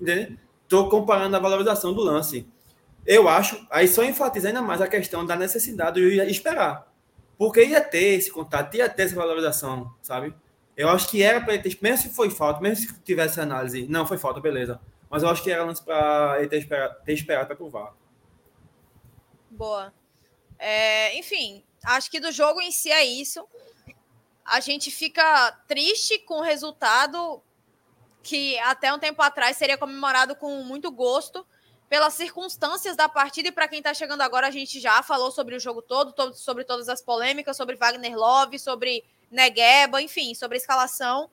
Entende? 0.00 0.38
Estou 0.62 0.88
comparando 0.88 1.36
a 1.36 1.40
valorização 1.40 1.92
do 1.92 2.02
lance. 2.02 2.48
Eu 3.04 3.28
acho, 3.28 3.66
aí 3.70 3.88
só 3.88 4.04
enfatiza 4.04 4.48
ainda 4.48 4.62
mais 4.62 4.80
a 4.80 4.88
questão 4.88 5.24
da 5.24 5.36
necessidade 5.36 6.00
de 6.00 6.30
esperar. 6.30 6.92
Porque 7.38 7.64
ia 7.64 7.80
ter 7.80 8.14
esse 8.14 8.30
contato, 8.30 8.76
ia 8.76 8.88
ter 8.88 9.02
essa 9.02 9.14
valorização, 9.14 9.92
sabe? 10.00 10.34
Eu 10.76 10.88
acho 10.88 11.08
que 11.08 11.22
era 11.22 11.40
para 11.40 11.54
ele 11.54 11.62
ter, 11.62 11.78
mesmo 11.80 11.98
se 11.98 12.14
foi 12.14 12.30
falta, 12.30 12.60
mesmo 12.60 12.86
se 12.86 13.00
tivesse 13.02 13.40
análise, 13.40 13.86
não 13.88 14.06
foi 14.06 14.18
falta, 14.18 14.40
beleza. 14.40 14.80
Mas 15.08 15.22
eu 15.22 15.28
acho 15.28 15.42
que 15.42 15.50
era 15.50 15.64
lance 15.64 15.82
para 15.82 16.36
ele 16.38 16.48
ter 16.48 16.66
ter 16.66 17.12
esperado 17.12 17.46
para 17.46 17.56
provar. 17.56 17.94
Boa. 19.50 19.92
É, 20.58 21.16
enfim, 21.18 21.64
acho 21.84 22.10
que 22.10 22.20
do 22.20 22.32
jogo 22.32 22.60
em 22.60 22.70
si 22.70 22.90
é 22.90 23.04
isso. 23.04 23.46
A 24.44 24.60
gente 24.60 24.90
fica 24.90 25.52
triste 25.66 26.18
com 26.20 26.38
o 26.38 26.42
resultado 26.42 27.42
que 28.22 28.58
até 28.60 28.92
um 28.92 28.98
tempo 28.98 29.22
atrás 29.22 29.56
seria 29.56 29.78
comemorado 29.78 30.34
com 30.34 30.62
muito 30.64 30.90
gosto 30.90 31.46
pelas 31.88 32.14
circunstâncias 32.14 32.96
da 32.96 33.08
partida 33.08 33.48
e 33.48 33.52
para 33.52 33.68
quem 33.68 33.78
está 33.78 33.94
chegando 33.94 34.20
agora, 34.20 34.48
a 34.48 34.50
gente 34.50 34.80
já 34.80 35.02
falou 35.02 35.30
sobre 35.30 35.54
o 35.54 35.60
jogo 35.60 35.80
todo, 35.80 36.12
todo, 36.12 36.34
sobre 36.34 36.64
todas 36.64 36.88
as 36.88 37.00
polêmicas, 37.00 37.56
sobre 37.56 37.76
Wagner 37.76 38.16
Love, 38.16 38.58
sobre 38.58 39.04
Negueba, 39.30 40.02
enfim, 40.02 40.34
sobre 40.34 40.56
a 40.56 40.60
escalação. 40.60 41.30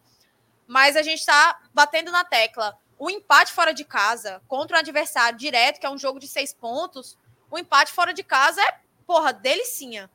Mas 0.68 0.96
a 0.96 1.02
gente 1.02 1.20
está 1.20 1.60
batendo 1.74 2.12
na 2.12 2.24
tecla. 2.24 2.78
O 3.00 3.10
empate 3.10 3.52
fora 3.52 3.74
de 3.74 3.84
casa 3.84 4.42
contra 4.48 4.78
o 4.78 4.80
adversário 4.80 5.38
direto, 5.38 5.80
que 5.80 5.86
é 5.86 5.90
um 5.90 5.98
jogo 5.98 6.20
de 6.20 6.28
seis 6.28 6.54
pontos, 6.54 7.18
o 7.50 7.58
empate 7.58 7.92
fora 7.92 8.14
de 8.14 8.24
casa 8.24 8.62
é, 8.62 8.80
porra, 9.06 9.34
delicinha. 9.34 10.10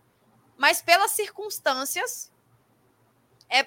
Mas 0.56 0.82
pelas 0.82 1.12
circunstâncias, 1.12 2.32
é 3.48 3.66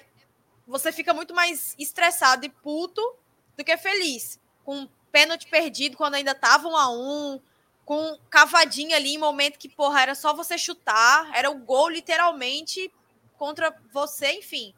você 0.66 0.92
fica 0.92 1.12
muito 1.12 1.34
mais 1.34 1.74
estressado 1.78 2.46
e 2.46 2.48
puto 2.48 3.02
do 3.56 3.64
que 3.64 3.76
feliz. 3.76 4.38
Com 4.64 4.88
pênalti 5.10 5.48
perdido 5.48 5.96
quando 5.96 6.14
ainda 6.14 6.34
tava 6.34 6.68
um 6.68 6.76
a 6.76 6.88
um, 6.90 7.40
com 7.84 8.18
cavadinha 8.30 8.96
ali 8.96 9.14
em 9.14 9.18
momento 9.18 9.58
que, 9.58 9.68
porra, 9.68 10.02
era 10.02 10.14
só 10.14 10.32
você 10.32 10.56
chutar, 10.56 11.30
era 11.34 11.50
o 11.50 11.58
gol 11.58 11.88
literalmente 11.88 12.92
contra 13.36 13.76
você, 13.92 14.32
enfim. 14.32 14.74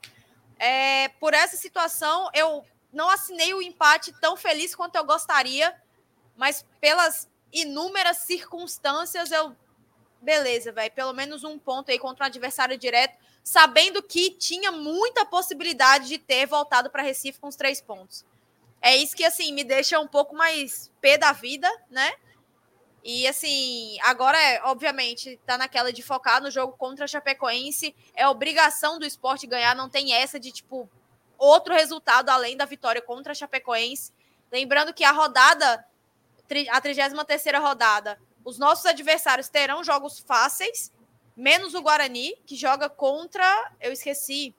É, 0.59 1.09
por 1.21 1.35
essa 1.35 1.57
situação, 1.57 2.31
eu 2.33 2.65
não 2.93 3.11
assinei 3.11 3.53
o 3.53 3.61
empate 3.61 4.13
tão 4.21 4.37
feliz 4.37 4.75
quanto 4.75 4.97
eu 4.97 5.05
gostaria, 5.05 5.75
mas 6.37 6.65
pelas 6.81 7.29
inúmeras 7.53 8.19
circunstâncias, 8.19 9.31
eu. 9.31 9.55
Beleza, 10.25 10.73
velho. 10.73 10.91
Pelo 10.93 11.13
menos 11.13 11.45
um 11.45 11.59
ponto 11.59 11.91
aí 11.91 11.99
contra 11.99 12.25
um 12.25 12.27
adversário 12.27 12.79
direto, 12.79 13.19
sabendo 13.43 14.03
que 14.03 14.31
tinha 14.31 14.73
muita 14.73 15.27
possibilidade 15.27 16.09
de 16.09 16.19
ter 16.19 16.47
voltado 16.47 16.89
para 16.89 17.03
Recife 17.03 17.39
com 17.39 17.49
os 17.49 17.57
três 17.57 17.83
pontos. 17.83 18.25
É 18.81 18.97
isso 18.97 19.15
que, 19.15 19.25
assim, 19.25 19.53
me 19.53 19.63
deixa 19.63 20.01
um 20.01 20.09
pouco 20.09 20.35
mais 20.35 20.91
pé 21.01 21.19
da 21.19 21.33
vida, 21.33 21.71
né? 21.91 22.11
E 23.05 23.27
assim, 23.27 23.99
agora 24.01 24.41
é, 24.41 24.63
obviamente, 24.65 25.39
tá 25.45 25.59
naquela 25.59 25.93
de 25.93 26.03
focar 26.03 26.43
no 26.43 26.51
jogo 26.51 26.75
contra 26.79 27.05
a 27.05 27.09
Chapecoense. 27.09 27.95
É 28.15 28.27
obrigação 28.27 28.99
do 28.99 29.05
esporte 29.05 29.47
ganhar, 29.47 29.77
não 29.77 29.91
tem 29.91 30.15
essa 30.15 30.41
de 30.41 30.51
tipo 30.51 30.89
outro 31.37 31.75
resultado 31.75 32.31
além 32.31 32.57
da 32.57 32.65
vitória 32.65 33.03
contra 33.03 33.33
a 33.33 33.35
Chapecoense. 33.35 34.11
Lembrando 34.51 34.95
que 34.95 35.05
a 35.05 35.13
rodada, 35.13 35.85
a 36.71 36.81
33 36.81 37.53
rodada, 37.61 38.19
os 38.45 38.59
nossos 38.59 38.85
adversários 38.85 39.49
terão 39.49 39.83
jogos 39.83 40.19
fáceis, 40.19 40.93
menos 41.37 41.75
o 41.75 41.81
Guarani, 41.81 42.37
que 42.45 42.55
joga 42.55 42.89
contra. 42.89 43.73
Eu 43.81 43.93
esqueci. 43.93 44.55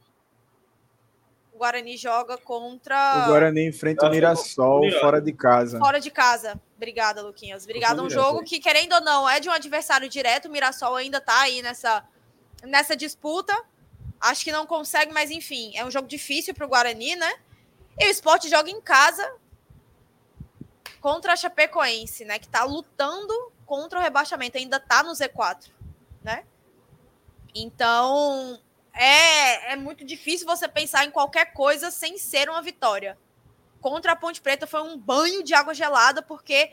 O 1.54 1.58
Guarani 1.60 1.96
joga 1.96 2.38
contra. 2.38 3.26
O 3.26 3.30
Guarani 3.30 3.68
enfrenta 3.68 4.08
o 4.08 4.10
Mirassol 4.10 4.82
fora 5.00 5.22
de 5.22 5.32
casa. 5.32 5.80
Fora 5.80 6.00
de 6.00 6.12
casa. 6.12 6.60
Obrigada, 6.76 7.22
Luquinhas. 7.22 7.64
Obrigada. 7.64 8.04
Um 8.04 8.10
jogo 8.10 8.44
que, 8.44 8.60
querendo 8.60 8.94
ou 8.94 9.02
não, 9.02 9.30
é 9.30 9.40
de 9.40 9.48
um 9.48 9.54
adversário 9.54 10.10
direto. 10.10 10.48
O 10.48 10.52
Mirassol 10.52 10.96
ainda 10.96 11.22
tá 11.22 11.42
aí 11.42 11.62
nessa, 11.62 12.04
nessa 12.64 12.96
disputa. 12.96 13.56
Acho 14.20 14.44
que 14.44 14.52
não 14.52 14.66
consegue, 14.66 15.14
mas 15.14 15.30
enfim, 15.30 15.72
é 15.76 15.86
um 15.86 15.92
jogo 15.92 16.08
difícil 16.08 16.54
para 16.54 16.66
o 16.66 16.70
Guarani, 16.70 17.16
né? 17.16 17.34
E 17.98 18.08
o 18.08 18.10
esporte 18.10 18.50
joga 18.50 18.70
em 18.70 18.82
casa 18.82 19.34
contra 21.00 21.34
a 21.34 21.36
Chapecoense, 21.36 22.26
né? 22.26 22.40
Que 22.40 22.48
tá 22.48 22.64
lutando 22.66 23.54
contra 23.66 24.00
o 24.00 24.02
rebaixamento, 24.02 24.58
ainda 24.58 24.80
tá 24.80 25.04
no 25.04 25.12
Z4, 25.12 25.70
né? 26.24 26.46
Então, 27.54 28.60
é, 28.94 29.74
é 29.74 29.76
muito 29.76 30.06
difícil 30.06 30.46
você 30.46 30.68
pensar 30.68 31.06
em 31.06 31.12
qualquer 31.12 31.54
coisa 31.54 31.92
sem 31.92 32.18
ser 32.18 32.50
uma 32.50 32.62
vitória. 32.62 33.18
Contra 33.82 34.14
a 34.14 34.16
Ponte 34.16 34.42
Preta 34.42 34.66
foi 34.66 34.82
um 34.82 34.98
banho 34.98 35.44
de 35.44 35.54
água 35.54 35.74
gelada, 35.74 36.22
porque 36.22 36.72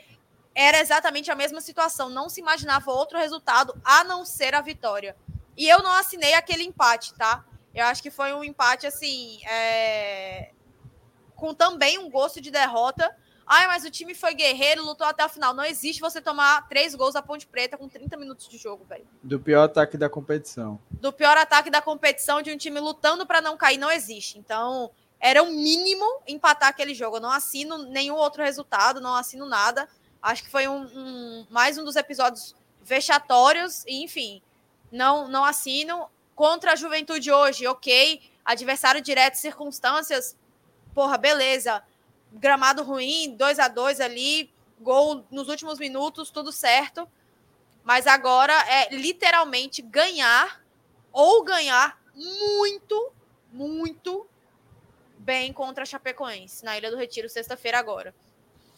era 0.55 0.79
exatamente 0.79 1.31
a 1.31 1.35
mesma 1.35 1.61
situação. 1.61 2.09
Não 2.09 2.29
se 2.29 2.39
imaginava 2.39 2.91
outro 2.91 3.17
resultado 3.17 3.79
a 3.83 4.03
não 4.03 4.25
ser 4.25 4.55
a 4.55 4.61
vitória. 4.61 5.15
E 5.55 5.67
eu 5.67 5.83
não 5.83 5.91
assinei 5.91 6.33
aquele 6.33 6.63
empate, 6.63 7.13
tá? 7.13 7.45
Eu 7.73 7.85
acho 7.85 8.01
que 8.01 8.11
foi 8.11 8.33
um 8.33 8.43
empate, 8.43 8.85
assim, 8.85 9.39
é... 9.45 10.51
com 11.35 11.53
também 11.53 11.97
um 11.97 12.09
gosto 12.09 12.39
de 12.39 12.51
derrota. 12.51 13.15
Ai, 13.45 13.67
mas 13.67 13.83
o 13.83 13.91
time 13.91 14.15
foi 14.15 14.33
guerreiro, 14.33 14.83
lutou 14.83 15.05
até 15.05 15.25
o 15.25 15.29
final. 15.29 15.53
Não 15.53 15.65
existe 15.65 15.99
você 15.99 16.21
tomar 16.21 16.67
três 16.67 16.95
gols 16.95 17.13
da 17.13 17.21
Ponte 17.21 17.45
Preta 17.45 17.77
com 17.77 17.89
30 17.89 18.15
minutos 18.17 18.47
de 18.47 18.57
jogo, 18.57 18.85
velho. 18.85 19.05
Do 19.21 19.39
pior 19.39 19.63
ataque 19.65 19.97
da 19.97 20.09
competição. 20.09 20.79
Do 20.89 21.11
pior 21.11 21.37
ataque 21.37 21.69
da 21.69 21.81
competição, 21.81 22.41
de 22.41 22.51
um 22.51 22.57
time 22.57 22.79
lutando 22.79 23.25
para 23.25 23.41
não 23.41 23.57
cair, 23.57 23.77
não 23.77 23.91
existe. 23.91 24.39
Então, 24.39 24.89
era 25.19 25.43
o 25.43 25.47
mínimo 25.47 26.21
empatar 26.27 26.69
aquele 26.69 26.93
jogo. 26.93 27.17
Eu 27.17 27.21
não 27.21 27.31
assino 27.31 27.77
nenhum 27.89 28.15
outro 28.15 28.41
resultado, 28.43 29.01
não 29.01 29.15
assino 29.15 29.45
nada. 29.45 29.89
Acho 30.21 30.43
que 30.43 30.49
foi 30.49 30.67
um, 30.67 30.85
um 30.95 31.47
mais 31.49 31.77
um 31.77 31.83
dos 31.83 31.97
episódios 31.97 32.55
vexatórios, 32.81 33.83
e, 33.85 34.03
enfim, 34.03 34.41
não, 34.91 35.27
não 35.27 35.43
assino. 35.43 36.09
Contra 36.35 36.71
a 36.71 36.75
juventude 36.75 37.31
hoje, 37.31 37.67
ok. 37.67 38.21
Adversário 38.43 39.01
direto, 39.01 39.35
circunstâncias, 39.35 40.35
porra, 40.93 41.17
beleza 41.17 41.83
gramado 42.33 42.83
ruim, 42.83 43.35
2 43.37 43.59
a 43.59 43.67
2 43.67 43.99
ali, 44.01 44.51
gol 44.79 45.25
nos 45.29 45.47
últimos 45.47 45.79
minutos, 45.79 46.31
tudo 46.31 46.51
certo. 46.51 47.07
Mas 47.83 48.07
agora 48.07 48.53
é 48.69 48.93
literalmente 48.95 49.81
ganhar 49.81 50.63
ou 51.11 51.43
ganhar 51.43 52.01
muito, 52.15 53.11
muito 53.51 54.27
bem 55.17 55.53
contra 55.53 55.83
a 55.83 55.85
Chapecoense 55.85 56.63
na 56.65 56.77
Ilha 56.77 56.89
do 56.89 56.97
Retiro, 56.97 57.29
sexta-feira 57.29 57.77
agora. 57.77 58.13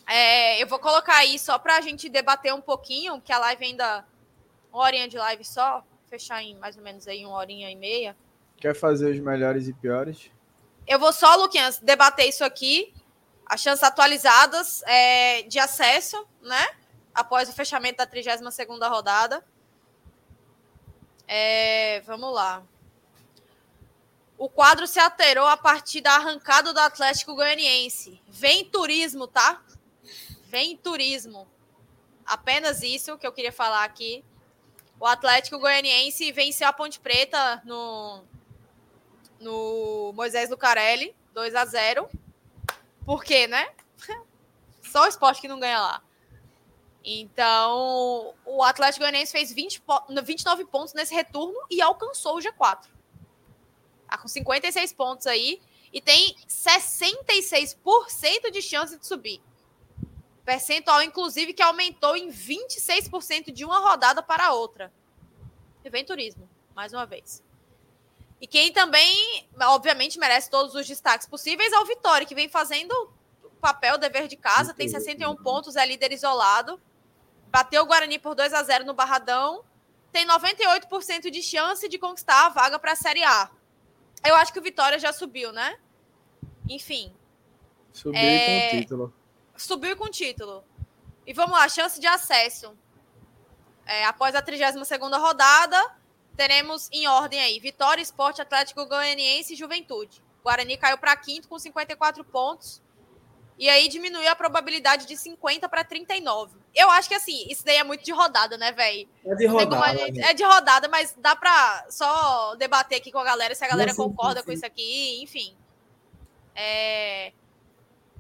É, 0.08 0.62
eu 0.62 0.68
vou 0.68 0.80
colocar 0.80 1.18
aí 1.18 1.40
só 1.40 1.58
para 1.58 1.78
a 1.78 1.82
gente 1.82 2.10
debater 2.10 2.54
um 2.54 2.62
pouquinho, 2.62 3.22
que 3.22 3.32
a 3.32 3.40
live 3.40 3.66
ainda. 3.66 4.06
Uma 4.72 4.84
horinha 4.84 5.08
de 5.08 5.18
live 5.18 5.46
só, 5.46 5.86
fechar 6.10 6.44
em 6.44 6.54
mais 6.56 6.76
ou 6.76 6.84
menos 6.84 7.08
aí 7.08 7.26
uma 7.26 7.38
horinha 7.38 7.72
e 7.72 7.76
meia. 7.76 8.16
Quer 8.58 8.76
fazer 8.76 9.12
os 9.12 9.20
melhores 9.20 9.70
e 9.70 9.74
piores? 9.74 10.30
Eu 10.86 11.00
vou 11.00 11.14
só, 11.14 11.36
Luquinhas, 11.38 11.80
debater 11.80 12.28
isso 12.28 12.44
aqui 12.44 12.94
as 13.46 13.62
chances 13.62 13.84
atualizadas 13.84 14.82
é, 14.84 15.44
de 15.44 15.60
acesso, 15.60 16.28
né? 16.42 16.68
Após 17.14 17.48
o 17.48 17.54
fechamento 17.54 17.98
da 17.98 18.08
32ª 18.08 18.90
rodada. 18.90 19.46
É, 21.28 22.02
vamos 22.02 22.34
lá. 22.34 22.64
O 24.38 24.50
quadro 24.50 24.86
se 24.86 25.00
alterou 25.00 25.48
a 25.48 25.56
partir 25.56 26.02
da 26.02 26.16
arrancada 26.16 26.74
do 26.74 26.80
Atlético 26.80 27.36
Goianiense. 27.36 28.22
Vem 28.28 28.66
turismo, 28.66 29.28
tá? 29.28 29.62
Vem 30.48 30.76
turismo. 30.76 31.48
Apenas 32.26 32.82
isso 32.82 33.18
que 33.18 33.26
eu 33.26 33.32
queria 33.32 33.54
falar 33.54 33.86
aqui. 33.86 34.26
O 35.00 35.06
Atlético 35.06 35.60
Goianiense 35.60 36.32
venceu 36.32 36.68
a 36.68 36.74
Ponte 36.74 37.00
Preta 37.00 37.62
no, 37.64 38.24
no 39.40 40.12
Moisés 40.14 40.50
Lucarelli, 40.50 41.16
2 41.34 41.56
a 41.56 41.66
0 41.66 42.10
por 43.06 43.24
quê, 43.24 43.48
né? 43.48 43.72
Só 44.82 45.04
o 45.04 45.08
esporte 45.08 45.42
que 45.42 45.48
não 45.48 45.60
ganha 45.60 45.80
lá. 45.80 46.02
Então, 47.04 48.34
o 48.44 48.64
Atlético 48.64 49.02
Goianiense 49.02 49.32
fez 49.32 49.54
20, 49.54 49.84
29 50.24 50.66
pontos 50.66 50.96
nesse 50.96 51.14
retorno 51.14 51.56
e 51.70 51.82
alcançou 51.82 52.38
o 52.38 52.40
G4. 52.40 52.88
Tá 54.10 54.18
com 54.18 54.28
56 54.28 54.92
pontos 54.94 55.28
aí 55.28 55.62
e 55.94 56.02
tem 56.02 56.36
66% 56.50 58.52
de 58.52 58.62
chance 58.62 58.98
de 58.98 59.06
subir. 59.06 59.40
Percentual, 60.44 61.02
inclusive, 61.02 61.54
que 61.54 61.62
aumentou 61.62 62.18
em 62.18 62.30
26% 62.30 63.52
de 63.52 63.64
uma 63.64 63.80
rodada 63.80 64.24
para 64.24 64.54
outra. 64.54 64.92
E 65.84 65.90
vem 65.90 66.04
turismo, 66.04 66.50
mais 66.76 66.92
uma 66.92 67.06
vez. 67.06 67.44
E 68.46 68.48
quem 68.48 68.72
também, 68.72 69.50
obviamente, 69.60 70.20
merece 70.20 70.52
todos 70.52 70.76
os 70.76 70.88
destaques 70.88 71.28
possíveis 71.28 71.74
é 71.74 71.80
o 71.80 71.86
Vitória, 71.86 72.28
que 72.28 72.36
vem 72.36 72.48
fazendo 72.48 72.92
o 73.44 73.50
papel, 73.60 73.96
o 73.96 73.98
dever 73.98 74.28
de 74.28 74.36
casa, 74.36 74.72
tem 74.72 74.88
61 74.88 75.36
pontos, 75.38 75.76
é 75.76 75.84
líder 75.84 76.12
isolado. 76.12 76.80
Bateu 77.48 77.82
o 77.82 77.88
Guarani 77.88 78.20
por 78.20 78.36
2 78.36 78.54
a 78.54 78.62
0 78.62 78.86
no 78.86 78.94
Barradão. 78.94 79.66
Tem 80.12 80.28
98% 80.28 81.32
de 81.32 81.42
chance 81.42 81.90
de 81.90 81.98
conquistar 81.98 82.46
a 82.46 82.50
vaga 82.50 82.78
para 82.78 82.92
a 82.92 82.96
Série 82.96 83.24
A. 83.24 83.50
Eu 84.24 84.36
acho 84.36 84.54
que 84.54 84.60
o 84.60 84.62
Vitória 84.62 85.00
já 85.00 85.12
subiu, 85.12 85.52
né? 85.52 85.80
Enfim. 86.70 87.12
Subiu 87.92 88.22
é... 88.22 88.70
com 88.70 88.78
o 88.78 88.80
título. 88.80 89.14
Subiu 89.58 89.98
com 89.98 90.06
o 90.06 90.12
título. 90.12 90.64
E 91.26 91.34
vamos 91.34 91.58
lá, 91.58 91.68
chance 91.68 92.00
de 92.00 92.06
acesso. 92.06 92.78
É, 93.88 94.06
após 94.06 94.36
a 94.36 94.42
32 94.44 94.88
rodada, 95.20 95.96
teremos 96.36 96.90
em 96.92 97.08
ordem 97.08 97.40
aí: 97.40 97.60
Vitória, 97.60 98.02
Esporte, 98.02 98.42
Atlético 98.42 98.86
Goianiense 98.86 99.54
e 99.54 99.56
Juventude. 99.56 100.24
Guarani 100.44 100.78
caiu 100.78 100.98
para 100.98 101.16
quinto 101.16 101.48
com 101.48 101.58
54 101.58 102.24
pontos. 102.24 102.82
E 103.58 103.70
aí 103.70 103.88
diminuiu 103.88 104.30
a 104.30 104.36
probabilidade 104.36 105.06
de 105.08 105.16
50 105.16 105.68
para 105.70 105.84
39. 105.84 106.58
Eu 106.76 106.90
acho 106.92 107.08
que 107.08 107.16
assim, 107.16 107.46
isso 107.50 107.64
daí 107.64 107.78
é 107.78 107.84
muito 107.84 108.04
de 108.04 108.12
rodada, 108.12 108.58
né, 108.58 108.74
velho? 108.74 109.08
É 109.26 109.34
de 109.34 109.46
rodada. 109.46 109.98
Gente... 109.98 110.22
É 110.22 110.34
de 110.34 110.44
rodada, 110.44 110.88
mas 110.90 111.16
dá 111.18 111.36
para 111.36 111.86
só 111.90 112.56
debater 112.56 112.98
aqui 112.98 113.12
com 113.12 113.20
a 113.20 113.24
galera 113.24 113.56
se 113.56 113.64
a 113.64 113.68
galera 113.68 113.96
concorda 113.96 114.42
sim, 114.42 114.46
com 114.46 114.52
isso 114.52 114.66
aqui, 114.66 115.24
enfim. 115.24 115.56
É... 116.54 117.32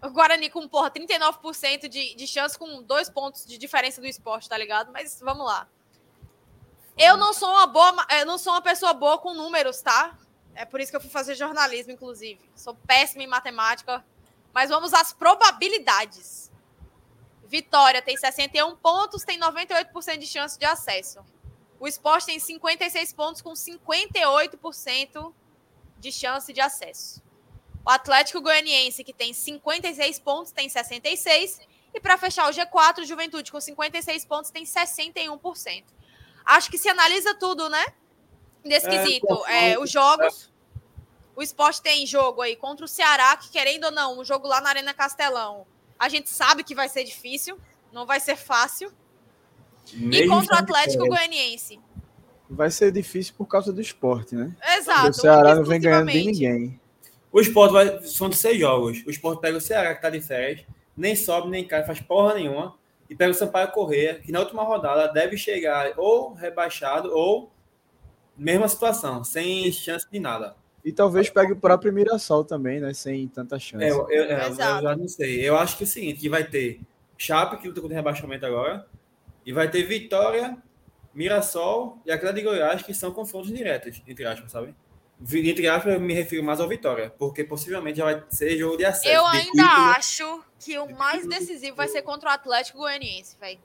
O 0.02 0.10
Guarani 0.10 0.50
com, 0.50 0.68
porra, 0.68 0.90
39% 0.90 1.90
de, 1.90 2.16
de 2.16 2.28
chance 2.28 2.58
com 2.58 2.82
dois 2.82 3.10
pontos 3.10 3.46
de 3.46 3.58
diferença 3.58 4.00
do 4.00 4.08
esporte, 4.08 4.48
tá 4.48 4.58
ligado? 4.58 4.92
Mas 4.94 5.20
vamos 5.22 5.46
lá. 5.46 5.68
Eu 6.98 7.18
não 7.18 7.34
sou 7.34 7.50
uma 7.50 7.68
boa, 7.68 8.08
eu 8.20 8.26
não 8.26 8.38
sou 8.38 8.54
uma 8.54 8.62
pessoa 8.62 8.94
boa 8.94 9.18
com 9.18 9.34
números, 9.34 9.82
tá? 9.82 10.18
É 10.54 10.64
por 10.64 10.80
isso 10.80 10.90
que 10.90 10.96
eu 10.96 11.02
fui 11.02 11.10
fazer 11.10 11.36
jornalismo, 11.36 11.92
inclusive. 11.92 12.40
Sou 12.56 12.74
péssima 12.88 13.24
em 13.24 13.28
matemática. 13.28 14.04
Mas 14.54 14.70
vamos 14.70 14.94
às 14.94 15.12
probabilidades. 15.12 16.50
Vitória 17.46 18.02
tem 18.02 18.16
61 18.16 18.78
pontos, 18.78 19.24
tem 19.24 19.38
98% 19.38 20.18
de 20.18 20.26
chance 20.26 20.58
de 20.58 20.66
acesso. 20.66 21.20
O 21.78 21.88
Sport 21.88 22.24
tem 22.24 22.40
56 22.40 23.12
pontos 23.12 23.42
com 23.42 23.52
58% 23.52 25.34
de 26.00 26.12
chance 26.12 26.54
de 26.54 26.62
acesso. 26.62 27.22
O 27.86 27.90
Atlético 27.90 28.42
Goianiense, 28.42 29.04
que 29.04 29.14
tem 29.14 29.34
56 29.34 30.20
pontos, 30.20 30.52
tem 30.54 30.70
66. 30.70 31.60
E 31.94 32.00
para 32.00 32.18
fechar 32.18 32.50
o 32.50 32.54
G4, 32.54 33.00
o 33.00 33.06
Juventude, 33.06 33.52
com 33.52 33.60
56 33.60 34.26
pontos, 34.26 34.52
tem 34.52 34.64
61%. 34.64 35.84
Acho 36.46 36.70
que 36.70 36.78
se 36.78 36.88
analisa 36.88 37.34
tudo, 37.36 37.70
né? 37.70 37.84
Nesse 38.64 38.88
É, 38.88 38.90
quesito. 38.90 39.46
É, 39.48 39.80
os 39.80 39.90
jogos. 39.90 40.54
O 41.36 41.42
esporte 41.42 41.82
tem 41.82 42.06
jogo 42.06 42.42
aí 42.42 42.56
contra 42.56 42.86
o 42.86 42.88
Ceará, 42.88 43.36
que 43.36 43.50
querendo 43.50 43.86
ou 43.86 43.92
não, 43.92 44.20
um 44.20 44.24
jogo 44.24 44.48
lá 44.48 44.62
na 44.62 44.70
Arena 44.70 44.94
Castelão. 44.94 45.66
A 46.00 46.08
gente 46.08 46.30
sabe 46.30 46.64
que 46.64 46.74
vai 46.74 46.88
ser 46.88 47.04
difícil, 47.04 47.60
não 47.92 48.06
vai 48.06 48.20
ser 48.20 48.38
fácil. 48.38 48.92
E 49.94 50.28
contra 50.28 50.56
o 50.56 50.60
Atlético 50.60 51.04
férias. 51.04 51.10
Goianiense. 51.10 51.80
Vai 52.50 52.72
ser 52.72 52.92
difícil 52.92 53.34
por 53.38 53.48
causa 53.48 53.74
do 53.74 53.82
esporte, 53.82 54.36
né? 54.36 54.56
Exato. 54.78 55.10
o 55.10 55.14
Ceará 55.14 55.56
não 55.56 55.64
vem 55.64 55.82
ganhando 55.82 56.12
de 56.12 56.24
ninguém. 56.24 56.80
O 57.32 57.42
Sport 57.42 57.72
vai. 57.74 58.02
São 58.04 58.30
de 58.30 58.38
seis 58.38 58.58
jogos. 58.58 59.04
O 59.06 59.10
Sport 59.10 59.42
pega 59.42 59.58
o 59.58 59.62
Ceará, 59.62 59.94
que 59.94 60.02
tá 60.02 60.10
de 60.10 60.22
férias, 60.22 60.66
nem 60.96 61.16
sobe, 61.18 61.50
nem 61.50 61.68
cai, 61.68 61.86
faz 61.86 62.00
porra 62.00 62.36
nenhuma. 62.36 62.78
E 63.10 63.16
pega 63.16 63.32
o 63.32 63.36
Sampaio 63.36 63.72
Correia, 63.72 64.16
que 64.20 64.32
na 64.32 64.40
última 64.40 64.64
rodada 64.64 65.12
deve 65.12 65.38
chegar 65.38 65.94
ou 65.98 66.34
rebaixado 66.34 67.14
ou 67.16 67.52
mesma 68.38 68.68
situação, 68.68 69.24
sem 69.24 69.72
chance 69.72 70.06
de 70.12 70.20
nada. 70.20 70.56
E 70.84 70.92
talvez 70.92 71.30
pegue 71.30 71.54
o 71.54 71.56
próprio 71.56 71.92
Mirassol 71.94 72.44
também, 72.44 72.80
né? 72.80 72.94
Sem 72.94 73.28
tanta 73.28 73.58
chance. 73.60 73.84
É, 73.84 73.90
eu, 73.92 74.10
eu- 74.10 74.24
é, 74.26 74.48
eu 74.50 74.56
já 74.56 74.96
não 74.96 75.08
sei. 75.08 75.48
Eu 75.48 75.58
acho 75.58 75.78
que 75.78 75.84
é 75.84 75.86
o 75.86 75.90
seguinte, 75.90 76.20
que 76.20 76.30
vai 76.30 76.44
ter 76.44 76.82
Chape, 77.18 77.58
que 77.58 77.68
luta 77.68 77.82
contra 77.82 77.94
o 77.96 77.98
rebaixamento 77.98 78.46
agora, 78.46 78.86
e 79.46 79.54
vai 79.54 79.70
ter 79.70 79.84
Vitória, 79.84 80.58
Mirassol 81.14 82.00
e 82.06 82.12
aquela 82.12 82.34
de 82.34 82.42
Goiás, 82.42 82.82
que 82.84 82.94
são 82.94 83.12
confrontos 83.12 83.52
diretos, 83.52 84.02
entre 84.08 84.26
aspas, 84.26 84.52
sabe? 84.52 84.76
Entre 85.32 85.68
aspas, 85.68 85.94
eu 85.94 86.00
me 86.00 86.14
refiro 86.14 86.44
mais 86.44 86.60
ao 86.60 86.68
Vitória, 86.68 87.10
porque 87.18 87.44
possivelmente 87.44 88.00
já 88.00 88.06
vai 88.06 88.24
ser 88.30 88.58
jogo 88.58 88.78
de 88.78 88.86
acesso. 88.86 89.08
Eu 89.08 89.26
ainda 89.26 89.64
título. 89.64 89.90
acho 89.96 90.44
que 90.60 90.78
o 90.78 90.92
mais 90.98 91.26
decisivo 91.26 91.78
vai 91.78 91.88
ser 91.88 92.02
contra 92.02 92.30
o 92.30 92.34
Atlético 92.34 92.80
Goianiense, 92.80 93.38
velho. 93.40 93.60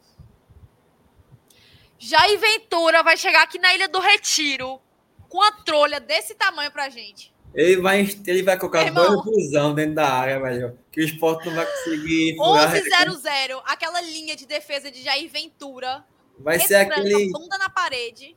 Jair 1.99 2.39
Ventura 2.39 3.03
vai 3.03 3.17
chegar 3.17 3.43
aqui 3.43 3.59
na 3.59 3.75
Ilha 3.75 3.89
do 3.89 4.01
Retiro 4.01 4.81
com 5.29 5.43
a 5.43 5.53
trolha 5.53 6.01
desse 6.01 6.35
tamanho 6.35 6.71
pra 6.71 6.89
gente. 6.89 7.33
Ele 7.55 7.81
vai, 7.81 8.09
ele 8.27 8.43
vai 8.43 8.57
colocar 8.57 8.85
irmão. 8.85 9.23
dois 9.23 9.25
busão 9.25 9.75
dentro 9.75 9.97
da 9.97 10.09
área, 10.09 10.41
velho. 10.41 10.79
Que 10.93 11.01
o 11.01 11.05
esporte 11.05 11.47
não 11.47 11.57
vai 11.57 11.67
conseguir. 11.67 12.37
furar. 12.37 12.73
11-0-0, 12.73 13.63
aquela 13.67 14.01
linha 14.01 14.37
de 14.37 14.47
defesa 14.47 14.91
de 14.91 15.03
Jair 15.03 15.29
Ventura. 15.31 16.05
Vai 16.39 16.61
ser 16.61 16.77
aquele. 16.77 17.31
bunda 17.31 17.59
na 17.59 17.69
parede. 17.69 18.37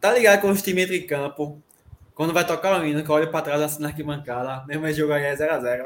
Tá 0.00 0.12
ligado 0.12 0.40
com 0.40 0.50
os 0.50 0.62
times 0.62 0.84
entre 0.84 1.02
campo? 1.02 1.62
Quando 2.16 2.32
vai 2.32 2.46
tocar 2.46 2.80
o 2.80 2.86
hino, 2.86 3.04
que 3.04 3.12
olha 3.12 3.30
pra 3.30 3.42
trás 3.42 3.60
assim 3.60 3.82
na 3.82 3.88
arquibancada, 3.88 4.64
mesmo 4.64 4.86
esse 4.86 4.98
jogo 4.98 5.12
aí 5.12 5.22
é 5.22 5.34
0x0, 5.34 5.60
velho. 5.60 5.84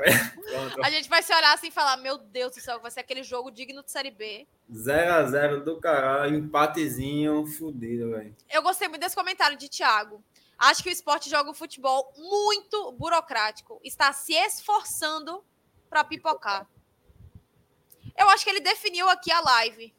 Pronto. 0.49 0.85
A 0.85 0.89
gente 0.89 1.09
vai 1.09 1.25
se 1.25 1.35
olhar 1.35 1.53
assim 1.53 1.67
e 1.67 1.73
falar: 1.73 1.97
Meu 1.97 2.17
Deus 2.19 2.55
do 2.55 2.61
céu, 2.61 2.79
vai 2.79 2.89
ser 2.89 3.01
aquele 3.01 3.25
jogo 3.25 3.51
digno 3.51 3.83
de 3.83 3.91
Série 3.91 4.13
B. 4.13 4.47
0x0 4.73 5.65
do 5.65 5.81
caralho, 5.81 6.37
empatezinho 6.37 7.45
fudido, 7.49 8.11
velho. 8.13 8.37
Eu 8.49 8.63
gostei 8.63 8.87
muito 8.87 9.01
desse 9.01 9.17
comentário 9.17 9.57
de 9.57 9.69
Thiago. 9.69 10.23
Acho 10.57 10.85
que 10.85 10.89
o 10.89 10.93
esporte 10.93 11.29
joga 11.29 11.51
um 11.51 11.55
futebol 11.55 12.13
muito 12.17 12.93
burocrático. 12.93 13.81
Está 13.83 14.13
se 14.13 14.33
esforçando 14.33 15.45
para 15.89 16.05
pipocar. 16.05 16.65
Eu 18.17 18.31
acho 18.31 18.45
que 18.45 18.51
ele 18.51 18.61
definiu 18.61 19.09
aqui 19.09 19.33
a 19.33 19.41
live. 19.41 19.93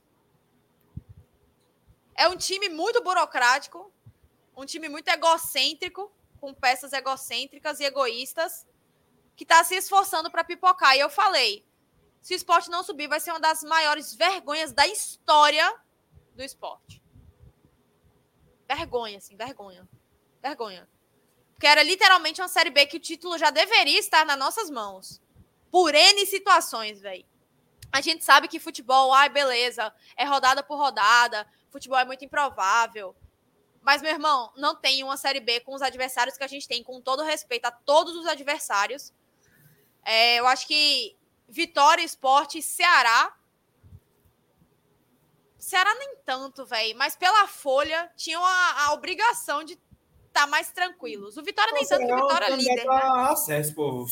É 2.15 2.29
um 2.29 2.37
time 2.37 2.69
muito 2.69 3.03
burocrático, 3.03 3.91
um 4.55 4.65
time 4.65 4.87
muito 4.87 5.09
egocêntrico, 5.09 6.09
com 6.41 6.53
peças 6.53 6.91
egocêntricas 6.91 7.79
e 7.79 7.83
egoístas, 7.83 8.67
que 9.35 9.43
está 9.43 9.63
se 9.63 9.75
esforçando 9.75 10.31
para 10.31 10.43
pipocar. 10.43 10.97
E 10.97 10.99
eu 10.99 11.09
falei: 11.09 11.63
se 12.19 12.33
o 12.33 12.35
esporte 12.35 12.69
não 12.69 12.83
subir, 12.83 13.07
vai 13.07 13.19
ser 13.19 13.31
uma 13.31 13.39
das 13.39 13.63
maiores 13.63 14.13
vergonhas 14.15 14.73
da 14.73 14.85
história 14.87 15.73
do 16.35 16.43
esporte. 16.43 17.01
Vergonha, 18.67 19.19
assim, 19.19 19.37
vergonha. 19.37 19.87
Vergonha. 20.41 20.89
Porque 21.53 21.67
era 21.67 21.83
literalmente 21.83 22.41
uma 22.41 22.47
Série 22.47 22.71
B 22.71 22.87
que 22.87 22.97
o 22.97 22.99
título 22.99 23.37
já 23.37 23.51
deveria 23.51 23.99
estar 23.99 24.25
nas 24.25 24.37
nossas 24.37 24.69
mãos. 24.69 25.21
Por 25.69 25.93
N 25.93 26.25
situações, 26.25 26.99
velho. 26.99 27.25
A 27.91 28.01
gente 28.01 28.23
sabe 28.23 28.47
que 28.47 28.59
futebol, 28.59 29.13
ai, 29.13 29.29
beleza, 29.29 29.93
é 30.15 30.23
rodada 30.23 30.63
por 30.63 30.77
rodada, 30.77 31.45
futebol 31.69 31.99
é 31.99 32.05
muito 32.05 32.23
improvável. 32.23 33.15
Mas, 33.81 34.01
meu 34.01 34.11
irmão, 34.11 34.51
não 34.55 34.75
tem 34.75 35.03
uma 35.03 35.17
Série 35.17 35.39
B 35.39 35.59
com 35.61 35.73
os 35.73 35.81
adversários 35.81 36.37
que 36.37 36.43
a 36.43 36.47
gente 36.47 36.67
tem, 36.67 36.83
com 36.83 37.01
todo 37.01 37.23
respeito 37.23 37.65
a 37.65 37.71
todos 37.71 38.15
os 38.15 38.27
adversários. 38.27 39.11
É, 40.05 40.39
eu 40.39 40.47
acho 40.47 40.67
que 40.67 41.17
Vitória, 41.49 42.03
Esporte 42.03 42.61
Ceará. 42.61 43.33
Ceará 45.57 45.93
nem 45.95 46.15
tanto, 46.25 46.65
velho, 46.65 46.97
mas 46.97 47.15
pela 47.15 47.47
Folha 47.47 48.09
tinham 48.15 48.43
a, 48.43 48.85
a 48.85 48.93
obrigação 48.93 49.63
de 49.63 49.77
estar 50.27 50.47
mais 50.47 50.71
tranquilos. 50.71 51.37
O 51.37 51.43
Vitória 51.43 51.73
nem 51.73 51.85
tanto, 51.85 52.05
que 52.05 52.13
o 52.13 52.15
Vitória 52.15 52.45
é 52.45 52.55
líder. 52.55 52.85
né? 52.85 53.01
acesso, 53.31 53.75
pô. 53.75 54.05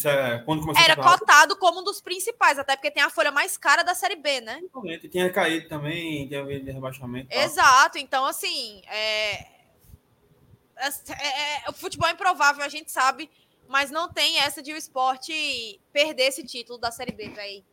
Quando 0.46 0.62
começou 0.62 0.84
Era 0.84 0.96
cotado 0.96 1.56
como 1.58 1.80
um 1.80 1.84
dos 1.84 2.02
principais, 2.02 2.60
até 2.60 2.76
porque 2.76 2.92
tem 2.92 3.02
a 3.02 3.10
folha 3.10 3.32
mais 3.32 3.58
cara 3.58 3.84
da 3.84 3.96
Série 3.96 4.18
B, 4.18 4.42
né? 4.42 4.62
Tinha 5.10 5.32
caído 5.32 5.68
também, 5.68 6.28
tinha 6.28 6.42
havido 6.42 6.72
rebaixamento. 6.72 7.30
Exato. 7.32 7.98
Então, 7.98 8.26
assim, 8.26 8.82
é... 8.88 9.59
é- 10.80 11.66
é- 11.66 11.70
o 11.70 11.74
futebol 11.74 12.08
é 12.08 12.12
improvável, 12.12 12.64
a 12.64 12.70
gente 12.70 12.92
sabe, 12.92 13.30
mas 13.68 13.92
não 13.92 14.12
tem 14.12 14.40
essa 14.40 14.62
de 14.62 14.74
o 14.74 14.78
esporte 14.78 15.80
perder 15.94 16.24
esse 16.24 16.44
título 16.44 16.80
da 16.80 16.92
Série 16.92 17.12
B, 17.12 17.30
velho. 17.30 17.64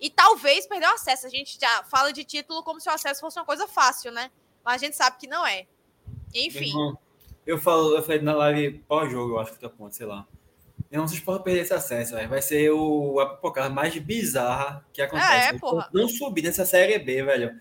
E 0.00 0.10
talvez 0.10 0.66
perder 0.66 0.86
o 0.86 0.94
acesso. 0.94 1.26
A 1.26 1.30
gente 1.30 1.58
já 1.58 1.82
fala 1.84 2.12
de 2.12 2.24
título 2.24 2.62
como 2.62 2.80
se 2.80 2.88
o 2.88 2.92
acesso 2.92 3.20
fosse 3.20 3.38
uma 3.38 3.44
coisa 3.44 3.66
fácil, 3.66 4.12
né? 4.12 4.30
Mas 4.64 4.74
a 4.74 4.86
gente 4.86 4.96
sabe 4.96 5.16
que 5.18 5.26
não 5.26 5.46
é. 5.46 5.66
Enfim. 6.34 6.68
Irmão, 6.68 6.98
eu, 7.46 7.58
falo, 7.58 7.96
eu 7.96 8.02
falei 8.02 8.20
na 8.20 8.34
live 8.34 8.78
pós-jogo, 8.86 9.34
eu 9.34 9.40
acho 9.40 9.52
que 9.52 9.58
tá 9.58 9.68
ponto, 9.68 9.94
sei 9.94 10.06
lá. 10.06 10.26
Eu 10.90 11.00
não 11.00 11.08
sei 11.08 11.18
se 11.18 11.24
pode 11.24 11.42
perder 11.42 11.60
esse 11.60 11.74
acesso, 11.74 12.14
velho. 12.14 12.28
Vai 12.28 12.42
ser 12.42 12.70
o, 12.70 13.18
a 13.18 13.34
pipocada 13.34 13.68
mais 13.68 13.96
bizarra 13.98 14.86
que 14.92 15.02
acontece. 15.02 15.56
É, 15.56 15.58
porra. 15.58 15.88
Não 15.92 16.08
subir 16.08 16.42
nessa 16.42 16.64
série 16.64 16.98
B, 16.98 17.22
velho. 17.22 17.58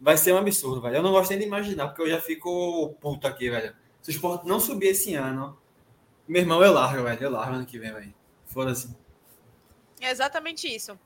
Vai 0.00 0.16
ser 0.16 0.32
um 0.32 0.38
absurdo, 0.38 0.80
velho. 0.80 0.96
Eu 0.96 1.02
não 1.02 1.12
gosto 1.12 1.30
nem 1.30 1.38
de 1.38 1.44
imaginar, 1.44 1.88
porque 1.88 2.02
eu 2.02 2.10
já 2.10 2.20
fico 2.20 2.96
puto 3.00 3.26
aqui, 3.26 3.48
velho. 3.50 3.74
Se 4.02 4.10
o 4.10 4.12
Sport 4.12 4.44
não 4.44 4.58
subir 4.58 4.88
esse 4.88 5.14
ano, 5.14 5.56
meu 6.26 6.42
irmão, 6.42 6.62
eu 6.62 6.72
largo, 6.72 7.04
velho. 7.04 7.22
Eu 7.22 7.30
largo 7.30 7.54
ano 7.54 7.64
que 7.64 7.78
vem, 7.78 7.92
velho. 7.92 8.14
Foda-se. 8.46 8.94
É 10.00 10.10
exatamente 10.10 10.66
isso. 10.66 10.98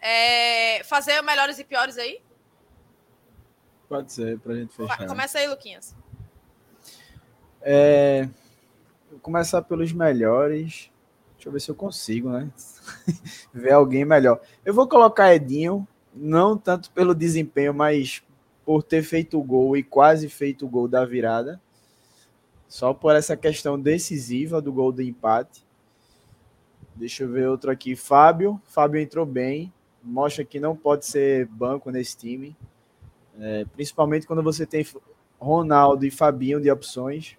É, 0.00 0.82
Fazer 0.84 1.20
melhores 1.22 1.58
e 1.58 1.64
piores 1.64 1.98
aí? 1.98 2.20
Pode 3.88 4.12
ser, 4.12 4.38
pra 4.38 4.54
gente 4.54 4.74
fechar. 4.74 5.06
Começa 5.06 5.38
aí, 5.38 5.46
Luquinhas. 5.46 5.94
É, 7.60 8.28
vou 9.10 9.20
começar 9.20 9.60
pelos 9.62 9.92
melhores. 9.92 10.90
Deixa 11.34 11.48
eu 11.48 11.52
ver 11.52 11.60
se 11.60 11.70
eu 11.70 11.74
consigo, 11.74 12.30
né? 12.30 12.50
ver 13.52 13.72
alguém 13.72 14.04
melhor. 14.04 14.40
Eu 14.64 14.72
vou 14.72 14.88
colocar 14.88 15.34
Edinho, 15.34 15.86
não 16.14 16.56
tanto 16.56 16.90
pelo 16.92 17.14
desempenho, 17.14 17.74
mas 17.74 18.22
por 18.64 18.82
ter 18.82 19.02
feito 19.02 19.38
o 19.38 19.42
gol 19.42 19.76
e 19.76 19.82
quase 19.82 20.28
feito 20.28 20.64
o 20.64 20.68
gol 20.68 20.86
da 20.86 21.04
virada. 21.04 21.60
Só 22.70 22.94
por 22.94 23.16
essa 23.16 23.36
questão 23.36 23.76
decisiva 23.78 24.62
do 24.62 24.72
gol 24.72 24.92
do 24.92 25.02
empate. 25.02 25.66
Deixa 26.94 27.24
eu 27.24 27.28
ver 27.28 27.48
outro 27.48 27.68
aqui. 27.68 27.96
Fábio. 27.96 28.62
Fábio 28.64 29.00
entrou 29.00 29.26
bem. 29.26 29.72
Mostra 30.00 30.44
que 30.44 30.60
não 30.60 30.76
pode 30.76 31.04
ser 31.04 31.46
banco 31.46 31.90
nesse 31.90 32.16
time. 32.16 32.56
É, 33.40 33.64
principalmente 33.72 34.24
quando 34.24 34.40
você 34.40 34.64
tem 34.64 34.86
Ronaldo 35.36 36.06
e 36.06 36.12
Fabinho 36.12 36.60
de 36.60 36.70
opções. 36.70 37.36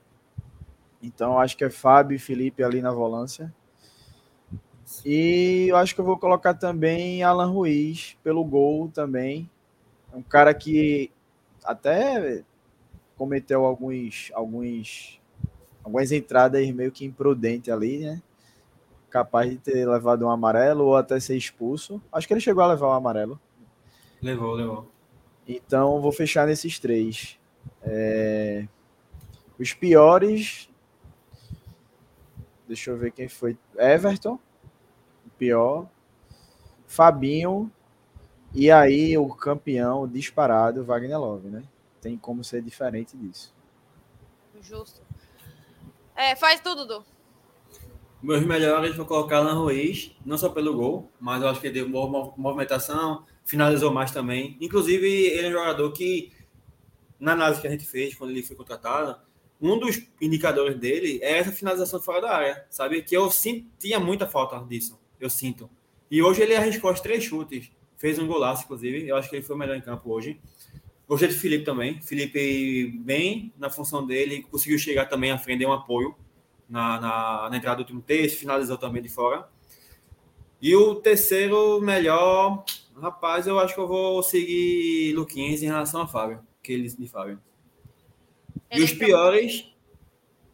Então 1.01 1.39
acho 1.39 1.55
que 1.55 1.63
é 1.63 1.69
Fábio 1.69 2.17
e 2.17 2.19
Felipe 2.19 2.61
ali 2.61 2.81
na 2.81 2.91
volância. 2.91 3.53
E 5.05 5.67
eu 5.69 5.77
acho 5.77 5.95
que 5.95 6.01
eu 6.01 6.05
vou 6.05 6.17
colocar 6.17 6.55
também 6.55 7.23
Alan 7.23 7.49
Ruiz 7.49 8.17
pelo 8.21 8.43
gol 8.43 8.89
também. 8.89 9.49
É 10.11 10.17
um 10.17 10.21
cara 10.21 10.53
que 10.53 11.09
até 11.63 12.43
cometeu 13.15 13.63
alguns, 13.65 14.29
alguns, 14.33 15.20
algumas 15.83 16.11
entradas 16.11 16.69
meio 16.71 16.91
que 16.91 17.05
imprudente 17.05 17.71
ali, 17.71 17.99
né? 17.99 18.21
Capaz 19.09 19.49
de 19.49 19.57
ter 19.57 19.87
levado 19.87 20.25
um 20.25 20.29
amarelo 20.29 20.85
ou 20.85 20.95
até 20.95 21.19
ser 21.19 21.35
expulso. 21.35 22.01
Acho 22.11 22.27
que 22.27 22.33
ele 22.33 22.39
chegou 22.39 22.63
a 22.63 22.67
levar 22.67 22.87
o 22.87 22.91
um 22.91 22.93
amarelo. 22.93 23.39
Levou, 24.21 24.53
levou. 24.53 24.87
Então 25.47 25.99
vou 25.99 26.11
fechar 26.11 26.47
nesses 26.47 26.79
três. 26.79 27.37
É... 27.81 28.67
Os 29.59 29.73
piores. 29.73 30.69
Deixa 32.67 32.91
eu 32.91 32.97
ver 32.97 33.11
quem 33.11 33.27
foi. 33.27 33.57
Everton, 33.75 34.39
pior. 35.37 35.87
Fabinho. 36.87 37.71
E 38.53 38.69
aí 38.69 39.17
o 39.17 39.27
campeão 39.29 40.07
disparado, 40.07 40.83
Wagner 40.83 41.19
Love, 41.19 41.47
né? 41.49 41.63
Tem 42.01 42.17
como 42.17 42.43
ser 42.43 42.61
diferente 42.61 43.15
disso. 43.15 43.53
Justo. 44.61 45.00
É, 46.15 46.35
faz 46.35 46.59
tudo, 46.59 46.85
Dudu. 46.85 47.05
Meus 48.21 48.45
melhores 48.45 48.95
vou 48.95 49.05
colocar 49.05 49.37
Alan 49.37 49.55
Ruiz, 49.55 50.15
não 50.23 50.37
só 50.37 50.49
pelo 50.49 50.75
gol, 50.75 51.11
mas 51.19 51.41
eu 51.41 51.49
acho 51.49 51.59
que 51.59 51.67
ele 51.67 51.73
deu 51.73 51.89
boa 51.89 52.33
movimentação, 52.37 53.25
finalizou 53.43 53.91
mais 53.91 54.11
também. 54.11 54.57
Inclusive, 54.61 55.07
ele 55.07 55.47
é 55.47 55.49
um 55.49 55.53
jogador 55.53 55.91
que, 55.91 56.31
na 57.19 57.31
análise 57.31 57.59
que 57.59 57.67
a 57.67 57.71
gente 57.71 57.85
fez 57.85 58.13
quando 58.13 58.29
ele 58.29 58.43
foi 58.43 58.55
contratado, 58.55 59.19
um 59.59 59.77
dos 59.79 60.07
indicadores 60.19 60.77
dele 60.77 61.19
é 61.21 61.39
essa 61.39 61.51
finalização 61.51 61.99
fora 61.99 62.21
da 62.21 62.31
área, 62.31 62.65
sabe? 62.69 63.01
Que 63.01 63.15
eu 63.15 63.31
sentia 63.31 63.99
muita 63.99 64.27
falta 64.27 64.59
disso, 64.67 64.99
eu 65.19 65.29
sinto. 65.29 65.69
E 66.09 66.21
hoje 66.21 66.41
ele 66.41 66.55
arriscou 66.55 66.91
os 66.91 66.99
três 66.99 67.23
chutes, 67.23 67.71
fez 67.97 68.19
um 68.19 68.27
golaço, 68.27 68.65
inclusive. 68.65 69.07
Eu 69.07 69.15
acho 69.15 69.29
que 69.29 69.35
ele 69.35 69.43
foi 69.43 69.55
o 69.55 69.59
melhor 69.59 69.75
em 69.75 69.81
campo 69.81 70.11
hoje. 70.11 70.39
Gostei 71.11 71.27
de 71.27 71.35
Felipe 71.35 71.65
também. 71.65 72.01
Felipe, 72.01 72.87
bem 72.99 73.51
na 73.57 73.69
função 73.69 74.07
dele, 74.07 74.43
conseguiu 74.43 74.79
chegar 74.79 75.07
também 75.07 75.29
à 75.29 75.37
frente, 75.37 75.59
deu 75.59 75.67
um 75.67 75.73
apoio 75.73 76.15
na, 76.69 77.01
na, 77.01 77.49
na 77.49 77.57
entrada 77.57 77.75
do 77.75 77.79
último 77.81 78.01
terço, 78.01 78.37
finalizou 78.37 78.77
também 78.77 79.01
de 79.01 79.09
fora. 79.09 79.45
E 80.61 80.73
o 80.73 80.95
terceiro 80.95 81.81
melhor, 81.81 82.63
rapaz, 82.95 83.45
eu 83.45 83.59
acho 83.59 83.73
que 83.73 83.81
eu 83.81 83.89
vou 83.89 84.23
seguir 84.23 85.13
Luquinhas 85.13 85.61
em 85.61 85.65
relação 85.65 86.01
a 86.01 86.07
Fábio, 86.07 86.39
que 86.63 86.71
eles 86.71 86.95
de 86.95 87.05
Fábio. 87.09 87.41
E 88.71 88.81
os 88.81 88.93
piores, 88.93 89.69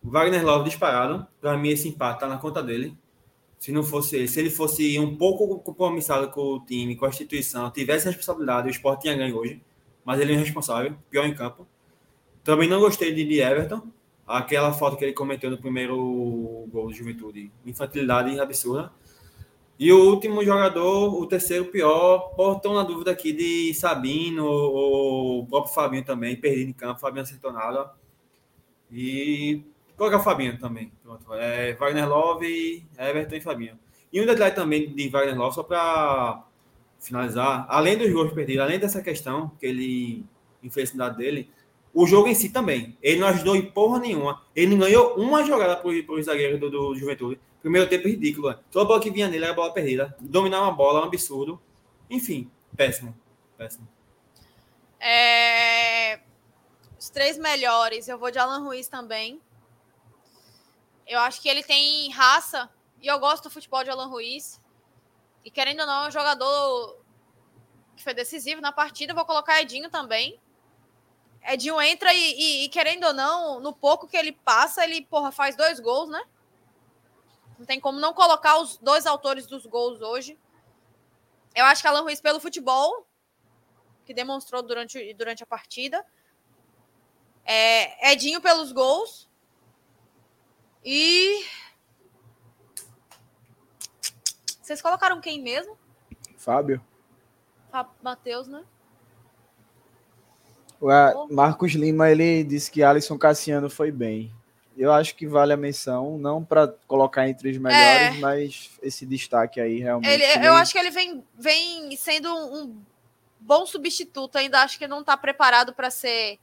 Wagner 0.02 0.44
Love 0.44 0.70
disparado. 0.70 1.28
Para 1.40 1.56
mim, 1.56 1.70
esse 1.70 1.88
empate 1.88 2.22
tá 2.22 2.28
na 2.28 2.40
conta 2.40 2.64
dele. 2.64 2.98
Se 3.60 3.72
não 3.72 3.84
fosse 3.84 4.16
ele, 4.16 4.28
se 4.28 4.40
ele 4.40 4.50
fosse 4.50 4.98
um 4.98 5.16
pouco 5.18 5.60
compromissado 5.60 6.32
com 6.32 6.56
o 6.56 6.66
time, 6.66 6.96
com 6.96 7.06
a 7.06 7.10
instituição, 7.10 7.70
tivesse 7.70 8.08
responsabilidade, 8.08 8.70
o 8.70 8.72
esporte 8.72 9.04
tinha 9.04 9.16
ganho 9.16 9.38
hoje. 9.38 9.62
Mas 10.08 10.22
ele 10.22 10.32
é 10.32 10.36
irresponsável, 10.36 10.96
pior 11.10 11.26
em 11.26 11.36
campo. 11.36 11.68
Também 12.42 12.70
não 12.70 12.80
gostei 12.80 13.14
de, 13.14 13.26
de 13.26 13.42
Everton. 13.42 13.82
Aquela 14.26 14.72
falta 14.72 14.96
que 14.96 15.04
ele 15.04 15.12
cometeu 15.12 15.52
no 15.52 15.58
primeiro 15.58 15.98
gol 16.72 16.88
de 16.88 16.98
juventude. 16.98 17.52
Infantilidade 17.66 18.40
absurda. 18.40 18.90
E 19.78 19.92
o 19.92 20.10
último 20.10 20.46
jogador, 20.46 21.14
o 21.14 21.28
terceiro 21.28 21.66
pior, 21.66 22.34
portão 22.38 22.74
na 22.74 22.84
dúvida 22.84 23.12
aqui 23.12 23.34
de 23.34 23.74
Sabino 23.74 24.46
ou 24.46 25.42
o 25.42 25.46
próprio 25.46 25.74
Fabinho 25.74 26.06
também, 26.06 26.38
perdido 26.38 26.70
em 26.70 26.74
campo, 26.74 27.02
Fabinho 27.02 27.24
acertou 27.24 27.52
nada. 27.52 27.92
E 28.90 29.62
colocar 29.98 30.22
Fabinho 30.22 30.58
também. 30.58 30.90
Pronto. 31.04 31.34
É, 31.34 31.74
Wagner 31.74 32.08
Love, 32.08 32.88
Everton 32.98 33.36
e 33.36 33.42
Fabinho. 33.42 33.78
E 34.14 34.22
um 34.22 34.26
detalhe 34.26 34.56
também 34.56 34.90
de 34.90 35.10
Wagner 35.10 35.38
Love, 35.38 35.56
só 35.56 35.64
para 35.64 36.47
finalizar, 37.00 37.66
além 37.70 37.98
dos 37.98 38.12
gols 38.12 38.34
perdidos, 38.34 38.64
além 38.64 38.80
dessa 38.80 39.02
questão 39.02 39.50
que 39.60 39.66
ele, 39.66 40.26
infelicidade 40.62 41.18
dele, 41.18 41.50
o 41.94 42.06
jogo 42.06 42.28
em 42.28 42.36
si 42.36 42.50
também. 42.50 42.98
Ele 43.02 43.20
não 43.20 43.28
ajudou 43.28 43.56
em 43.56 43.72
porra 43.72 44.00
nenhuma. 44.00 44.44
Ele 44.56 44.72
não 44.76 44.78
ganhou 44.78 45.16
uma 45.16 45.44
jogada 45.44 45.76
para 45.76 45.88
o 45.90 46.22
zagueiro 46.22 46.60
do, 46.60 46.70
do 46.70 46.96
Juventude. 46.96 47.40
Primeiro 47.62 47.90
tempo 47.90 48.08
ridículo. 48.08 48.54
Toda 48.72 48.86
bola 48.86 49.02
que 49.02 49.10
vinha 49.10 49.28
nele 49.28 49.46
era 49.46 49.54
bola 49.54 49.74
perdida. 49.74 50.16
Dominar 50.20 50.62
uma 50.62 50.72
bola, 50.72 51.02
um 51.02 51.06
absurdo. 51.06 51.60
Enfim, 52.10 52.52
péssimo. 52.76 53.18
Péssimo. 53.58 53.88
É... 55.00 56.20
Os 57.00 57.10
três 57.10 57.38
melhores, 57.38 58.08
eu 58.08 58.18
vou 58.18 58.32
de 58.32 58.38
Alan 58.38 58.64
Ruiz 58.64 58.88
também. 58.88 59.42
Eu 61.08 61.20
acho 61.20 61.42
que 61.42 61.50
ele 61.50 61.64
tem 61.64 62.12
raça 62.12 62.70
e 63.02 63.08
eu 63.08 63.18
gosto 63.20 63.46
do 63.46 63.50
futebol 63.50 63.84
de 63.84 63.90
Alan 63.90 64.08
Ruiz. 64.08 64.62
E 65.48 65.50
querendo 65.50 65.80
ou 65.80 65.86
não, 65.86 66.04
é 66.04 66.08
um 66.10 66.12
jogador 66.12 67.02
que 67.96 68.04
foi 68.04 68.14
decisivo 68.14 68.60
na 68.60 68.74
partida. 68.74 69.14
Vou 69.14 69.24
colocar 69.24 69.62
Edinho 69.62 69.90
também. 69.90 70.38
Edinho 71.42 71.82
entra 71.82 72.14
e, 72.14 72.34
e, 72.34 72.66
e, 72.66 72.70
querendo 72.70 73.06
ou 73.06 73.14
não, 73.14 73.62
no 73.62 73.72
pouco 73.72 74.10
que 74.10 74.18
ele 74.18 74.34
passa, 74.34 74.84
ele, 74.84 75.06
porra, 75.06 75.32
faz 75.32 75.56
dois 75.56 75.80
gols, 75.80 76.10
né? 76.10 76.22
Não 77.58 77.66
tem 77.66 77.80
como 77.80 77.98
não 77.98 78.14
colocar 78.14 78.60
os 78.60 78.76
dois 78.80 79.06
autores 79.06 79.48
dos 79.48 79.66
gols 79.66 80.02
hoje. 80.02 80.38
Eu 81.56 81.64
acho 81.64 81.82
que 81.82 81.88
Alan 81.88 82.02
Ruiz, 82.02 82.20
pelo 82.20 82.42
futebol, 82.42 83.08
que 84.06 84.14
demonstrou 84.14 84.62
durante, 84.62 85.14
durante 85.14 85.44
a 85.44 85.48
partida. 85.48 86.06
É, 87.46 88.12
Edinho 88.12 88.42
pelos 88.42 88.74
gols. 88.74 89.30
E. 90.84 91.42
Vocês 94.68 94.82
colocaram 94.82 95.22
quem 95.22 95.42
mesmo? 95.42 95.78
Fábio. 96.36 96.82
Matheus, 98.04 98.50
né? 98.50 98.66
O 100.82 101.34
Marcos 101.34 101.72
Lima 101.72 102.12
ele 102.12 102.44
disse 102.44 102.70
que 102.70 102.84
Alisson 102.84 103.18
Cassiano 103.18 103.70
foi 103.70 103.94
bem. 103.94 104.30
Eu 104.78 104.92
acho 104.92 105.16
que 105.16 105.26
vale 105.26 105.54
a 105.54 105.58
menção, 105.58 106.18
não 106.18 106.44
para 106.44 106.68
colocar 106.86 107.30
entre 107.30 107.50
os 107.50 107.58
melhores, 107.58 108.18
é. 108.18 108.20
mas 108.20 108.72
esse 108.84 109.06
destaque 109.06 109.62
aí 109.62 109.80
realmente. 109.80 110.12
Ele, 110.12 110.46
eu 110.46 110.54
acho 110.56 110.74
que 110.74 110.80
ele 110.80 110.92
vem, 110.92 111.24
vem 111.34 111.96
sendo 111.96 112.28
um 112.36 112.78
bom 113.40 113.66
substituto. 113.66 114.36
Ainda 114.36 114.64
acho 114.64 114.78
que 114.78 114.86
não 114.86 115.00
está 115.00 115.16
preparado 115.16 115.74
para 115.74 115.90
ser 115.90 116.40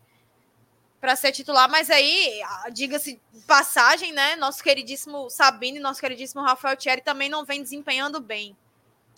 para 1.05 1.17
ser 1.17 1.33
titular, 1.33 1.71
mas 1.71 1.91
aí, 1.91 2.41
diga-se 2.73 3.21
passagem, 3.47 4.11
né? 4.15 4.37
Nosso 4.37 4.65
queridíssimo 4.65 5.29
Sabino 5.29 5.77
e 5.77 5.81
nosso 5.81 6.01
queridíssimo 6.01 6.43
Rafael 6.43 6.79
Thierry 6.79 7.03
também 7.03 7.29
não 7.29 7.45
vem 7.45 7.63
desempenhando 7.63 8.23
bem. 8.23 8.57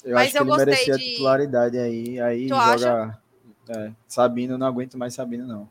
Eu 0.02 0.16
mas 0.16 0.34
acho 0.34 0.38
eu 0.38 0.44
que 0.44 0.50
ele 0.50 0.64
merecia 0.64 0.96
de... 0.96 1.04
a 1.04 1.08
titularidade 1.10 1.78
aí. 1.78 2.20
Aí 2.20 2.48
tu 2.48 2.56
joga. 2.56 3.22
É, 3.68 3.92
Sabino, 4.08 4.58
não 4.58 4.66
aguento 4.66 4.98
mais 4.98 5.14
Sabino, 5.14 5.46
não. 5.46 5.70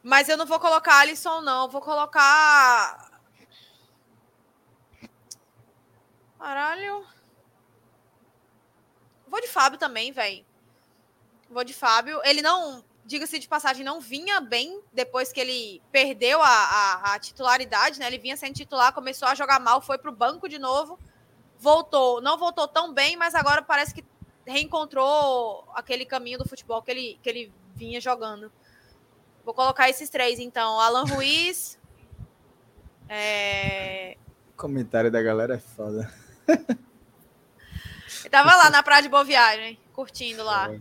Mas 0.00 0.28
eu 0.28 0.36
não 0.36 0.46
vou 0.46 0.60
colocar 0.60 1.00
Alisson, 1.00 1.40
não. 1.40 1.68
vou 1.68 1.80
colocar. 1.80 3.20
Caralho. 6.38 7.04
Vou 9.26 9.40
de 9.40 9.48
Fábio 9.48 9.76
também, 9.76 10.12
velho. 10.12 10.44
Vou 11.50 11.64
de 11.64 11.74
Fábio. 11.74 12.20
Ele 12.22 12.42
não, 12.42 12.84
diga-se 13.04 13.38
de 13.38 13.46
passagem, 13.46 13.84
não 13.84 14.00
vinha 14.00 14.40
bem 14.40 14.80
depois 14.92 15.32
que 15.32 15.40
ele 15.40 15.82
perdeu 15.92 16.40
a, 16.42 16.48
a, 16.48 17.14
a, 17.14 17.18
titularidade, 17.18 17.98
né? 17.98 18.06
Ele 18.06 18.18
vinha 18.18 18.36
sendo 18.36 18.54
titular, 18.54 18.92
começou 18.92 19.28
a 19.28 19.34
jogar 19.34 19.60
mal, 19.60 19.80
foi 19.80 19.98
pro 19.98 20.12
banco 20.12 20.48
de 20.48 20.58
novo, 20.58 20.98
voltou. 21.58 22.20
Não 22.20 22.38
voltou 22.38 22.66
tão 22.66 22.92
bem, 22.92 23.16
mas 23.16 23.34
agora 23.34 23.62
parece 23.62 23.94
que 23.94 24.04
reencontrou 24.46 25.64
aquele 25.74 26.04
caminho 26.04 26.38
do 26.38 26.48
futebol 26.48 26.82
que 26.82 26.90
ele, 26.90 27.18
que 27.22 27.28
ele 27.28 27.52
vinha 27.74 28.00
jogando. 28.00 28.50
Vou 29.44 29.52
colocar 29.52 29.90
esses 29.90 30.08
três, 30.08 30.38
então. 30.38 30.80
Alan 30.80 31.04
Ruiz. 31.04 31.78
É... 33.06 34.16
O 34.54 34.56
comentário 34.56 35.10
da 35.10 35.20
galera 35.20 35.56
é 35.56 35.58
foda. 35.58 36.10
Eu 38.24 38.30
tava 38.30 38.56
lá 38.56 38.70
na 38.72 38.82
Praia 38.82 39.02
de 39.02 39.10
Boa 39.10 39.22
Viagem, 39.22 39.78
curtindo 39.92 40.42
lá 40.42 40.72
é. 40.72 40.80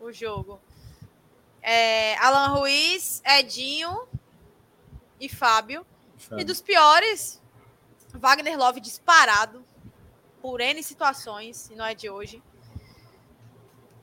o 0.00 0.10
jogo. 0.10 0.60
É, 1.62 2.16
Alan 2.18 2.48
Ruiz, 2.48 3.22
Edinho 3.24 4.08
e 5.20 5.28
Fábio. 5.28 5.86
Fábio. 6.18 6.42
E 6.42 6.44
dos 6.44 6.60
piores, 6.60 7.40
Wagner 8.12 8.58
Love 8.58 8.80
disparado 8.80 9.64
por 10.40 10.60
N 10.60 10.82
situações, 10.82 11.70
e 11.70 11.76
não 11.76 11.84
é 11.84 11.94
de 11.94 12.10
hoje. 12.10 12.42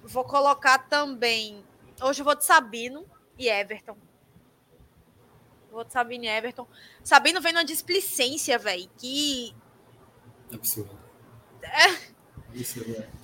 Vou 0.02 0.24
colocar 0.24 0.80
também. 0.88 1.64
Hoje 2.02 2.22
eu 2.22 2.26
vou 2.26 2.36
de 2.36 2.46
Sabino 2.46 3.06
e 3.38 3.50
Everton. 3.50 3.98
Vou 5.70 5.84
de 5.84 5.92
Sabino 5.92 6.24
e 6.24 6.28
Everton. 6.28 6.66
Sabino 7.04 7.42
vem 7.42 7.54
numa 7.54 7.66
displicência, 7.66 8.58
velho. 8.58 8.90
Que. 8.98 9.54
Absurdo. 10.54 10.98
É. 11.62 12.19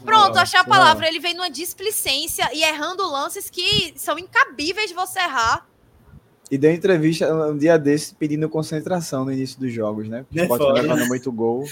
Pronto, 0.04 0.38
achei 0.38 0.60
a 0.60 0.64
palavra. 0.64 1.08
Ele 1.08 1.20
vem 1.20 1.34
numa 1.34 1.50
displicência 1.50 2.50
e 2.54 2.64
errando 2.64 3.08
lances 3.10 3.50
que 3.50 3.94
são 3.98 4.18
incabíveis 4.20 4.90
de 4.90 4.94
você 4.96 5.20
errar. 5.20 5.68
E 6.50 6.58
deu 6.58 6.72
entrevista 6.72 7.34
um 7.34 7.58
dia 7.58 7.78
desse 7.78 8.14
pedindo 8.14 8.48
concentração 8.48 9.26
no 9.26 9.32
início 9.32 9.60
dos 9.60 9.74
jogos, 9.74 10.08
né? 10.08 10.24
Porque 10.24 10.40
o 10.42 10.44
É 10.44 10.48
foda. 10.48 10.82
levando 10.82 11.08
muito 11.08 11.32
gol. 11.32 11.68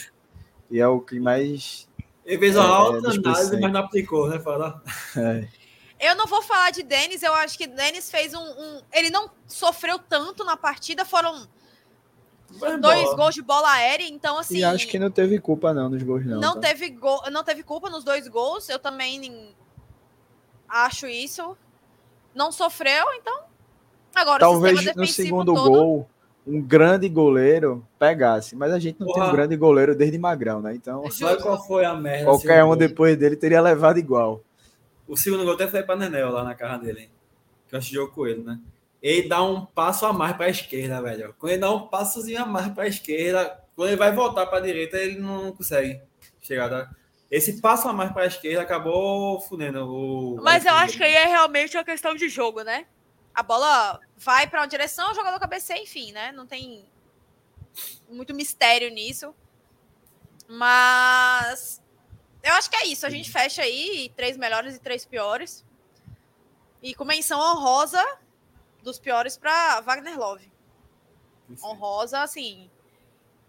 E 0.71 0.79
é 0.79 0.87
o 0.87 0.99
que 0.99 1.19
mais. 1.19 1.87
Ele 2.25 2.39
fez 2.39 2.55
uma 2.55 2.65
É, 2.65 2.67
alta 2.67 2.95
é, 2.95 2.99
análise, 2.99 3.21
displicente. 3.21 3.61
mas 3.61 3.71
não 3.71 3.79
aplicou, 3.81 4.27
né? 4.29 4.39
Fala. 4.39 4.81
é, 5.15 5.47
Eu 5.99 6.15
não 6.15 6.25
vou 6.25 6.41
falar 6.41 6.71
de 6.71 6.81
Denis, 6.81 7.21
eu 7.21 7.33
acho 7.35 7.57
que 7.57 7.67
Denis 7.67 8.09
fez 8.09 8.33
um, 8.33 8.39
um- 8.41 8.81
Ele 8.91 9.09
não 9.11 9.29
sofreu 9.47 9.99
tanto 9.99 10.43
na 10.43 10.57
partida, 10.57 11.05
foram 11.05 11.47
dois 12.59 13.03
bola. 13.03 13.15
gols 13.15 13.35
de 13.35 13.41
bola 13.41 13.69
aérea, 13.71 14.07
então 14.07 14.37
assim. 14.37 14.57
e 14.57 14.63
acho 14.63 14.87
que 14.87 14.97
não 14.99 15.09
teve 15.11 15.39
culpa, 15.39 15.73
não, 15.73 15.89
nos 15.89 16.01
gols, 16.03 16.25
não. 16.25 16.39
não 16.39 16.53
tá? 16.55 16.61
teve 16.69 16.89
gol, 16.89 17.21
não 17.31 17.43
teve 17.43 17.63
culpa 17.63 17.89
nos 17.89 18.03
dois 18.03 18.27
gols. 18.27 18.69
Eu 18.69 18.79
também 18.79 19.53
acho 20.67 21.07
isso. 21.07 21.57
Não 22.33 22.51
sofreu, 22.51 23.05
então. 23.13 23.43
Agora 24.15 24.39
Talvez 24.39 24.75
o 24.75 24.77
sistema 24.81 25.01
no 25.01 25.07
segundo 25.07 25.53
todo. 25.53 25.69
gol, 25.71 26.09
um 26.45 26.61
grande 26.61 27.07
goleiro 27.09 27.85
pegasse. 27.97 28.55
Mas 28.55 28.71
a 28.71 28.79
gente 28.79 28.99
não 28.99 29.07
tem 29.07 29.15
Porra. 29.15 29.29
um 29.29 29.31
grande 29.31 29.55
goleiro 29.55 29.95
desde 29.95 30.17
Magrão, 30.17 30.61
né? 30.61 30.75
Então, 30.75 31.09
Sabe 31.11 31.41
qual 31.41 31.63
foi 31.65 31.85
a 31.85 31.93
merda? 31.95 32.25
qualquer 32.25 32.59
assim, 32.59 32.69
um 32.69 32.71
o- 32.71 32.75
depois 32.75 33.17
dele 33.17 33.35
teria 33.35 33.61
levado 33.61 33.97
igual. 33.97 34.41
O 35.07 35.17
segundo 35.17 35.43
gol 35.43 35.53
até 35.53 35.67
foi 35.67 35.83
para 35.83 35.95
Nenel 35.95 36.31
lá 36.31 36.43
na 36.43 36.55
cara 36.55 36.77
dele. 36.77 37.09
Que 37.67 37.75
eu 37.75 37.79
acho 37.79 37.89
que 37.89 37.95
jogo 37.95 38.11
com 38.13 38.25
ele, 38.27 38.41
né? 38.43 38.59
Ele 39.03 39.27
dá 39.27 39.43
um 39.43 39.65
passo 39.65 40.05
a 40.05 40.13
mais 40.13 40.33
para 40.37 40.45
a 40.45 40.49
esquerda, 40.49 41.01
velho. 41.01 41.35
Quando 41.37 41.51
ele 41.51 41.59
dá 41.59 41.69
um 41.69 41.87
passozinho 41.89 42.41
a 42.41 42.45
mais 42.45 42.69
para 42.69 42.83
a 42.83 42.87
esquerda, 42.87 43.61
quando 43.75 43.89
ele 43.89 43.97
vai 43.97 44.13
voltar 44.13 44.45
para 44.45 44.59
a 44.59 44.61
direita, 44.61 44.95
ele 44.95 45.19
não 45.19 45.51
consegue 45.51 46.01
chegar. 46.41 46.69
Tá? 46.69 46.89
Esse 47.29 47.59
passo 47.59 47.89
a 47.89 47.91
mais 47.91 48.13
para 48.13 48.23
a 48.23 48.27
esquerda 48.27 48.61
acabou 48.61 49.41
fudendo 49.41 49.85
o. 49.85 50.41
Mas 50.41 50.65
eu 50.65 50.73
acho 50.75 50.95
que 50.95 51.03
aí 51.03 51.15
é 51.15 51.25
realmente 51.25 51.75
uma 51.75 51.83
questão 51.83 52.15
de 52.15 52.29
jogo, 52.29 52.61
né? 52.61 52.85
A 53.35 53.43
bola 53.43 53.99
vai 54.15 54.47
para 54.47 54.61
uma 54.61 54.67
direção, 54.67 55.11
o 55.11 55.15
jogador 55.15 55.37
cabeceia, 55.37 55.83
enfim, 55.83 56.13
né? 56.13 56.31
Não 56.31 56.47
tem 56.47 56.85
muito 58.07 58.33
mistério 58.33 58.89
nisso. 58.89 59.35
Mas 60.47 61.81
eu 62.41 62.53
acho 62.53 62.69
que 62.69 62.77
é 62.77 62.87
isso. 62.87 63.05
A 63.05 63.09
gente 63.09 63.29
fecha 63.29 63.63
aí 63.63 64.13
três 64.15 64.37
melhores 64.37 64.77
e 64.77 64.79
três 64.79 65.03
piores. 65.03 65.65
E 66.81 66.95
com 66.95 67.03
menção 67.03 67.41
honrosa 67.41 68.01
dos 68.83 68.99
piores 68.99 69.37
para 69.37 69.81
Wagner 69.81 70.17
Love. 70.17 70.51
Honrosa, 71.63 72.21
assim, 72.21 72.69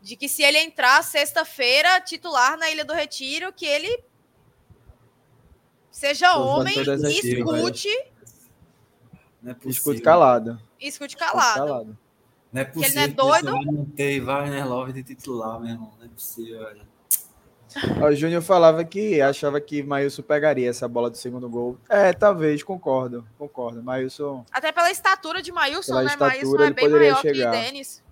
de 0.00 0.16
que 0.16 0.28
se 0.28 0.42
ele 0.42 0.58
entrar 0.58 1.02
sexta-feira 1.02 2.00
titular 2.00 2.56
na 2.56 2.70
Ilha 2.70 2.84
do 2.84 2.92
Retiro, 2.92 3.52
que 3.52 3.66
ele 3.66 4.02
seja 5.90 6.36
homem 6.36 6.74
e 6.76 6.80
escute, 6.82 7.88
Não 9.42 9.50
é 9.52 9.54
possível. 9.54 9.70
Escute 9.70 10.00
calado. 10.02 10.50
escute 10.80 11.14
Escute 11.14 11.16
calado. 11.16 11.54
calado. 11.66 11.98
Não 12.52 12.60
é 12.60 12.64
ele 12.64 12.72
possível. 12.72 12.94
não 12.94 13.02
é 13.02 13.08
doido? 13.08 13.72
Não 13.72 13.84
tem 13.86 14.20
Wagner 14.20 14.68
Love 14.68 14.92
de 14.92 15.02
titular, 15.02 15.58
meu 15.60 15.70
irmão. 15.70 15.92
Não 15.98 16.06
é 16.06 16.08
possível, 16.08 16.60
velho. 16.60 16.93
O 18.02 18.14
Júnior 18.14 18.42
falava 18.42 18.84
que 18.84 19.20
achava 19.20 19.60
que 19.60 19.82
Maílson 19.82 20.22
pegaria 20.22 20.68
essa 20.70 20.86
bola 20.86 21.10
do 21.10 21.16
segundo 21.16 21.48
gol. 21.48 21.78
É, 21.88 22.12
talvez, 22.12 22.62
concordo. 22.62 23.26
Concordo. 23.38 23.82
Maílson. 23.82 24.44
Até 24.52 24.70
pela 24.72 24.90
estatura 24.90 25.42
de 25.42 25.50
Maílson, 25.52 25.92
Pela 25.92 26.02
né? 26.02 26.06
estatura, 26.10 26.28
Maílson 26.30 26.62
é 26.62 26.66
ele 26.66 26.74
bem 26.74 26.88
maior 26.88 27.20
chegar. 27.20 27.50
que 27.50 27.58
Denis. 27.58 28.02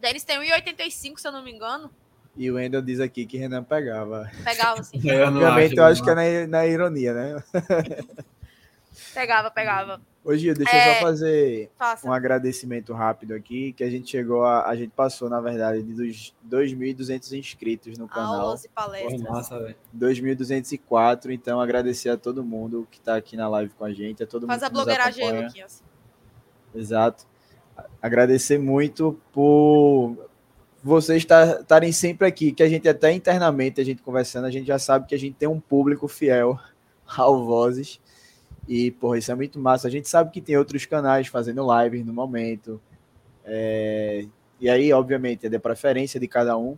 Denis 0.00 0.24
tem 0.24 0.38
1,85, 0.38 1.18
se 1.18 1.26
eu 1.28 1.32
não 1.32 1.42
me 1.42 1.52
engano. 1.52 1.90
E 2.36 2.50
o 2.50 2.56
Wendel 2.56 2.82
diz 2.82 3.00
aqui 3.00 3.24
que 3.24 3.38
Renan 3.38 3.64
pegava. 3.64 4.30
Pegava, 4.44 4.80
assim. 4.80 5.00
Eu 5.08 5.30
não 5.30 5.40
Obviamente, 5.40 5.74
eu 5.76 5.84
acho 5.84 6.02
que 6.04 6.10
é 6.10 6.14
na, 6.14 6.46
na 6.46 6.66
ironia, 6.66 7.14
né? 7.14 7.42
Pegava, 9.14 9.50
pegava. 9.50 10.00
Ô, 10.28 10.34
Gil, 10.36 10.54
deixa 10.54 10.74
eu 10.74 10.80
É. 10.80 10.94
só 10.94 11.00
fazer 11.02 11.70
Faça. 11.78 12.08
um 12.08 12.12
agradecimento 12.12 12.92
rápido 12.92 13.32
aqui, 13.32 13.72
que 13.72 13.84
a 13.84 13.88
gente 13.88 14.10
chegou 14.10 14.44
a, 14.44 14.66
a 14.68 14.74
gente 14.74 14.90
passou, 14.90 15.30
na 15.30 15.40
verdade, 15.40 15.84
de 15.84 15.92
dos 15.94 16.34
2.200 16.50 17.32
inscritos 17.38 17.96
no 17.96 18.08
canal. 18.08 18.40
Aulas 18.40 18.64
e 18.64 18.68
Porra, 18.68 18.86
palestras. 18.88 19.22
massa, 19.22 19.58
velho. 19.60 19.76
2.204, 19.96 21.30
então 21.30 21.60
agradecer 21.60 22.08
a 22.10 22.16
todo 22.16 22.42
mundo 22.42 22.88
que 22.90 22.98
está 22.98 23.14
aqui 23.16 23.36
na 23.36 23.48
live 23.48 23.72
com 23.78 23.84
a 23.84 23.92
gente, 23.92 24.22
a 24.22 24.26
todo 24.26 24.46
Faz 24.48 24.60
mundo 24.62 24.66
a 24.66 24.70
blogueiragem. 24.70 25.42
Luquinhas. 25.44 25.82
Exato. 26.74 27.24
Agradecer 28.02 28.58
muito 28.58 29.18
por 29.32 30.16
vocês 30.82 31.24
estarem 31.24 31.92
sempre 31.92 32.26
aqui, 32.26 32.50
que 32.52 32.62
a 32.62 32.68
gente 32.68 32.88
até 32.88 33.12
internamente, 33.12 33.80
a 33.80 33.84
gente 33.84 34.02
conversando, 34.02 34.46
a 34.46 34.50
gente 34.50 34.66
já 34.66 34.78
sabe 34.78 35.06
que 35.06 35.14
a 35.14 35.18
gente 35.18 35.34
tem 35.36 35.48
um 35.48 35.60
público 35.60 36.08
fiel 36.08 36.58
ao 37.16 37.44
Vozes. 37.44 38.00
E, 38.68 38.90
porra, 38.90 39.18
isso 39.18 39.30
é 39.30 39.34
muito 39.34 39.58
massa. 39.58 39.86
A 39.88 39.90
gente 39.90 40.08
sabe 40.08 40.30
que 40.30 40.40
tem 40.40 40.56
outros 40.56 40.84
canais 40.86 41.28
fazendo 41.28 41.64
lives 41.82 42.04
no 42.04 42.12
momento. 42.12 42.80
É, 43.44 44.26
E 44.60 44.68
aí, 44.68 44.92
obviamente, 44.92 45.46
é 45.46 45.50
da 45.50 45.60
preferência 45.60 46.18
de 46.18 46.26
cada 46.26 46.56
um. 46.56 46.76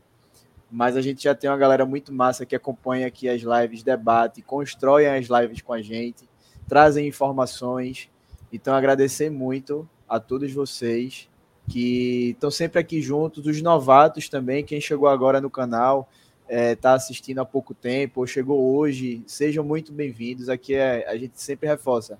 Mas 0.70 0.97
a 0.97 1.01
gente 1.01 1.23
já 1.23 1.35
tem 1.35 1.48
uma 1.48 1.56
galera 1.56 1.86
muito 1.86 2.12
massa 2.12 2.44
que 2.44 2.55
acompanha 2.55 3.06
aqui 3.06 3.28
as 3.28 3.40
lives, 3.40 3.82
debate, 3.82 4.43
constroem 4.43 5.06
as 5.06 5.27
lives 5.27 5.62
com 5.62 5.73
a 5.73 5.81
gente, 5.81 6.28
trazem 6.69 7.09
informações. 7.09 8.10
Então, 8.52 8.74
agradecer 8.74 9.31
muito 9.31 9.89
a 10.06 10.20
todos 10.20 10.52
vocês 10.52 11.28
que 11.70 12.31
estão 12.31 12.51
sempre 12.51 12.81
aqui 12.81 13.01
juntos, 13.01 13.47
os 13.47 13.62
novatos 13.62 14.28
também, 14.28 14.65
quem 14.65 14.81
chegou 14.81 15.09
agora 15.09 15.40
no 15.40 15.51
canal, 15.51 16.09
está 16.48 16.94
assistindo 16.94 17.40
há 17.40 17.44
pouco 17.44 17.74
tempo 17.74 18.20
ou 18.20 18.26
chegou 18.26 18.76
hoje, 18.76 19.22
sejam 19.26 19.62
muito 19.64 19.92
bem-vindos. 19.92 20.48
Aqui 20.48 20.74
é, 20.74 21.06
a 21.08 21.16
gente 21.16 21.40
sempre 21.40 21.68
reforça. 21.68 22.18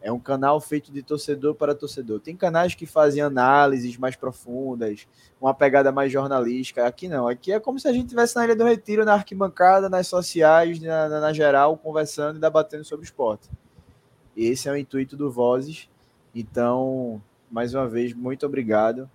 É 0.00 0.12
um 0.12 0.18
canal 0.20 0.60
feito 0.60 0.92
de 0.92 1.02
torcedor 1.02 1.54
para 1.56 1.74
torcedor. 1.74 2.20
Tem 2.20 2.36
canais 2.36 2.74
que 2.74 2.86
fazem 2.86 3.20
análises 3.20 3.96
mais 3.96 4.14
profundas, 4.14 5.08
uma 5.40 5.52
pegada 5.52 5.90
mais 5.90 6.12
jornalística. 6.12 6.86
Aqui 6.86 7.08
não. 7.08 7.26
Aqui 7.26 7.52
é 7.52 7.58
como 7.58 7.80
se 7.80 7.88
a 7.88 7.92
gente 7.92 8.04
estivesse 8.04 8.36
na 8.36 8.44
Ilha 8.44 8.54
do 8.54 8.64
Retiro, 8.64 9.04
na 9.04 9.14
arquibancada, 9.14 9.88
nas 9.88 10.06
sociais, 10.06 10.80
na, 10.80 11.08
na- 11.08 11.20
na 11.20 11.32
geral, 11.32 11.76
conversando 11.76 12.36
e 12.36 12.40
debatendo 12.40 12.84
sobre 12.84 13.04
esporte. 13.06 13.48
Esse 14.36 14.68
é 14.68 14.72
o 14.72 14.76
intuito 14.76 15.16
do 15.16 15.30
Vozes. 15.32 15.88
Então, 16.32 17.20
mais 17.50 17.74
uma 17.74 17.88
vez, 17.88 18.14
muito 18.14 18.46
obrigado 18.46 19.10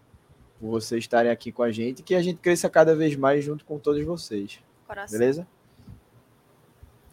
por 0.63 0.69
vocês 0.69 1.03
estarem 1.03 1.29
aqui 1.29 1.51
com 1.51 1.61
a 1.61 1.71
gente 1.73 1.99
e 1.99 2.03
que 2.03 2.15
a 2.15 2.21
gente 2.21 2.37
cresça 2.39 2.69
cada 2.69 2.95
vez 2.95 3.17
mais 3.17 3.43
junto 3.43 3.65
com 3.65 3.77
todos 3.77 4.01
vocês. 4.05 4.59
Coração, 4.87 5.19
Beleza? 5.19 5.47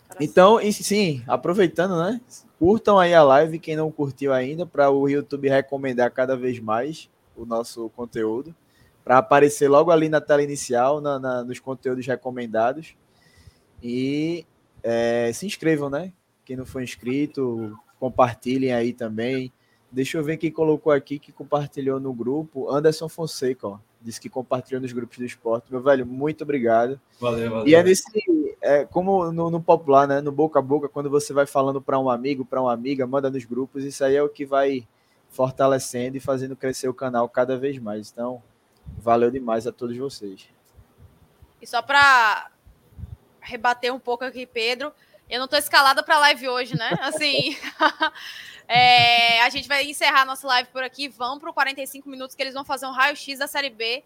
coração. 0.09 0.25
Então, 0.25 0.61
e 0.61 0.73
sim, 0.73 1.25
aproveitando, 1.27 1.97
né? 2.01 2.21
Curtam 2.61 2.97
aí 2.97 3.13
a 3.13 3.25
live, 3.25 3.59
quem 3.59 3.75
não 3.75 3.91
curtiu 3.91 4.33
ainda, 4.33 4.65
para 4.65 4.89
o 4.89 5.09
YouTube 5.09 5.49
recomendar 5.49 6.13
cada 6.13 6.37
vez 6.37 6.61
mais 6.61 7.11
o 7.37 7.45
nosso 7.45 7.89
conteúdo, 7.91 8.55
para 9.03 9.19
aparecer 9.19 9.69
logo 9.69 9.91
ali 9.91 10.09
na 10.09 10.21
tela 10.21 10.43
inicial, 10.45 11.01
na- 11.01 11.19
na- 11.19 11.43
nos 11.43 11.59
conteúdos 11.59 12.07
recomendados. 12.07 12.95
E 13.83 14.47
é, 14.81 15.33
se 15.35 15.45
inscrevam, 15.45 15.91
né? 15.91 16.13
Quem 16.45 16.55
não 16.57 16.65
for 16.65 16.83
inscrito, 16.83 17.77
compartilhem 17.99 18.73
aí 18.73 18.93
também. 18.93 19.53
Deixa 19.91 20.19
eu 20.19 20.25
ver 20.25 20.37
quem 20.37 20.51
colocou 20.51 20.93
aqui 20.93 21.19
que 21.19 21.33
compartilhou 21.33 21.99
no 21.99 22.13
grupo. 22.13 22.71
Anderson 22.71 23.09
Fonseca, 23.09 23.67
ó. 23.67 23.79
Disse 24.01 24.21
que 24.21 24.31
compartilhou 24.31 24.81
nos 24.81 24.93
grupos 24.93 25.19
do 25.19 25.25
esporte. 25.25 25.71
Meu 25.71 25.83
velho, 25.83 26.07
muito 26.07 26.43
obrigado. 26.43 26.99
Valeu, 27.21 27.51
valeu. 27.51 27.69
E 27.69 27.75
é 27.75 27.83
nesse, 27.83 28.05
é, 28.63 28.85
como 28.85 29.31
no, 29.33 29.51
no 29.51 29.61
popular, 29.61 30.07
né, 30.07 30.21
no 30.21 30.33
boca 30.33 30.59
a 30.59 30.63
boca, 30.63 30.89
quando 30.89 31.11
você 31.11 31.33
vai 31.33 31.45
falando 31.45 31.83
para 31.83 31.99
um 31.99 32.09
amigo, 32.09 32.45
para 32.45 32.63
uma 32.63 32.73
amiga, 32.73 33.07
manda 33.07 33.31
nos 33.31 33.45
grupos, 33.45 33.85
isso 33.85 34.03
aí 34.05 34.17
é 34.17 34.23
o 34.23 34.29
que 34.29 34.47
vai 34.47 34.87
fortalecendo 35.31 36.17
e 36.17 36.21
fazendo 36.21 36.57
crescer 36.57 36.89
o 36.89 36.95
canal 36.95 37.29
cada 37.29 37.59
vez 37.59 37.79
mais. 37.79 38.11
Então, 38.11 38.43
valeu 38.99 39.31
demais 39.31 39.67
a 39.67 39.73
todos 39.73 39.97
vocês. 39.97 40.49
E 41.61 41.67
só 41.67 41.83
para 41.83 42.51
rebater 43.41 43.95
um 43.95 44.01
pouco 44.01 44.25
aqui, 44.25 44.47
Pedro, 44.47 44.93
eu 45.29 45.39
não 45.39 45.49
tô 45.49 45.57
escalada 45.57 46.03
para 46.03 46.19
live 46.19 46.49
hoje, 46.49 46.77
né? 46.77 46.91
Assim, 47.01 47.57
é, 48.73 49.43
a 49.43 49.49
gente 49.49 49.67
vai 49.67 49.85
encerrar 49.85 50.25
nossa 50.25 50.47
live 50.47 50.69
por 50.69 50.85
aqui. 50.85 51.09
Vamos 51.09 51.41
para 51.41 51.53
45 51.53 52.09
minutos 52.09 52.37
que 52.37 52.43
eles 52.43 52.55
vão 52.55 52.65
fazer 52.65 52.87
um 52.87 52.93
raio-x 52.93 53.41
da 53.41 53.49
Série 53.49 53.69
B. 53.69 54.05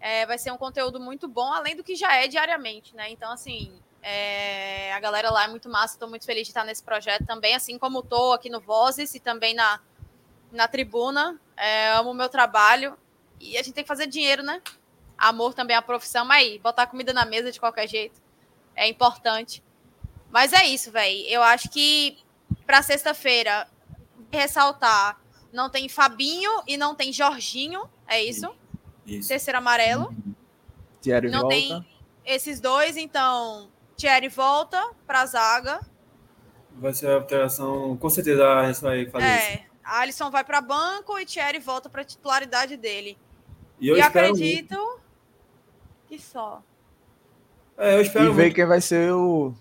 É, 0.00 0.26
vai 0.26 0.36
ser 0.36 0.50
um 0.50 0.56
conteúdo 0.56 0.98
muito 0.98 1.28
bom, 1.28 1.52
além 1.52 1.76
do 1.76 1.84
que 1.84 1.94
já 1.94 2.12
é 2.16 2.26
diariamente, 2.26 2.92
né? 2.96 3.08
Então, 3.10 3.30
assim, 3.30 3.72
é, 4.02 4.92
a 4.92 4.98
galera 4.98 5.30
lá 5.30 5.44
é 5.44 5.46
muito 5.46 5.68
massa. 5.68 5.94
Estou 5.94 6.08
muito 6.08 6.26
feliz 6.26 6.42
de 6.42 6.50
estar 6.50 6.64
nesse 6.64 6.82
projeto 6.82 7.24
também, 7.24 7.54
assim 7.54 7.78
como 7.78 8.00
estou 8.00 8.32
aqui 8.32 8.50
no 8.50 8.60
Vozes 8.60 9.14
e 9.14 9.20
também 9.20 9.54
na, 9.54 9.78
na 10.50 10.66
tribuna. 10.66 11.40
É, 11.56 11.92
amo 11.92 12.10
o 12.10 12.14
meu 12.14 12.28
trabalho 12.28 12.98
e 13.38 13.56
a 13.56 13.62
gente 13.62 13.74
tem 13.74 13.84
que 13.84 13.88
fazer 13.88 14.08
dinheiro, 14.08 14.42
né? 14.42 14.60
Amor 15.16 15.54
também 15.54 15.76
é 15.76 15.78
a 15.78 15.82
profissão, 15.82 16.24
mas 16.24 16.44
aí, 16.44 16.58
botar 16.58 16.88
comida 16.88 17.12
na 17.12 17.24
mesa 17.24 17.52
de 17.52 17.60
qualquer 17.60 17.86
jeito 17.86 18.20
é 18.74 18.88
importante. 18.88 19.62
Mas 20.32 20.52
é 20.52 20.64
isso, 20.64 20.90
velho. 20.90 21.28
Eu 21.28 21.44
acho 21.44 21.70
que 21.70 22.18
para 22.66 22.82
sexta-feira, 22.82 23.68
ressaltar, 24.34 25.18
não 25.52 25.70
tem 25.70 25.88
Fabinho 25.88 26.50
e 26.66 26.76
não 26.76 26.94
tem 26.94 27.12
Jorginho, 27.12 27.88
é 28.06 28.22
isso? 28.22 28.54
Isso. 29.06 29.28
Terceiro 29.28 29.58
amarelo. 29.58 30.14
Thierry 31.00 31.30
Não 31.30 31.42
volta. 31.42 31.54
tem 31.56 31.86
esses 32.24 32.60
dois, 32.60 32.96
então 32.96 33.68
Thierry 33.96 34.28
volta 34.28 34.82
para 35.06 35.20
a 35.22 35.26
zaga. 35.26 35.80
Vai 36.76 36.92
ser 36.94 37.08
a 37.10 37.14
alteração, 37.16 37.96
com 37.96 38.10
certeza 38.10 38.46
a 38.46 38.66
gente 38.72 38.80
vai 38.82 39.06
fazer 39.06 39.26
isso. 39.26 39.46
É, 39.46 39.64
Alisson 39.84 40.30
vai 40.30 40.42
para 40.42 40.60
banco 40.60 41.18
e 41.18 41.26
Thierry 41.26 41.58
volta 41.58 41.88
para 41.88 42.02
titularidade 42.04 42.76
dele. 42.76 43.16
E 43.78 43.88
eu 43.88 43.96
e 43.96 44.00
acredito 44.00 44.98
que 46.08 46.18
só. 46.18 46.62
É, 47.76 47.96
eu 47.96 48.00
espero 48.00 48.24
E 48.26 48.28
ver 48.34 48.42
muito. 48.44 48.54
quem 48.54 48.66
vai 48.66 48.80
ser 48.80 49.12
o 49.12 49.52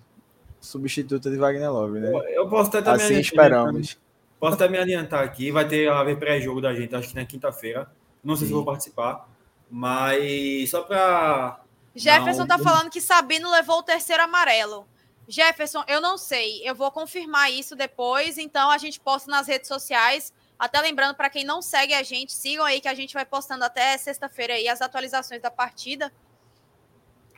substituto 0.62 1.30
de 1.30 1.38
Wagner 1.38 1.72
Love, 1.72 2.00
né? 2.00 2.12
Eu 2.30 2.48
posso 2.48 2.70
até 2.70 2.82
também 2.82 3.06
Assim 3.06 3.20
esperamos. 3.20 3.98
Posso 4.44 4.56
até 4.56 4.68
me 4.68 4.78
adiantar 4.78 5.24
aqui. 5.24 5.52
Vai 5.52 5.66
ter 5.66 5.90
a 5.90 6.04
ver 6.04 6.20
pré-jogo 6.20 6.60
da 6.60 6.76
gente, 6.76 6.94
acho 6.94 7.08
que 7.08 7.16
na 7.16 7.24
quinta-feira. 7.26 7.90
Não 8.22 8.36
sei 8.36 8.48
se 8.48 8.50
Sim. 8.50 8.56
vou 8.56 8.66
participar. 8.66 9.26
Mas 9.70 10.70
só 10.70 10.82
para. 10.82 11.62
Jefferson 11.96 12.46
tá 12.46 12.60
falando 12.60 12.90
que 12.90 13.00
Sabino 13.00 13.50
levou 13.50 13.78
o 13.78 13.84
terceiro 13.84 14.22
amarelo. 14.22 14.86
Jefferson, 15.30 15.82
eu 15.88 16.02
não 16.02 16.18
sei. 16.18 16.62
Eu 16.68 16.76
vou 16.76 16.92
confirmar 16.92 17.54
isso 17.54 17.74
depois. 17.74 18.38
Então 18.38 18.70
a 18.70 18.78
gente 18.78 19.00
posta 19.00 19.32
nas 19.32 19.48
redes 19.48 19.70
sociais. 19.70 20.34
Até 20.60 20.82
lembrando, 20.82 21.16
para 21.16 21.30
quem 21.30 21.46
não 21.46 21.62
segue 21.62 21.94
a 21.94 22.04
gente, 22.04 22.34
sigam 22.34 22.66
aí 22.66 22.82
que 22.82 22.90
a 22.90 22.94
gente 22.94 23.14
vai 23.14 23.24
postando 23.24 23.64
até 23.64 23.98
sexta-feira 23.98 24.56
aí 24.56 24.68
as 24.68 24.82
atualizações 24.82 25.42
da 25.42 25.50
partida. 25.50 26.12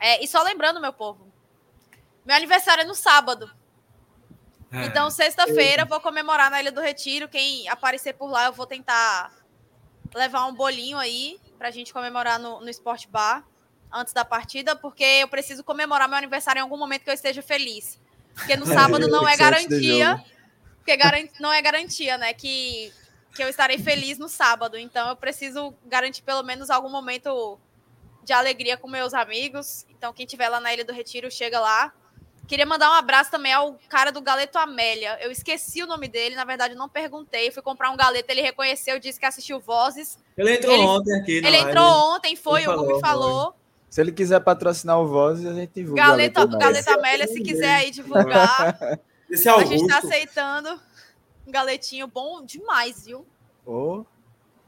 É, 0.00 0.24
e 0.24 0.26
só 0.26 0.42
lembrando, 0.42 0.80
meu 0.80 0.92
povo, 0.92 1.32
meu 2.24 2.34
aniversário 2.34 2.82
é 2.82 2.84
no 2.84 2.96
sábado. 2.96 3.48
É. 4.72 4.84
Então, 4.86 5.10
sexta-feira, 5.10 5.84
vou 5.84 6.00
comemorar 6.00 6.50
na 6.50 6.60
Ilha 6.60 6.72
do 6.72 6.80
Retiro. 6.80 7.28
Quem 7.28 7.68
aparecer 7.68 8.14
por 8.14 8.28
lá, 8.30 8.46
eu 8.46 8.52
vou 8.52 8.66
tentar 8.66 9.32
levar 10.14 10.46
um 10.46 10.54
bolinho 10.54 10.98
aí 10.98 11.38
pra 11.58 11.70
gente 11.70 11.92
comemorar 11.92 12.38
no, 12.38 12.60
no 12.60 12.68
Sport 12.70 13.06
Bar 13.08 13.44
antes 13.92 14.12
da 14.12 14.24
partida, 14.24 14.74
porque 14.74 15.04
eu 15.04 15.28
preciso 15.28 15.62
comemorar 15.62 16.08
meu 16.08 16.18
aniversário 16.18 16.58
em 16.58 16.62
algum 16.62 16.76
momento 16.76 17.02
que 17.04 17.10
eu 17.10 17.14
esteja 17.14 17.42
feliz. 17.42 17.98
Porque 18.34 18.56
no 18.56 18.66
sábado 18.66 19.08
não 19.08 19.26
é 19.26 19.32
do 19.32 19.38
garantia, 19.38 20.10
jogo. 20.16 20.24
porque 20.78 20.96
garan- 20.96 21.28
não 21.40 21.52
é 21.52 21.62
garantia, 21.62 22.18
né, 22.18 22.32
que, 22.34 22.92
que 23.34 23.42
eu 23.42 23.48
estarei 23.48 23.78
feliz 23.78 24.18
no 24.18 24.28
sábado. 24.28 24.76
Então, 24.76 25.08
eu 25.10 25.16
preciso 25.16 25.72
garantir 25.86 26.22
pelo 26.22 26.42
menos 26.42 26.70
algum 26.70 26.90
momento 26.90 27.58
de 28.24 28.32
alegria 28.32 28.76
com 28.76 28.88
meus 28.88 29.14
amigos. 29.14 29.86
Então, 29.90 30.12
quem 30.12 30.26
estiver 30.26 30.48
lá 30.48 30.58
na 30.60 30.74
Ilha 30.74 30.84
do 30.84 30.92
Retiro, 30.92 31.30
chega 31.30 31.60
lá. 31.60 31.92
Queria 32.46 32.64
mandar 32.66 32.90
um 32.90 32.94
abraço 32.94 33.30
também 33.30 33.52
ao 33.52 33.76
cara 33.88 34.12
do 34.12 34.20
Galeto 34.20 34.56
Amélia. 34.58 35.18
Eu 35.20 35.30
esqueci 35.32 35.82
o 35.82 35.86
nome 35.86 36.06
dele, 36.08 36.34
na 36.36 36.44
verdade, 36.44 36.74
não 36.74 36.88
perguntei. 36.88 37.50
Fui 37.50 37.62
comprar 37.62 37.90
um 37.90 37.96
galeto, 37.96 38.30
ele 38.30 38.40
reconheceu, 38.40 38.98
disse 39.00 39.18
que 39.18 39.26
assistiu 39.26 39.58
Vozes. 39.58 40.18
Ele 40.36 40.54
entrou 40.54 40.72
Ele- 40.74 40.82
ontem 40.84 41.12
aqui. 41.18 41.32
ele 41.38 41.50
live. 41.50 41.68
entrou 41.70 42.14
ontem, 42.14 42.36
foi, 42.36 42.60
Ele 42.62 42.68
o 42.68 42.80
me 42.82 43.00
falou, 43.00 43.00
falou. 43.00 43.56
Se 43.90 44.00
ele 44.00 44.12
quiser 44.12 44.40
patrocinar 44.40 45.00
o 45.00 45.06
Voz, 45.08 45.44
a 45.44 45.52
gente 45.54 45.72
divulga. 45.74 46.02
Galeto, 46.02 46.34
Galeto 46.34 46.56
Amélia. 46.56 46.82
Galeto 46.82 46.90
Amélia, 46.90 47.26
se 47.28 47.42
quiser 47.42 47.74
aí 47.74 47.90
divulgar. 47.90 48.78
Esse 49.30 49.48
é 49.48 49.52
a 49.52 49.58
gente 49.64 49.72
Augusto. 49.82 49.86
tá 49.88 49.98
aceitando. 49.98 50.80
Um 51.46 51.50
galetinho 51.50 52.06
bom 52.06 52.44
demais, 52.44 53.06
viu? 53.06 53.26
Ô, 53.64 54.04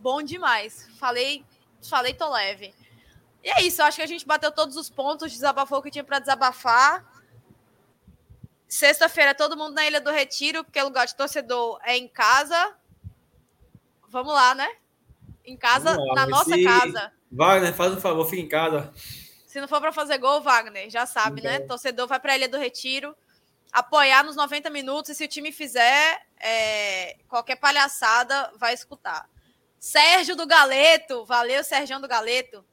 Bom 0.00 0.22
demais. 0.22 0.88
Falei, 0.98 1.44
falei, 1.88 2.14
tô 2.14 2.28
leve. 2.30 2.72
E 3.42 3.50
é 3.50 3.62
isso, 3.62 3.82
eu 3.82 3.86
acho 3.86 3.96
que 3.96 4.02
a 4.02 4.06
gente 4.06 4.26
bateu 4.26 4.50
todos 4.52 4.76
os 4.76 4.88
pontos, 4.88 5.32
desabafou 5.32 5.78
o 5.78 5.82
que 5.82 5.90
tinha 5.90 6.04
para 6.04 6.18
desabafar. 6.20 7.04
Sexta-feira, 8.68 9.34
todo 9.34 9.56
mundo 9.56 9.74
na 9.74 9.86
Ilha 9.86 10.00
do 10.00 10.10
Retiro, 10.10 10.62
porque 10.62 10.80
lugar 10.82 11.06
de 11.06 11.14
torcedor 11.16 11.80
é 11.84 11.96
em 11.96 12.06
casa. 12.06 12.76
Vamos 14.08 14.32
lá, 14.34 14.54
né? 14.54 14.68
Em 15.44 15.56
casa, 15.56 15.96
lá, 15.98 16.14
na 16.14 16.26
nossa 16.26 16.54
se- 16.54 16.64
casa. 16.64 17.12
Wagner, 17.32 17.74
faz 17.74 17.92
um 17.92 18.00
favor, 18.00 18.24
fica 18.28 18.42
em 18.42 18.48
casa. 18.48 18.92
Se 19.46 19.60
não 19.60 19.68
for 19.68 19.80
para 19.80 19.92
fazer 19.92 20.18
gol, 20.18 20.42
Wagner, 20.42 20.90
já 20.90 21.06
sabe, 21.06 21.40
né? 21.40 21.60
Torcedor 21.60 22.06
vai 22.06 22.20
para 22.20 22.32
a 22.34 22.36
Ilha 22.36 22.48
do 22.48 22.58
Retiro, 22.58 23.16
apoiar 23.72 24.22
nos 24.22 24.36
90 24.36 24.68
minutos 24.68 25.10
e 25.10 25.14
se 25.14 25.24
o 25.24 25.28
time 25.28 25.50
fizer 25.50 26.26
é, 26.38 27.16
qualquer 27.28 27.56
palhaçada, 27.56 28.52
vai 28.56 28.74
escutar. 28.74 29.28
Sérgio 29.78 30.36
do 30.36 30.46
Galeto, 30.46 31.24
valeu, 31.24 31.64
Sérgio 31.64 31.98
do 32.00 32.08
Galeto. 32.08 32.64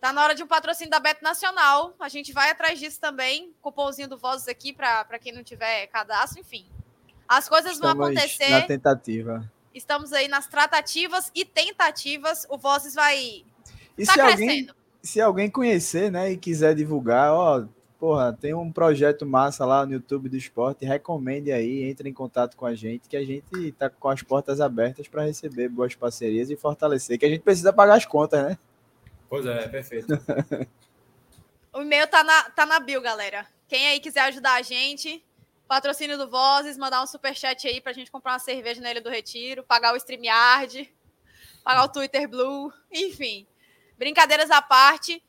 Tá 0.00 0.12
na 0.12 0.22
hora 0.24 0.34
de 0.34 0.42
um 0.42 0.46
patrocínio 0.46 0.90
da 0.90 0.98
Beto 0.98 1.22
Nacional. 1.22 1.94
A 2.00 2.08
gente 2.08 2.32
vai 2.32 2.50
atrás 2.50 2.78
disso 2.78 2.98
também. 2.98 3.52
Cupomzinho 3.60 4.08
do 4.08 4.16
Vozes 4.16 4.48
aqui 4.48 4.72
para 4.72 5.18
quem 5.20 5.32
não 5.32 5.42
tiver 5.42 5.86
cadastro, 5.88 6.40
enfim. 6.40 6.64
As 7.28 7.48
coisas 7.48 7.78
vão 7.78 7.90
estamos 7.90 8.06
acontecer. 8.18 8.48
na 8.48 8.62
tentativa. 8.62 9.52
Estamos 9.74 10.12
aí 10.12 10.26
nas 10.26 10.46
tratativas 10.46 11.30
e 11.34 11.44
tentativas. 11.44 12.46
O 12.48 12.56
Vozes 12.56 12.94
vai. 12.94 13.44
E 13.98 14.06
Tá 14.06 14.14
se 14.14 14.20
alguém, 14.20 14.36
crescendo. 14.36 14.74
se 15.02 15.20
alguém 15.20 15.50
conhecer, 15.50 16.10
né, 16.10 16.32
e 16.32 16.36
quiser 16.36 16.74
divulgar, 16.74 17.32
ó, 17.32 17.66
porra, 17.98 18.32
tem 18.32 18.54
um 18.54 18.72
projeto 18.72 19.26
massa 19.26 19.66
lá 19.66 19.84
no 19.84 19.92
YouTube 19.92 20.30
do 20.30 20.36
esporte, 20.36 20.86
recomende 20.86 21.52
aí, 21.52 21.84
entre 21.84 22.08
em 22.08 22.12
contato 22.14 22.56
com 22.56 22.64
a 22.64 22.74
gente, 22.74 23.06
que 23.06 23.16
a 23.16 23.24
gente 23.24 23.72
tá 23.72 23.90
com 23.90 24.08
as 24.08 24.22
portas 24.22 24.60
abertas 24.60 25.06
para 25.06 25.24
receber 25.24 25.68
boas 25.68 25.94
parcerias 25.94 26.48
e 26.48 26.56
fortalecer, 26.56 27.18
que 27.18 27.26
a 27.26 27.28
gente 27.28 27.42
precisa 27.42 27.72
pagar 27.72 27.96
as 27.96 28.06
contas, 28.06 28.42
né? 28.42 28.58
Pois 29.30 29.46
é, 29.46 29.68
perfeito. 29.68 30.08
O 31.72 31.82
e-mail 31.82 32.08
tá 32.08 32.24
na, 32.24 32.50
tá 32.50 32.66
na 32.66 32.80
bio, 32.80 33.00
galera. 33.00 33.46
Quem 33.68 33.86
aí 33.86 34.00
quiser 34.00 34.22
ajudar 34.22 34.54
a 34.54 34.62
gente, 34.62 35.24
patrocínio 35.68 36.18
do 36.18 36.28
Vozes, 36.28 36.76
mandar 36.76 37.00
um 37.00 37.06
superchat 37.06 37.68
aí 37.68 37.80
pra 37.80 37.92
gente 37.92 38.10
comprar 38.10 38.32
uma 38.32 38.40
cerveja 38.40 38.80
na 38.80 38.92
do 38.98 39.08
Retiro, 39.08 39.62
pagar 39.62 39.94
o 39.94 39.96
StreamYard, 39.96 40.92
pagar 41.62 41.84
o 41.84 41.88
Twitter 41.88 42.28
Blue, 42.28 42.72
enfim. 42.90 43.46
Brincadeiras 43.96 44.50
à 44.50 44.60
parte. 44.60 45.22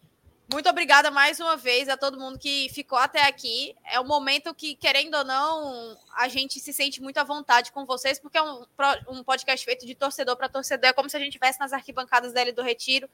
Muito 0.51 0.67
obrigada 0.67 1.11
mais 1.11 1.39
uma 1.39 1.55
vez 1.55 1.87
a 1.87 1.95
todo 1.95 2.19
mundo 2.19 2.39
que 2.39 2.69
ficou 2.73 2.97
até 2.97 3.27
aqui. 3.27 3.75
É 3.85 3.99
um 3.99 4.07
momento 4.07 4.53
que, 4.53 4.75
querendo 4.75 5.15
ou 5.15 5.23
não, 5.23 5.95
a 6.15 6.27
gente 6.27 6.59
se 6.59 6.73
sente 6.73 7.01
muito 7.03 7.19
à 7.19 7.23
vontade 7.23 7.71
com 7.71 7.85
vocês, 7.85 8.19
porque 8.19 8.37
é 8.37 8.41
um, 8.41 8.65
um 9.07 9.23
podcast 9.23 9.63
feito 9.63 9.85
de 9.85 9.93
torcedor 9.93 10.35
para 10.35 10.49
torcedor. 10.49 10.89
É 10.89 10.93
como 10.93 11.07
se 11.07 11.15
a 11.15 11.19
gente 11.19 11.29
estivesse 11.29 11.59
nas 11.59 11.71
arquibancadas 11.71 12.33
da 12.33 12.43
do 12.51 12.63
Retiro. 12.63 13.07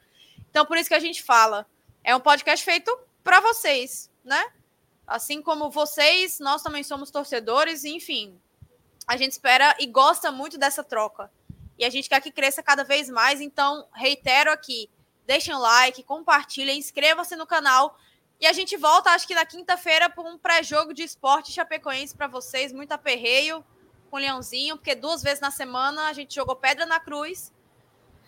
Então, 0.58 0.66
por 0.66 0.76
isso 0.76 0.90
que 0.90 0.96
a 0.96 1.00
gente 1.00 1.22
fala. 1.22 1.68
É 2.04 2.16
um 2.16 2.20
podcast 2.20 2.66
feito 2.66 2.92
para 3.24 3.40
vocês, 3.40 4.10
né? 4.26 4.44
Assim 5.06 5.40
como 5.40 5.70
vocês, 5.70 6.40
nós 6.40 6.64
também 6.64 6.82
somos 6.82 7.12
torcedores, 7.12 7.86
enfim. 7.86 8.42
A 9.08 9.16
gente 9.16 9.34
espera 9.34 9.76
e 9.80 9.86
gosta 9.86 10.32
muito 10.32 10.58
dessa 10.58 10.84
troca. 10.84 11.32
E 11.78 11.86
a 11.86 11.92
gente 11.92 12.10
quer 12.10 12.20
que 12.22 12.32
cresça 12.32 12.64
cada 12.64 12.84
vez 12.84 13.08
mais, 13.08 13.40
então 13.40 13.88
reitero 13.94 14.52
aqui, 14.52 14.90
deixem 15.28 15.54
o 15.54 15.60
like, 15.60 16.02
compartilhem, 16.02 16.80
inscrevam-se 16.80 17.36
no 17.36 17.46
canal 17.46 17.96
e 18.42 18.48
a 18.48 18.52
gente 18.52 18.76
volta, 18.78 19.12
acho 19.12 19.28
que 19.28 19.36
na 19.36 19.46
quinta-feira, 19.46 20.10
para 20.10 20.24
um 20.24 20.40
pré-jogo 20.40 20.92
de 20.92 21.04
esporte 21.04 21.52
chapecoense 21.52 22.18
para 22.18 22.26
vocês, 22.26 22.74
muito 22.74 22.94
aperreio 22.94 23.64
com 24.10 24.18
o 24.18 24.20
Leãozinho, 24.20 24.76
porque 24.78 24.96
duas 24.96 25.22
vezes 25.22 25.40
na 25.40 25.52
semana 25.52 26.08
a 26.08 26.14
gente 26.14 26.34
jogou 26.34 26.56
pedra 26.56 26.88
na 26.88 27.00
cruz 27.00 27.54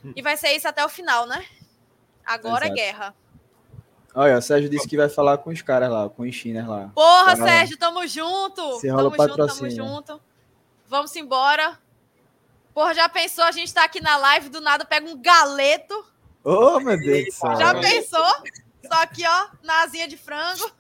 e 0.16 0.22
vai 0.22 0.38
ser 0.38 0.52
isso 0.52 0.68
até 0.68 0.86
o 0.86 0.90
final, 0.90 1.26
né? 1.26 1.44
Agora 2.30 2.66
Exato. 2.66 2.80
é 2.80 2.84
guerra. 2.84 3.16
Olha, 4.14 4.38
o 4.38 4.42
Sérgio 4.42 4.70
disse 4.70 4.88
que 4.88 4.96
vai 4.96 5.10
falar 5.10 5.40
com 5.40 5.50
os 5.50 5.64
caras 5.64 5.90
lá, 5.90 6.08
com 6.08 6.22
os 6.22 6.36
chinas 6.36 6.68
lá. 6.68 6.92
Porra, 6.94 7.36
lá. 7.36 7.36
Sérgio, 7.36 7.76
tamo 7.76 8.06
junto. 8.06 8.80
Se 8.80 8.88
rola 8.88 9.10
tamo 9.10 9.10
junto, 9.10 9.18
tamo 9.18 9.48
patrocínio. 9.48 9.72
junto. 9.72 10.22
Vamos 10.86 11.16
embora. 11.16 11.80
Porra, 12.72 12.94
já 12.94 13.10
pensou? 13.10 13.44
A 13.44 13.52
gente 13.52 13.74
tá 13.74 13.84
aqui 13.84 14.00
na 14.00 14.16
live, 14.18 14.50
do 14.50 14.62
nada 14.62 14.86
pega 14.86 15.10
um 15.10 15.20
galeto. 15.20 16.06
Ô, 16.44 16.80
meu 16.80 17.00
Deus 17.00 17.26
do 17.26 17.32
céu. 17.32 17.56
Já 17.56 17.80
pensou? 17.80 18.26
Só 18.86 19.02
aqui, 19.02 19.24
ó, 19.26 19.48
na 19.64 19.82
asinha 19.82 20.08
de 20.08 20.16
frango. 20.16 20.72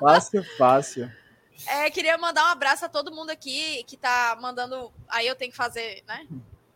Fácil, 0.00 0.42
fácil. 0.56 1.12
É, 1.66 1.90
queria 1.90 2.16
mandar 2.16 2.44
um 2.44 2.48
abraço 2.48 2.86
a 2.86 2.88
todo 2.88 3.12
mundo 3.12 3.28
aqui 3.28 3.84
que 3.84 3.96
tá 3.96 4.38
mandando. 4.40 4.90
Aí 5.06 5.26
eu 5.26 5.36
tenho 5.36 5.50
que 5.50 5.56
fazer, 5.56 6.02
né? 6.06 6.26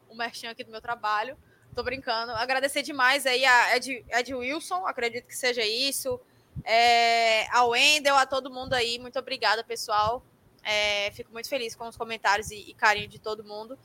O 0.07 0.15
merchan 0.15 0.51
aqui 0.51 0.65
do 0.65 0.71
meu 0.71 0.83
trabalho. 0.83 1.37
Tô 1.79 1.85
brincando. 1.85 2.33
Agradecer 2.33 2.83
demais 2.83 3.25
aí 3.25 3.45
a 3.45 3.77
Ed, 3.77 4.05
Ed 4.11 4.35
Wilson, 4.35 4.85
acredito 4.85 5.29
que 5.29 5.37
seja 5.37 5.65
isso. 5.65 6.19
É, 6.65 7.47
ao 7.57 7.69
Wendel, 7.69 8.17
a 8.17 8.27
todo 8.27 8.51
mundo 8.51 8.73
aí. 8.73 8.99
Muito 8.99 9.17
obrigada, 9.17 9.63
pessoal. 9.63 10.21
É, 10.65 11.13
fico 11.13 11.31
muito 11.31 11.49
feliz 11.49 11.77
com 11.77 11.87
os 11.87 11.97
comentários 11.97 12.51
e, 12.51 12.69
e 12.69 12.75
carinho 12.75 13.07
de 13.07 13.21
todo 13.21 13.45
mundo. 13.45 13.79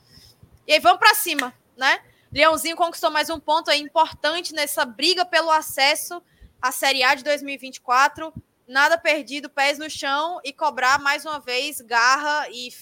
E 0.66 0.72
aí, 0.72 0.80
vamos 0.80 0.98
para 0.98 1.14
cima, 1.14 1.54
né? 1.76 2.02
Leãozinho 2.32 2.74
conquistou 2.74 3.12
mais 3.12 3.30
um 3.30 3.38
ponto 3.38 3.70
aí 3.70 3.80
importante 3.80 4.52
nessa 4.52 4.84
briga 4.84 5.24
pelo 5.24 5.52
acesso 5.52 6.20
à 6.60 6.72
Série 6.72 7.04
A 7.04 7.14
de 7.14 7.22
2024 7.22 8.34
nada 8.66 8.98
perdido, 8.98 9.48
pés 9.48 9.78
no 9.78 9.88
chão 9.88 10.40
e 10.42 10.52
cobrar 10.52 10.98
mais 10.98 11.24
uma 11.24 11.38
vez 11.38 11.80
garra 11.80 12.48
e, 12.50 12.74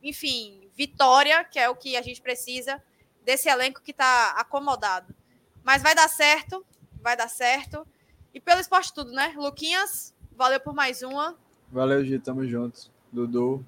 enfim, 0.00 0.70
vitória, 0.76 1.42
que 1.42 1.58
é 1.58 1.68
o 1.68 1.74
que 1.74 1.96
a 1.96 2.02
gente 2.02 2.22
precisa 2.22 2.80
desse 3.24 3.48
elenco 3.48 3.80
que 3.82 3.90
está 3.90 4.32
acomodado. 4.32 5.14
Mas 5.62 5.82
vai 5.82 5.94
dar 5.94 6.08
certo, 6.08 6.64
vai 7.00 7.16
dar 7.16 7.28
certo. 7.28 7.86
E 8.32 8.40
pelo 8.40 8.60
esporte 8.60 8.92
tudo, 8.92 9.12
né? 9.12 9.32
Luquinhas, 9.36 10.14
valeu 10.32 10.60
por 10.60 10.74
mais 10.74 11.02
uma. 11.02 11.36
Valeu, 11.70 12.04
Gi, 12.04 12.18
tamo 12.18 12.46
junto. 12.46 12.90
Dudu, 13.12 13.64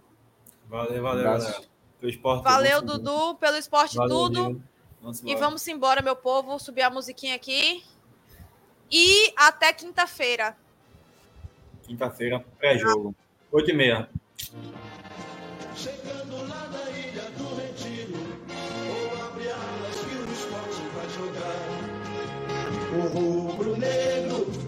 Valeu, 0.68 1.02
valeu, 1.02 1.24
galera. 1.24 1.62
Pelo 2.00 2.10
esporte. 2.10 2.42
Valeu, 2.44 2.80
tudo. 2.80 2.98
Dudu, 2.98 3.34
pelo 3.36 3.56
esporte 3.56 3.96
Valeu, 3.96 4.16
tudo. 4.16 4.62
Vamos 5.00 5.22
E 5.22 5.34
vamos 5.36 5.68
embora, 5.68 6.02
meu 6.02 6.16
povo, 6.16 6.58
subir 6.58 6.82
a 6.82 6.90
musiquinha 6.90 7.34
aqui. 7.34 7.84
E 8.90 9.32
até 9.36 9.72
quinta-feira. 9.72 10.56
Quinta-feira, 11.84 12.44
pré-jogo. 12.58 13.14
8h30. 13.52 14.08
Chegando 14.36 14.72
lá 14.72 14.85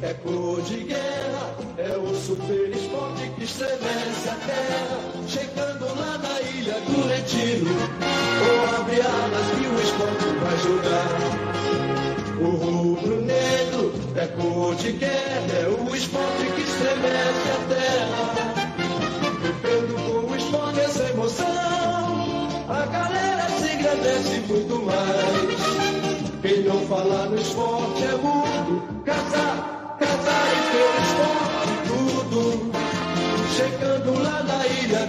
é 0.03 0.15
cor 0.15 0.63
de 0.63 0.85
guerra, 0.85 1.57
é 1.77 1.97
o 1.97 2.15
super 2.15 2.71
esporte 2.71 3.31
que 3.37 3.45
estremece 3.45 4.29
a 4.29 4.35
terra. 4.35 4.99
Chegando 5.27 5.87
lá 5.99 6.19
na 6.19 6.41
ilha 6.41 6.81
do 6.81 7.09
retiro, 7.09 7.67
ou 8.49 8.81
abre 8.81 9.01
alas 9.01 9.47
que 9.57 9.67
o 9.67 9.81
esporte 9.83 10.25
vai 10.41 10.57
jogar. 10.65 11.19
O 12.41 12.49
rubro-negro 12.57 13.93
é 14.17 14.27
cor 14.29 14.75
de 14.77 14.93
guerra, 14.93 15.53
é 15.53 15.69
o 15.69 15.95
esporte 15.95 16.45
que 16.55 16.63
estremece 16.63 17.49
a 17.51 17.59
terra. 17.75 18.25
Vivendo 19.43 19.95
com 20.07 20.33
o 20.33 20.37
esporte 20.37 20.81
essa 20.81 21.05
emoção, 21.11 22.49
a 22.69 22.87
galera 22.87 23.49
se 23.51 23.75
engrandece 23.75 24.41
muito 24.49 24.83
mais. 24.85 25.58
Quem 26.41 26.63
não 26.63 26.79
fala 26.87 27.27
no 27.27 27.37
esporte 27.37 28.05
é 28.05 28.13
mudo, 28.17 29.03
casar, 29.05 29.97
casar 29.99 30.47
e 30.53 30.59
ter 30.71 30.95
esporte 31.03 31.77
tudo. 31.89 32.71
Chegando 33.57 34.23
lá 34.23 34.43
na 34.45 34.67
ilha 34.67 35.05